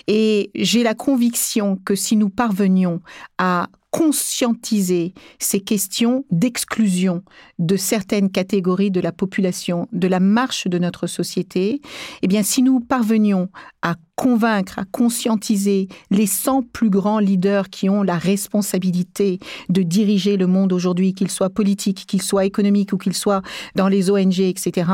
Et 0.06 0.50
j'ai 0.54 0.82
la 0.82 0.94
conviction 0.94 1.78
que 1.84 1.94
si 1.94 2.16
nous 2.16 2.30
parvenions 2.30 2.93
à 3.38 3.68
conscientiser 3.90 5.14
ces 5.38 5.60
questions 5.60 6.24
d'exclusion 6.32 7.22
de 7.60 7.76
certaines 7.76 8.28
catégories 8.28 8.90
de 8.90 9.00
la 9.00 9.12
population, 9.12 9.86
de 9.92 10.08
la 10.08 10.18
marche 10.18 10.66
de 10.66 10.78
notre 10.78 11.06
société, 11.06 11.80
eh 12.22 12.26
bien, 12.26 12.42
si 12.42 12.62
nous 12.62 12.80
parvenions 12.80 13.50
à 13.82 13.94
convaincre, 14.16 14.78
à 14.78 14.84
conscientiser 14.84 15.88
les 16.10 16.26
100 16.26 16.62
plus 16.72 16.90
grands 16.90 17.18
leaders 17.18 17.68
qui 17.70 17.88
ont 17.88 18.02
la 18.02 18.16
responsabilité 18.16 19.38
de 19.68 19.82
diriger 19.82 20.36
le 20.36 20.46
monde 20.46 20.72
aujourd'hui, 20.72 21.14
qu'ils 21.14 21.30
soient 21.30 21.50
politiques, 21.50 22.04
qu'ils 22.06 22.22
soient 22.22 22.44
économiques 22.44 22.92
ou 22.92 22.98
qu'ils 22.98 23.14
soient 23.14 23.42
dans 23.74 23.88
les 23.88 24.10
ONG, 24.10 24.40
etc., 24.40 24.90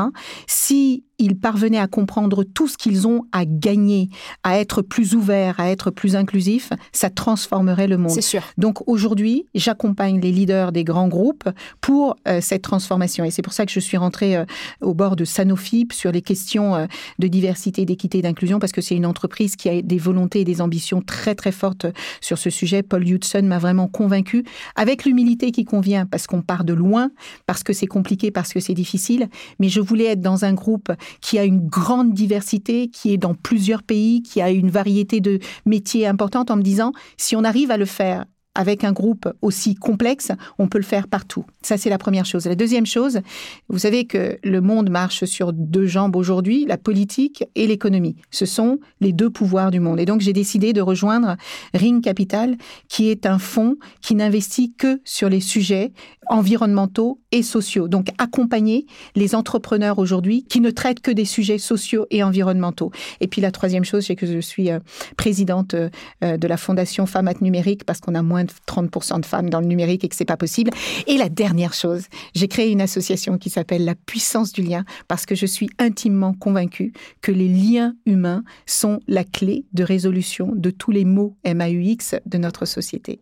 si 0.47 1.03
ils 1.21 1.37
parvenaient 1.37 1.77
à 1.77 1.87
comprendre 1.87 2.43
tout 2.43 2.67
ce 2.67 2.77
qu'ils 2.77 3.07
ont 3.07 3.25
à 3.31 3.45
gagner, 3.45 4.09
à 4.43 4.59
être 4.59 4.81
plus 4.81 5.13
ouverts, 5.13 5.59
à 5.59 5.69
être 5.69 5.91
plus 5.91 6.15
inclusifs, 6.15 6.71
ça 6.91 7.09
transformerait 7.09 7.87
le 7.87 7.97
monde. 7.97 8.11
C'est 8.11 8.21
sûr. 8.21 8.41
Donc 8.57 8.87
aujourd'hui, 8.87 9.45
j'accompagne 9.53 10.19
les 10.19 10.31
leaders 10.31 10.71
des 10.71 10.83
grands 10.83 11.07
groupes 11.07 11.47
pour 11.79 12.15
euh, 12.27 12.41
cette 12.41 12.63
transformation. 12.63 13.23
Et 13.23 13.29
c'est 13.29 13.43
pour 13.43 13.53
ça 13.53 13.65
que 13.65 13.71
je 13.71 13.79
suis 13.79 13.97
rentrée 13.97 14.35
euh, 14.35 14.45
au 14.81 14.95
bord 14.95 15.15
de 15.15 15.23
Sanofi 15.23 15.87
sur 15.91 16.11
les 16.11 16.23
questions 16.23 16.75
euh, 16.75 16.85
de 17.19 17.27
diversité, 17.27 17.85
d'équité 17.85 18.17
et 18.17 18.21
d'inclusion, 18.23 18.59
parce 18.59 18.71
que 18.71 18.81
c'est 18.81 18.95
une 18.95 19.05
entreprise 19.11 19.55
qui 19.55 19.69
a 19.69 19.81
des 19.83 19.99
volontés 19.99 20.41
et 20.41 20.43
des 20.43 20.61
ambitions 20.61 21.01
très 21.01 21.35
très 21.35 21.51
fortes 21.51 21.85
sur 22.21 22.39
ce 22.39 22.49
sujet. 22.49 22.81
Paul 22.81 23.07
Hudson 23.07 23.43
m'a 23.43 23.59
vraiment 23.59 23.87
convaincue, 23.87 24.43
avec 24.75 25.05
l'humilité 25.05 25.51
qui 25.51 25.65
convient, 25.65 26.07
parce 26.07 26.25
qu'on 26.25 26.41
part 26.41 26.63
de 26.63 26.73
loin, 26.73 27.11
parce 27.45 27.63
que 27.63 27.73
c'est 27.73 27.87
compliqué, 27.87 28.31
parce 28.31 28.53
que 28.53 28.59
c'est 28.59 28.73
difficile. 28.73 29.29
Mais 29.59 29.69
je 29.69 29.79
voulais 29.79 30.05
être 30.05 30.21
dans 30.21 30.45
un 30.45 30.53
groupe 30.53 30.91
qui 31.21 31.37
a 31.37 31.43
une 31.43 31.67
grande 31.67 32.13
diversité, 32.13 32.87
qui 32.87 33.13
est 33.13 33.17
dans 33.17 33.35
plusieurs 33.35 33.83
pays, 33.83 34.23
qui 34.23 34.41
a 34.41 34.49
une 34.49 34.71
variété 34.71 35.19
de 35.19 35.37
métiers 35.65 36.07
importante, 36.07 36.49
en 36.49 36.55
me 36.55 36.63
disant, 36.63 36.93
si 37.17 37.35
on 37.35 37.43
arrive 37.43 37.69
à 37.69 37.77
le 37.77 37.85
faire 37.85 38.25
avec 38.53 38.83
un 38.83 38.91
groupe 38.91 39.31
aussi 39.41 39.75
complexe, 39.75 40.31
on 40.59 40.67
peut 40.67 40.77
le 40.77 40.83
faire 40.83 41.07
partout. 41.07 41.45
Ça, 41.61 41.77
c'est 41.77 41.89
la 41.89 41.97
première 41.97 42.25
chose. 42.25 42.45
La 42.45 42.55
deuxième 42.55 42.85
chose, 42.85 43.21
vous 43.69 43.79
savez 43.79 44.05
que 44.05 44.37
le 44.43 44.61
monde 44.61 44.89
marche 44.89 45.23
sur 45.23 45.53
deux 45.53 45.85
jambes 45.85 46.17
aujourd'hui, 46.17 46.65
la 46.65 46.77
politique 46.77 47.45
et 47.55 47.65
l'économie. 47.65 48.17
Ce 48.29 48.45
sont 48.45 48.79
les 48.99 49.13
deux 49.13 49.29
pouvoirs 49.29 49.71
du 49.71 49.79
monde. 49.79 49.99
Et 49.99 50.05
donc, 50.05 50.19
j'ai 50.19 50.33
décidé 50.33 50.73
de 50.73 50.81
rejoindre 50.81 51.37
Ring 51.73 52.03
Capital, 52.03 52.57
qui 52.89 53.09
est 53.09 53.25
un 53.25 53.39
fonds 53.39 53.77
qui 54.01 54.15
n'investit 54.15 54.73
que 54.73 54.99
sur 55.05 55.29
les 55.29 55.41
sujets 55.41 55.93
environnementaux 56.27 57.19
et 57.31 57.43
sociaux. 57.43 57.87
Donc, 57.87 58.09
accompagner 58.17 58.85
les 59.15 59.33
entrepreneurs 59.33 59.97
aujourd'hui 59.97 60.43
qui 60.43 60.59
ne 60.59 60.71
traitent 60.71 61.01
que 61.01 61.11
des 61.11 61.25
sujets 61.25 61.57
sociaux 61.57 62.05
et 62.09 62.21
environnementaux. 62.21 62.91
Et 63.21 63.27
puis, 63.27 63.41
la 63.41 63.51
troisième 63.51 63.85
chose, 63.85 64.05
c'est 64.05 64.15
que 64.17 64.25
je 64.25 64.39
suis 64.39 64.71
euh, 64.71 64.79
présidente 65.15 65.73
euh, 65.73 65.89
de 66.21 66.47
la 66.47 66.57
Fondation 66.57 67.05
Femmes 67.05 67.31
Numérique 67.39 67.85
parce 67.85 67.99
qu'on 68.01 68.15
a 68.15 68.21
moins 68.21 68.40
de 68.45 68.51
30% 68.67 69.21
de 69.21 69.25
femmes 69.25 69.49
dans 69.49 69.59
le 69.59 69.67
numérique 69.67 70.03
et 70.03 70.09
que 70.09 70.15
c'est 70.15 70.25
pas 70.25 70.37
possible. 70.37 70.71
Et 71.07 71.17
la 71.17 71.29
dernière 71.29 71.73
chose, 71.73 72.05
j'ai 72.35 72.47
créé 72.47 72.71
une 72.71 72.81
association 72.81 73.37
qui 73.37 73.49
s'appelle 73.49 73.85
La 73.85 73.95
puissance 73.95 74.51
du 74.51 74.61
lien 74.61 74.85
parce 75.07 75.25
que 75.25 75.35
je 75.35 75.45
suis 75.45 75.69
intimement 75.79 76.33
convaincue 76.33 76.93
que 77.21 77.31
les 77.31 77.47
liens 77.47 77.95
humains 78.05 78.43
sont 78.65 78.99
la 79.07 79.23
clé 79.23 79.65
de 79.73 79.83
résolution 79.83 80.51
de 80.53 80.69
tous 80.69 80.91
les 80.91 81.05
maux 81.05 81.35
MAUX 81.45 82.15
de 82.25 82.37
notre 82.37 82.65
société 82.65 83.19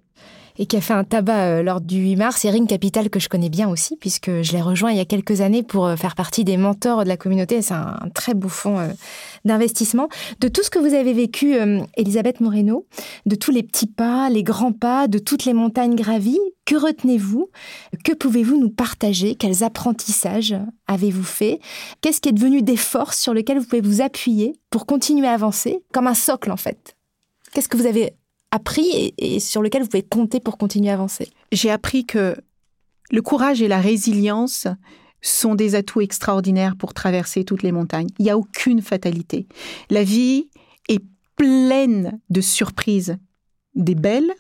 et 0.59 0.65
qui 0.65 0.75
a 0.75 0.81
fait 0.81 0.93
un 0.93 1.05
tabac 1.05 1.45
euh, 1.45 1.63
lors 1.63 1.79
du 1.79 1.97
8 1.97 2.17
mars. 2.17 2.41
C'est 2.41 2.49
Ring 2.49 2.67
Capital 2.67 3.09
que 3.09 3.19
je 3.19 3.29
connais 3.29 3.49
bien 3.49 3.69
aussi, 3.69 3.95
puisque 3.95 4.41
je 4.41 4.51
l'ai 4.51 4.61
rejoint 4.61 4.91
il 4.91 4.97
y 4.97 5.01
a 5.01 5.05
quelques 5.05 5.39
années 5.39 5.63
pour 5.63 5.87
euh, 5.87 5.95
faire 5.95 6.15
partie 6.15 6.43
des 6.43 6.57
mentors 6.57 7.05
de 7.05 7.07
la 7.07 7.15
communauté. 7.15 7.61
C'est 7.61 7.73
un, 7.73 7.97
très 8.13 8.33
beau 8.33 8.49
fonds 8.49 8.77
euh, 8.77 8.89
d'investissement. 9.45 10.09
De 10.41 10.49
tout 10.49 10.61
ce 10.61 10.69
que 10.69 10.77
vous 10.77 10.93
avez 10.93 11.13
vécu, 11.13 11.55
Elisabeth 11.95 12.41
Moreno, 12.41 12.85
de 13.25 13.35
tous 13.35 13.51
les 13.51 13.63
petits 13.63 13.87
pas, 13.87 14.29
les 14.29 14.43
grands 14.43 14.73
pas, 14.73 15.07
de 15.07 15.17
toutes 15.17 15.45
les 15.45 15.53
montagnes 15.53 15.95
gravies, 15.95 16.39
que 16.65 16.75
retenez-vous? 16.75 17.49
Que 18.03 18.13
pouvez-vous 18.13 18.59
nous 18.59 18.69
partager? 18.69 19.35
Quels 19.35 19.63
apprentissages 19.63 20.55
avez-vous 20.87 21.23
fait 21.23 21.61
Qu'est-ce 22.01 22.19
qui 22.19 22.29
est 22.29 22.33
devenu 22.33 22.61
des 22.61 22.75
forces 22.75 23.17
sur 23.17 23.33
lesquelles 23.33 23.59
vous 23.59 23.65
pouvez 23.65 23.81
vous 23.81 24.01
appuyer 24.01 24.59
pour 24.69 24.85
continuer 24.85 25.27
à 25.27 25.33
avancer, 25.33 25.79
comme 25.93 26.07
un 26.07 26.13
socle 26.13 26.51
en 26.51 26.57
fait 26.57 26.97
Qu'est-ce 27.53 27.69
que 27.69 27.77
vous 27.77 27.87
avez 27.87 28.13
appris 28.51 29.13
et, 29.17 29.39
sur 29.39 29.61
lequel 29.61 29.83
vous 29.83 29.89
pouvez 29.89 30.03
compter 30.03 30.39
pour 30.39 30.57
continuer 30.57 30.89
à 30.89 30.93
avancer 30.93 31.29
J'ai 31.51 31.69
appris 31.69 32.05
que 32.05 32.35
le 33.11 33.21
courage 33.21 33.61
et 33.61 33.67
la 33.67 33.79
résilience 33.79 34.67
sont 35.21 35.55
des 35.55 35.75
atouts 35.75 36.01
extraordinaires 36.01 36.75
pour 36.77 36.93
traverser 36.93 37.43
toutes 37.43 37.63
les 37.63 37.71
montagnes. 37.71 38.07
Il 38.19 38.23
n'y 38.23 38.31
a 38.31 38.37
aucune 38.37 38.81
fatalité. 38.81 39.47
La 39.89 40.03
vie 40.03 40.49
est 40.87 41.03
pleine 41.35 42.19
de 42.29 42.41
surprises, 42.41 43.17
des 43.75 43.95
belles 43.95 44.31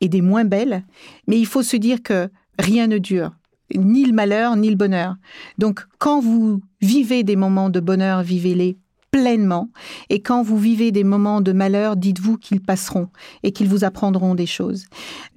et 0.00 0.08
des 0.08 0.20
moins 0.20 0.44
belles, 0.44 0.84
mais 1.26 1.38
il 1.38 1.46
faut 1.46 1.62
se 1.62 1.76
dire 1.76 2.02
que 2.02 2.28
rien 2.58 2.86
ne 2.86 2.98
dure, 2.98 3.32
ni 3.74 4.04
le 4.04 4.12
malheur, 4.12 4.56
ni 4.56 4.70
le 4.70 4.76
bonheur. 4.76 5.16
Donc 5.58 5.86
quand 5.98 6.20
vous 6.20 6.60
vivez 6.80 7.22
des 7.22 7.36
moments 7.36 7.70
de 7.70 7.80
bonheur, 7.80 8.22
vivez-les 8.22 8.78
pleinement. 9.10 9.70
Et 10.08 10.22
quand 10.22 10.42
vous 10.42 10.58
vivez 10.58 10.92
des 10.92 11.04
moments 11.04 11.40
de 11.40 11.52
malheur, 11.52 11.96
dites-vous 11.96 12.38
qu'ils 12.38 12.60
passeront 12.60 13.08
et 13.42 13.52
qu'ils 13.52 13.68
vous 13.68 13.84
apprendront 13.84 14.34
des 14.34 14.46
choses. 14.46 14.86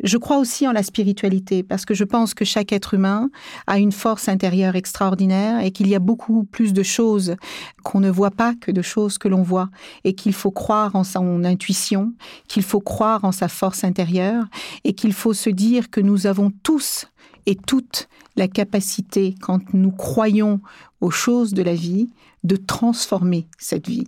Je 0.04 0.18
crois 0.18 0.38
aussi 0.38 0.68
en 0.68 0.72
la 0.72 0.84
spiritualité 0.84 1.64
parce 1.64 1.86
que 1.86 1.94
je 1.94 2.04
pense 2.04 2.34
que 2.34 2.46
chaque 2.46 2.72
être 2.72 2.94
humain 2.94 3.30
a 3.68 3.80
une 3.80 3.92
force 3.92 4.30
intérieure 4.30 4.76
extraordinaire 4.76 5.60
et 5.64 5.72
qu'il 5.72 5.88
y 5.88 5.96
a 5.96 6.00
beaucoup 6.00 6.44
plus 6.44 6.74
de 6.74 6.84
choses 6.84 7.36
qu'on 7.84 8.00
ne 8.00 8.10
voit 8.10 8.32
pas 8.32 8.54
que 8.56 8.72
de 8.72 8.82
choses 8.82 9.18
que 9.18 9.28
l'on 9.28 9.42
voit 9.42 9.70
et 10.04 10.14
qu'il 10.14 10.34
faut 10.34 10.52
croire 10.52 10.96
en 10.96 11.04
son 11.04 11.44
intuition, 11.44 12.14
qu'il 12.48 12.64
faut 12.64 12.82
croire 12.82 13.26
en 13.26 13.32
sa 13.32 13.48
force 13.48 13.84
intérieure 13.84 14.46
et 14.84 14.94
qu'il 14.94 15.14
faut 15.14 15.34
se 15.34 15.50
dire 15.50 15.90
que 15.90 16.02
nous 16.02 16.28
avons 16.28 16.52
tous 16.64 17.08
et 17.46 17.56
toutes 17.56 18.08
la 18.36 18.48
capacité, 18.48 19.36
quand 19.42 19.74
nous 19.74 19.92
croyons 19.92 20.60
aux 21.04 21.12
choses 21.12 21.54
de 21.54 21.62
la 21.62 21.76
vie, 21.76 22.08
de 22.44 22.56
transformer 22.58 23.48
cette 23.58 23.88
vie. 23.88 24.08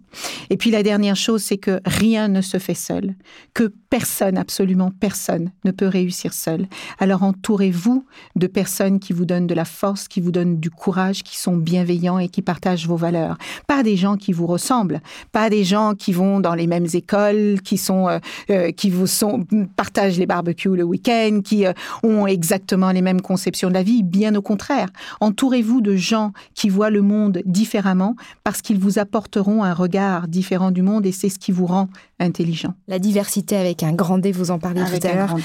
Et 0.49 0.57
puis 0.57 0.71
la 0.71 0.83
dernière 0.83 1.15
chose, 1.15 1.41
c'est 1.41 1.57
que 1.57 1.79
rien 1.85 2.27
ne 2.27 2.41
se 2.41 2.57
fait 2.57 2.73
seul, 2.73 3.15
que 3.53 3.73
personne, 3.89 4.37
absolument 4.37 4.91
personne, 4.99 5.51
ne 5.63 5.71
peut 5.71 5.87
réussir 5.87 6.33
seul. 6.33 6.67
Alors 6.99 7.23
entourez-vous 7.23 8.05
de 8.35 8.47
personnes 8.47 8.99
qui 8.99 9.13
vous 9.13 9.25
donnent 9.25 9.47
de 9.47 9.53
la 9.53 9.63
force, 9.63 10.07
qui 10.07 10.19
vous 10.19 10.31
donnent 10.31 10.59
du 10.59 10.69
courage, 10.69 11.23
qui 11.23 11.37
sont 11.37 11.55
bienveillants 11.55 12.19
et 12.19 12.27
qui 12.27 12.41
partagent 12.41 12.87
vos 12.87 12.97
valeurs. 12.97 13.37
Pas 13.67 13.83
des 13.83 13.95
gens 13.95 14.17
qui 14.17 14.33
vous 14.33 14.47
ressemblent, 14.47 15.01
pas 15.31 15.49
des 15.49 15.63
gens 15.63 15.95
qui 15.95 16.11
vont 16.11 16.41
dans 16.41 16.55
les 16.55 16.67
mêmes 16.67 16.87
écoles, 16.93 17.61
qui 17.63 17.77
sont, 17.77 18.09
euh, 18.09 18.19
euh, 18.49 18.71
qui 18.71 18.89
vous 18.89 19.07
sont, 19.07 19.45
partagent 19.77 20.17
les 20.17 20.25
barbecues 20.25 20.75
le 20.75 20.83
week-end, 20.83 21.39
qui 21.43 21.65
euh, 21.65 21.73
ont 22.03 22.27
exactement 22.27 22.91
les 22.91 23.01
mêmes 23.01 23.21
conceptions 23.21 23.69
de 23.69 23.73
la 23.73 23.83
vie. 23.83 24.03
Bien 24.03 24.35
au 24.35 24.41
contraire, 24.41 24.89
entourez-vous 25.21 25.79
de 25.79 25.95
gens 25.95 26.33
qui 26.53 26.67
voient 26.67 26.84
le 26.89 27.01
monde 27.01 27.41
différemment 27.45 28.15
parce 28.43 28.61
qu'ils 28.61 28.79
vous 28.79 28.99
apporteront 28.99 29.63
un 29.63 29.73
regard 29.73 30.27
différent 30.27 30.71
du 30.71 30.81
monde 30.81 31.05
et 31.05 31.11
c'est 31.11 31.29
ce 31.29 31.39
qui 31.39 31.51
vous 31.51 31.65
rend 31.65 31.89
intelligent. 32.19 32.73
La 32.87 32.99
diversité 32.99 33.55
avec 33.55 33.83
un 33.83 33.93
grand 33.93 34.17
D, 34.17 34.31
vous 34.31 34.51
en 34.51 34.59
parlez 34.59 34.81
tout 34.81 35.07
à 35.07 35.13
l'heure. 35.13 35.35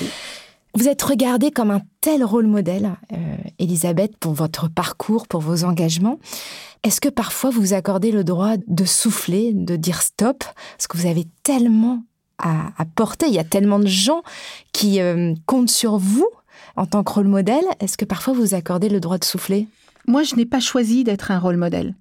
Vous 0.74 0.86
êtes 0.86 1.02
regardée 1.02 1.50
comme 1.50 1.72
un 1.72 1.82
tel 2.00 2.22
rôle 2.22 2.46
modèle, 2.46 2.92
euh, 3.12 3.16
Elisabeth, 3.58 4.16
pour 4.18 4.34
votre 4.34 4.68
parcours, 4.68 5.26
pour 5.26 5.40
vos 5.40 5.64
engagements. 5.64 6.20
Est-ce 6.84 7.00
que 7.00 7.08
parfois 7.08 7.50
vous 7.50 7.74
accordez 7.74 8.12
le 8.12 8.22
droit 8.22 8.54
de 8.68 8.84
souffler, 8.84 9.52
de 9.52 9.74
dire 9.74 10.00
stop, 10.00 10.44
parce 10.76 10.86
que 10.86 10.96
vous 10.96 11.06
avez 11.06 11.26
tellement 11.42 12.04
à, 12.38 12.72
porter, 12.94 13.26
il 13.26 13.34
y 13.34 13.38
a 13.38 13.44
tellement 13.44 13.78
de 13.78 13.86
gens 13.86 14.22
qui 14.72 15.00
euh, 15.00 15.34
comptent 15.44 15.68
sur 15.68 15.98
vous 15.98 16.28
en 16.76 16.86
tant 16.86 17.04
que 17.04 17.12
rôle 17.12 17.26
modèle. 17.26 17.64
Est-ce 17.80 17.98
que 17.98 18.06
parfois 18.06 18.32
vous 18.32 18.54
accordez 18.54 18.88
le 18.88 19.00
droit 19.00 19.18
de 19.18 19.24
souffler? 19.24 19.66
Moi, 20.06 20.22
je 20.22 20.34
n'ai 20.34 20.46
pas 20.46 20.60
choisi 20.60 21.04
d'être 21.04 21.30
un 21.30 21.38
rôle 21.38 21.56
modèle. 21.56 21.94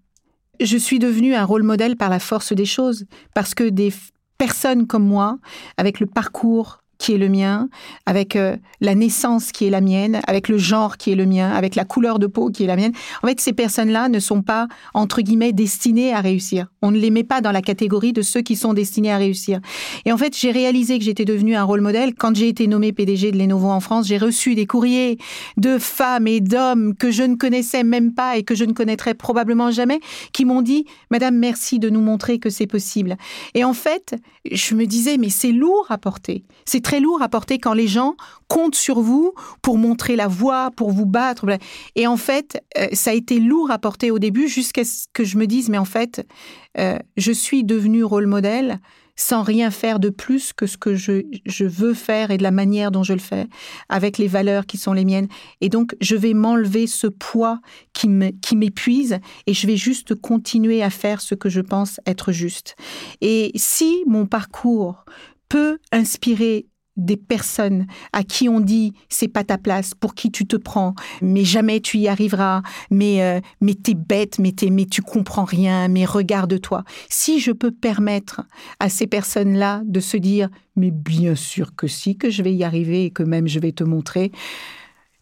Je 0.59 0.77
suis 0.77 0.99
devenue 0.99 1.35
un 1.35 1.45
rôle 1.45 1.63
modèle 1.63 1.95
par 1.95 2.09
la 2.09 2.19
force 2.19 2.53
des 2.53 2.65
choses, 2.65 3.05
parce 3.33 3.53
que 3.53 3.69
des 3.69 3.93
personnes 4.37 4.87
comme 4.87 5.05
moi, 5.05 5.37
avec 5.77 5.99
le 5.99 6.05
parcours 6.05 6.83
qui 6.99 7.13
est 7.13 7.17
le 7.17 7.29
mien, 7.29 7.69
avec 8.05 8.35
euh, 8.35 8.57
la 8.81 8.93
naissance 8.93 9.51
qui 9.51 9.65
est 9.65 9.69
la 9.69 9.81
mienne, 9.81 10.19
avec 10.27 10.49
le 10.49 10.57
genre 10.57 10.97
qui 10.97 11.11
est 11.11 11.15
le 11.15 11.25
mien, 11.25 11.49
avec 11.49 11.75
la 11.75 11.85
couleur 11.85 12.19
de 12.19 12.27
peau 12.27 12.49
qui 12.49 12.65
est 12.65 12.67
la 12.67 12.75
mienne. 12.75 12.91
En 13.23 13.27
fait, 13.27 13.39
ces 13.39 13.53
personnes-là 13.53 14.09
ne 14.09 14.19
sont 14.19 14.41
pas, 14.41 14.67
entre 14.93 15.21
guillemets, 15.21 15.53
destinées 15.53 16.13
à 16.13 16.19
réussir. 16.19 16.67
On 16.81 16.91
ne 16.91 16.99
les 16.99 17.09
met 17.09 17.23
pas 17.23 17.39
dans 17.39 17.53
la 17.53 17.61
catégorie 17.61 18.11
de 18.11 18.21
ceux 18.21 18.41
qui 18.41 18.57
sont 18.57 18.73
destinés 18.73 19.11
à 19.11 19.17
réussir. 19.17 19.61
Et 20.05 20.11
en 20.11 20.17
fait, 20.17 20.37
j'ai 20.37 20.51
réalisé 20.51 20.99
que 20.99 21.05
j'étais 21.05 21.23
devenue 21.23 21.55
un 21.55 21.63
rôle 21.63 21.79
modèle. 21.79 22.13
Quand 22.15 22.35
j'ai 22.35 22.49
été 22.49 22.67
nommée 22.67 22.91
PDG 22.91 23.31
de 23.31 23.37
Lenovo 23.37 23.69
en 23.69 23.79
France, 23.79 24.07
j'ai 24.07 24.17
reçu 24.17 24.53
des 24.53 24.65
courriers 24.65 25.17
de 25.55 25.77
femmes 25.77 26.27
et 26.27 26.41
d'hommes 26.41 26.95
que 26.95 27.11
je 27.11 27.23
ne 27.23 27.35
connaissais 27.35 27.85
même 27.85 28.13
pas 28.13 28.35
et 28.35 28.43
que 28.43 28.55
je 28.55 28.65
ne 28.65 28.73
connaîtrais 28.73 29.13
probablement 29.13 29.71
jamais, 29.71 30.01
qui 30.33 30.43
m'ont 30.43 30.61
dit, 30.61 30.85
Madame, 31.11 31.37
merci 31.37 31.79
de 31.79 31.89
nous 31.89 32.01
montrer 32.01 32.39
que 32.39 32.49
c'est 32.49 32.67
possible. 32.67 33.15
Et 33.53 33.63
en 33.63 33.73
fait, 33.73 34.15
je 34.51 34.75
me 34.75 34.85
disais, 34.85 35.17
mais 35.17 35.29
c'est 35.29 35.53
lourd 35.53 35.85
à 35.87 35.97
porter. 35.97 36.43
Très 36.89 36.99
lourd 36.99 37.21
à 37.21 37.29
porter 37.29 37.59
quand 37.59 37.73
les 37.73 37.87
gens 37.87 38.15
comptent 38.47 38.73
sur 38.73 38.99
vous 38.99 39.33
pour 39.61 39.77
montrer 39.77 40.15
la 40.15 40.27
voie, 40.27 40.71
pour 40.75 40.89
vous 40.89 41.05
battre. 41.05 41.45
Et 41.95 42.07
en 42.07 42.17
fait, 42.17 42.63
euh, 42.79 42.87
ça 42.93 43.11
a 43.11 43.13
été 43.13 43.39
lourd 43.39 43.69
à 43.69 43.77
porter 43.77 44.09
au 44.09 44.17
début 44.17 44.47
jusqu'à 44.47 44.83
ce 44.83 45.05
que 45.13 45.23
je 45.23 45.37
me 45.37 45.45
dise, 45.45 45.69
mais 45.69 45.77
en 45.77 45.85
fait, 45.85 46.25
euh, 46.79 46.97
je 47.15 47.31
suis 47.31 47.63
devenue 47.63 48.03
rôle 48.03 48.25
modèle 48.25 48.79
sans 49.15 49.43
rien 49.43 49.69
faire 49.69 49.99
de 49.99 50.09
plus 50.09 50.51
que 50.51 50.65
ce 50.65 50.77
que 50.77 50.95
je, 50.95 51.21
je 51.45 51.65
veux 51.65 51.93
faire 51.93 52.31
et 52.31 52.37
de 52.37 52.43
la 52.43 52.49
manière 52.49 52.89
dont 52.89 53.03
je 53.03 53.13
le 53.13 53.19
fais, 53.19 53.45
avec 53.89 54.17
les 54.17 54.27
valeurs 54.27 54.65
qui 54.65 54.77
sont 54.77 54.93
les 54.93 55.05
miennes. 55.05 55.27
Et 55.61 55.69
donc, 55.69 55.95
je 56.01 56.15
vais 56.15 56.33
m'enlever 56.33 56.87
ce 56.87 57.05
poids 57.05 57.59
qui 57.93 58.07
m'épuise 58.07 59.19
et 59.45 59.53
je 59.53 59.67
vais 59.67 59.77
juste 59.77 60.15
continuer 60.15 60.81
à 60.81 60.89
faire 60.89 61.21
ce 61.21 61.35
que 61.35 61.49
je 61.49 61.61
pense 61.61 61.99
être 62.07 62.31
juste. 62.31 62.75
Et 63.21 63.51
si 63.53 64.03
mon 64.07 64.25
parcours 64.25 65.05
peut 65.49 65.79
inspirer 65.91 66.67
des 66.99 67.17
personnes 67.17 67.87
à 68.13 68.23
qui 68.23 68.49
on 68.49 68.59
dit 68.59 68.93
c'est 69.09 69.27
pas 69.27 69.43
ta 69.43 69.57
place, 69.57 69.93
pour 69.93 70.13
qui 70.13 70.31
tu 70.31 70.45
te 70.45 70.55
prends, 70.55 70.93
mais 71.21 71.43
jamais 71.43 71.79
tu 71.79 71.97
y 71.97 72.07
arriveras, 72.07 72.61
mais 72.91 73.23
euh, 73.23 73.39
mais 73.61 73.73
t'es 73.73 73.95
bête, 73.95 74.39
mais 74.39 74.51
t'es 74.51 74.69
mais 74.69 74.85
tu 74.85 75.01
comprends 75.01 75.45
rien, 75.45 75.87
mais 75.87 76.05
regarde-toi. 76.05 76.83
Si 77.09 77.39
je 77.39 77.51
peux 77.51 77.71
permettre 77.71 78.41
à 78.79 78.89
ces 78.89 79.07
personnes-là 79.07 79.81
de 79.85 79.99
se 79.99 80.17
dire 80.17 80.49
mais 80.75 80.91
bien 80.91 81.35
sûr 81.35 81.75
que 81.75 81.87
si 81.87 82.17
que 82.17 82.29
je 82.29 82.43
vais 82.43 82.53
y 82.53 82.63
arriver 82.63 83.05
et 83.05 83.11
que 83.11 83.23
même 83.23 83.47
je 83.47 83.59
vais 83.59 83.71
te 83.71 83.83
montrer, 83.83 84.31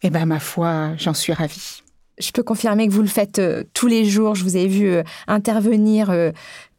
eh 0.02 0.10
ben 0.10 0.26
ma 0.26 0.40
foi, 0.40 0.96
j'en 0.96 1.14
suis 1.14 1.32
ravie. 1.32 1.82
Je 2.18 2.32
peux 2.32 2.42
confirmer 2.42 2.88
que 2.88 2.92
vous 2.92 3.02
le 3.02 3.08
faites 3.08 3.38
euh, 3.38 3.62
tous 3.74 3.86
les 3.86 4.04
jours. 4.04 4.34
Je 4.34 4.42
vous 4.42 4.56
ai 4.56 4.66
vu 4.66 4.88
euh, 4.88 5.04
intervenir 5.28 6.12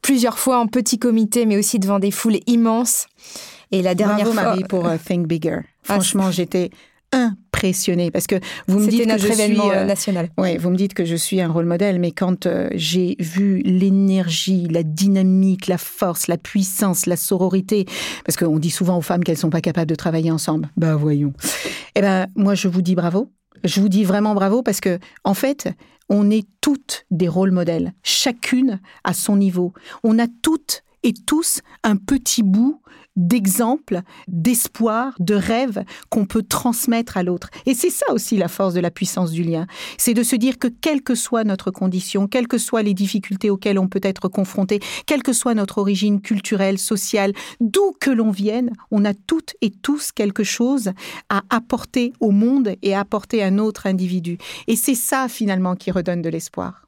plusieurs 0.01 0.39
fois 0.39 0.59
en 0.59 0.67
petit 0.67 0.99
comité, 0.99 1.45
mais 1.45 1.57
aussi 1.57 1.79
devant 1.79 1.99
des 1.99 2.11
foules 2.11 2.39
immenses. 2.47 3.07
Et 3.71 3.81
la 3.81 3.95
dernière 3.95 4.25
Bravo, 4.25 4.33
fois, 4.33 4.43
Marie 4.43 4.63
pour 4.63 4.89
uh, 4.89 4.97
Think 4.97 5.27
Bigger. 5.27 5.59
Ah, 5.87 5.93
Franchement, 5.93 6.31
j'étais 6.31 6.71
impressionnée 7.11 8.11
parce 8.11 8.27
que 8.27 8.35
vous 8.67 8.79
me 8.79 8.87
dites 8.87 9.07
que 9.07 9.17
je 9.17 9.31
suis 9.31 9.59
euh, 9.59 9.85
national. 9.85 10.29
Oui, 10.37 10.57
vous 10.57 10.69
me 10.69 10.75
dites 10.75 10.93
que 10.93 11.05
je 11.05 11.15
suis 11.15 11.41
un 11.41 11.49
rôle 11.49 11.65
modèle, 11.65 11.99
mais 11.99 12.11
quand 12.11 12.45
euh, 12.45 12.69
j'ai 12.73 13.15
vu 13.19 13.61
l'énergie, 13.63 14.67
la 14.67 14.83
dynamique, 14.83 15.67
la 15.67 15.77
force, 15.77 16.27
la 16.27 16.37
puissance, 16.37 17.05
la 17.05 17.15
sororité, 17.15 17.85
parce 18.25 18.37
qu'on 18.37 18.59
dit 18.59 18.69
souvent 18.69 18.97
aux 18.97 19.01
femmes 19.01 19.23
qu'elles 19.23 19.37
sont 19.37 19.49
pas 19.49 19.61
capables 19.61 19.89
de 19.89 19.95
travailler 19.95 20.31
ensemble. 20.31 20.69
Bah 20.77 20.95
voyons. 20.95 21.33
Eh 21.95 22.01
ben 22.01 22.27
moi 22.35 22.55
je 22.55 22.67
vous 22.67 22.81
dis 22.81 22.95
bravo. 22.95 23.31
Je 23.63 23.81
vous 23.81 23.89
dis 23.89 24.03
vraiment 24.03 24.35
bravo 24.35 24.61
parce 24.61 24.79
que 24.79 24.99
en 25.23 25.33
fait, 25.33 25.69
on 26.09 26.29
est 26.29 26.47
toutes 26.61 27.05
des 27.11 27.27
rôles 27.27 27.51
modèles, 27.51 27.93
chacune 28.03 28.79
à 29.03 29.13
son 29.13 29.35
niveau. 29.35 29.73
On 30.03 30.17
a 30.19 30.27
toutes 30.41 30.83
et 31.03 31.13
tous 31.13 31.61
un 31.83 31.95
petit 31.95 32.43
bout 32.43 32.81
d'exemple, 33.19 34.01
d'espoir, 34.27 35.13
de 35.19 35.35
rêve 35.35 35.83
qu'on 36.09 36.25
peut 36.25 36.41
transmettre 36.41 37.17
à 37.17 37.23
l'autre. 37.23 37.49
Et 37.65 37.73
c'est 37.73 37.89
ça 37.89 38.11
aussi 38.11 38.37
la 38.37 38.47
force 38.47 38.73
de 38.73 38.79
la 38.79 38.89
puissance 38.89 39.31
du 39.31 39.43
lien. 39.43 39.67
C'est 39.97 40.13
de 40.13 40.23
se 40.23 40.35
dire 40.35 40.57
que 40.57 40.67
quelle 40.67 41.03
que 41.03 41.15
soit 41.15 41.43
notre 41.43 41.69
condition, 41.69 42.27
quelles 42.27 42.47
que 42.47 42.57
soient 42.57 42.81
les 42.81 42.93
difficultés 42.93 43.49
auxquelles 43.49 43.77
on 43.77 43.89
peut 43.89 43.99
être 44.03 44.29
confronté, 44.29 44.79
quelle 45.05 45.21
que 45.21 45.33
soit 45.33 45.53
notre 45.53 45.79
origine 45.79 46.21
culturelle, 46.21 46.79
sociale, 46.79 47.33
d'où 47.59 47.93
que 47.99 48.09
l'on 48.09 48.31
vienne, 48.31 48.71
on 48.89 49.03
a 49.03 49.13
toutes 49.13 49.55
et 49.61 49.69
tous 49.69 50.11
quelque 50.11 50.43
chose 50.43 50.91
à 51.27 51.41
apporter 51.49 52.13
au 52.21 52.31
monde 52.31 52.75
et 52.81 52.95
à 52.95 53.01
apporter 53.01 53.43
à 53.43 53.47
un 53.47 53.57
autre 53.57 53.85
individu. 53.85 54.37
Et 54.67 54.77
c'est 54.77 54.95
ça 54.95 55.27
finalement 55.27 55.75
qui 55.75 55.91
redonne 55.91 56.21
de 56.21 56.29
l'espoir. 56.29 56.85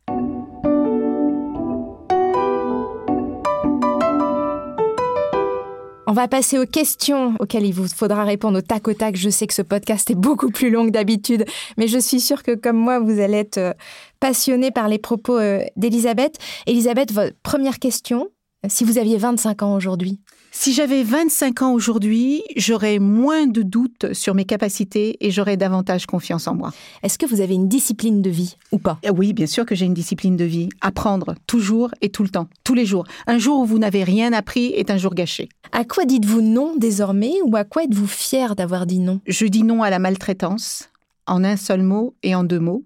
On 6.12 6.14
va 6.14 6.28
passer 6.28 6.60
aux 6.60 6.66
questions 6.66 7.36
auxquelles 7.40 7.66
il 7.66 7.74
vous 7.74 7.88
faudra 7.88 8.26
répondre 8.26 8.58
au 8.58 8.62
tac 8.62 8.86
au 8.90 8.94
tac. 8.94 9.16
Je 9.16 9.30
sais 9.30 9.48
que 9.48 9.54
ce 9.54 9.62
podcast 9.62 10.12
est 10.12 10.16
beaucoup 10.16 10.50
plus 10.50 10.70
long 10.70 10.86
que 10.86 10.92
d'habitude, 10.92 11.46
mais 11.78 11.88
je 11.88 11.98
suis 11.98 12.20
sûre 12.20 12.44
que 12.44 12.54
comme 12.54 12.76
moi, 12.76 13.00
vous 13.00 13.22
allez 13.22 13.38
être 13.38 13.58
euh, 13.58 13.72
passionné 14.20 14.72
par 14.72 14.90
les 14.90 14.98
propos 14.98 15.38
euh, 15.38 15.62
d'Elisabeth. 15.78 16.38
Elisabeth, 16.68 17.14
votre 17.14 17.34
première 17.44 17.80
question, 17.80 18.28
si 18.70 18.84
vous 18.84 18.98
aviez 18.98 19.18
25 19.18 19.64
ans 19.64 19.76
aujourd'hui? 19.76 20.20
Si 20.52 20.74
j'avais 20.74 21.04
25 21.04 21.62
ans 21.62 21.74
aujourd'hui, 21.74 22.44
j'aurais 22.58 23.00
moins 23.00 23.48
de 23.48 23.64
doutes 23.64 24.14
sur 24.14 24.36
mes 24.36 24.46
capacités 24.46 25.18
et 25.26 25.32
j'aurais 25.32 25.58
davantage 25.58 26.06
confiance 26.06 26.48
en 26.48 26.56
moi. 26.56 26.72
Est-ce 27.04 27.18
que 27.18 27.26
vous 27.26 27.42
avez 27.42 27.56
une 27.56 27.68
discipline 27.68 28.22
de 28.22 28.30
vie 28.30 28.58
ou 28.72 28.78
pas? 28.78 29.00
Eh 29.02 29.10
Oui, 29.10 29.34
bien 29.34 29.48
sûr 29.48 29.66
que 29.66 29.74
j'ai 29.74 29.86
une 29.86 29.94
discipline 29.94 30.36
de 30.36 30.44
vie. 30.44 30.70
Apprendre, 30.82 31.36
toujours 31.48 31.90
et 32.02 32.10
tout 32.10 32.24
le 32.24 32.30
temps, 32.30 32.48
tous 32.64 32.74
les 32.74 32.86
jours. 32.86 33.06
Un 33.28 33.40
jour 33.40 33.62
où 33.62 33.66
vous 33.66 33.80
n'avez 33.80 34.04
rien 34.04 34.34
appris 34.34 34.68
est 34.68 34.92
un 34.92 34.98
jour 34.98 35.16
gâché. 35.16 35.50
À 35.72 35.86
quoi 35.86 36.06
dites-vous 36.06 36.42
non 36.42 36.76
désormais 36.78 37.34
ou 37.46 37.56
à 37.56 37.64
quoi 37.64 37.86
êtes-vous 37.86 38.08
fier 38.08 38.56
d'avoir 38.56 38.86
dit 38.86 39.00
non? 39.00 39.22
Je 39.26 39.46
dis 39.46 39.64
non 39.64 39.82
à 39.82 39.90
la 39.90 40.00
maltraitance, 40.00 40.90
en 41.26 41.44
un 41.44 41.56
seul 41.56 41.82
mot 41.82 42.14
et 42.22 42.36
en 42.36 42.44
deux 42.44 42.60
mots. 42.60 42.84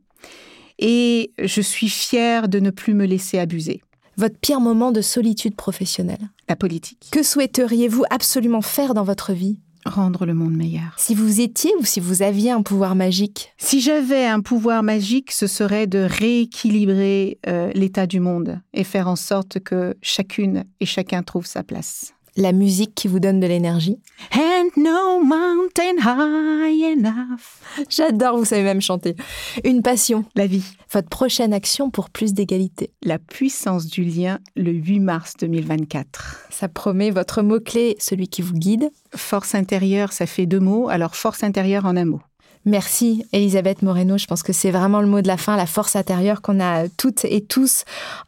Et 0.77 1.31
je 1.41 1.61
suis 1.61 1.89
fière 1.89 2.47
de 2.47 2.59
ne 2.59 2.69
plus 2.69 2.93
me 2.93 3.05
laisser 3.05 3.39
abuser 3.39 3.81
votre 4.17 4.37
pire 4.37 4.59
moment 4.59 4.91
de 4.91 5.01
solitude 5.01 5.55
professionnelle? 5.55 6.29
La 6.47 6.55
politique. 6.55 7.07
Que 7.11 7.23
souhaiteriez-vous 7.23 8.03
absolument 8.09 8.61
faire 8.61 8.93
dans 8.93 9.03
votre 9.03 9.33
vie? 9.33 9.59
Rendre 9.85 10.25
le 10.25 10.33
monde 10.33 10.55
meilleur. 10.55 10.95
Si 10.97 11.13
vous 11.13 11.41
étiez 11.41 11.71
ou 11.79 11.85
si 11.85 11.99
vous 11.99 12.23
aviez 12.23 12.49
un 12.49 12.63
pouvoir 12.63 12.95
magique? 12.95 13.53
Si 13.57 13.81
j'avais 13.81 14.25
un 14.25 14.41
pouvoir 14.41 14.81
magique, 14.81 15.31
ce 15.31 15.45
serait 15.45 15.85
de 15.85 15.99
rééquilibrer 15.99 17.37
euh, 17.45 17.71
l'état 17.75 18.07
du 18.07 18.19
monde 18.19 18.59
et 18.73 18.83
faire 18.83 19.07
en 19.07 19.15
sorte 19.15 19.59
que 19.59 19.95
chacune 20.01 20.63
et 20.79 20.87
chacun 20.87 21.21
trouve 21.21 21.45
sa 21.45 21.61
place 21.61 22.14
la 22.35 22.51
musique 22.51 22.95
qui 22.95 23.07
vous 23.07 23.19
donne 23.19 23.39
de 23.39 23.47
l'énergie. 23.47 23.99
And 24.33 24.69
no 24.77 25.23
mountain 25.23 25.97
high 25.99 26.97
enough. 26.97 27.61
J'adore, 27.89 28.37
vous 28.37 28.45
savez 28.45 28.63
même 28.63 28.81
chanter. 28.81 29.15
Une 29.63 29.81
passion. 29.81 30.25
La 30.35 30.47
vie. 30.47 30.63
Votre 30.91 31.09
prochaine 31.09 31.53
action 31.53 31.89
pour 31.89 32.09
plus 32.09 32.33
d'égalité. 32.33 32.91
La 33.03 33.19
puissance 33.19 33.85
du 33.85 34.03
lien 34.03 34.39
le 34.55 34.71
8 34.71 34.99
mars 34.99 35.33
2024. 35.39 36.47
Ça 36.49 36.67
promet 36.67 37.11
votre 37.11 37.41
mot-clé, 37.41 37.95
celui 37.99 38.27
qui 38.27 38.41
vous 38.41 38.53
guide. 38.53 38.89
Force 39.15 39.55
intérieure, 39.55 40.11
ça 40.11 40.25
fait 40.25 40.45
deux 40.45 40.59
mots. 40.59 40.89
Alors 40.89 41.15
force 41.15 41.43
intérieure 41.43 41.85
en 41.85 41.95
un 41.95 42.05
mot. 42.05 42.21
Merci 42.65 43.25
Elisabeth 43.31 43.83
Moreno, 43.83 44.17
je 44.17 44.25
pense 44.25 44.41
que 44.41 44.51
c'est 44.51 44.71
vraiment 44.71 44.99
le 44.99 45.07
mot 45.07 45.21
de 45.21 45.27
la 45.27 45.37
fin, 45.37 45.55
la 45.55 45.67
force 45.67 45.95
intérieure 45.95 46.41
qu'on 46.41 46.59
a 46.59 46.89
toutes 46.89 47.23
et 47.25 47.41
tous. 47.41 47.83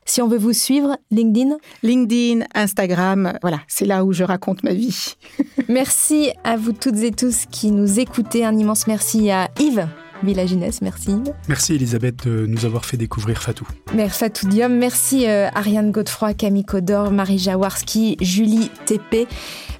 Si 0.05 0.21
on 0.21 0.27
veut 0.27 0.37
vous 0.37 0.53
suivre, 0.53 0.95
LinkedIn? 1.09 1.57
LinkedIn, 1.81 2.45
Instagram, 2.53 3.33
voilà, 3.41 3.61
c'est 3.67 3.85
là 3.85 4.05
où 4.05 4.13
je 4.13 4.23
raconte 4.23 4.61
ma 4.61 4.73
vie. 4.73 5.15
merci 5.67 6.31
à 6.43 6.55
vous 6.55 6.71
toutes 6.71 6.97
et 6.97 7.11
tous 7.11 7.45
qui 7.49 7.71
nous 7.71 7.99
écoutez. 7.99 8.45
Un 8.45 8.55
immense 8.55 8.85
merci 8.85 9.31
à 9.31 9.49
Yves 9.59 9.87
Villaginès, 10.23 10.81
merci. 10.81 11.15
Merci 11.47 11.75
Elisabeth 11.75 12.27
de 12.27 12.45
nous 12.45 12.65
avoir 12.65 12.85
fait 12.85 12.97
découvrir 12.97 13.41
Fatou. 13.41 13.67
Merci 13.93 14.19
Fatou 14.19 14.47
Diom, 14.47 14.73
merci 14.73 15.27
euh, 15.27 15.47
Ariane 15.53 15.91
Godefroy, 15.91 16.33
Camille 16.33 16.65
Codor, 16.65 17.11
Marie 17.11 17.37
Jaworski, 17.39 18.17
Julie 18.21 18.69
TP. 18.85 19.27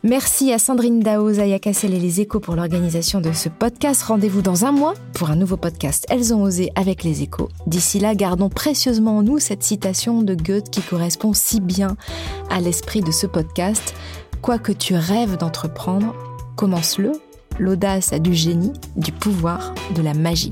Merci 0.08 0.54
à 0.54 0.58
Sandrine 0.58 1.02
Dao, 1.02 1.34
Zaya 1.34 1.60
Kassel 1.60 1.94
et 1.94 2.00
les 2.00 2.22
échos 2.22 2.40
pour 2.40 2.56
l'organisation 2.56 3.20
de 3.20 3.34
ce 3.34 3.50
podcast. 3.50 4.04
Rendez-vous 4.04 4.42
dans 4.42 4.64
un 4.64 4.72
mois 4.72 4.94
pour 5.14 5.32
un 5.32 5.36
nouveau 5.36 5.58
podcast 5.58 6.06
Elles 6.10 6.34
ont 6.34 6.44
osé 6.44 6.72
avec 6.76 7.04
les 7.04 7.24
échos. 7.24 7.50
D'ici 7.66 8.00
là, 8.00 8.16
gardons 8.16 8.48
précieusement 8.48 9.18
en 9.18 9.22
nous 9.22 9.40
cette 9.40 9.64
citation 9.64 10.22
de 10.22 10.34
Goethe 10.34 10.70
qui 10.70 10.80
correspond 10.82 11.34
si 11.34 11.60
bien 11.60 11.98
à 12.50 12.62
l'esprit 12.62 13.02
de 13.02 13.12
ce 13.12 13.28
podcast. 13.28 13.96
Quoi 14.42 14.60
que 14.60 14.72
tu 14.72 14.96
rêves 14.96 15.36
d'entreprendre, 15.36 16.16
commence-le 16.56 17.12
l'audace 17.60 18.14
a 18.14 18.20
du 18.20 18.34
génie, 18.34 18.72
du 18.96 19.12
pouvoir, 19.12 19.74
de 19.94 20.02
la 20.02 20.14
magie. 20.14 20.52